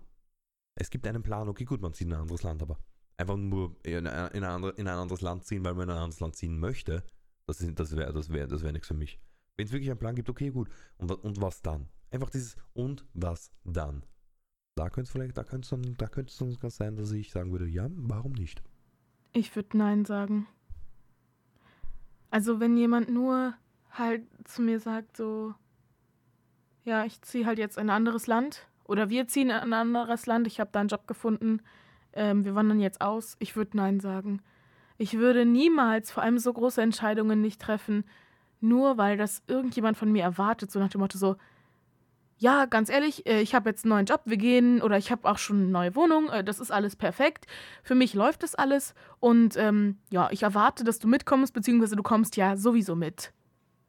Es 0.75 0.91
gibt 0.91 1.07
einen 1.07 1.23
Plan, 1.23 1.49
okay, 1.49 1.65
gut, 1.65 1.81
man 1.81 1.93
zieht 1.93 2.07
in 2.07 2.15
ein 2.15 2.21
anderes 2.21 2.43
Land, 2.43 2.63
aber 2.63 2.79
einfach 3.17 3.37
nur 3.37 3.77
in, 3.83 4.07
ein, 4.07 4.31
in, 4.33 4.45
ein, 4.45 4.63
in 4.63 4.89
ein 4.89 4.99
anderes 4.99 5.21
Land 5.21 5.45
ziehen, 5.45 5.65
weil 5.65 5.75
man 5.75 5.89
in 5.89 5.95
ein 5.95 6.03
anderes 6.03 6.21
Land 6.21 6.37
ziehen 6.37 6.59
möchte, 6.59 7.05
das, 7.47 7.59
das 7.59 7.97
wäre 7.97 8.13
das 8.13 8.33
wär, 8.33 8.47
das 8.47 8.63
wär 8.63 8.73
nichts 8.73 8.89
für 8.89 8.95
mich. 8.95 9.21
Wenn 9.57 9.67
es 9.67 9.73
wirklich 9.73 9.91
einen 9.91 9.99
Plan 9.99 10.15
gibt, 10.15 10.31
okay, 10.31 10.51
gut. 10.51 10.69
Und, 10.99 11.11
und 11.11 11.41
was 11.41 11.63
dann? 11.63 11.89
Einfach 12.11 12.31
dieses 12.31 12.57
und 12.75 13.05
was 13.13 13.51
dann. 13.65 14.05
Da 14.77 14.89
könnte 14.89 15.09
es 15.09 15.11
vielleicht, 15.11 15.37
da 15.37 15.43
könnte 15.43 15.65
es 15.65 15.71
dann, 15.71 15.97
da 15.97 16.07
könnte 16.07 16.33
es 16.67 16.77
sein, 16.77 16.97
dass 16.97 17.11
ich 17.11 17.33
sagen 17.33 17.51
würde, 17.51 17.67
ja, 17.67 17.89
warum 17.91 18.33
nicht? 18.33 18.63
Ich 19.33 19.55
würde 19.57 19.77
Nein 19.77 20.05
sagen. 20.05 20.47
Also 22.31 22.61
wenn 22.61 22.77
jemand 22.77 23.09
nur 23.09 23.55
halt 23.91 24.23
zu 24.45 24.63
mir 24.63 24.81
sagt, 24.81 25.17
so, 25.17 25.55
ja, 26.85 27.05
ich 27.05 27.21
ziehe 27.23 27.47
halt 27.47 27.59
jetzt 27.59 27.77
in 27.79 27.85
ein 27.85 27.97
anderes 27.97 28.27
Land 28.27 28.67
oder 28.85 29.09
wir 29.09 29.29
ziehen 29.29 29.51
in 29.51 29.57
ein 29.57 29.73
anderes 29.73 30.27
Land, 30.27 30.47
ich 30.47 30.61
habe 30.61 30.71
da 30.73 30.81
einen 30.81 30.89
Job 30.89 31.07
gefunden, 31.07 31.61
ähm, 32.13 32.45
wir 32.45 32.55
wandern 32.55 32.81
jetzt 32.81 33.01
aus, 33.01 33.37
ich 33.39 33.57
würde 33.57 33.77
Nein 33.77 34.01
sagen. 34.01 34.43
Ich 34.97 35.19
würde 35.19 35.45
niemals 35.47 36.11
vor 36.11 36.23
allem 36.23 36.39
so 36.39 36.53
große 36.53 36.83
Entscheidungen 36.83 37.41
nicht 37.41 37.61
treffen, 37.61 38.05
nur 38.61 38.99
weil 38.99 39.17
das 39.17 39.43
irgendjemand 39.47 39.97
von 39.97 40.11
mir 40.11 40.25
erwartet, 40.25 40.73
so 40.73 40.81
nach 40.81 40.89
dem 40.89 41.01
Motto 41.01 41.19
so, 41.19 41.37
ja, 42.39 42.67
ganz 42.67 42.89
ehrlich, 42.89 43.27
äh, 43.27 43.41
ich 43.41 43.55
habe 43.55 43.69
jetzt 43.71 43.85
einen 43.85 43.91
neuen 43.91 44.07
Job, 44.07 44.23
wir 44.25 44.37
gehen 44.37 44.81
oder 44.81 44.97
ich 44.97 45.11
habe 45.11 45.29
auch 45.29 45.39
schon 45.39 45.57
eine 45.63 45.67
neue 45.69 45.95
Wohnung, 45.97 46.29
äh, 46.31 46.45
das 46.45 46.61
ist 46.61 46.71
alles 46.71 46.97
perfekt. 46.97 47.47
Für 47.83 47.95
mich 47.95 48.15
läuft 48.15 48.43
das 48.43 48.55
alles 48.55 48.95
und 49.21 49.57
ähm, 49.57 49.99
ja, 50.11 50.29
ich 50.31 50.43
erwarte, 50.45 50.85
dass 50.85 50.99
du 50.99 51.09
mitkommst, 51.09 51.53
beziehungsweise 51.53 51.97
du 51.97 52.03
kommst 52.03 52.37
ja 52.37 52.57
sowieso 52.57 52.95
mit. 52.95 53.33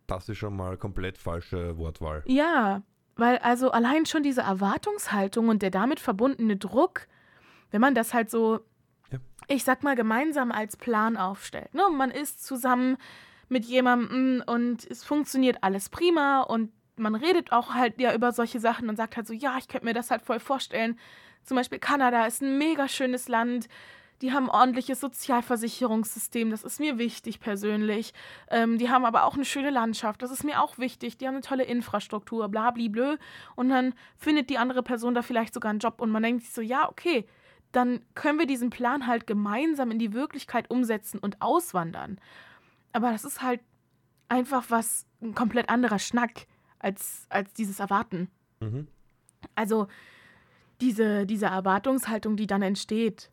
Das 0.08 0.28
ist 0.28 0.38
schon 0.38 0.56
mal 0.56 0.78
komplett 0.78 1.18
falsche 1.18 1.78
Wortwahl. 1.78 2.24
Ja, 2.26 2.82
weil 3.16 3.38
also 3.40 3.70
allein 3.72 4.06
schon 4.08 4.24
diese 4.24 4.42
Erwartungshaltung 4.42 5.50
und 5.50 5.62
der 5.62 5.70
damit 5.72 6.00
verbundene 6.00 6.58
Druck, 6.58 7.08
wenn 7.70 7.82
man 7.82 7.94
das 7.94 8.14
halt 8.16 8.32
so, 8.32 8.62
Ja. 9.12 9.20
ich 9.48 9.64
sag 9.64 9.84
mal, 9.84 9.96
gemeinsam 9.96 10.52
als 10.52 10.76
Plan 10.78 11.18
aufstellt. 11.18 11.74
Ne? 11.76 11.84
Man 11.96 12.10
ist 12.10 12.44
zusammen 12.44 12.98
mit 13.50 13.66
jemandem 13.66 14.42
und 14.48 14.90
es 14.90 15.04
funktioniert 15.04 15.58
alles 15.62 15.90
prima 15.90 16.42
und 16.42 16.72
man 17.00 17.16
redet 17.16 17.52
auch 17.52 17.74
halt 17.74 18.00
ja 18.00 18.14
über 18.14 18.32
solche 18.32 18.60
Sachen 18.60 18.90
und 18.90 18.96
sagt 18.96 19.18
halt 19.18 19.28
so, 19.28 19.34
ja, 19.34 19.58
ich 19.58 19.68
könnte 19.68 19.86
mir 19.86 19.94
das 19.94 20.12
halt 20.12 20.22
voll 20.22 20.40
vorstellen. 20.40 21.00
Zum 21.44 21.56
Beispiel 21.56 21.80
Kanada 21.80 22.26
ist 22.26 22.42
ein 22.42 22.58
mega 22.58 22.88
schönes 22.88 23.28
Land. 23.28 23.68
Die 24.22 24.34
haben 24.34 24.50
ein 24.50 24.56
ordentliches 24.56 25.00
Sozialversicherungssystem, 25.00 26.50
das 26.50 26.64
ist 26.64 26.82
mir 26.82 26.98
wichtig 26.98 27.40
persönlich. 27.40 28.14
Ähm, 28.50 28.78
die 28.78 28.90
haben 28.90 29.06
aber 29.06 29.24
auch 29.24 29.36
eine 29.36 29.46
schöne 29.46 29.70
Landschaft, 29.70 30.22
das 30.22 30.32
ist 30.32 30.44
mir 30.44 30.62
auch 30.62 30.78
wichtig. 30.78 31.18
Die 31.18 31.26
haben 31.26 31.36
eine 31.36 31.42
tolle 31.42 31.64
Infrastruktur, 31.64 32.50
blablablö. 32.50 33.16
Und 33.56 33.70
dann 33.70 33.94
findet 34.18 34.50
die 34.50 34.58
andere 34.58 34.84
Person 34.84 35.14
da 35.16 35.22
vielleicht 35.22 35.54
sogar 35.54 35.70
einen 35.70 35.80
Job 35.80 36.02
und 36.02 36.12
man 36.12 36.24
denkt 36.24 36.44
sich 36.44 36.54
so, 36.54 36.62
ja, 36.62 36.90
okay, 36.90 37.26
dann 37.72 38.02
können 38.14 38.40
wir 38.40 38.48
diesen 38.48 38.72
Plan 38.72 39.08
halt 39.08 39.26
gemeinsam 39.26 39.92
in 39.92 40.00
die 40.00 40.14
Wirklichkeit 40.14 40.70
umsetzen 40.70 41.20
und 41.20 41.42
auswandern. 41.42 42.20
Aber 42.92 43.12
das 43.12 43.24
ist 43.24 43.42
halt 43.42 43.62
einfach 44.28 44.66
was, 44.70 45.06
ein 45.22 45.36
komplett 45.36 45.70
anderer 45.70 46.00
Schnack 46.00 46.48
als, 46.80 47.26
als 47.30 47.54
dieses 47.54 47.80
Erwarten. 47.80 48.30
Mhm. 48.60 48.88
Also 49.56 49.88
diese, 50.82 51.26
diese 51.26 51.48
Erwartungshaltung, 51.48 52.36
die 52.36 52.48
dann 52.48 52.62
entsteht, 52.62 53.32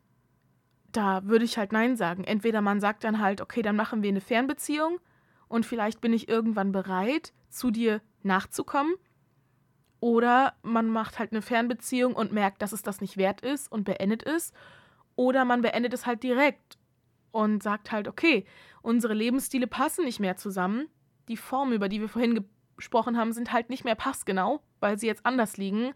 da 0.91 1.25
würde 1.25 1.45
ich 1.45 1.57
halt 1.57 1.71
Nein 1.71 1.95
sagen. 1.95 2.23
Entweder 2.23 2.61
man 2.61 2.79
sagt 2.79 3.03
dann 3.03 3.19
halt, 3.19 3.41
okay, 3.41 3.61
dann 3.61 3.75
machen 3.75 4.03
wir 4.03 4.09
eine 4.09 4.21
Fernbeziehung 4.21 4.99
und 5.47 5.65
vielleicht 5.65 6.01
bin 6.01 6.13
ich 6.13 6.27
irgendwann 6.27 6.71
bereit, 6.71 7.33
zu 7.49 7.71
dir 7.71 8.01
nachzukommen. 8.23 8.93
Oder 9.99 10.53
man 10.61 10.89
macht 10.89 11.17
halt 11.17 11.31
eine 11.31 11.41
Fernbeziehung 11.41 12.13
und 12.13 12.31
merkt, 12.31 12.61
dass 12.61 12.71
es 12.71 12.83
das 12.83 13.01
nicht 13.01 13.17
wert 13.17 13.41
ist 13.41 13.71
und 13.71 13.83
beendet 13.83 14.23
es. 14.23 14.53
Oder 15.15 15.45
man 15.45 15.61
beendet 15.61 15.93
es 15.93 16.05
halt 16.05 16.21
direkt 16.21 16.77
und 17.31 17.63
sagt 17.63 17.91
halt, 17.91 18.07
okay, 18.07 18.45
unsere 18.81 19.13
Lebensstile 19.13 19.67
passen 19.67 20.05
nicht 20.05 20.19
mehr 20.19 20.37
zusammen. 20.37 20.87
Die 21.27 21.37
Formen, 21.37 21.73
über 21.73 21.89
die 21.89 21.99
wir 21.99 22.09
vorhin 22.09 22.35
gesprochen 22.77 23.17
haben, 23.17 23.33
sind 23.33 23.51
halt 23.51 23.69
nicht 23.69 23.83
mehr 23.83 23.95
passgenau, 23.95 24.61
weil 24.79 24.97
sie 24.97 25.07
jetzt 25.07 25.25
anders 25.25 25.57
liegen. 25.57 25.93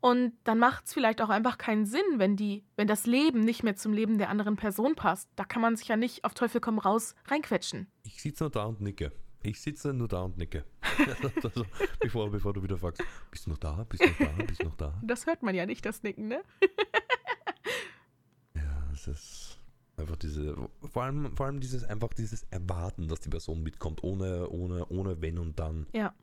Und 0.00 0.32
dann 0.42 0.58
macht 0.58 0.86
es 0.86 0.92
vielleicht 0.92 1.22
auch 1.22 1.28
einfach 1.28 1.58
keinen 1.58 1.86
Sinn, 1.86 2.02
wenn 2.16 2.36
die, 2.36 2.64
wenn 2.76 2.88
das 2.88 3.06
Leben 3.06 3.40
nicht 3.40 3.62
mehr 3.62 3.76
zum 3.76 3.92
Leben 3.92 4.18
der 4.18 4.30
anderen 4.30 4.56
Person 4.56 4.96
passt. 4.96 5.30
Da 5.36 5.44
kann 5.44 5.62
man 5.62 5.76
sich 5.76 5.86
ja 5.86 5.96
nicht 5.96 6.24
auf 6.24 6.34
Teufel 6.34 6.60
komm 6.60 6.80
raus 6.80 7.14
reinquetschen. 7.28 7.86
Ich 8.02 8.20
sitze 8.20 8.42
nur 8.42 8.50
da 8.50 8.64
und 8.64 8.80
nicke. 8.80 9.12
Ich 9.44 9.60
sitze 9.60 9.92
nur 9.92 10.08
da 10.08 10.22
und 10.22 10.38
nicke. 10.38 10.64
also, 11.42 11.64
bevor, 12.00 12.30
bevor 12.30 12.52
du 12.52 12.62
wieder 12.62 12.76
fragst, 12.76 13.02
bist 13.30 13.46
du 13.46 13.50
noch 13.50 13.58
da? 13.58 13.84
Bist 13.88 14.02
du 14.02 14.08
noch 14.08 14.18
da? 14.18 14.44
Bist 14.44 14.60
du 14.60 14.64
noch 14.64 14.76
da? 14.76 15.00
Das 15.02 15.26
hört 15.26 15.44
man 15.44 15.54
ja 15.54 15.66
nicht, 15.66 15.86
das 15.86 16.02
Nicken, 16.02 16.26
ne? 16.28 16.42
Ja, 18.54 18.90
es 18.92 19.06
ist 19.06 19.58
einfach 19.96 20.16
diese, 20.16 20.56
vor 20.92 21.02
allem, 21.04 21.36
vor 21.36 21.46
allem 21.46 21.60
dieses, 21.60 21.84
einfach 21.84 22.12
dieses 22.14 22.44
Erwarten, 22.44 23.08
dass 23.08 23.20
die 23.20 23.28
Person 23.28 23.62
mitkommt, 23.62 24.02
ohne, 24.02 24.48
ohne, 24.48 24.86
ohne 24.88 25.20
Wenn 25.20 25.38
und 25.38 25.58
Dann. 25.58 25.86
Ja. 25.92 26.14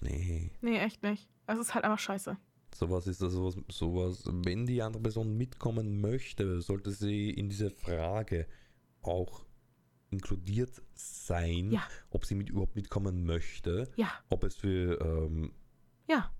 Nee, 0.00 0.52
Nee, 0.60 0.78
echt 0.78 1.02
nicht. 1.02 1.28
Es 1.46 1.58
ist 1.58 1.74
halt 1.74 1.84
einfach 1.84 1.98
scheiße. 1.98 2.36
sowas 2.74 3.06
ist 3.06 3.20
das 3.22 3.32
sowas, 3.32 3.56
sowas, 3.70 4.22
wenn 4.26 4.66
die 4.66 4.82
andere 4.82 5.02
Person 5.02 5.36
mitkommen 5.36 6.00
möchte, 6.00 6.60
sollte 6.60 6.90
sie 6.92 7.30
in 7.30 7.48
diese 7.48 7.70
Frage 7.70 8.46
auch 9.02 9.46
inkludiert 10.10 10.80
sein, 10.94 11.70
Ja. 11.72 11.82
ob 12.10 12.24
sie 12.24 12.34
mit, 12.34 12.48
überhaupt 12.50 12.76
mitkommen 12.76 13.24
möchte, 13.24 13.90
Ja, 13.96 14.10
ob 14.28 14.44
es 14.44 14.54
für, 14.56 15.00
ähm, 15.00 15.52
ja, 16.08 16.30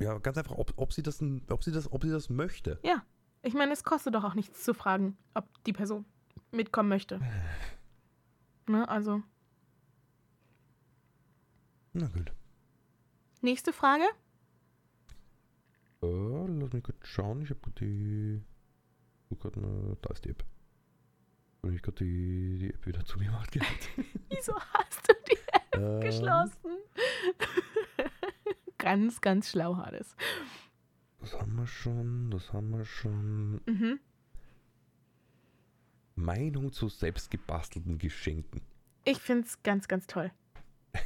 ja, 0.00 0.18
ganz 0.18 0.36
einfach, 0.38 0.56
ob, 0.56 0.72
ob, 0.76 0.92
sie 0.92 1.02
das, 1.02 1.22
ob, 1.48 1.62
sie 1.62 1.70
das, 1.72 1.90
ob 1.92 2.02
sie 2.02 2.10
das 2.10 2.28
möchte. 2.30 2.78
ja. 2.82 3.04
Ich 3.44 3.54
meine, 3.54 3.72
es 3.72 3.84
kostet 3.84 4.14
doch 4.14 4.24
auch 4.24 4.34
nichts 4.34 4.64
zu 4.64 4.74
fragen, 4.74 5.16
ob 5.34 5.46
die 5.64 5.72
Person 5.72 6.04
mitkommen 6.50 6.88
möchte. 6.88 7.20
Ne, 8.66 8.88
also, 8.88 9.22
Na 11.92 12.06
gut. 12.08 12.32
nächste 13.42 13.74
Frage. 13.74 14.04
Äh, 16.02 16.46
lass 16.46 16.72
mich 16.72 16.82
kurz 16.82 17.06
schauen. 17.06 17.42
Ich 17.42 17.50
habe 17.50 17.60
die. 17.78 18.40
Oh 19.28 19.36
Gott, 19.36 19.54
na, 19.58 19.94
da 20.00 20.10
ist 20.14 20.24
die 20.24 20.30
App. 20.30 20.42
Und 21.60 21.74
ich 21.74 21.82
gerade 21.82 21.96
die, 22.02 22.56
die 22.58 22.70
App 22.70 22.86
wieder 22.86 23.04
zugemacht 23.04 23.52
gehabt. 23.52 23.90
Wieso 24.30 24.54
hast 24.58 25.08
du 25.10 25.14
die 25.30 25.78
Ähm, 25.78 26.00
geschlossen? 26.00 26.78
ganz, 28.78 29.20
ganz 29.20 29.50
schlau, 29.50 29.76
Hades. 29.76 30.16
Das 31.24 31.40
haben 31.40 31.56
wir 31.56 31.66
schon, 31.66 32.30
das 32.30 32.52
haben 32.52 32.70
wir 32.76 32.84
schon. 32.84 33.60
Mhm. 33.64 33.98
Meinung 36.16 36.70
zu 36.72 36.88
selbstgebastelten 36.88 37.96
Geschenken. 37.98 38.60
Ich 39.04 39.18
finde 39.18 39.46
es 39.46 39.62
ganz, 39.62 39.88
ganz 39.88 40.06
toll. 40.06 40.30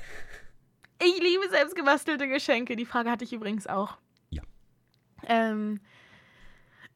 Ich 1.00 1.16
liebe 1.22 1.48
selbstgebastelte 1.48 2.26
Geschenke. 2.26 2.74
Die 2.74 2.84
Frage 2.84 3.08
hatte 3.08 3.22
ich 3.22 3.32
übrigens 3.32 3.68
auch. 3.68 3.98
Ja. 4.30 4.42
Ähm, 5.28 5.78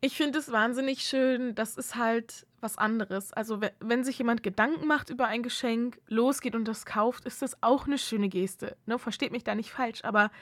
ich 0.01 0.17
finde 0.17 0.41
es 0.41 0.51
wahnsinnig 0.51 1.05
schön. 1.05 1.55
Das 1.55 1.77
ist 1.77 1.95
halt 1.95 2.45
was 2.61 2.77
anderes. 2.79 3.33
Also, 3.33 3.61
we- 3.63 3.71
wenn 3.79 4.03
sich 4.03 4.19
jemand 4.19 4.43
Gedanken 4.43 4.89
macht 4.89 5.09
über 5.11 5.29
ein 5.29 5.45
Geschenk, 5.45 6.01
losgeht 6.09 6.57
und 6.57 6.67
das 6.67 6.85
kauft, 6.85 7.27
ist 7.27 7.43
das 7.43 7.63
auch 7.63 7.87
eine 7.87 7.97
schöne 7.97 8.29
Geste. 8.29 8.77
Ne? 8.87 8.99
Versteht 8.99 9.31
mich 9.31 9.45
da 9.45 9.55
nicht 9.55 9.71
falsch. 9.71 10.03
Aber 10.03 10.33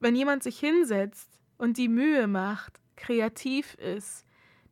wenn 0.00 0.16
jemand 0.16 0.42
sich 0.42 0.58
hinsetzt 0.58 1.37
und 1.58 1.76
die 1.76 1.88
Mühe 1.88 2.26
macht, 2.26 2.80
kreativ 2.96 3.74
ist, 3.74 4.24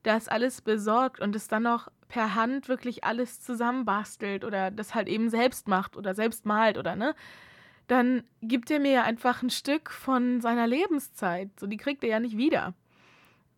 das 0.03 0.29
alles 0.29 0.63
besorgt 0.63 1.21
und 1.21 1.37
es 1.37 1.49
dann 1.49 1.65
noch 1.65 1.89
per 2.09 2.35
Hand 2.35 2.69
wirklich 2.69 3.05
alles 3.05 3.41
zusammenbastelt 3.41 4.45
oder 4.45 4.71
das 4.71 4.95
halt 4.95 5.09
eben 5.09 5.29
selbst 5.29 5.69
macht 5.69 5.97
oder 5.97 6.15
selbst 6.15 6.47
malt 6.47 6.79
oder 6.79 6.95
ne, 6.95 7.15
dann 7.89 8.23
gibt 8.41 8.71
er 8.71 8.81
mir 8.81 8.93
ja 8.93 9.03
einfach 9.03 9.43
ein 9.43 9.51
Stück 9.51 9.91
von 9.91 10.41
seiner 10.41 10.67
Lebenszeit. 10.67 11.51
So, 11.59 11.67
die 11.67 11.77
kriegt 11.77 12.03
er 12.05 12.11
ja 12.11 12.21
nicht 12.21 12.37
wieder. 12.37 12.75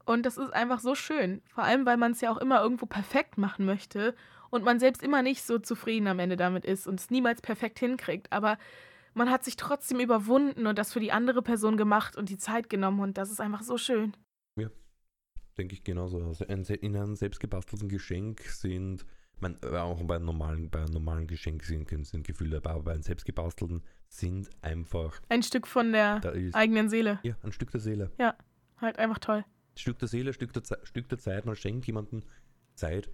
Und 0.05 0.25
das 0.25 0.39
ist 0.39 0.53
einfach 0.53 0.81
so 0.81 0.95
schön. 0.95 1.43
Vor 1.47 1.65
allem, 1.65 1.85
weil 1.87 1.97
man 1.97 2.13
es 2.13 2.21
ja 2.21 2.31
auch 2.31 2.39
immer 2.39 2.63
irgendwo 2.63 2.87
perfekt 2.87 3.37
machen 3.39 3.65
möchte 3.65 4.15
und 4.51 4.65
man 4.65 4.81
selbst 4.81 5.03
immer 5.03 5.23
nicht 5.23 5.43
so 5.45 5.59
zufrieden 5.59 6.09
am 6.09 6.19
Ende 6.19 6.37
damit 6.37 6.65
ist 6.65 6.87
und 6.87 7.01
es 7.01 7.11
niemals 7.11 7.43
perfekt 7.43 7.79
hinkriegt. 7.79 8.33
Aber 8.33 8.59
man 9.19 9.31
hat 9.31 9.45
sich 9.45 9.57
trotzdem 9.57 10.01
überwunden 10.01 10.67
und 10.67 10.79
das 10.79 10.93
für 10.93 11.01
die 11.01 11.13
andere 11.13 11.43
Person 11.43 11.77
gemacht 11.77 12.17
und 12.17 12.31
die 12.31 12.39
Zeit 12.39 12.71
genommen 12.71 13.01
und 13.01 13.19
das 13.19 13.31
ist 13.31 13.41
einfach 13.41 13.63
so 13.63 13.77
schön. 13.77 14.17
Denke 15.59 15.75
ich 15.75 15.83
genauso. 15.83 16.25
Also 16.25 16.45
in 16.45 16.97
einem 16.97 17.17
selbstgebastelten 17.17 17.89
Geschenk 17.89 18.43
sind, 18.43 19.05
mein, 19.41 19.61
auch 19.65 20.01
bei 20.05 20.15
einem 20.15 20.27
normalen, 20.27 20.71
bei 20.71 20.79
einem 20.79 20.93
normalen 20.93 21.27
Geschenk 21.27 21.65
sind, 21.65 21.89
sind 22.07 22.25
Gefühle 22.25 22.61
dabei, 22.61 22.71
aber 22.71 22.85
bei 22.85 22.93
einem 22.93 23.03
selbstgebastelten 23.03 23.83
sind 24.07 24.49
einfach, 24.63 25.21
Ein 25.29 25.43
Stück 25.43 25.67
von 25.67 25.93
der 25.93 26.23
ist 26.33 26.55
eigenen 26.55 26.89
Seele. 26.89 27.19
ja, 27.25 27.37
ein 27.43 27.51
Stück 27.51 27.73
der 27.73 27.81
Seele. 27.81 28.13
Halt 28.81 29.01
einfach 29.01 29.19
toll. 29.19 29.45
Stück 29.75 29.99
der 29.99 30.07
Seele, 30.07 30.33
Stück 30.33 30.53
der, 30.53 30.63
Stück 30.85 31.09
der 31.09 31.19
Zeit. 31.19 31.45
Man 31.45 31.57
schenkt 31.57 31.89
jemandem 31.89 32.23
Zeit 32.77 33.11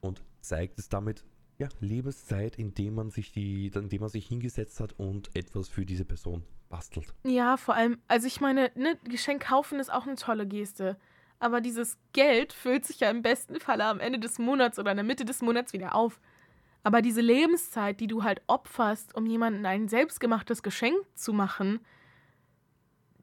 und 0.00 0.22
zeigt 0.40 0.78
es 0.78 0.88
damit, 0.88 1.26
ja, 1.58 1.68
Lebenszeit, 1.80 2.58
indem 2.58 2.94
man 2.94 3.10
sich 3.10 3.32
die, 3.32 3.70
indem 3.74 4.00
man 4.00 4.10
sich 4.10 4.26
hingesetzt 4.26 4.80
hat 4.80 4.92
und 4.98 5.34
etwas 5.34 5.68
für 5.68 5.86
diese 5.86 6.04
Person 6.04 6.42
bastelt. 6.68 7.14
Ja, 7.24 7.56
vor 7.56 7.74
allem, 7.74 7.98
also 8.08 8.26
ich 8.26 8.40
meine, 8.40 8.70
ne, 8.74 8.98
Geschenk 9.04 9.44
kaufen 9.44 9.80
ist 9.80 9.92
auch 9.92 10.06
eine 10.06 10.16
tolle 10.16 10.46
Geste. 10.46 10.96
Aber 11.38 11.60
dieses 11.60 11.98
Geld 12.12 12.52
füllt 12.52 12.86
sich 12.86 13.00
ja 13.00 13.10
im 13.10 13.22
besten 13.22 13.60
Falle 13.60 13.84
am 13.84 14.00
Ende 14.00 14.18
des 14.18 14.38
Monats 14.38 14.78
oder 14.78 14.90
in 14.90 14.96
der 14.96 15.04
Mitte 15.04 15.24
des 15.24 15.42
Monats 15.42 15.72
wieder 15.72 15.94
auf. 15.94 16.20
Aber 16.82 17.02
diese 17.02 17.20
Lebenszeit, 17.20 18.00
die 18.00 18.06
du 18.06 18.22
halt 18.22 18.42
opferst, 18.46 19.14
um 19.14 19.26
jemandem 19.26 19.66
ein 19.66 19.88
selbstgemachtes 19.88 20.62
Geschenk 20.62 20.96
zu 21.14 21.32
machen, 21.32 21.80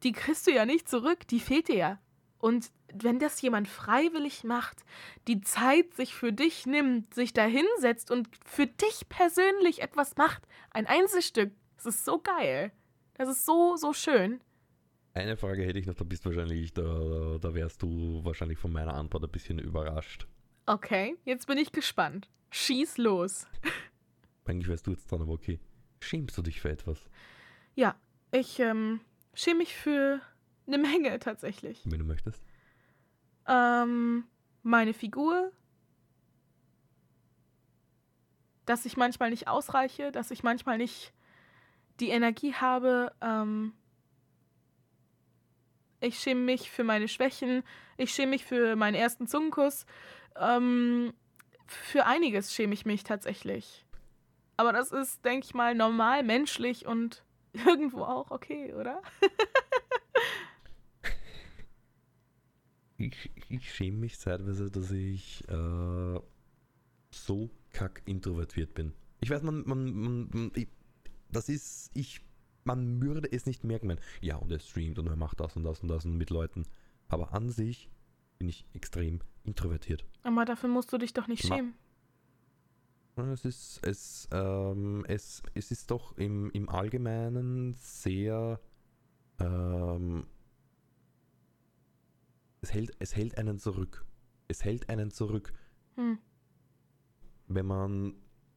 die 0.04 0.12
kriegst 0.12 0.46
du 0.48 0.52
ja 0.52 0.66
nicht 0.66 0.90
zurück, 0.90 1.28
die 1.28 1.40
fehlt 1.40 1.70
dir 1.70 1.76
ja. 1.76 2.00
Und 2.40 2.72
wenn 2.94 3.20
das 3.20 3.41
jemand 3.41 3.68
freiwillig 3.68 4.44
macht, 4.44 4.84
die 5.28 5.41
Zeit 5.41 5.94
sich 5.94 6.14
für 6.14 6.32
dich 6.32 6.65
nimmt, 6.65 7.14
sich 7.14 7.34
da 7.34 7.45
hinsetzt 7.45 8.11
und 8.11 8.30
für 8.45 8.68
dich 8.68 9.07
persönlich 9.10 9.82
etwas 9.82 10.15
macht, 10.18 10.48
ein 10.72 10.88
Einzelstück, 10.88 11.52
das 11.78 11.88
ist 11.88 12.06
so 12.06 12.20
geil. 12.20 12.72
Das 13.15 13.30
ist 13.30 13.45
so, 13.45 13.76
so 13.76 13.94
schön. 13.94 14.41
Eine 15.14 15.38
Frage 15.38 15.64
hätte 15.64 15.78
ich 15.78 15.86
noch, 15.86 15.94
da 15.94 16.03
bist 16.03 16.26
wahrscheinlich, 16.26 16.74
da, 16.74 17.38
da 17.40 17.53
wärst 17.53 17.82
du 17.84 18.24
wahrscheinlich 18.24 18.57
von 18.57 18.72
meiner 18.72 18.95
Antwort 18.95 19.24
ein 19.24 19.30
bisschen 19.30 19.60
überrascht. 19.60 20.28
Okay, 20.65 21.15
jetzt 21.26 21.45
bin 21.45 21.57
ich 21.57 21.72
gespannt. 21.72 22.30
Schieß 22.49 22.98
los. 22.98 23.48
Eigentlich 24.45 24.68
wärst 24.68 24.88
du 24.88 24.91
jetzt 24.91 25.11
dran, 25.11 25.22
aber 25.22 25.34
okay. 25.34 25.60
Schämst 25.99 26.38
du 26.38 26.41
dich 26.41 26.61
für 26.61 26.70
etwas? 26.70 27.06
Ja, 27.76 27.95
ich 28.32 28.60
ähm, 28.60 29.02
schäme 29.34 29.60
mich 29.60 29.76
für 29.76 30.20
eine 30.68 30.78
Menge 30.78 31.20
tatsächlich. 31.20 31.82
Wenn 31.86 31.99
du 31.99 32.06
möchtest. 32.06 32.44
Ähm, 33.48 34.26
meine 34.64 34.94
Figur, 34.94 35.52
dass 38.65 38.86
ich 38.86 38.98
manchmal 38.98 39.30
nicht 39.30 39.48
ausreiche, 39.48 40.11
dass 40.11 40.32
ich 40.32 40.44
manchmal 40.44 40.78
nicht 40.78 41.14
die 41.99 42.10
Energie 42.10 42.53
habe. 42.53 43.11
Ähm, 43.22 43.74
ich 45.99 46.20
schäme 46.20 46.41
mich 46.41 46.72
für 46.72 46.84
meine 46.84 47.07
Schwächen. 47.07 47.64
Ich 47.98 48.14
schäme 48.14 48.32
mich 48.32 48.45
für 48.45 48.76
meinen 48.76 48.95
ersten 48.95 49.28
Zungenkuss. 49.28 49.86
Ähm, 50.36 51.14
für 51.65 52.06
einiges 52.06 52.53
schäme 52.53 52.74
ich 52.74 52.86
mich 52.86 53.03
tatsächlich. 53.03 53.86
Aber 54.57 54.74
das 54.74 54.91
ist, 54.91 55.24
denke 55.26 55.45
ich 55.45 55.53
mal, 55.53 55.76
normal, 55.76 56.24
menschlich 56.24 56.86
und 56.86 57.24
irgendwo 57.53 58.03
auch 58.03 58.32
okay, 58.32 58.74
oder? 58.74 59.02
ich, 63.08 63.32
ich 63.50 63.74
schäme 63.74 63.98
mich 63.98 64.20
zeitweise, 64.20 64.70
dass 64.72 64.92
ich 64.92 65.48
äh, 65.50 66.20
so 67.12 67.50
kack 67.72 68.02
introvertiert 68.06 68.74
bin. 68.74 68.94
Ich 69.22 69.30
weiß, 69.30 69.44
man, 69.44 69.64
man, 69.66 69.94
man, 69.94 70.30
man 70.32 70.52
ich, 70.56 70.68
das 71.32 71.50
ist, 71.50 71.92
ich, 71.94 72.22
man 72.64 73.02
würde 73.02 73.32
es 73.32 73.46
nicht 73.46 73.64
merken, 73.64 73.90
wenn, 73.90 74.00
ja, 74.22 74.36
und 74.38 74.52
er 74.52 74.60
streamt 74.60 75.00
und 75.00 75.08
er 75.08 75.16
macht 75.16 75.40
das 75.40 75.56
und 75.56 75.64
das 75.64 75.80
und 75.82 75.88
das 75.90 76.06
und 76.06 76.18
mit 76.18 76.30
Leuten. 76.30 76.64
Aber 77.08 77.34
an 77.34 77.50
sich 77.50 77.90
bin 78.40 78.50
ich 78.50 78.66
extrem 78.74 79.20
introvertiert. 79.44 80.06
Aber 80.24 80.46
dafür 80.46 80.70
musst 80.70 80.92
du 80.94 80.98
dich 80.98 81.14
doch 81.14 81.28
nicht 81.28 81.48
Ma- 81.50 81.56
schämen. 81.56 81.74
Es 83.16 83.46
ist, 83.46 83.80
es, 83.84 84.28
ähm, 84.32 85.06
es, 85.08 85.44
es 85.54 85.70
ist 85.70 85.92
doch 85.92 86.18
im, 86.18 86.50
im 86.52 86.68
Allgemeinen 86.68 87.76
sehr, 87.76 88.60
ähm, 89.40 90.26
es 92.64 92.73
hält, 92.73 92.91
es 92.99 93.15
hält 93.15 93.38
einen 93.38 93.60
zurück. 93.60 94.06
Es 94.48 94.64
hält 94.64 94.90
einen 94.90 95.11
zurück, 95.11 95.53
Hm. 95.95 96.18
wenn 97.48 97.65
man, 97.65 98.15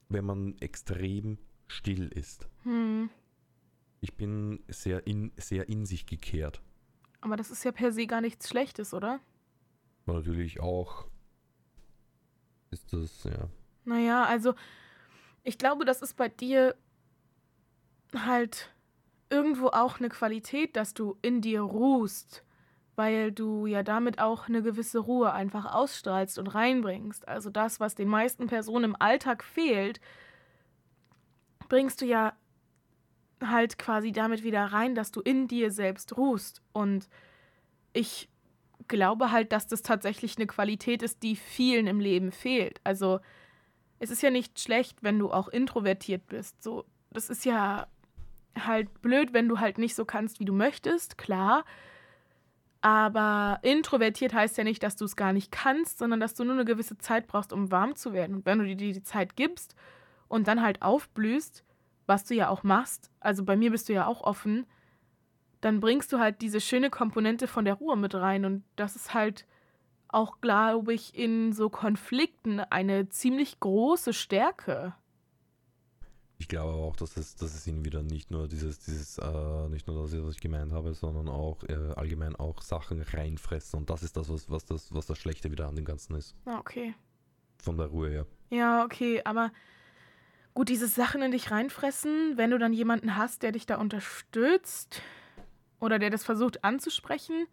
wenn 0.09 0.25
man 0.25 0.57
extrem 0.59 1.39
still 1.69 2.09
ist. 2.09 2.49
Hm. 2.63 3.11
Ich 4.01 4.15
bin 4.17 4.65
sehr 4.69 5.07
in, 5.07 5.33
sehr 5.37 5.69
in 5.69 5.85
sich 5.87 6.07
gekehrt. 6.07 6.63
Aber 7.21 7.37
das 7.37 7.51
ist 7.51 7.65
ja 7.65 7.73
per 7.73 7.93
se 7.93 8.07
gar 8.07 8.21
nichts 8.21 8.49
Schlechtes, 8.49 8.95
oder? 8.95 9.21
Natürlich 10.07 10.61
auch 10.61 11.07
ist 12.71 12.93
das, 12.93 13.25
ja. 13.25 13.49
Naja, 13.85 14.25
also 14.25 14.55
ich 15.43 15.59
glaube, 15.59 15.85
das 15.85 16.03
ist 16.03 16.17
bei 16.17 16.29
dir 16.29 16.77
halt 18.15 18.73
irgendwo 19.31 19.69
auch 19.69 19.99
eine 19.99 20.09
Qualität, 20.09 20.77
dass 20.77 20.95
du 20.95 21.17
in 21.23 21.41
dir 21.41 21.63
ruhst, 21.63 22.45
weil 22.97 23.31
du 23.31 23.67
ja 23.67 23.83
damit 23.83 24.19
auch 24.19 24.49
eine 24.49 24.63
gewisse 24.63 24.99
Ruhe 24.99 25.33
einfach 25.33 25.73
ausstrahlst 25.73 26.39
und 26.39 26.49
reinbringst. 26.49 27.29
Also 27.29 27.51
das, 27.51 27.79
was 27.79 27.95
den 27.95 28.09
meisten 28.09 28.47
Personen 28.47 28.85
im 28.85 28.97
Alltag 28.99 29.45
fehlt, 29.45 30.01
bringst 31.69 32.01
du 32.01 32.07
ja 32.07 32.33
halt 33.45 33.79
quasi 33.79 34.13
damit 34.13 34.43
wieder 34.43 34.65
rein, 34.65 34.95
dass 34.95 35.13
du 35.13 35.21
in 35.21 35.47
dir 35.47 35.71
selbst 35.71 36.17
ruhst. 36.17 36.63
Und 36.73 37.09
ich 37.93 38.31
glaube 38.89 39.31
halt, 39.31 39.53
dass 39.53 39.67
das 39.67 39.83
tatsächlich 39.83 40.37
eine 40.37 40.47
Qualität 40.47 41.03
ist, 41.03 41.23
die 41.23 41.37
vielen 41.37 41.87
im 41.87 42.01
Leben 42.01 42.33
fehlt. 42.33 42.81
Also 42.83 43.21
es 43.99 44.11
ist 44.11 44.23
ja 44.23 44.31
nicht 44.31 44.59
schlecht, 44.61 45.03
wenn 45.03 45.19
du 45.19 45.31
auch 45.31 45.49
introvertiert 45.49 46.27
bist. 46.27 46.63
So, 46.63 46.85
das 47.11 47.31
ist 47.31 47.45
ja 47.45 47.87
halt 48.59 49.03
blöd, 49.03 49.33
wenn 49.33 49.49
du 49.49 49.61
halt 49.61 49.77
nicht 49.79 49.95
so 49.95 50.05
kannst, 50.05 50.41
wie 50.41 50.45
du 50.45 50.55
möchtest, 50.55 51.19
klar. 51.19 51.65
Aber 52.87 53.59
introvertiert 53.63 54.33
heißt 54.33 54.57
ja 54.59 54.63
nicht, 54.63 54.81
dass 54.81 54.95
du 54.95 55.07
es 55.07 55.17
gar 55.17 55.33
nicht 55.33 55.51
kannst, 55.51 55.99
sondern 55.99 56.21
dass 56.21 56.35
du 56.35 56.45
nur 56.45 56.55
eine 56.55 56.65
gewisse 56.65 56.97
Zeit 56.99 57.27
brauchst, 57.27 57.53
um 57.53 57.73
warm 57.73 57.97
zu 57.97 58.13
werden. 58.13 58.37
Und 58.37 58.47
wenn 58.47 58.61
du 58.61 58.65
dir 58.65 58.77
die 58.77 59.03
Zeit 59.03 59.35
gibst 59.35 59.75
und 60.29 60.47
dann 60.47 60.63
halt 60.63 60.83
aufblühst, 60.83 61.65
was 62.07 62.23
du 62.23 62.37
ja 62.37 62.49
auch 62.49 62.63
machst, 62.63 63.11
also 63.19 63.45
bei 63.45 63.57
mir 63.57 63.73
bist 63.73 63.89
du 63.89 63.93
ja 63.93 64.07
auch 64.07 64.21
offen, 64.21 64.67
dann 65.61 65.81
bringst 65.81 66.13
du 66.13 66.21
halt 66.21 66.41
diese 66.43 66.61
schöne 66.61 66.89
Komponente 66.89 67.49
von 67.49 67.65
der 67.65 67.75
Ruhe 67.75 67.97
mit 67.97 68.15
rein. 68.15 68.45
Und 68.45 68.63
das 68.77 68.95
ist 68.95 69.15
halt 69.15 69.47
auch, 70.07 70.41
glaube 70.41 70.95
ich, 70.95 71.19
in 71.19 71.53
so 71.53 71.69
Konflikten 71.69 72.61
eine 72.61 73.09
ziemlich 73.09 73.59
große 73.59 74.13
Stärke. 74.13 74.95
Ich 76.39 76.49
glaube 76.49 76.73
auch, 76.75 76.97
dass 76.97 77.17
es, 77.17 77.35
dass 77.37 77.55
es 77.55 77.67
ihn 77.67 77.85
wieder 77.85 78.03
nicht 78.03 78.31
nur 78.31 78.47
dieses, 78.47 78.79
dieses, 78.81 79.17
äh, 79.19 79.69
nicht 79.69 79.87
nur 79.87 80.03
das, 80.03 80.13
was 80.23 80.35
ich 80.35 80.41
gemeint 80.41 80.73
habe, 80.73 80.93
sondern 80.93 81.29
auch 81.29 81.63
äh, 81.65 81.93
allgemein 81.95 82.37
auch 82.37 82.61
Sachen 82.61 83.01
reinfressen. 83.01 83.79
Und 83.79 83.91
das 83.91 84.03
ist 84.03 84.17
das, 84.17 84.29
was, 84.29 84.51
was 84.51 84.67
das, 84.67 84.93
was 84.93 85.07
das 85.07 85.19
Schlechte 85.19 85.51
wieder 85.51 85.67
an 85.67 85.77
dem 85.77 85.87
Ganzen 85.87 86.15
ist. 86.15 86.35
Ah, 86.45 86.59
okay. 86.59 86.95
Von 87.63 87.79
der 87.79 87.87
Ruhe 87.87 88.11
her. 88.11 88.27
Ja, 88.51 88.85
okay, 88.85 89.23
aber 89.25 89.51
gut, 90.53 90.69
diese 90.69 90.89
Sachen 90.89 91.23
in 91.23 91.31
dich 91.31 91.51
reinfressen, 91.51 92.37
wenn 92.37 92.51
du 92.51 92.59
dann 92.59 92.75
jemanden 92.75 93.17
hast, 93.17 93.43
der 93.43 93.53
dich 93.53 93.65
da 93.65 93.77
unterstützt 93.79 95.01
oder 95.81 95.99
der 95.99 96.11
das 96.11 96.23
versucht 96.23 96.65
anzusprechen, 96.65 97.47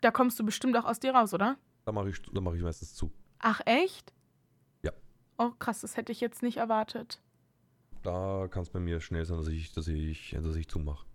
da 0.00 0.12
kommst 0.12 0.38
du 0.38 0.44
bestimmt 0.44 0.76
auch 0.76 0.84
aus 0.84 1.00
dir 1.00 1.12
raus, 1.12 1.34
oder? 1.34 1.58
Da 1.84 1.92
mache 1.92 2.10
ich, 2.10 2.22
da 2.22 2.40
mache 2.40 2.56
ich 2.56 2.62
meistens 2.62 2.94
zu. 2.94 3.10
Ach, 3.40 3.60
echt? 3.64 4.12
Ja. 4.82 4.92
Oh, 5.38 5.50
krass, 5.58 5.80
das 5.80 5.96
hätte 5.96 6.12
ich 6.12 6.20
jetzt 6.20 6.42
nicht 6.42 6.58
erwartet. 6.58 7.20
Da 8.02 8.48
kann 8.50 8.62
es 8.62 8.70
bei 8.70 8.80
mir 8.80 9.00
schnell 9.00 9.24
sein, 9.24 9.36
dass 9.38 9.48
ich, 9.48 9.72
dass 9.72 9.88
ich, 9.88 10.36
dass 10.42 10.56
ich 10.56 10.68
zumache. 10.68 11.06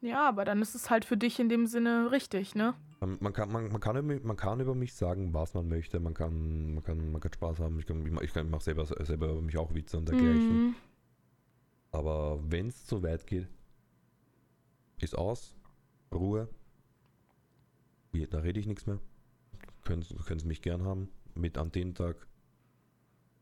Ja, 0.00 0.28
aber 0.28 0.44
dann 0.44 0.60
ist 0.60 0.74
es 0.74 0.90
halt 0.90 1.06
für 1.06 1.16
dich 1.16 1.40
in 1.40 1.48
dem 1.48 1.66
Sinne 1.66 2.10
richtig, 2.12 2.54
ne? 2.54 2.74
Man, 3.00 3.16
man, 3.20 3.32
kann, 3.32 3.50
man, 3.50 3.70
man, 3.72 3.80
kann, 3.80 3.96
über- 3.96 4.26
man 4.26 4.36
kann 4.36 4.60
über 4.60 4.74
mich 4.74 4.92
sagen, 4.92 5.32
was 5.32 5.54
man 5.54 5.66
möchte. 5.68 5.98
Man 5.98 6.12
kann, 6.12 6.74
man 6.74 6.84
kann, 6.84 7.12
man 7.12 7.20
kann 7.20 7.32
Spaß 7.32 7.60
haben. 7.60 7.78
Ich, 7.78 7.86
kann, 7.86 8.04
ich, 8.04 8.36
ich, 8.36 8.44
mache 8.44 8.62
selber, 8.62 8.84
selber 8.84 9.30
über 9.30 9.40
mich 9.40 9.56
auch 9.56 9.74
Witze 9.74 9.96
und 9.96 10.06
dergleichen. 10.08 10.66
Mhm. 10.68 10.74
Aber 11.92 12.38
wenn 12.50 12.68
es 12.68 12.84
zu 12.84 13.02
weit 13.02 13.26
geht, 13.26 13.48
ist 15.00 15.16
aus, 15.16 15.54
Ruhe. 16.12 16.48
Da 18.30 18.38
rede 18.38 18.60
ich 18.60 18.66
nichts 18.66 18.86
mehr. 18.86 18.98
Können, 19.84 20.04
können 20.26 20.40
Sie 20.40 20.46
mich 20.46 20.60
gern 20.62 20.84
haben. 20.84 21.08
Mit 21.34 21.58
an 21.58 21.72
den 21.72 21.94
Tag 21.94 22.26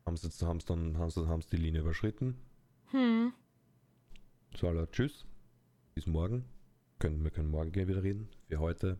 haben 0.06 0.16
sie, 0.16 0.28
haben 0.46 0.60
sie 0.60 0.66
dann 0.66 0.96
haben 0.98 1.10
sie, 1.10 1.26
haben 1.28 1.42
sie 1.42 1.50
die 1.50 1.56
Linie 1.62 1.80
überschritten. 1.82 2.36
Hm. 2.92 3.32
So, 4.56 4.68
aller 4.68 4.90
Tschüss. 4.90 5.26
Bis 5.94 6.06
morgen. 6.06 6.44
Können, 6.98 7.24
wir 7.24 7.30
können 7.30 7.50
morgen 7.50 7.72
gerne 7.72 7.88
wieder 7.88 8.02
reden. 8.02 8.28
Für 8.48 8.60
heute 8.60 8.98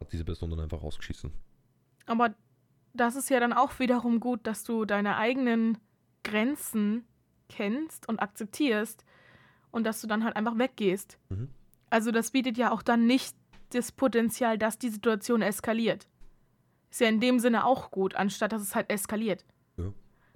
hat 0.00 0.12
diese 0.12 0.24
Person 0.24 0.50
dann 0.50 0.60
einfach 0.60 0.82
ausgeschissen. 0.82 1.32
Aber 2.06 2.34
das 2.92 3.16
ist 3.16 3.30
ja 3.30 3.40
dann 3.40 3.52
auch 3.52 3.78
wiederum 3.78 4.20
gut, 4.20 4.46
dass 4.46 4.64
du 4.64 4.84
deine 4.84 5.16
eigenen 5.16 5.78
Grenzen 6.24 7.04
kennst 7.48 8.08
und 8.08 8.20
akzeptierst 8.20 9.04
und 9.70 9.84
dass 9.84 10.00
du 10.00 10.06
dann 10.06 10.24
halt 10.24 10.36
einfach 10.36 10.58
weggehst. 10.58 11.18
Mhm. 11.28 11.48
Also 11.88 12.10
das 12.10 12.30
bietet 12.30 12.56
ja 12.58 12.72
auch 12.72 12.82
dann 12.82 13.06
nicht 13.06 13.36
das 13.70 13.92
Potenzial, 13.92 14.58
dass 14.58 14.78
die 14.78 14.88
Situation 14.88 15.42
eskaliert. 15.42 16.08
Ist 16.90 17.00
ja 17.00 17.08
in 17.08 17.20
dem 17.20 17.38
Sinne 17.38 17.64
auch 17.64 17.90
gut, 17.90 18.16
anstatt 18.16 18.52
dass 18.52 18.62
es 18.62 18.74
halt 18.74 18.90
eskaliert. 18.90 19.44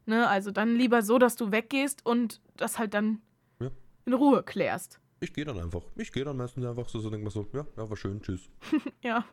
Ne, 0.07 0.29
also 0.29 0.51
dann 0.51 0.77
lieber 0.77 1.03
so, 1.03 1.19
dass 1.19 1.37
du 1.37 1.51
weggehst 1.51 2.05
und 2.05 2.41
das 2.57 2.79
halt 2.79 2.93
dann 2.95 3.23
Ja. 3.61 3.71
in 4.05 4.13
Ruhe 4.13 4.43
klärst. 4.43 5.01
Ich 5.21 5.33
gehe 5.33 5.45
dann 5.47 5.59
einfach. 5.59 5.83
Ich 5.97 6.13
gehe 6.13 6.25
dann 6.25 6.37
meistens 6.37 6.65
einfach 6.67 6.89
so, 6.89 6.99
so 7.01 7.09
denke 7.11 7.25
mir 7.25 7.31
so, 7.31 7.49
ja, 7.55 7.67
ja, 7.77 7.89
war 7.89 7.97
schön, 7.97 8.21
tschüss. 8.21 8.51
Ja. 9.03 9.25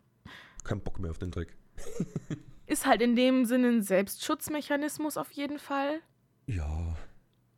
Kein 0.64 0.80
Bock 0.80 0.98
mehr 0.98 1.10
auf 1.10 1.18
den 1.18 1.30
Dreck. 1.30 1.56
Ist 2.66 2.86
halt 2.86 3.02
in 3.02 3.16
dem 3.16 3.44
Sinne 3.44 3.68
ein 3.68 3.82
Selbstschutzmechanismus 3.82 5.16
auf 5.18 5.30
jeden 5.32 5.58
Fall. 5.58 6.00
Ja. 6.46 6.96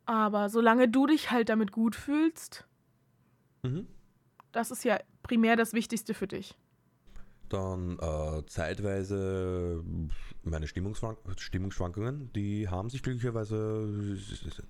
Aber 0.05 0.49
solange 0.49 0.89
du 0.89 1.05
dich 1.07 1.31
halt 1.31 1.49
damit 1.49 1.71
gut 1.71 1.95
fühlst, 1.95 2.67
Mhm. 3.63 3.87
das 4.51 4.69
ist 4.71 4.83
ja 4.83 4.99
primär 5.23 5.55
das 5.55 5.73
Wichtigste 5.73 6.13
für 6.13 6.27
dich. 6.27 6.55
Dann 7.49 7.99
äh, 7.99 8.45
zeitweise 8.47 9.83
meine 10.43 10.67
Stimmungsschwank 10.67 11.17
Stimmungsschwankungen, 11.37 12.31
die 12.33 12.67
haben 12.67 12.89
sich 12.89 13.03
glücklicherweise, 13.03 14.17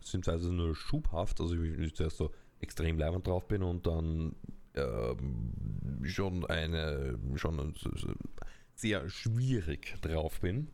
sind 0.01 0.25
teilweise 0.25 0.51
nur 0.51 0.75
schubhaft, 0.75 1.39
also 1.39 1.59
wenn 1.61 1.83
ich 1.83 1.95
zuerst 1.95 2.17
so 2.17 2.31
extrem 2.59 2.97
leibend 2.97 3.27
drauf 3.27 3.47
bin 3.47 3.63
und 3.63 3.85
dann 3.87 4.35
ähm, 4.75 6.01
schon 6.03 6.45
eine, 6.45 7.17
schon 7.35 7.73
sehr 8.75 9.09
schwierig 9.09 9.95
drauf 10.01 10.39
bin. 10.41 10.67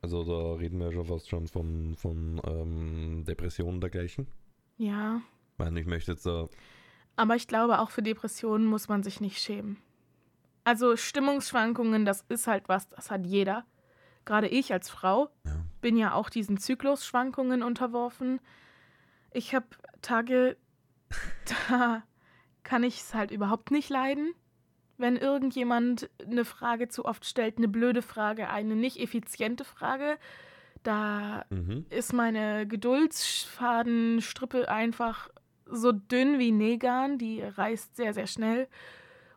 Also 0.00 0.24
da 0.24 0.58
reden 0.58 0.78
wir 0.78 0.86
ja 0.86 0.92
schon 0.92 1.06
fast 1.06 1.28
schon 1.28 1.48
von, 1.48 1.96
von 1.96 2.40
ähm, 2.44 3.24
Depressionen 3.26 3.80
dergleichen. 3.80 4.28
Ja. 4.76 5.20
Ich 5.52 5.58
meine, 5.58 5.80
ich 5.80 5.86
möchte 5.86 6.12
jetzt 6.12 6.22
so 6.22 6.48
Aber 7.18 7.34
ich 7.34 7.48
glaube, 7.48 7.80
auch 7.80 7.90
für 7.90 8.02
Depressionen 8.02 8.64
muss 8.66 8.88
man 8.88 9.02
sich 9.02 9.20
nicht 9.20 9.42
schämen. 9.42 9.76
Also 10.64 10.96
Stimmungsschwankungen, 10.96 12.04
das 12.04 12.24
ist 12.28 12.46
halt 12.46 12.68
was, 12.68 12.88
das 12.90 13.10
hat 13.10 13.26
jeder. 13.26 13.64
Gerade 14.24 14.46
ich 14.48 14.72
als 14.72 14.88
Frau 14.88 15.28
Ja. 15.44 15.56
bin 15.80 15.96
ja 15.96 16.12
auch 16.14 16.30
diesen 16.30 16.58
Zyklusschwankungen 16.58 17.62
unterworfen. 17.64 18.40
Ich 19.32 19.52
habe 19.54 19.66
Tage, 20.00 20.56
da 21.68 22.04
kann 22.62 22.84
ich 22.84 23.00
es 23.00 23.14
halt 23.14 23.32
überhaupt 23.32 23.72
nicht 23.72 23.88
leiden. 23.90 24.32
Wenn 24.96 25.16
irgendjemand 25.16 26.08
eine 26.24 26.44
Frage 26.44 26.86
zu 26.88 27.04
oft 27.04 27.24
stellt, 27.24 27.58
eine 27.58 27.66
blöde 27.68 28.02
Frage, 28.02 28.48
eine 28.48 28.76
nicht 28.76 28.98
effiziente 29.00 29.64
Frage, 29.64 30.18
da 30.84 31.44
Mhm. 31.50 31.86
ist 31.90 32.12
meine 32.12 32.66
Geduldsfadenstrippe 32.68 34.68
einfach 34.68 35.28
so 35.70 35.92
dünn 35.92 36.38
wie 36.38 36.52
Negan, 36.52 37.18
die 37.18 37.42
reißt 37.42 37.96
sehr, 37.96 38.14
sehr 38.14 38.26
schnell. 38.26 38.68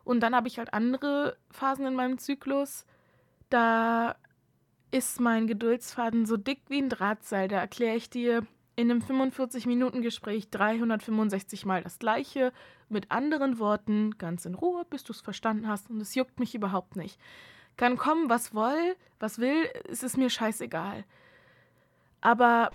Und 0.04 0.20
dann 0.20 0.34
habe 0.34 0.48
ich 0.48 0.58
halt 0.58 0.74
andere 0.74 1.36
Phasen 1.50 1.86
in 1.86 1.94
meinem 1.94 2.18
Zyklus. 2.18 2.86
Da 3.50 4.16
ist 4.90 5.20
mein 5.20 5.46
Geduldsfaden 5.46 6.26
so 6.26 6.36
dick 6.36 6.60
wie 6.68 6.82
ein 6.82 6.88
Drahtseil. 6.88 7.48
Da 7.48 7.58
erkläre 7.58 7.96
ich 7.96 8.10
dir 8.10 8.46
in 8.76 8.90
einem 8.90 9.00
45-Minuten-Gespräch 9.00 10.50
365 10.50 11.66
Mal 11.66 11.82
das 11.82 11.98
Gleiche, 11.98 12.52
mit 12.88 13.10
anderen 13.10 13.58
Worten, 13.58 14.16
ganz 14.18 14.44
in 14.44 14.54
Ruhe, 14.54 14.84
bis 14.88 15.04
du 15.04 15.12
es 15.12 15.20
verstanden 15.20 15.68
hast. 15.68 15.90
Und 15.90 16.00
es 16.00 16.14
juckt 16.14 16.38
mich 16.38 16.54
überhaupt 16.54 16.96
nicht. 16.96 17.18
Kann 17.76 17.96
kommen, 17.96 18.28
was 18.28 18.54
will, 18.54 18.96
was 19.18 19.38
will, 19.38 19.68
es 19.88 20.02
ist 20.02 20.18
mir 20.18 20.30
scheißegal. 20.30 21.04
Aber, 22.20 22.70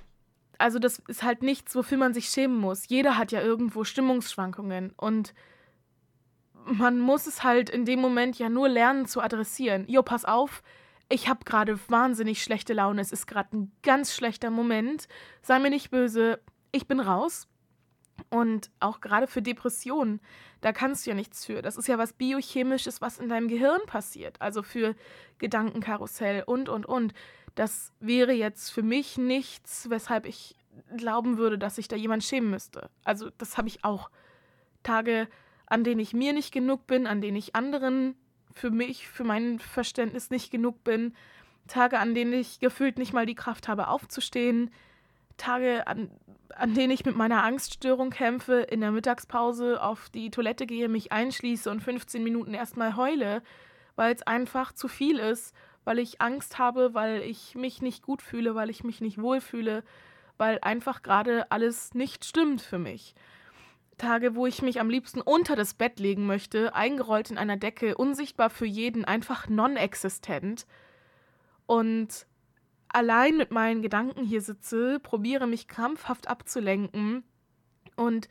also 0.58 0.80
das 0.80 1.00
ist 1.08 1.24
halt 1.24 1.44
nichts, 1.44 1.76
wofür 1.76 1.98
man 1.98 2.14
sich 2.14 2.30
schämen 2.30 2.58
muss. 2.58 2.88
Jeder 2.88 3.18
hat 3.18 3.32
ja 3.32 3.42
irgendwo 3.42 3.84
Stimmungsschwankungen. 3.84 4.94
Und 4.98 5.34
man 6.66 7.00
muss 7.00 7.28
es 7.28 7.44
halt 7.44 7.70
in 7.70 7.86
dem 7.86 8.00
Moment 8.00 8.38
ja 8.40 8.50
nur 8.50 8.70
lernen 8.70 9.06
zu 9.06 9.22
adressieren. 9.22 9.86
Jo, 9.88 10.04
pass 10.04 10.26
auf, 10.26 10.64
ich 11.10 11.30
habe 11.30 11.46
gerade 11.46 11.80
wahnsinnig 11.88 12.44
schlechte 12.44 12.74
Laune. 12.74 13.02
Es 13.02 13.12
ist 13.12 13.28
gerade 13.28 13.56
ein 13.56 13.72
ganz 13.84 14.14
schlechter 14.14 14.50
Moment. 14.50 15.08
Sei 15.42 15.60
mir 15.60 15.70
nicht 15.70 15.90
böse, 15.90 16.40
ich 16.72 16.88
bin 16.88 17.00
raus. 17.00 17.48
Und 18.30 18.72
auch 18.80 19.00
gerade 19.00 19.28
für 19.28 19.42
Depressionen, 19.42 20.20
da 20.62 20.74
kannst 20.74 21.06
du 21.06 21.12
ja 21.12 21.16
nichts 21.16 21.46
für. 21.46 21.62
Das 21.62 21.78
ist 21.78 21.88
ja 21.88 21.98
was 21.98 22.14
Biochemisches, 22.14 23.00
was 23.00 23.20
in 23.20 23.30
deinem 23.30 23.48
Gehirn 23.48 23.80
passiert. 23.86 24.42
Also 24.42 24.64
für 24.64 24.96
Gedankenkarussell 25.38 26.44
und, 26.46 26.68
und, 26.68 26.86
und. 26.86 27.14
Das 27.58 27.92
wäre 28.00 28.34
jetzt 28.34 28.70
für 28.70 28.84
mich 28.84 29.18
nichts, 29.18 29.90
weshalb 29.90 30.28
ich 30.28 30.56
glauben 30.96 31.40
würde, 31.40 31.58
dass 31.58 31.78
sich 31.78 31.88
da 31.88 31.96
jemand 31.96 32.24
schämen 32.24 32.52
müsste. 32.52 32.92
Also 33.04 33.32
das 33.40 33.58
habe 33.58 33.68
ich 33.68 33.84
auch. 33.84 34.12
Tage, 34.84 35.28
an 35.66 35.84
denen 35.84 36.00
ich 36.00 36.14
mir 36.14 36.34
nicht 36.34 36.54
genug 36.54 36.86
bin, 36.86 37.08
an 37.08 37.20
denen 37.20 37.36
ich 37.36 37.56
anderen 37.56 38.16
für 38.54 38.70
mich, 38.70 39.08
für 39.08 39.24
mein 39.24 39.58
Verständnis 39.58 40.30
nicht 40.30 40.52
genug 40.52 40.84
bin. 40.84 41.16
Tage, 41.68 41.98
an 41.98 42.14
denen 42.14 42.34
ich 42.34 42.60
gefühlt 42.60 43.00
nicht 43.00 43.12
mal 43.12 43.26
die 43.26 43.34
Kraft 43.34 43.68
habe, 43.68 43.88
aufzustehen. 43.88 44.70
Tage, 45.38 45.88
an, 45.88 46.12
an 46.54 46.76
denen 46.76 46.92
ich 46.92 47.06
mit 47.06 47.16
meiner 47.16 47.44
Angststörung 47.44 48.12
kämpfe, 48.12 48.60
in 48.60 48.82
der 48.82 48.92
Mittagspause 48.92 49.82
auf 49.82 50.12
die 50.12 50.30
Toilette 50.30 50.68
gehe, 50.68 50.90
mich 50.90 51.12
einschließe 51.12 51.72
und 51.72 51.82
15 51.82 52.24
Minuten 52.24 52.54
erstmal 52.54 52.96
heule, 52.96 53.42
weil 53.96 54.14
es 54.14 54.22
einfach 54.22 54.74
zu 54.74 54.88
viel 54.88 55.18
ist, 55.18 55.56
weil 55.88 56.00
ich 56.00 56.20
Angst 56.20 56.60
habe, 56.60 56.94
weil 56.94 57.22
ich 57.22 57.56
mich 57.56 57.82
nicht 57.82 58.04
gut 58.04 58.22
fühle, 58.22 58.56
weil 58.56 58.70
ich 58.70 58.84
mich 58.84 59.00
nicht 59.00 59.22
wohlfühle, 59.22 59.86
weil 60.38 60.60
einfach 60.62 61.02
gerade 61.02 61.50
alles 61.50 61.94
nicht 61.94 62.26
stimmt 62.26 62.62
für 62.62 62.78
mich. 62.78 63.16
Tage, 63.98 64.36
wo 64.36 64.46
ich 64.46 64.62
mich 64.62 64.82
am 64.82 64.90
liebsten 64.90 65.22
unter 65.22 65.56
das 65.56 65.76
Bett 65.76 65.98
legen 65.98 66.26
möchte, 66.26 66.76
eingerollt 66.76 67.32
in 67.32 67.38
einer 67.38 67.56
Decke, 67.56 67.96
unsichtbar 67.96 68.50
für 68.50 68.66
jeden, 68.66 69.06
einfach 69.06 69.48
non-existent. 69.48 70.68
Und 71.68 72.28
allein 72.90 73.38
mit 73.38 73.52
meinen 73.52 73.82
Gedanken 73.82 74.26
hier 74.26 74.42
sitze, 74.42 75.00
probiere 75.00 75.48
mich 75.48 75.70
krampfhaft 75.70 76.28
abzulenken. 76.28 77.24
Und 77.96 78.28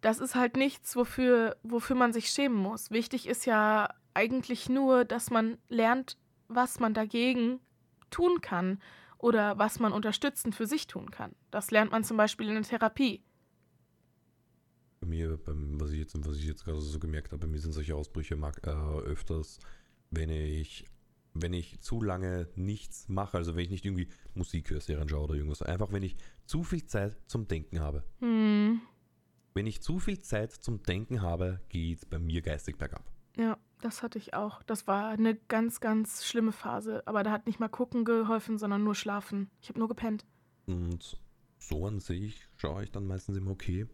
das 0.00 0.20
ist 0.20 0.36
halt 0.36 0.56
nichts, 0.56 0.96
wofür, 0.96 1.54
wofür 1.62 1.96
man 1.96 2.14
sich 2.14 2.30
schämen 2.30 2.56
muss. 2.56 2.90
Wichtig 2.90 3.26
ist 3.28 3.44
ja 3.44 3.90
eigentlich 4.14 4.70
nur, 4.70 5.04
dass 5.04 5.28
man 5.30 5.58
lernt, 5.68 6.16
was 6.54 6.80
man 6.80 6.94
dagegen 6.94 7.60
tun 8.10 8.40
kann 8.40 8.78
oder 9.18 9.58
was 9.58 9.78
man 9.78 9.92
unterstützend 9.92 10.54
für 10.54 10.66
sich 10.66 10.86
tun 10.86 11.10
kann. 11.10 11.34
Das 11.50 11.70
lernt 11.70 11.92
man 11.92 12.04
zum 12.04 12.16
Beispiel 12.16 12.48
in 12.48 12.54
der 12.54 12.62
Therapie. 12.64 13.22
Bei 15.00 15.06
mir, 15.08 15.38
was 15.46 15.90
ich 15.90 15.98
jetzt, 15.98 16.16
was 16.26 16.36
ich 16.36 16.44
jetzt 16.46 16.64
gerade 16.64 16.80
so 16.80 16.98
gemerkt 16.98 17.32
habe, 17.32 17.46
bei 17.46 17.46
mir 17.52 17.58
sind 17.58 17.72
solche 17.72 17.94
Ausbrüche 17.96 18.36
mag, 18.36 18.60
äh, 18.66 18.70
öfters, 18.70 19.58
wenn 20.10 20.30
ich, 20.30 20.84
wenn 21.34 21.52
ich 21.52 21.80
zu 21.80 22.00
lange 22.02 22.48
nichts 22.54 23.08
mache, 23.08 23.36
also 23.36 23.56
wenn 23.56 23.64
ich 23.64 23.70
nicht 23.70 23.84
irgendwie 23.84 24.08
Musik 24.34 24.70
höre, 24.70 24.80
Serien 24.80 25.08
schaue 25.08 25.24
oder 25.24 25.34
irgendwas, 25.34 25.62
einfach 25.62 25.90
wenn 25.92 26.02
ich 26.04 26.16
zu 26.44 26.62
viel 26.62 26.84
Zeit 26.86 27.16
zum 27.26 27.48
Denken 27.48 27.80
habe. 27.80 28.04
Hm, 28.20 28.80
Wenn 29.54 29.66
ich 29.66 29.82
zu 29.82 29.98
viel 29.98 30.20
Zeit 30.20 30.52
zum 30.52 30.82
Denken 30.82 31.20
habe, 31.22 31.60
geht 31.68 32.08
bei 32.08 32.18
mir 32.18 32.40
geistig 32.42 32.78
bergab. 32.78 33.10
ja, 33.36 33.58
das 33.84 34.02
hatte 34.02 34.18
ich 34.18 34.34
auch. 34.34 34.62
Das 34.62 34.86
war 34.86 35.08
eine 35.08 35.34
ganz, 35.34 35.80
ganz 35.80 36.24
schlimme 36.24 36.52
Phase. 36.52 37.02
Aber 37.06 37.22
da 37.22 37.30
hat 37.30 37.46
nicht 37.46 37.60
mal 37.60 37.68
gucken 37.68 38.04
geholfen, 38.04 38.58
sondern 38.58 38.84
nur 38.84 38.94
schlafen. 38.94 39.50
Ich 39.60 39.68
habe 39.68 39.78
nur 39.78 39.88
gepennt. 39.88 40.24
Und 40.66 41.18
so 41.58 41.86
an 41.86 42.00
sich 42.00 42.48
schaue 42.56 42.84
ich 42.84 42.92
dann 42.92 43.06
meistens 43.06 43.36
immer, 43.36 43.50
okay, 43.50 43.86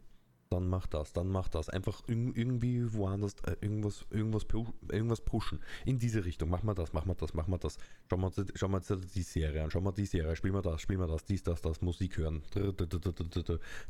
dann 0.49 0.67
mach 0.67 0.87
das, 0.87 1.13
dann 1.13 1.27
mach 1.27 1.47
das. 1.47 1.69
Einfach 1.69 2.01
irg- 2.07 2.35
irgendwie 2.35 2.91
woanders 2.93 3.35
äh, 3.45 3.55
irgendwas, 3.61 4.05
irgendwas, 4.09 4.45
irgendwas 4.91 5.21
pushen. 5.21 5.59
In 5.85 5.99
diese 5.99 6.25
Richtung. 6.25 6.49
Mach 6.49 6.63
mal 6.63 6.73
das, 6.73 6.91
mach 6.91 7.05
mal 7.05 7.13
das, 7.13 7.33
mach 7.35 7.47
mal 7.47 7.59
das. 7.59 7.77
Schau 8.09 8.17
mal, 8.17 8.31
schau 8.55 8.67
mal 8.67 8.81
die 8.81 9.21
Serie 9.21 9.63
an, 9.63 9.69
schau 9.69 9.81
mal 9.81 9.91
die 9.91 10.07
Serie, 10.07 10.35
spiel 10.35 10.51
mal 10.51 10.63
das, 10.63 10.81
spiel 10.81 10.97
mal 10.97 11.07
das, 11.07 11.23
dies, 11.25 11.43
das, 11.43 11.61
das, 11.61 11.81
Musik 11.81 12.17
hören. 12.17 12.41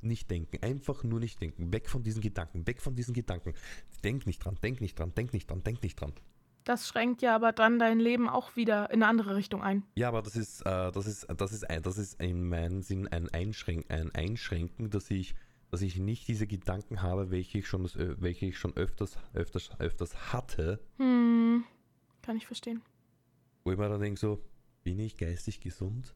Nicht 0.01 0.29
denken, 0.29 0.61
einfach 0.61 1.03
nur 1.03 1.19
nicht 1.19 1.41
denken. 1.41 1.71
Weg 1.71 1.89
von 1.89 2.03
diesen 2.03 2.21
Gedanken, 2.21 2.67
weg 2.67 2.81
von 2.81 2.93
diesen 2.93 3.13
Gedanken. 3.13 3.53
Denk 4.03 4.27
nicht 4.27 4.43
dran, 4.43 4.57
denk 4.61 4.81
nicht 4.81 4.99
dran, 4.99 5.13
denk 5.15 5.31
nicht 5.33 5.49
dran, 5.49 5.63
denk 5.63 5.81
nicht 5.81 5.95
dran. 5.99 6.11
Das 6.65 6.89
schränkt 6.89 7.21
ja 7.21 7.35
aber 7.35 7.53
dann 7.53 7.79
dein 7.79 7.99
Leben 8.01 8.27
auch 8.27 8.57
wieder 8.57 8.91
in 8.91 9.01
eine 9.01 9.07
andere 9.07 9.37
Richtung 9.37 9.63
ein. 9.63 9.83
Ja, 9.95 10.09
aber 10.09 10.21
das 10.21 10.35
ist, 10.35 10.61
äh, 10.65 10.91
das 10.91 11.07
ist, 11.07 11.25
das 11.37 11.53
ist, 11.53 11.69
ein, 11.69 11.81
das 11.81 11.97
ist 11.97 12.21
in 12.21 12.49
meinem 12.49 12.81
Sinn 12.81 13.07
ein, 13.07 13.29
Einschränk, 13.29 13.85
ein 13.89 14.13
Einschränken, 14.13 14.89
dass 14.89 15.09
ich, 15.09 15.35
dass 15.71 15.81
ich 15.81 15.97
nicht 15.97 16.27
diese 16.27 16.47
Gedanken 16.47 17.01
habe, 17.01 17.31
welche 17.31 17.59
ich 17.59 17.67
schon, 17.67 17.83
das, 17.83 17.95
welche 17.97 18.47
ich 18.47 18.57
schon 18.57 18.75
öfters, 18.75 19.17
öfters, 19.33 19.69
öfters 19.79 20.33
hatte, 20.33 20.79
Hm, 20.97 21.63
kann 22.21 22.37
ich 22.37 22.45
verstehen. 22.47 22.81
wo 23.63 23.71
ich 23.71 23.77
mir 23.77 23.89
dann 23.89 24.01
denke 24.01 24.19
so, 24.19 24.43
bin 24.83 24.99
ich 24.99 25.17
geistig 25.17 25.59
gesund? 25.59 26.15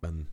Man, 0.00 0.28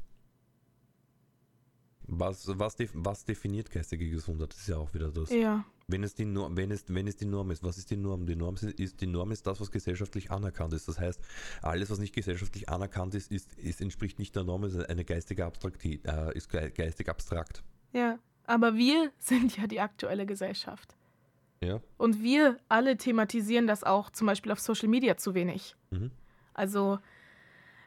was, 2.14 2.46
was, 2.60 2.76
was 2.94 3.24
definiert 3.26 3.72
geistige 3.72 4.10
Gesundheit? 4.10 4.52
Das 4.52 4.60
ist 4.60 4.68
ja 4.68 4.78
auch 4.78 4.94
wieder 4.94 5.12
das. 5.12 5.30
Ja, 5.32 5.64
Wenn 5.88 6.04
es, 6.04 6.14
die 6.14 6.26
Norm, 6.26 6.58
wenn, 6.58 6.70
es, 6.72 6.84
wenn 6.90 7.08
es 7.08 7.16
die 7.16 7.26
Norm 7.26 7.52
ist, 7.52 7.64
was 7.64 7.78
ist 7.78 7.90
die 7.90 7.96
Norm? 7.96 8.26
Die 8.26 8.36
Norm 8.36 8.56
ist, 8.56 9.00
die 9.02 9.08
Norm 9.08 9.32
ist 9.32 9.48
das, 9.48 9.62
was 9.62 9.72
gesellschaftlich 9.72 10.30
anerkannt 10.30 10.74
ist. 10.74 10.88
Das 10.90 11.00
heißt, 11.00 11.22
alles, 11.62 11.90
was 11.90 12.00
nicht 12.00 12.14
gesellschaftlich 12.14 12.68
anerkannt 12.68 13.16
ist, 13.16 13.32
ist, 13.32 13.54
ist 13.56 13.80
entspricht 13.82 14.20
nicht 14.20 14.36
der 14.36 14.44
Norm, 14.44 14.64
ist 14.66 14.76
eine 14.90 15.06
geistige 15.06 15.46
Abstrakti 15.46 16.02
äh, 16.06 16.36
ist 16.38 16.50
ge- 16.50 16.70
geistig 16.72 17.08
abstrakt. 17.10 17.64
ja. 17.94 18.20
Aber 18.46 18.76
wir 18.76 19.12
sind 19.20 19.56
ja 19.56 19.68
die 19.68 19.80
aktuelle 19.80 20.26
Gesellschaft. 20.26 20.98
Ja. 21.64 21.80
Und 21.98 22.22
wir 22.24 22.58
alle 22.68 22.98
thematisieren 22.98 23.68
das 23.68 23.84
auch 23.84 24.10
zum 24.10 24.28
Beispiel 24.28 24.52
auf 24.52 24.60
Social 24.60 24.90
Media 24.90 25.16
zu 25.16 25.36
wenig. 25.36 25.76
Mhm. 25.92 26.12
Also 26.54 27.00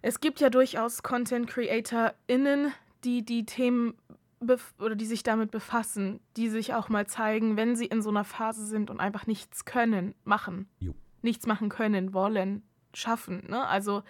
es 0.00 0.20
gibt 0.20 0.40
ja 0.40 0.48
durchaus 0.50 1.02
Content 1.02 1.48
CreatorInnen, 1.48 2.72
die 3.02 3.24
die 3.24 3.44
Themen 3.44 3.94
oder 4.40 4.94
die 4.94 5.06
sich 5.06 5.22
damit 5.22 5.50
befassen, 5.50 6.20
die 6.36 6.48
sich 6.48 6.74
auch 6.74 6.88
mal 6.88 7.06
zeigen, 7.06 7.56
wenn 7.56 7.76
sie 7.76 7.86
in 7.86 8.02
so 8.02 8.10
einer 8.10 8.24
Phase 8.24 8.66
sind 8.66 8.90
und 8.90 9.00
einfach 9.00 9.26
nichts 9.26 9.64
können, 9.64 10.14
machen. 10.24 10.68
Jo. 10.80 10.94
Nichts 11.22 11.46
machen 11.46 11.70
können, 11.70 12.12
wollen, 12.12 12.62
schaffen. 12.92 13.44
Ne? 13.48 13.66
Also 13.66 14.02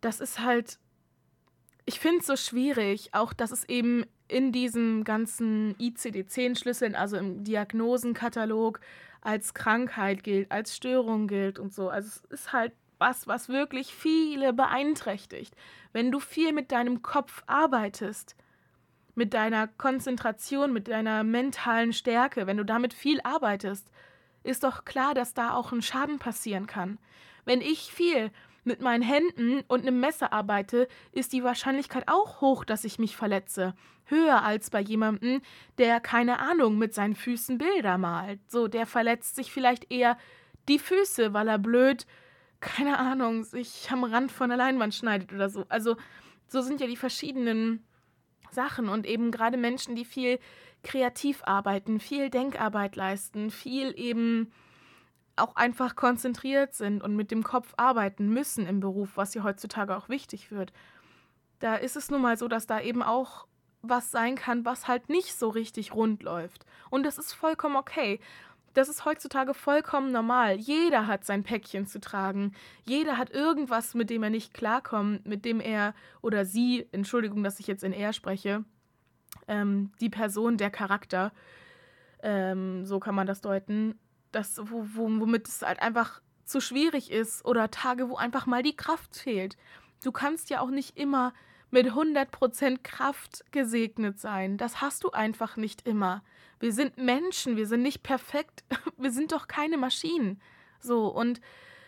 das 0.00 0.20
ist 0.20 0.40
halt, 0.40 0.78
ich 1.86 1.98
finde 1.98 2.20
es 2.20 2.26
so 2.26 2.36
schwierig, 2.36 3.14
auch 3.14 3.32
dass 3.32 3.50
es 3.50 3.68
eben 3.68 4.04
in 4.28 4.52
diesen 4.52 5.04
ganzen 5.04 5.74
ICD-10-Schlüsseln, 5.78 6.94
also 6.94 7.16
im 7.16 7.44
Diagnosenkatalog, 7.44 8.80
als 9.20 9.54
Krankheit 9.54 10.22
gilt, 10.22 10.52
als 10.52 10.76
Störung 10.76 11.26
gilt 11.26 11.58
und 11.58 11.74
so. 11.74 11.88
Also 11.88 12.08
es 12.08 12.40
ist 12.40 12.52
halt 12.52 12.72
was, 12.98 13.26
was 13.26 13.48
wirklich 13.48 13.94
viele 13.94 14.52
beeinträchtigt. 14.52 15.54
Wenn 15.92 16.10
du 16.10 16.20
viel 16.20 16.52
mit 16.52 16.72
deinem 16.72 17.02
Kopf 17.02 17.42
arbeitest, 17.46 18.36
mit 19.16 19.34
deiner 19.34 19.66
Konzentration, 19.66 20.72
mit 20.72 20.88
deiner 20.88 21.24
mentalen 21.24 21.92
Stärke, 21.92 22.46
wenn 22.46 22.58
du 22.58 22.64
damit 22.64 22.94
viel 22.94 23.20
arbeitest, 23.22 23.90
ist 24.44 24.62
doch 24.62 24.84
klar, 24.84 25.14
dass 25.14 25.34
da 25.34 25.54
auch 25.54 25.72
ein 25.72 25.82
Schaden 25.82 26.18
passieren 26.18 26.66
kann. 26.66 26.98
Wenn 27.44 27.60
ich 27.60 27.92
viel 27.92 28.30
mit 28.64 28.80
meinen 28.80 29.02
Händen 29.02 29.62
und 29.68 29.82
einem 29.82 30.00
Messer 30.00 30.32
arbeite, 30.32 30.86
ist 31.12 31.32
die 31.32 31.44
Wahrscheinlichkeit 31.44 32.04
auch 32.08 32.40
hoch, 32.40 32.64
dass 32.64 32.84
ich 32.84 32.98
mich 32.98 33.16
verletze. 33.16 33.74
Höher 34.04 34.42
als 34.42 34.70
bei 34.70 34.80
jemandem, 34.80 35.40
der 35.78 36.00
keine 36.00 36.38
Ahnung 36.38 36.76
mit 36.76 36.94
seinen 36.94 37.16
Füßen 37.16 37.58
Bilder 37.58 37.98
malt. 37.98 38.40
So, 38.48 38.68
der 38.68 38.86
verletzt 38.86 39.34
sich 39.36 39.50
vielleicht 39.50 39.90
eher 39.90 40.18
die 40.68 40.78
Füße, 40.78 41.32
weil 41.32 41.48
er 41.48 41.58
blöd, 41.58 42.06
keine 42.60 42.98
Ahnung, 42.98 43.44
sich 43.44 43.88
am 43.90 44.04
Rand 44.04 44.30
von 44.30 44.48
der 44.48 44.58
Leinwand 44.58 44.94
schneidet 44.94 45.32
oder 45.32 45.48
so. 45.48 45.64
Also, 45.68 45.96
so 46.48 46.60
sind 46.60 46.80
ja 46.80 46.86
die 46.86 46.96
verschiedenen 46.96 47.84
Sachen 48.52 48.88
und 48.88 49.06
eben 49.06 49.30
gerade 49.30 49.56
Menschen, 49.56 49.96
die 49.96 50.04
viel 50.04 50.38
kreativ 50.82 51.42
arbeiten, 51.44 52.00
viel 52.00 52.30
Denkarbeit 52.30 52.96
leisten, 52.96 53.50
viel 53.50 53.92
eben 53.98 54.52
auch 55.36 55.56
einfach 55.56 55.96
konzentriert 55.96 56.74
sind 56.74 57.02
und 57.02 57.14
mit 57.14 57.30
dem 57.30 57.42
Kopf 57.42 57.74
arbeiten 57.76 58.28
müssen 58.28 58.66
im 58.66 58.80
Beruf, 58.80 59.16
was 59.16 59.34
ja 59.34 59.42
heutzutage 59.42 59.96
auch 59.96 60.08
wichtig 60.08 60.50
wird. 60.50 60.72
Da 61.58 61.76
ist 61.76 61.96
es 61.96 62.10
nun 62.10 62.22
mal 62.22 62.38
so, 62.38 62.48
dass 62.48 62.66
da 62.66 62.80
eben 62.80 63.02
auch 63.02 63.46
was 63.82 64.10
sein 64.10 64.34
kann, 64.34 64.64
was 64.64 64.88
halt 64.88 65.08
nicht 65.08 65.34
so 65.34 65.48
richtig 65.48 65.94
rund 65.94 66.22
läuft. 66.22 66.64
Und 66.90 67.04
das 67.04 67.18
ist 67.18 67.32
vollkommen 67.32 67.76
okay. 67.76 68.20
Das 68.76 68.90
ist 68.90 69.06
heutzutage 69.06 69.54
vollkommen 69.54 70.12
normal. 70.12 70.58
Jeder 70.58 71.06
hat 71.06 71.24
sein 71.24 71.44
Päckchen 71.44 71.86
zu 71.86 71.98
tragen. 71.98 72.52
Jeder 72.84 73.16
hat 73.16 73.30
irgendwas, 73.30 73.94
mit 73.94 74.10
dem 74.10 74.22
er 74.22 74.28
nicht 74.28 74.52
klarkommt, 74.52 75.24
mit 75.24 75.46
dem 75.46 75.60
er 75.60 75.94
oder 76.20 76.44
sie, 76.44 76.86
Entschuldigung, 76.92 77.42
dass 77.42 77.58
ich 77.58 77.68
jetzt 77.68 77.82
in 77.82 77.94
er 77.94 78.12
spreche, 78.12 78.66
ähm, 79.48 79.92
die 80.02 80.10
Person, 80.10 80.58
der 80.58 80.68
Charakter, 80.68 81.32
ähm, 82.22 82.84
so 82.84 83.00
kann 83.00 83.14
man 83.14 83.26
das 83.26 83.40
deuten, 83.40 83.98
das, 84.30 84.60
wo, 84.62 84.86
wo, 84.92 85.04
womit 85.20 85.48
es 85.48 85.62
halt 85.62 85.80
einfach 85.80 86.20
zu 86.44 86.60
schwierig 86.60 87.10
ist 87.10 87.46
oder 87.46 87.70
Tage, 87.70 88.10
wo 88.10 88.16
einfach 88.16 88.44
mal 88.44 88.62
die 88.62 88.76
Kraft 88.76 89.16
fehlt. 89.16 89.56
Du 90.04 90.12
kannst 90.12 90.50
ja 90.50 90.60
auch 90.60 90.70
nicht 90.70 90.98
immer 90.98 91.32
mit 91.70 91.86
100% 91.86 92.80
Kraft 92.82 93.42
gesegnet 93.52 94.20
sein. 94.20 94.58
Das 94.58 94.82
hast 94.82 95.02
du 95.02 95.12
einfach 95.12 95.56
nicht 95.56 95.88
immer. 95.88 96.22
Wir 96.58 96.72
sind 96.72 96.96
Menschen, 96.96 97.56
wir 97.56 97.66
sind 97.66 97.82
nicht 97.82 98.02
perfekt, 98.02 98.64
wir 98.96 99.10
sind 99.10 99.32
doch 99.32 99.48
keine 99.48 99.76
Maschinen. 99.76 100.40
So, 100.80 101.08
und 101.08 101.40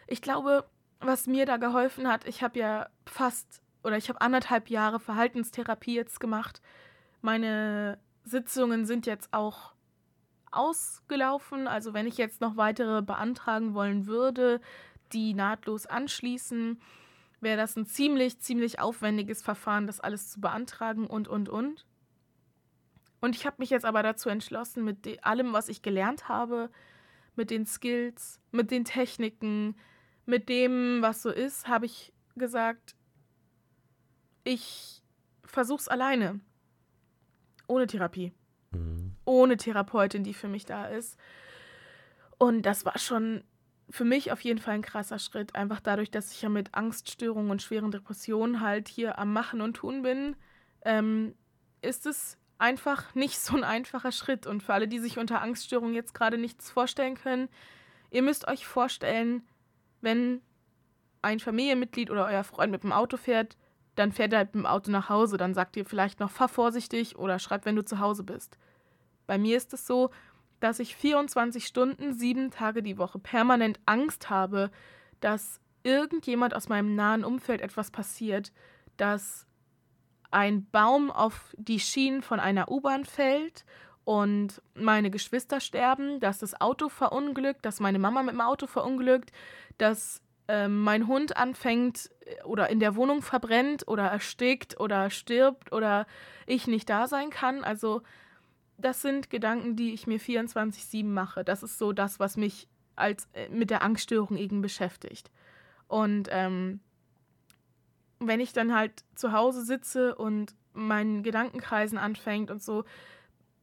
ich 0.07 0.23
glaube, 0.23 0.69
was 1.01 1.27
mir 1.27 1.47
da 1.47 1.57
geholfen 1.57 2.09
hat, 2.09 2.27
ich 2.27 2.43
habe 2.43 2.59
ja 2.59 2.89
fast 3.07 3.63
oder 3.85 3.97
ich 3.97 4.09
habe 4.09 4.21
anderthalb 4.21 4.71
Jahre 4.71 5.01
Verhaltenstherapie 5.01 5.95
jetzt 5.95 6.21
gemacht. 6.21 6.61
Meine 7.23 7.99
Sitzungen 8.25 8.87
sind 8.87 9.07
jetzt 9.07 9.33
auch 9.33 9.73
ausgelaufen. 10.51 11.67
Also 11.67 11.95
wenn 11.95 12.07
ich 12.07 12.19
jetzt 12.19 12.41
noch 12.41 12.57
weitere 12.57 13.03
beantragen 13.03 13.75
wollen 13.75 14.07
würde, 14.07 14.61
die 15.13 15.35
nahtlos 15.35 15.87
anschließen, 15.87 16.81
wäre 17.41 17.57
das 17.57 17.77
ein 17.77 17.87
ziemlich, 17.87 18.41
ziemlich 18.41 18.81
aufwendiges 18.81 19.43
Verfahren, 19.43 19.87
das 19.87 20.01
alles 20.01 20.31
zu 20.31 20.41
beantragen 20.41 21.07
und, 21.07 21.29
und, 21.29 21.49
und. 21.49 21.87
Und 23.21 23.35
ich 23.35 23.47
habe 23.47 23.57
mich 23.59 23.71
jetzt 23.71 23.85
aber 23.85 24.03
dazu 24.03 24.29
entschlossen, 24.29 24.85
mit 24.85 25.25
allem, 25.25 25.53
was 25.53 25.69
ich 25.69 25.83
gelernt 25.83 26.29
habe, 26.29 26.71
mit 27.35 27.51
den 27.51 27.67
Skills, 27.67 28.41
mit 28.53 28.71
den 28.71 28.85
Techniken, 28.85 29.77
mit 30.27 30.49
dem, 30.49 30.99
was 31.01 31.23
so 31.23 31.31
ist, 31.31 31.69
habe 31.69 31.87
ich 31.87 32.13
gesagt, 32.37 32.95
ich 34.45 35.03
versuche 35.45 35.81
es 35.81 35.89
alleine. 35.89 36.41
Ohne 37.67 37.87
Therapie. 37.87 38.33
Mhm. 38.71 39.17
Ohne 39.25 39.57
Therapeutin, 39.57 40.25
die 40.25 40.35
für 40.35 40.49
mich 40.49 40.65
da 40.65 40.87
ist. 40.87 41.19
Und 42.39 42.63
das 42.63 42.85
war 42.85 42.99
schon 42.99 43.43
für 43.91 44.05
mich 44.05 44.33
auf 44.33 44.41
jeden 44.43 44.59
Fall 44.59 44.75
ein 44.75 44.83
krasser 44.83 45.19
Schritt. 45.19 45.55
Einfach 45.55 45.81
dadurch, 45.81 46.11
dass 46.11 46.33
ich 46.33 46.43
ja 46.43 46.49
mit 46.49 46.75
Angststörungen 46.75 47.51
und 47.51 47.63
schweren 47.63 47.91
Depressionen 47.91 48.61
halt 48.61 48.89
hier 48.89 49.19
am 49.19 49.33
Machen 49.33 49.61
und 49.61 49.75
Tun 49.75 50.03
bin, 50.03 50.37
ähm, 50.83 51.35
ist 51.81 52.07
es 52.07 52.39
einfach 52.59 53.15
nicht 53.15 53.39
so 53.39 53.57
ein 53.57 53.65
einfacher 53.65 54.13
Schritt. 54.13 54.47
Und 54.47 54.63
für 54.63 54.75
alle, 54.75 54.89
die 54.89 54.99
sich 54.99 55.19
unter 55.19 55.41
Angststörungen 55.43 55.95
jetzt 55.95 56.15
gerade 56.15 56.39
nichts 56.39 56.71
vorstellen 56.71 57.15
können, 57.15 57.49
ihr 58.11 58.23
müsst 58.23 58.47
euch 58.49 58.67
vorstellen, 58.67 59.43
wenn 60.01 60.43
ein 61.23 61.41
Familienmitglied 61.41 62.11
oder 62.11 62.27
euer 62.27 62.45
Freund 62.45 62.71
mit 62.71 62.83
dem 62.83 62.93
Auto 62.93 63.17
fährt, 63.17 63.57
dann 63.95 64.13
fährt 64.13 64.33
er 64.33 64.45
mit 64.45 64.55
dem 64.55 64.67
Auto 64.67 64.91
nach 64.91 65.09
Hause. 65.09 65.37
Dann 65.37 65.55
sagt 65.55 65.77
ihr 65.77 65.85
vielleicht 65.85 66.21
noch, 66.21 66.31
fahr 66.31 66.49
vorsichtig 66.49 67.17
oder 67.17 67.39
schreib, 67.39 67.65
wenn 67.65 67.77
du 67.77 67.85
zu 67.85 67.99
Hause 67.99 68.23
bist. 68.23 68.59
Bei 69.27 69.39
mir 69.39 69.57
ist 69.57 69.75
es 69.75 69.87
so, 69.87 70.11
dass 70.61 70.79
ich 70.79 70.97
24 70.97 71.67
Stunden, 71.67 72.15
sieben 72.15 72.51
Tage 72.51 72.83
die 72.83 72.99
Woche 72.99 73.19
permanent 73.19 73.81
Angst 73.87 74.31
habe, 74.31 74.71
dass 75.21 75.61
irgendjemand 75.83 76.55
aus 76.55 76.69
meinem 76.69 76.95
nahen 76.95 77.25
Umfeld 77.25 77.61
etwas 77.61 77.91
passiert, 77.91 78.53
dass 78.97 79.48
ein 80.31 80.69
Baum 80.71 81.11
auf 81.11 81.55
die 81.57 81.81
Schienen 81.81 82.23
von 82.23 82.41
einer 82.41 82.71
U-Bahn 82.71 83.05
fällt 83.05 83.65
und 84.05 84.63
meine 84.75 85.11
Geschwister 85.11 85.61
sterben, 85.61 86.21
dass 86.21 86.39
das 86.39 86.61
Auto 86.61 86.89
verunglückt, 86.89 87.65
dass 87.65 87.81
meine 87.81 87.99
Mama 87.99 88.23
mit 88.23 88.35
dem 88.35 88.41
Auto 88.41 88.67
verunglückt, 88.67 89.33
dass 89.77 90.23
äh, 90.49 90.67
mein 90.67 91.07
Hund 91.07 91.37
anfängt 91.37 92.11
äh, 92.21 92.43
oder 92.45 92.71
in 92.71 92.81
der 92.81 92.97
Wohnung 92.97 93.21
verbrennt 93.21 93.87
oder 93.87 94.05
erstickt 94.05 94.81
oder 94.81 95.11
stirbt 95.11 95.73
oder 95.73 96.07
ich 96.47 96.67
nicht 96.67 96.89
da 96.89 97.07
sein 97.07 97.31
kann. 97.31 97.65
Also 97.65 98.03
das 98.79 99.03
sind 99.03 99.29
Gedanken, 99.29 99.77
die 99.77 99.93
ich 99.93 100.07
mir 100.07 100.19
24-7 100.19 101.05
mache. 101.05 101.45
Das 101.45 101.63
ist 101.63 101.79
so 101.79 101.93
das, 101.93 102.19
was 102.19 102.39
mich 102.39 102.67
als 102.97 103.29
äh, 103.35 103.49
mit 103.51 103.69
der 103.69 103.83
Angststörung 103.83 104.37
eben 104.39 104.63
beschäftigt. 104.63 105.31
Und 105.87 106.29
ähm, 106.31 106.81
wenn 108.21 108.41
ich 108.41 108.53
dann 108.53 108.75
halt 108.75 109.05
zu 109.15 109.33
Hause 109.33 109.65
sitze 109.65 110.15
und 110.15 110.55
mein 110.73 111.23
Gedankenkreisen 111.23 111.99
anfängt 111.99 112.51
und 112.51 112.63
so, 112.63 112.85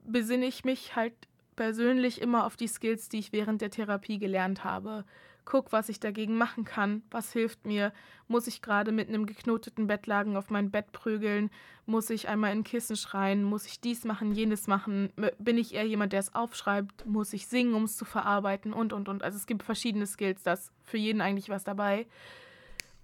besinne 0.03 0.45
ich 0.45 0.64
mich 0.65 0.95
halt 0.95 1.14
persönlich 1.56 2.22
immer 2.22 2.45
auf 2.45 2.57
die 2.57 2.68
Skills, 2.68 3.10
die 3.10 3.19
ich 3.19 3.32
während 3.32 3.61
der 3.61 3.72
Therapie 3.72 4.19
gelernt 4.19 4.64
habe. 4.64 5.06
Guck, 5.45 5.72
was 5.72 5.90
ich 5.90 5.99
dagegen 5.99 6.38
machen 6.38 6.65
kann, 6.65 7.03
was 7.11 7.32
hilft 7.32 7.68
mir, 7.68 7.94
muss 8.27 8.48
ich 8.48 8.64
gerade 8.64 8.91
mit 8.91 9.10
einem 9.10 9.27
geknoteten 9.27 9.86
Bettlaken 9.86 10.38
auf 10.38 10.49
mein 10.49 10.72
Bett 10.72 10.91
prügeln, 10.91 11.52
muss 11.86 12.10
ich 12.10 12.27
einmal 12.27 12.52
in 12.52 12.64
Kissen 12.64 12.95
schreien, 12.95 13.44
muss 13.44 13.68
ich 13.68 13.80
dies 13.80 14.06
machen, 14.06 14.32
jenes 14.32 14.65
machen, 14.65 15.14
bin 15.38 15.60
ich 15.60 15.76
eher 15.76 15.86
jemand, 15.86 16.14
der 16.14 16.22
es 16.22 16.34
aufschreibt, 16.34 17.06
muss 17.06 17.32
ich 17.32 17.45
singen, 17.45 17.76
um 17.76 17.84
es 17.84 17.95
zu 17.95 18.06
verarbeiten? 18.06 18.73
Und, 18.73 18.91
und, 18.91 19.07
und. 19.07 19.22
Also 19.22 19.38
es 19.38 19.45
gibt 19.45 19.61
verschiedene 19.61 20.07
Skills, 20.07 20.41
das 20.41 20.72
für 20.84 20.98
jeden 20.98 21.22
eigentlich 21.22 21.49
was 21.49 21.64
dabei. 21.64 22.07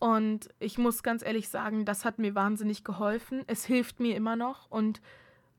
Und 0.01 0.49
ich 0.59 0.77
muss 0.77 1.03
ganz 1.03 1.23
ehrlich 1.23 1.47
sagen, 1.47 1.85
das 1.85 2.03
hat 2.03 2.19
mir 2.19 2.35
wahnsinnig 2.35 2.83
geholfen. 2.83 3.43
Es 3.47 3.63
hilft 3.63 4.01
mir 4.01 4.17
immer 4.17 4.35
noch 4.35 4.69
und 4.69 5.01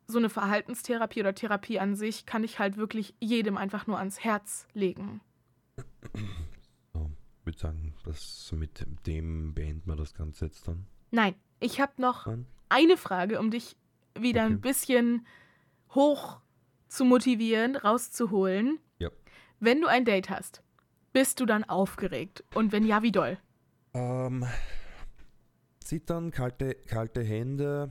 so 0.06 0.18
eine 0.18 0.28
Verhaltenstherapie 0.28 1.20
oder 1.20 1.34
Therapie 1.34 1.78
an 1.78 1.94
sich 1.94 2.26
kann 2.26 2.44
ich 2.44 2.58
halt 2.58 2.76
wirklich 2.76 3.14
jedem 3.20 3.56
einfach 3.56 3.86
nur 3.86 3.98
ans 3.98 4.20
Herz 4.20 4.66
legen 4.74 5.22
würde 7.44 7.58
sagen, 7.58 7.94
dass 8.04 8.52
mit 8.52 8.86
dem 9.06 9.54
beenden 9.54 9.88
wir 9.88 9.96
das 9.96 10.14
Ganze 10.14 10.46
jetzt 10.46 10.66
dann. 10.68 10.86
Nein, 11.10 11.34
ich 11.60 11.80
habe 11.80 11.92
noch 12.00 12.24
dann? 12.24 12.46
eine 12.68 12.96
Frage, 12.96 13.38
um 13.38 13.50
dich 13.50 13.76
wieder 14.18 14.44
okay. 14.44 14.54
ein 14.54 14.60
bisschen 14.60 15.26
hoch 15.90 16.40
zu 16.88 17.04
motivieren, 17.04 17.76
rauszuholen. 17.76 18.78
Ja. 18.98 19.10
Wenn 19.60 19.80
du 19.80 19.86
ein 19.86 20.04
Date 20.04 20.30
hast, 20.30 20.62
bist 21.12 21.40
du 21.40 21.46
dann 21.46 21.64
aufgeregt? 21.64 22.44
Und 22.54 22.72
wenn 22.72 22.84
ja, 22.84 23.02
wie 23.02 23.12
doll? 23.12 23.38
Ähm, 23.94 24.46
Zittern, 25.80 26.30
kalte, 26.30 26.74
kalte 26.74 27.22
Hände, 27.22 27.90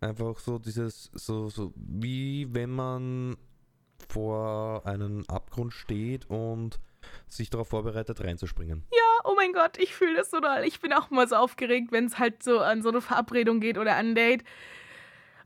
einfach 0.00 0.38
so 0.38 0.58
dieses, 0.58 1.10
so, 1.14 1.48
so 1.48 1.72
wie 1.76 2.46
wenn 2.54 2.70
man 2.70 3.36
vor 4.08 4.86
einem 4.86 5.24
Abgrund 5.28 5.72
steht 5.72 6.28
und 6.30 6.78
sich 7.28 7.50
darauf 7.50 7.68
vorbereitet, 7.68 8.22
reinzuspringen. 8.22 8.84
Ja, 8.92 9.20
oh 9.24 9.34
mein 9.36 9.52
Gott, 9.52 9.78
ich 9.78 9.94
fühle 9.94 10.16
das 10.16 10.30
so 10.30 10.40
doll. 10.40 10.62
Ich 10.64 10.80
bin 10.80 10.92
auch 10.92 11.10
mal 11.10 11.28
so 11.28 11.36
aufgeregt, 11.36 11.92
wenn 11.92 12.06
es 12.06 12.18
halt 12.18 12.42
so 12.42 12.60
an 12.60 12.82
so 12.82 12.88
eine 12.88 13.00
Verabredung 13.00 13.60
geht 13.60 13.78
oder 13.78 13.96
an 13.96 14.10
ein 14.10 14.14
Date. 14.14 14.44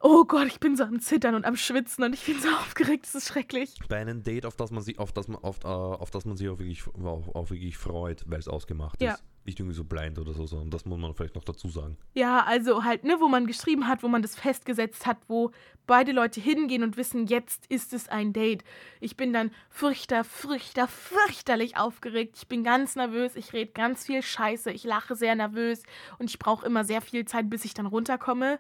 Oh 0.02 0.24
Gott, 0.24 0.46
ich 0.46 0.60
bin 0.60 0.76
so 0.76 0.84
am 0.84 1.00
Zittern 1.00 1.34
und 1.34 1.44
am 1.44 1.56
Schwitzen 1.56 2.04
und 2.04 2.14
ich 2.14 2.24
bin 2.24 2.40
so 2.40 2.48
aufgeregt, 2.60 3.04
das 3.04 3.14
ist 3.14 3.28
schrecklich. 3.28 3.74
Bei 3.88 3.98
einem 3.98 4.22
Date, 4.22 4.46
auf 4.46 4.56
das 4.56 4.70
man 4.70 4.82
sich, 4.82 4.98
auf 4.98 5.12
das 5.12 5.28
man, 5.28 5.42
auf, 5.42 5.64
uh, 5.64 5.68
auf 5.68 6.10
das 6.10 6.24
man 6.24 6.36
sich 6.36 6.48
auch 6.48 6.58
wirklich, 6.58 6.82
auf, 6.86 7.28
auf 7.34 7.50
wirklich 7.50 7.76
freut, 7.76 8.24
weil 8.26 8.38
es 8.38 8.48
ausgemacht 8.48 9.00
ja. 9.02 9.14
ist 9.14 9.24
nicht 9.44 9.58
irgendwie 9.58 9.76
so 9.76 9.84
blind 9.84 10.18
oder 10.18 10.32
so, 10.32 10.46
sondern 10.46 10.70
das 10.70 10.84
muss 10.84 10.98
man 10.98 11.14
vielleicht 11.14 11.34
noch 11.34 11.44
dazu 11.44 11.68
sagen. 11.68 11.96
Ja, 12.14 12.44
also 12.44 12.84
halt, 12.84 13.04
ne, 13.04 13.16
wo 13.20 13.28
man 13.28 13.46
geschrieben 13.46 13.88
hat, 13.88 14.02
wo 14.02 14.08
man 14.08 14.22
das 14.22 14.36
festgesetzt 14.36 15.06
hat, 15.06 15.16
wo 15.28 15.50
beide 15.86 16.12
Leute 16.12 16.40
hingehen 16.40 16.82
und 16.82 16.96
wissen, 16.96 17.26
jetzt 17.26 17.66
ist 17.66 17.92
es 17.92 18.08
ein 18.08 18.32
Date. 18.32 18.64
Ich 19.00 19.16
bin 19.16 19.32
dann 19.32 19.50
fürchter, 19.70 20.24
fürchter, 20.24 20.86
fürchterlich 20.86 21.76
aufgeregt. 21.76 22.36
Ich 22.36 22.48
bin 22.48 22.62
ganz 22.62 22.96
nervös, 22.96 23.34
ich 23.34 23.52
rede 23.52 23.72
ganz 23.72 24.06
viel 24.06 24.22
Scheiße, 24.22 24.70
ich 24.70 24.84
lache 24.84 25.16
sehr 25.16 25.34
nervös 25.34 25.82
und 26.18 26.30
ich 26.30 26.38
brauche 26.38 26.66
immer 26.66 26.84
sehr 26.84 27.00
viel 27.00 27.24
Zeit, 27.24 27.48
bis 27.48 27.64
ich 27.64 27.74
dann 27.74 27.86
runterkomme. 27.86 28.58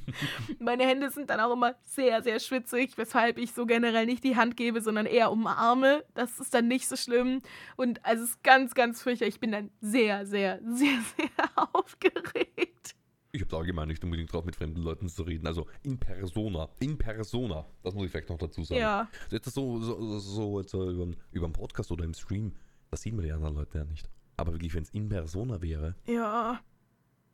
Meine 0.59 0.85
Hände 0.85 1.09
sind 1.09 1.29
dann 1.29 1.39
auch 1.39 1.53
immer 1.53 1.75
sehr, 1.83 2.21
sehr 2.23 2.39
schwitzig, 2.39 2.97
weshalb 2.97 3.37
ich 3.37 3.53
so 3.53 3.65
generell 3.65 4.05
nicht 4.05 4.23
die 4.23 4.35
Hand 4.35 4.57
gebe, 4.57 4.81
sondern 4.81 5.05
eher 5.05 5.31
umarme. 5.31 6.03
Das 6.13 6.39
ist 6.39 6.53
dann 6.53 6.67
nicht 6.67 6.87
so 6.87 6.95
schlimm. 6.95 7.41
Und 7.75 8.03
also 8.05 8.23
es 8.23 8.31
ist 8.31 8.43
ganz, 8.43 8.73
ganz 8.73 9.01
fürchterlich. 9.01 9.35
Ich 9.35 9.39
bin 9.39 9.51
dann 9.51 9.71
sehr, 9.81 10.25
sehr, 10.25 10.59
sehr, 10.63 10.99
sehr 11.17 11.29
aufgeregt. 11.73 12.95
Ich 13.35 13.41
habe 13.41 13.57
allgemein 13.57 13.87
nicht 13.87 14.03
unbedingt 14.03 14.31
drauf, 14.31 14.45
mit 14.45 14.55
fremden 14.55 14.83
Leuten 14.83 15.09
zu 15.09 15.23
reden. 15.23 15.47
Also 15.47 15.65
in 15.81 15.97
persona. 15.97 16.69
In 16.79 16.97
persona. 16.97 17.65
Das 17.81 17.95
muss 17.95 18.05
ich 18.05 18.11
vielleicht 18.11 18.29
noch 18.29 18.37
dazu 18.37 18.63
sagen. 18.63 18.79
Ja. 18.79 19.09
Jetzt 19.31 19.51
so, 19.51 19.79
so, 19.79 20.19
so 20.19 20.59
jetzt 20.59 20.73
über, 20.73 21.07
über 21.31 21.45
einen 21.45 21.53
Podcast 21.53 21.91
oder 21.91 22.05
im 22.05 22.13
Stream, 22.13 22.53
das 22.91 23.01
sieht 23.01 23.15
man 23.15 23.25
die 23.25 23.31
anderen 23.31 23.55
Leute 23.55 23.79
ja 23.79 23.85
nicht. 23.85 24.07
Aber 24.37 24.53
wirklich, 24.53 24.73
wenn 24.75 24.83
es 24.83 24.91
in 24.91 25.09
persona 25.09 25.61
wäre. 25.61 25.95
Ja. 26.05 26.61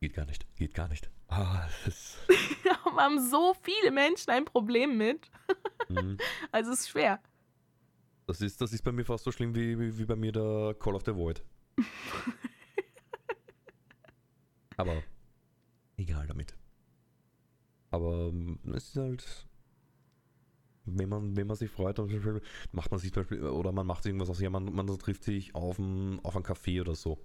Geht 0.02 0.14
gar 0.14 0.26
nicht, 0.26 0.46
geht 0.56 0.74
gar 0.74 0.88
nicht. 0.88 1.10
Ah, 1.28 1.68
das 1.68 1.88
ist. 1.88 2.18
Da 2.64 3.04
haben 3.04 3.20
so 3.30 3.56
viele 3.62 3.92
Menschen 3.92 4.30
ein 4.32 4.46
Problem 4.46 4.98
mit. 4.98 5.30
Mhm. 5.88 6.20
Also 6.52 6.72
es 6.72 6.82
ist 6.82 6.90
schwer. 6.90 7.20
Das 8.28 8.42
ist, 8.42 8.62
das 8.62 8.74
ist 8.74 8.84
bei 8.84 8.92
mir 8.92 9.04
fast 9.04 9.24
so 9.24 9.32
schlimm 9.32 9.56
wie, 9.56 9.80
wie, 9.80 9.98
wie 9.98 10.06
bei 10.06 10.16
mir 10.16 10.32
der 10.32 10.76
Call 10.78 10.94
of 10.94 11.02
the 11.04 11.16
Void. 11.16 11.44
Aber 14.78 15.02
egal 15.98 16.28
damit. 16.28 16.56
Aber 17.90 18.28
ähm, 18.28 18.60
es 18.76 18.90
ist 18.90 18.98
halt, 18.98 19.48
wenn 20.86 21.10
man, 21.10 21.36
wenn 21.36 21.48
man 21.48 21.58
sich 21.58 21.72
freut, 21.72 21.98
macht 22.72 22.92
man 22.92 23.00
sich 23.00 23.12
zum 23.12 23.24
Beispiel, 23.24 23.44
oder 23.46 23.72
man 23.72 23.88
macht 23.88 24.06
irgendwas 24.06 24.30
aus, 24.30 24.40
ja, 24.40 24.52
man, 24.52 24.66
man 24.66 24.86
trifft 25.00 25.24
sich 25.24 25.56
auf 25.56 25.80
ein, 25.80 26.20
auf 26.24 26.36
ein 26.36 26.44
Café 26.44 26.82
oder 26.82 26.94
so. 26.94 27.20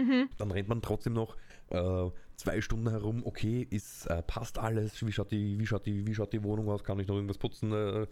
Mhm. 0.00 0.28
Dann 0.38 0.50
rennt 0.50 0.68
man 0.68 0.82
trotzdem 0.82 1.12
noch 1.12 1.36
äh, 1.70 2.10
zwei 2.36 2.60
Stunden 2.60 2.88
herum, 2.88 3.22
okay, 3.24 3.66
ist, 3.70 4.06
äh, 4.06 4.22
passt 4.22 4.58
alles, 4.58 5.04
wie 5.06 5.12
schaut, 5.12 5.30
die, 5.30 5.58
wie, 5.58 5.66
schaut 5.66 5.86
die, 5.86 6.06
wie 6.06 6.14
schaut 6.14 6.32
die 6.32 6.42
Wohnung 6.42 6.68
aus, 6.68 6.84
kann 6.84 6.98
ich 6.98 7.06
noch 7.06 7.16
irgendwas 7.16 7.38
putzen, 7.38 7.72
äh, 7.72 8.06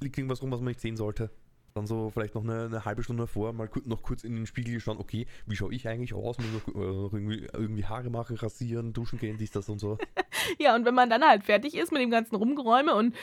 liegt 0.00 0.18
irgendwas 0.18 0.42
rum, 0.42 0.50
was 0.50 0.60
man 0.60 0.68
nicht 0.68 0.80
sehen 0.80 0.96
sollte. 0.96 1.30
Dann 1.74 1.86
so 1.86 2.08
vielleicht 2.08 2.34
noch 2.34 2.42
eine, 2.42 2.64
eine 2.64 2.84
halbe 2.86 3.02
Stunde 3.02 3.24
davor 3.24 3.52
mal 3.52 3.68
noch 3.84 4.02
kurz 4.02 4.24
in 4.24 4.34
den 4.34 4.46
Spiegel 4.46 4.80
schauen, 4.80 4.96
okay, 4.96 5.26
wie 5.46 5.56
schaue 5.56 5.74
ich 5.74 5.86
eigentlich 5.86 6.14
aus, 6.14 6.38
muss 6.38 6.46
noch, 6.66 6.74
äh, 6.74 6.78
noch 6.78 7.12
irgendwie, 7.12 7.46
irgendwie 7.52 7.84
Haare 7.84 8.08
machen, 8.08 8.36
rasieren, 8.36 8.94
duschen 8.94 9.18
gehen, 9.18 9.36
dies, 9.36 9.50
das 9.50 9.68
und 9.68 9.78
so. 9.78 9.98
Ja, 10.58 10.76
und 10.76 10.84
wenn 10.84 10.94
man 10.94 11.10
dann 11.10 11.24
halt 11.24 11.42
fertig 11.42 11.74
ist 11.74 11.90
mit 11.90 12.00
dem 12.00 12.10
ganzen 12.10 12.36
Rumgeräume 12.36 12.94
und 12.94 13.16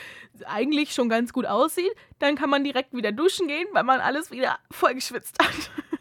eigentlich 0.44 0.92
schon 0.92 1.08
ganz 1.08 1.32
gut 1.32 1.46
aussieht, 1.46 1.92
dann 2.18 2.34
kann 2.36 2.50
man 2.50 2.64
direkt 2.64 2.92
wieder 2.92 3.12
duschen 3.12 3.48
gehen, 3.48 3.66
weil 3.72 3.84
man 3.84 4.00
alles 4.00 4.30
wieder 4.30 4.58
vollgeschwitzt 4.70 5.38
hat. 5.38 5.70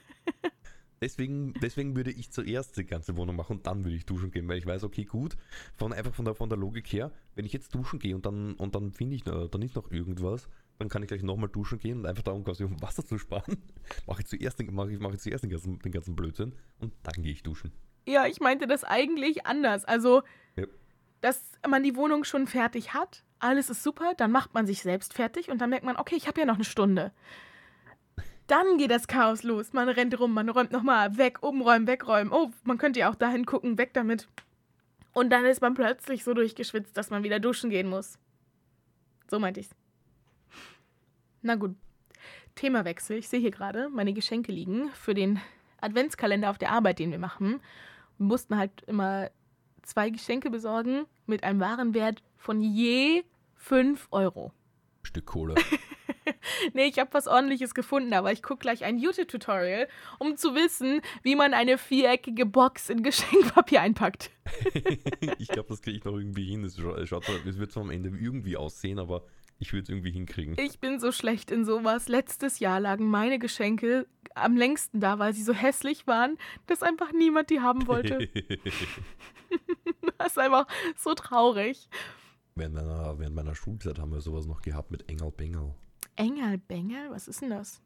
Deswegen, 1.04 1.54
deswegen 1.62 1.98
würde 1.98 2.12
ich 2.12 2.32
zuerst 2.32 2.78
die 2.78 2.86
ganze 2.86 3.18
Wohnung 3.18 3.36
machen 3.36 3.58
und 3.58 3.68
dann 3.68 3.84
würde 3.84 3.98
ich 3.98 4.06
duschen 4.06 4.32
gehen, 4.32 4.48
weil 4.48 4.58
ich 4.58 4.66
weiß, 4.66 4.86
okay, 4.86 5.04
gut, 5.04 5.36
von, 5.76 5.92
einfach 5.92 6.14
von 6.14 6.24
der, 6.24 6.34
von 6.34 6.48
der 6.48 6.58
Logik 6.58 6.88
her, 6.94 7.12
wenn 7.36 7.44
ich 7.44 7.52
jetzt 7.52 7.76
duschen 7.76 8.00
gehe 8.00 8.16
und 8.16 8.26
dann, 8.26 8.54
und 8.54 8.74
dann 8.74 8.94
finde 8.94 9.18
ich, 9.18 9.24
dann 9.24 9.62
ist 9.62 9.76
noch 9.76 9.92
irgendwas, 9.92 10.48
dann 10.80 10.88
kann 10.88 11.04
ich 11.04 11.10
gleich 11.10 11.22
nochmal 11.22 11.50
duschen 11.50 11.78
gehen 11.78 12.00
und 12.00 12.06
einfach 12.06 12.24
darum 12.24 12.46
quasi 12.46 12.64
um 12.64 12.82
Wasser 12.82 13.06
zu 13.06 13.18
sparen, 13.18 13.58
mache 14.08 14.22
ich 14.22 14.28
zuerst, 14.28 14.60
den, 14.60 14.74
mache 14.74 14.94
ich, 14.94 15.00
mache 15.00 15.16
ich 15.16 15.20
zuerst 15.20 15.44
den 15.44 15.50
ganzen, 15.50 15.78
den 15.80 15.92
ganzen 15.92 16.16
Blödsinn 16.16 16.56
und 16.80 16.94
dann 17.04 17.22
gehe 17.22 17.34
ich 17.34 17.44
duschen. 17.44 17.74
Ja, 18.08 18.26
ich 18.26 18.40
meinte 18.40 18.66
das 18.66 18.86
eigentlich 18.86 19.46
anders. 19.46 19.84
Also, 19.84 20.24
Ja. 20.56 20.64
dass 21.20 21.52
man 21.68 21.84
die 21.84 21.98
Wohnung 21.98 22.24
schon 22.24 22.48
fertig 22.48 22.94
hat, 22.94 23.26
alles 23.40 23.70
ist 23.70 23.84
super, 23.84 24.14
dann 24.16 24.32
macht 24.32 24.54
man 24.54 24.66
sich 24.66 24.82
selbst 24.84 25.14
fertig 25.14 25.50
und 25.52 25.60
dann 25.60 25.70
merkt 25.70 25.84
man, 25.84 25.98
okay, 25.98 26.16
ich 26.16 26.30
habe 26.30 26.40
ja 26.40 26.46
noch 26.46 26.56
eine 26.56 26.64
Stunde. 26.64 27.12
Dann 28.54 28.78
geht 28.78 28.92
das 28.92 29.08
Chaos 29.08 29.42
los. 29.42 29.74
Man 29.74 29.90
rennt 29.90 30.20
rum, 30.20 30.32
man 30.32 30.48
räumt 30.48 30.72
nochmal 30.72 31.18
weg, 31.18 31.42
umräumen, 31.42 31.88
wegräumen. 31.88 32.32
Oh, 32.32 32.52
man 32.64 32.78
könnte 32.78 33.00
ja 33.00 33.10
auch 33.10 33.16
dahin 33.16 33.48
gucken, 33.48 33.80
weg 33.80 33.94
damit. 33.94 34.28
Und 35.12 35.32
dann 35.32 35.44
ist 35.46 35.60
man 35.60 35.74
plötzlich 35.74 36.24
so 36.24 36.36
durchgeschwitzt, 36.36 36.96
dass 36.96 37.10
man 37.10 37.24
wieder 37.24 37.40
duschen 37.40 37.72
gehen 37.72 37.90
muss. 37.90 38.20
So 39.28 39.40
meinte 39.40 39.60
ich's. 39.60 39.72
Na 41.42 41.56
gut. 41.56 41.76
Themawechsel. 42.54 43.18
Ich 43.18 43.28
sehe 43.28 43.40
hier 43.40 43.50
gerade 43.50 43.90
meine 43.90 44.14
Geschenke 44.14 44.52
liegen 44.52 44.92
für 44.92 45.16
den 45.16 45.42
Adventskalender 45.82 46.52
auf 46.52 46.60
der 46.60 46.74
Arbeit, 46.74 47.00
den 47.00 47.10
wir 47.10 47.18
machen. 47.18 47.60
Wir 48.20 48.28
mussten 48.28 48.56
halt 48.56 48.84
immer 48.86 49.32
zwei 49.82 50.12
Geschenke 50.12 50.52
besorgen 50.52 51.08
mit 51.26 51.44
einem 51.44 51.60
Warenwert 51.60 52.22
von 52.38 52.62
je 52.62 53.24
5 53.56 54.10
Euro. 54.12 54.52
Stück 55.02 55.26
Kohle. 55.26 55.56
Nee, 56.74 56.86
ich 56.86 57.00
habe 57.00 57.14
was 57.14 57.28
ordentliches 57.28 57.74
gefunden, 57.74 58.14
aber 58.14 58.32
ich 58.32 58.44
gucke 58.44 58.60
gleich 58.60 58.84
ein 58.84 58.98
YouTube-Tutorial, 58.98 59.88
um 60.20 60.38
zu 60.38 60.56
wissen, 60.56 61.02
wie 61.22 61.36
man 61.36 61.54
eine 61.54 61.78
viereckige 61.78 62.46
Box 62.46 62.90
in 62.90 63.04
Geschenkpapier 63.04 63.82
einpackt. 63.82 64.32
ich 65.40 65.48
glaube, 65.48 65.70
das 65.70 65.82
kriege 65.82 65.98
ich 65.98 66.04
noch 66.04 66.18
irgendwie 66.18 66.46
hin. 66.46 66.64
Es 66.64 66.78
wird 66.78 67.72
zwar 67.72 67.84
am 67.84 67.92
Ende 67.92 68.10
irgendwie 68.10 68.58
aussehen, 68.58 69.00
aber 69.00 69.26
ich 69.60 69.72
würde 69.72 69.84
es 69.84 69.90
irgendwie 69.90 70.12
hinkriegen. 70.12 70.56
Ich 70.60 70.80
bin 70.80 71.00
so 71.00 71.12
schlecht 71.12 71.52
in 71.52 71.64
sowas. 71.64 72.08
Letztes 72.08 72.60
Jahr 72.60 72.80
lagen 72.80 73.10
meine 73.10 73.40
Geschenke 73.40 74.08
am 74.36 74.58
längsten 74.58 75.00
da, 75.00 75.20
weil 75.20 75.34
sie 75.34 75.44
so 75.44 75.54
hässlich 75.54 76.08
waren, 76.08 76.38
dass 76.68 76.82
einfach 76.82 77.12
niemand 77.14 77.50
die 77.50 77.62
haben 77.62 77.88
wollte. 77.88 78.28
Das 80.18 80.32
ist 80.32 80.40
einfach 80.40 80.68
so 80.98 81.14
traurig. 81.14 81.90
während, 82.56 82.76
meiner, 82.76 83.20
während 83.20 83.36
meiner 83.36 83.56
Schulzeit 83.56 84.00
haben 84.00 84.12
wir 84.12 84.22
sowas 84.22 84.46
noch 84.46 84.62
gehabt 84.62 84.92
mit 84.92 85.10
Engel 85.10 85.32
Bengel. 85.32 85.76
Engel 86.16 86.58
Bengel? 86.58 87.10
Was 87.12 87.28
ist 87.28 87.42
denn 87.42 87.50
das? 87.50 87.82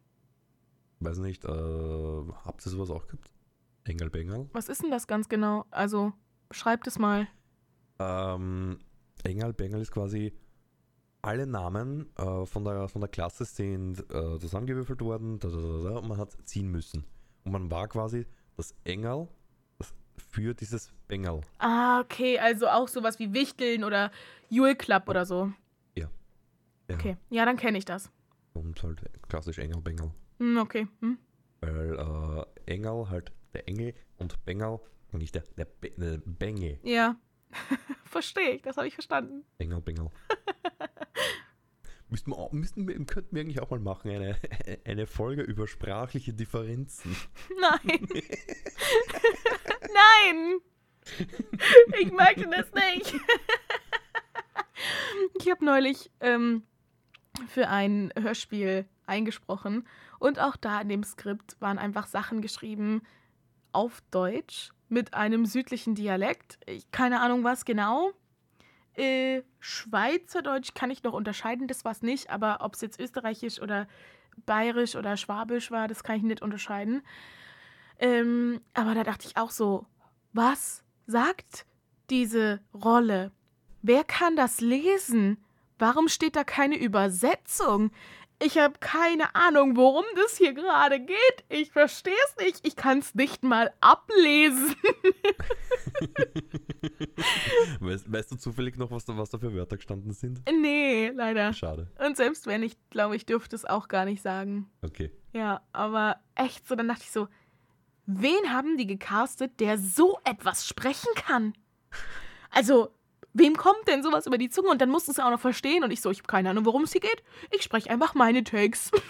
Weiß 0.99 1.19
nicht, 1.19 1.45
äh, 1.45 1.47
habt 1.47 2.65
ihr 2.65 2.71
sowas 2.71 2.89
auch 2.89 3.05
gehabt? 3.07 3.31
Engel 3.83 4.09
Bengel? 4.09 4.49
Was 4.53 4.69
ist 4.69 4.83
denn 4.83 4.91
das 4.91 5.07
ganz 5.07 5.29
genau? 5.29 5.65
Also, 5.71 6.13
beschreibt 6.49 6.87
es 6.87 6.99
mal. 6.99 7.27
Ähm, 7.99 8.79
Engel 9.23 9.53
Bengel 9.53 9.81
ist 9.81 9.91
quasi 9.91 10.33
alle 11.21 11.47
Namen 11.47 12.09
äh, 12.17 12.45
von, 12.45 12.63
der, 12.63 12.87
von 12.87 13.01
der 13.01 13.09
Klasse 13.09 13.45
sind 13.45 13.99
äh, 14.11 14.39
zusammengewürfelt 14.39 15.01
worden 15.01 15.39
da, 15.39 15.49
da, 15.49 15.55
da, 15.55 15.97
und 15.97 16.07
man 16.07 16.17
hat 16.17 16.35
ziehen 16.45 16.69
müssen. 16.69 17.05
Und 17.43 17.51
man 17.51 17.71
war 17.71 17.87
quasi 17.87 18.25
das 18.55 18.75
Engel 18.83 19.27
das 19.77 19.93
für 20.15 20.53
dieses 20.53 20.91
Bengel. 21.07 21.41
Ah, 21.59 21.99
okay, 22.01 22.39
also 22.39 22.67
auch 22.67 22.87
sowas 22.87 23.19
wie 23.19 23.33
Wichteln 23.33 23.83
oder 23.83 24.11
Jule 24.49 24.75
Club 24.75 25.09
oder 25.09 25.25
so. 25.25 25.51
Ja. 25.95 26.07
Okay, 26.91 27.17
ja, 27.29 27.45
dann 27.45 27.57
kenne 27.57 27.77
ich 27.77 27.85
das. 27.85 28.11
Und 28.59 28.81
halt 28.83 29.01
klassisch 29.27 29.59
Engel 29.59 29.81
Bengel. 29.81 30.11
Hm, 30.39 30.57
okay. 30.57 30.87
Hm. 31.01 31.17
Weil 31.61 32.45
äh, 32.65 32.73
Engel 32.73 33.09
halt 33.09 33.31
der 33.53 33.67
Engel 33.67 33.93
und 34.17 34.43
Bengel 34.45 34.79
nicht 35.13 35.35
der, 35.35 35.43
der, 35.57 35.65
Be 35.65 35.91
der 35.91 36.17
Benge. 36.25 36.79
Ja. 36.83 37.15
Verstehe 38.05 38.51
ich, 38.51 38.61
das 38.61 38.77
habe 38.77 38.87
ich 38.87 38.93
verstanden. 38.93 39.45
Engel 39.57 39.81
Bengel. 39.81 40.09
müssten, 42.09 42.31
wir, 42.31 42.49
müssten 42.51 42.87
wir, 42.87 42.95
könnten 43.05 43.35
wir 43.35 43.41
eigentlich 43.41 43.61
auch 43.61 43.69
mal 43.69 43.79
machen, 43.79 44.11
eine, 44.11 44.37
eine 44.85 45.07
Folge 45.07 45.43
über 45.43 45.67
sprachliche 45.67 46.33
Differenzen. 46.33 47.15
Nein. 47.59 48.07
Nein. 49.81 50.59
Ich 51.99 52.11
möchte 52.11 52.49
das 52.49 52.71
nicht. 52.73 53.15
Ich 55.39 55.49
habe 55.49 55.63
neulich 55.63 56.11
ähm, 56.19 56.63
für 57.47 57.67
ein 57.69 58.11
Hörspiel 58.19 58.85
eingesprochen 59.05 59.87
und 60.19 60.39
auch 60.39 60.55
da 60.55 60.81
in 60.81 60.89
dem 60.89 61.03
Skript 61.03 61.55
waren 61.59 61.77
einfach 61.77 62.07
Sachen 62.07 62.41
geschrieben 62.41 63.01
auf 63.71 64.01
Deutsch 64.11 64.71
mit 64.89 65.13
einem 65.13 65.45
südlichen 65.45 65.95
Dialekt. 65.95 66.57
Ich, 66.65 66.89
keine 66.91 67.21
Ahnung 67.21 67.43
was 67.43 67.65
genau. 67.65 68.11
Äh, 68.95 69.43
Schweizerdeutsch 69.59 70.73
kann 70.73 70.89
ich 70.89 71.03
noch 71.03 71.13
unterscheiden, 71.13 71.67
das 71.67 71.85
war 71.85 71.91
es 71.91 72.01
nicht, 72.01 72.29
aber 72.29 72.59
ob 72.61 72.73
es 72.73 72.81
jetzt 72.81 72.99
österreichisch 72.99 73.61
oder 73.61 73.87
bayerisch 74.45 74.95
oder 74.95 75.17
schwabisch 75.17 75.71
war, 75.71 75.87
das 75.87 76.03
kann 76.03 76.17
ich 76.17 76.23
nicht 76.23 76.41
unterscheiden. 76.41 77.03
Ähm, 77.99 78.61
aber 78.73 78.95
da 78.95 79.03
dachte 79.03 79.27
ich 79.27 79.37
auch 79.37 79.51
so, 79.51 79.85
was 80.33 80.83
sagt 81.05 81.65
diese 82.09 82.59
Rolle? 82.73 83.31
Wer 83.81 84.03
kann 84.03 84.35
das 84.35 84.61
lesen? 84.61 85.37
Warum 85.79 86.07
steht 86.07 86.35
da 86.35 86.43
keine 86.43 86.77
Übersetzung? 86.77 87.91
Ich 88.39 88.59
habe 88.59 88.75
keine 88.79 89.33
Ahnung, 89.33 89.75
worum 89.75 90.05
das 90.15 90.37
hier 90.37 90.53
gerade 90.53 90.99
geht. 90.99 91.43
Ich 91.49 91.71
verstehe 91.71 92.13
es 92.27 92.45
nicht. 92.45 92.67
Ich 92.67 92.75
kann 92.75 92.99
es 92.99 93.15
nicht 93.15 93.43
mal 93.43 93.73
ablesen. 93.81 94.75
weißt, 97.79 98.11
weißt 98.11 98.31
du 98.31 98.35
zufällig 98.35 98.77
noch, 98.77 98.91
was 98.91 99.05
da, 99.05 99.17
was 99.17 99.31
da 99.31 99.39
für 99.39 99.55
Wörter 99.55 99.77
gestanden 99.77 100.11
sind? 100.13 100.41
nee, 100.51 101.09
leider. 101.09 101.51
Schade. 101.53 101.87
Und 101.97 102.15
selbst 102.15 102.45
wenn 102.45 102.61
ich, 102.61 102.77
glaube 102.91 103.15
ich, 103.15 103.25
dürfte 103.25 103.55
es 103.55 103.65
auch 103.65 103.87
gar 103.87 104.05
nicht 104.05 104.21
sagen. 104.21 104.69
Okay. 104.83 105.11
Ja, 105.33 105.61
aber 105.73 106.17
echt 106.35 106.67
so, 106.67 106.75
dann 106.75 106.89
dachte 106.89 107.03
ich 107.03 107.11
so, 107.11 107.27
wen 108.05 108.51
haben 108.51 108.77
die 108.77 108.85
gecastet, 108.85 109.59
der 109.59 109.79
so 109.79 110.19
etwas 110.23 110.67
sprechen 110.67 111.09
kann? 111.15 111.53
Also, 112.51 112.93
wem 113.37 113.55
kommt 113.55 113.87
denn 113.87 114.03
sowas 114.03 114.27
über 114.27 114.37
die 114.37 114.49
Zunge? 114.49 114.69
Und 114.69 114.81
dann 114.81 114.89
musst 114.89 115.07
du 115.07 115.11
es 115.11 115.17
ja 115.17 115.25
auch 115.25 115.31
noch 115.31 115.39
verstehen. 115.39 115.83
Und 115.83 115.91
ich 115.91 116.01
so, 116.01 116.11
ich 116.11 116.19
habe 116.19 116.27
keine 116.27 116.49
Ahnung, 116.49 116.65
worum 116.65 116.83
es 116.83 116.91
hier 116.91 117.01
geht. 117.01 117.23
Ich 117.51 117.63
spreche 117.63 117.89
einfach 117.89 118.13
meine 118.13 118.43
Takes. 118.43 118.91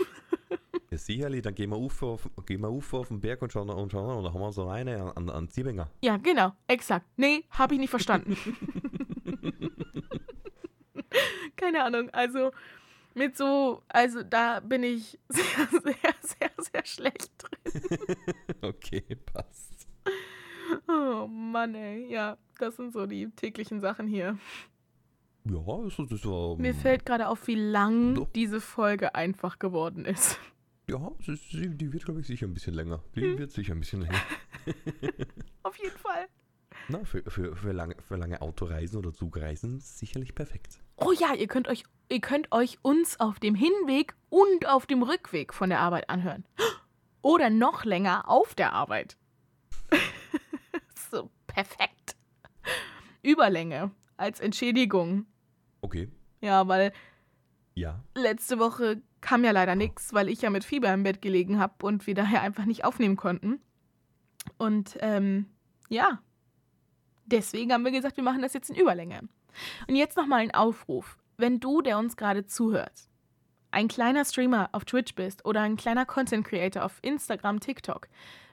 Ja, 0.89 0.97
sicherlich, 0.97 1.41
dann 1.41 1.53
gehen 1.53 1.71
wir 1.71 1.75
auf, 1.75 2.01
auf, 2.01 2.29
gehen 2.45 2.61
wir 2.61 2.69
auf, 2.69 2.93
auf 2.93 3.09
den 3.09 3.19
Berg 3.19 3.41
und 3.41 3.51
schauen, 3.51 3.69
und 3.69 3.91
schauen 3.91 4.19
und 4.19 4.23
dann 4.23 4.33
haben 4.33 4.39
wir 4.39 4.53
so 4.53 4.69
eine 4.69 5.17
an, 5.17 5.29
an 5.29 5.49
Ziebinger. 5.49 5.89
ja, 6.01 6.15
genau, 6.15 6.53
exakt. 6.67 7.05
Nee, 7.17 7.43
habe 7.49 7.73
ich 7.73 7.79
nicht 7.81 7.89
verstanden. 7.89 8.37
keine 11.57 11.83
Ahnung, 11.83 12.09
also 12.11 12.51
mit 13.15 13.35
so, 13.35 13.81
also 13.89 14.23
da 14.23 14.61
bin 14.61 14.83
ich 14.83 15.19
sehr, 15.27 15.43
sehr, 15.83 16.13
sehr, 16.21 16.51
sehr 16.57 16.85
schlecht 16.85 17.31
drin. 17.37 18.15
Okay, 18.61 19.03
passt. 19.25 19.87
Oh 20.88 21.27
Mann, 21.27 21.76
ey. 21.76 22.11
Ja, 22.11 22.38
das 22.60 22.76
sind 22.76 22.94
so 22.94 23.06
die 23.06 23.30
täglichen 23.31 23.80
Sachen 23.80 24.07
hier. 24.07 24.38
Ja, 25.45 25.60
das 25.60 26.26
war. 26.26 26.57
Mir 26.57 26.73
fällt 26.73 27.06
gerade 27.06 27.27
auf, 27.27 27.48
wie 27.48 27.56
lang 27.56 28.15
Doch. 28.15 28.27
diese 28.34 28.60
Folge 28.60 29.15
einfach 29.15 29.60
geworden 29.60 30.06
ist. 30.06 30.39
Ja, 30.89 31.11
ist, 31.26 31.52
die 31.52 31.91
wird, 31.91 32.06
glaube 32.06 32.22
ich, 32.22 32.27
sicher 32.27 32.48
ein 32.48 32.53
bisschen 32.53 32.73
länger. 32.73 33.03
Die 33.15 33.38
wird 33.38 33.52
sicher 33.52 33.73
ein 33.73 33.80
bisschen 33.80 34.02
länger. 34.02 34.19
Auf 35.64 35.77
jeden 35.77 35.98
Fall. 35.98 36.27
Na, 36.88 37.03
für, 37.03 37.23
für, 37.30 37.56
für, 37.56 37.73
lange, 37.73 37.95
für 37.99 38.15
lange 38.15 38.41
Autoreisen 38.41 38.98
oder 38.98 39.14
Zugreisen 39.14 39.81
sicherlich 39.81 40.34
perfekt. 40.34 40.80
Oh 40.95 41.11
ja, 41.11 41.34
ihr 41.34 41.48
könnt 41.48 41.68
euch, 41.68 41.84
ihr 42.10 42.22
könnt 42.22 42.53
euch 42.53 42.77
uns 42.81 43.19
auf 43.19 43.39
dem 43.39 43.56
Hinweg 43.56 44.15
und 44.30 44.68
auf 44.68 44.85
dem 44.85 45.03
Rückweg 45.03 45.53
von 45.53 45.69
der 45.69 45.80
Arbeit 45.80 46.10
anhören. 46.10 46.45
Oder 47.22 47.49
noch 47.49 47.84
länger 47.84 48.30
auf 48.30 48.56
der 48.56 48.72
Arbeit. 48.72 49.18
So 51.09 51.29
perfekt. 51.47 52.15
Überlänge 53.21 53.91
als 54.17 54.39
Entschädigung. 54.39 55.25
Okay, 55.81 56.09
Ja, 56.41 56.67
weil 56.67 56.91
ja. 57.75 58.03
letzte 58.15 58.59
Woche 58.59 59.01
kam 59.21 59.43
ja 59.43 59.51
leider 59.51 59.75
nichts, 59.75 60.13
weil 60.13 60.29
ich 60.29 60.41
ja 60.41 60.49
mit 60.49 60.63
Fieber 60.63 60.93
im 60.93 61.03
Bett 61.03 61.21
gelegen 61.21 61.59
habe 61.59 61.85
und 61.85 62.07
wir 62.07 62.15
daher 62.15 62.41
einfach 62.41 62.65
nicht 62.65 62.84
aufnehmen 62.84 63.15
konnten. 63.15 63.59
Und 64.57 64.97
ähm, 65.01 65.47
ja, 65.89 66.21
deswegen 67.25 67.73
haben 67.73 67.84
wir 67.85 67.91
gesagt, 67.91 68.17
wir 68.17 68.23
machen 68.23 68.41
das 68.41 68.53
jetzt 68.53 68.69
in 68.69 68.75
Überlänge. 68.75 69.21
Und 69.88 69.95
jetzt 69.95 70.17
nochmal 70.17 70.41
ein 70.41 70.53
Aufruf. 70.53 71.17
Wenn 71.38 71.59
du, 71.59 71.81
der 71.81 71.97
uns 71.97 72.17
gerade 72.17 72.45
zuhört, 72.45 73.09
ein 73.72 73.88
kleiner 73.88 74.26
Streamer 74.26 74.69
auf 74.72 74.85
Twitch 74.85 75.15
bist 75.15 75.45
oder 75.45 75.61
ein 75.61 75.77
kleiner 75.77 76.06
Content 76.06 76.45
Creator 76.45 76.84
auf 76.84 76.99
Instagram, 77.02 77.60
TikTok, 77.60 78.07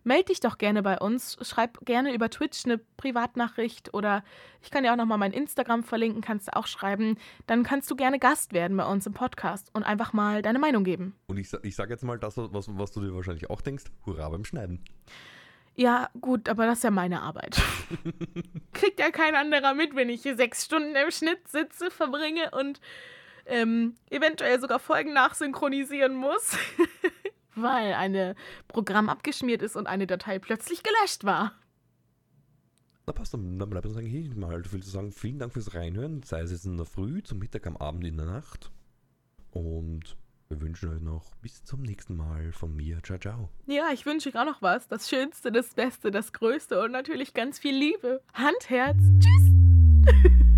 melde 0.05 0.27
dich 0.27 0.41
doch 0.41 0.59
gerne 0.59 0.83
bei 0.83 0.99
uns. 0.99 1.37
Schreib 1.43 1.85
gerne 1.85 2.15
über 2.15 2.31
Twitch 2.31 2.65
eine 2.65 2.79
Privatnachricht 2.79 3.93
oder 3.95 4.23
ich 4.63 4.71
kann 4.71 4.85
dir 4.85 4.93
auch 4.93 4.97
nochmal 4.97 5.19
mein 5.19 5.33
Instagram 5.33 5.83
verlinken, 5.83 6.21
kannst 6.21 6.49
du 6.49 6.57
auch 6.57 6.67
schreiben. 6.67 7.17
Dann 7.47 7.63
kannst 7.63 7.91
du 7.91 7.97
gerne 7.97 8.19
Gast 8.19 8.53
werden 8.53 8.77
bei 8.77 8.87
uns 8.87 9.07
im 9.07 9.15
Podcast 9.15 9.71
und 9.73 9.83
einfach 9.83 10.13
mal 10.13 10.43
deine 10.43 10.59
Meinung 10.59 10.85
geben. 10.85 11.15
Und 11.27 11.39
ich, 11.39 11.53
ich 11.63 11.75
sage 11.75 11.93
jetzt 11.93 12.05
mal 12.05 12.19
das, 12.19 12.37
was, 12.37 12.67
was 12.69 12.93
du 12.93 13.01
dir 13.01 13.15
wahrscheinlich 13.15 13.51
auch 13.51 13.61
denkst. 13.61 13.85
Hurra 14.07 14.29
beim 14.29 14.45
Schneiden. 14.45 14.85
Ja, 15.77 16.09
gut, 16.21 16.49
aber 16.49 16.67
das 16.67 16.79
ist 16.79 16.85
ja 16.85 16.93
meine 16.93 17.23
Arbeit. 17.23 17.61
Kriegt 18.73 19.01
ja 19.01 19.11
kein 19.11 19.35
anderer 19.35 19.75
mit, 19.75 19.97
wenn 19.97 20.09
ich 20.09 20.23
hier 20.23 20.37
sechs 20.37 20.65
Stunden 20.65 20.95
im 20.95 21.11
Schnitt 21.11 21.49
sitze, 21.49 21.91
verbringe 21.91 22.53
und 22.53 22.81
ähm, 23.47 23.95
eventuell 24.11 24.61
sogar 24.61 24.79
Folgen 24.79 25.13
nachsynchronisieren 25.13 26.15
muss, 26.15 26.57
weil 27.55 27.95
ein 27.95 28.35
Programm 28.69 29.09
abgeschmiert 29.09 29.63
ist 29.63 29.77
und 29.77 29.87
eine 29.87 30.07
Datei 30.07 30.39
plötzlich 30.39 30.83
gelöscht 30.83 31.25
war. 31.25 31.53
Na 33.07 33.13
passt, 33.13 33.35
dann, 33.35 33.59
bleibt 33.59 33.85
uns 33.87 33.97
eigentlich 33.97 34.13
nicht 34.13 34.37
mehr 34.37 34.49
halt 34.49 34.67
viel 34.67 34.83
zu 34.83 34.91
sagen. 34.91 35.13
Vielen 35.13 35.39
Dank 35.39 35.53
fürs 35.53 35.75
Reinhören, 35.75 36.23
sei 36.23 36.41
es 36.41 36.51
jetzt 36.51 36.65
in 36.65 36.77
der 36.77 36.87
Früh, 36.87 37.23
zum 37.23 37.39
Mittag, 37.39 37.67
am 37.67 37.77
Abend, 37.77 38.05
in 38.05 38.17
der 38.17 38.27
Nacht. 38.27 38.71
Und 39.51 40.17
wir 40.49 40.61
wünschen 40.61 40.91
euch 40.91 41.01
noch 41.01 41.35
bis 41.37 41.65
zum 41.65 41.83
nächsten 41.83 42.17
Mal 42.17 42.53
von 42.53 42.75
mir. 42.75 43.03
Ciao, 43.03 43.19
ciao. 43.19 43.51
Ja, 43.67 43.91
ich 43.93 44.07
wünsche 44.07 44.31
euch 44.31 44.37
auch 44.37 44.47
noch 44.47 44.63
was. 44.63 44.89
Das 44.89 45.09
Schönste, 45.09 45.53
das 45.53 45.75
Beste, 45.75 46.11
das 46.11 46.33
Größte 46.33 46.83
und 46.83 46.93
natürlich 46.93 47.35
ganz 47.35 47.59
viel 47.59 47.77
Liebe. 47.77 48.23
Hand, 48.33 48.71
Herz, 48.71 48.99
tschüss. 49.21 50.45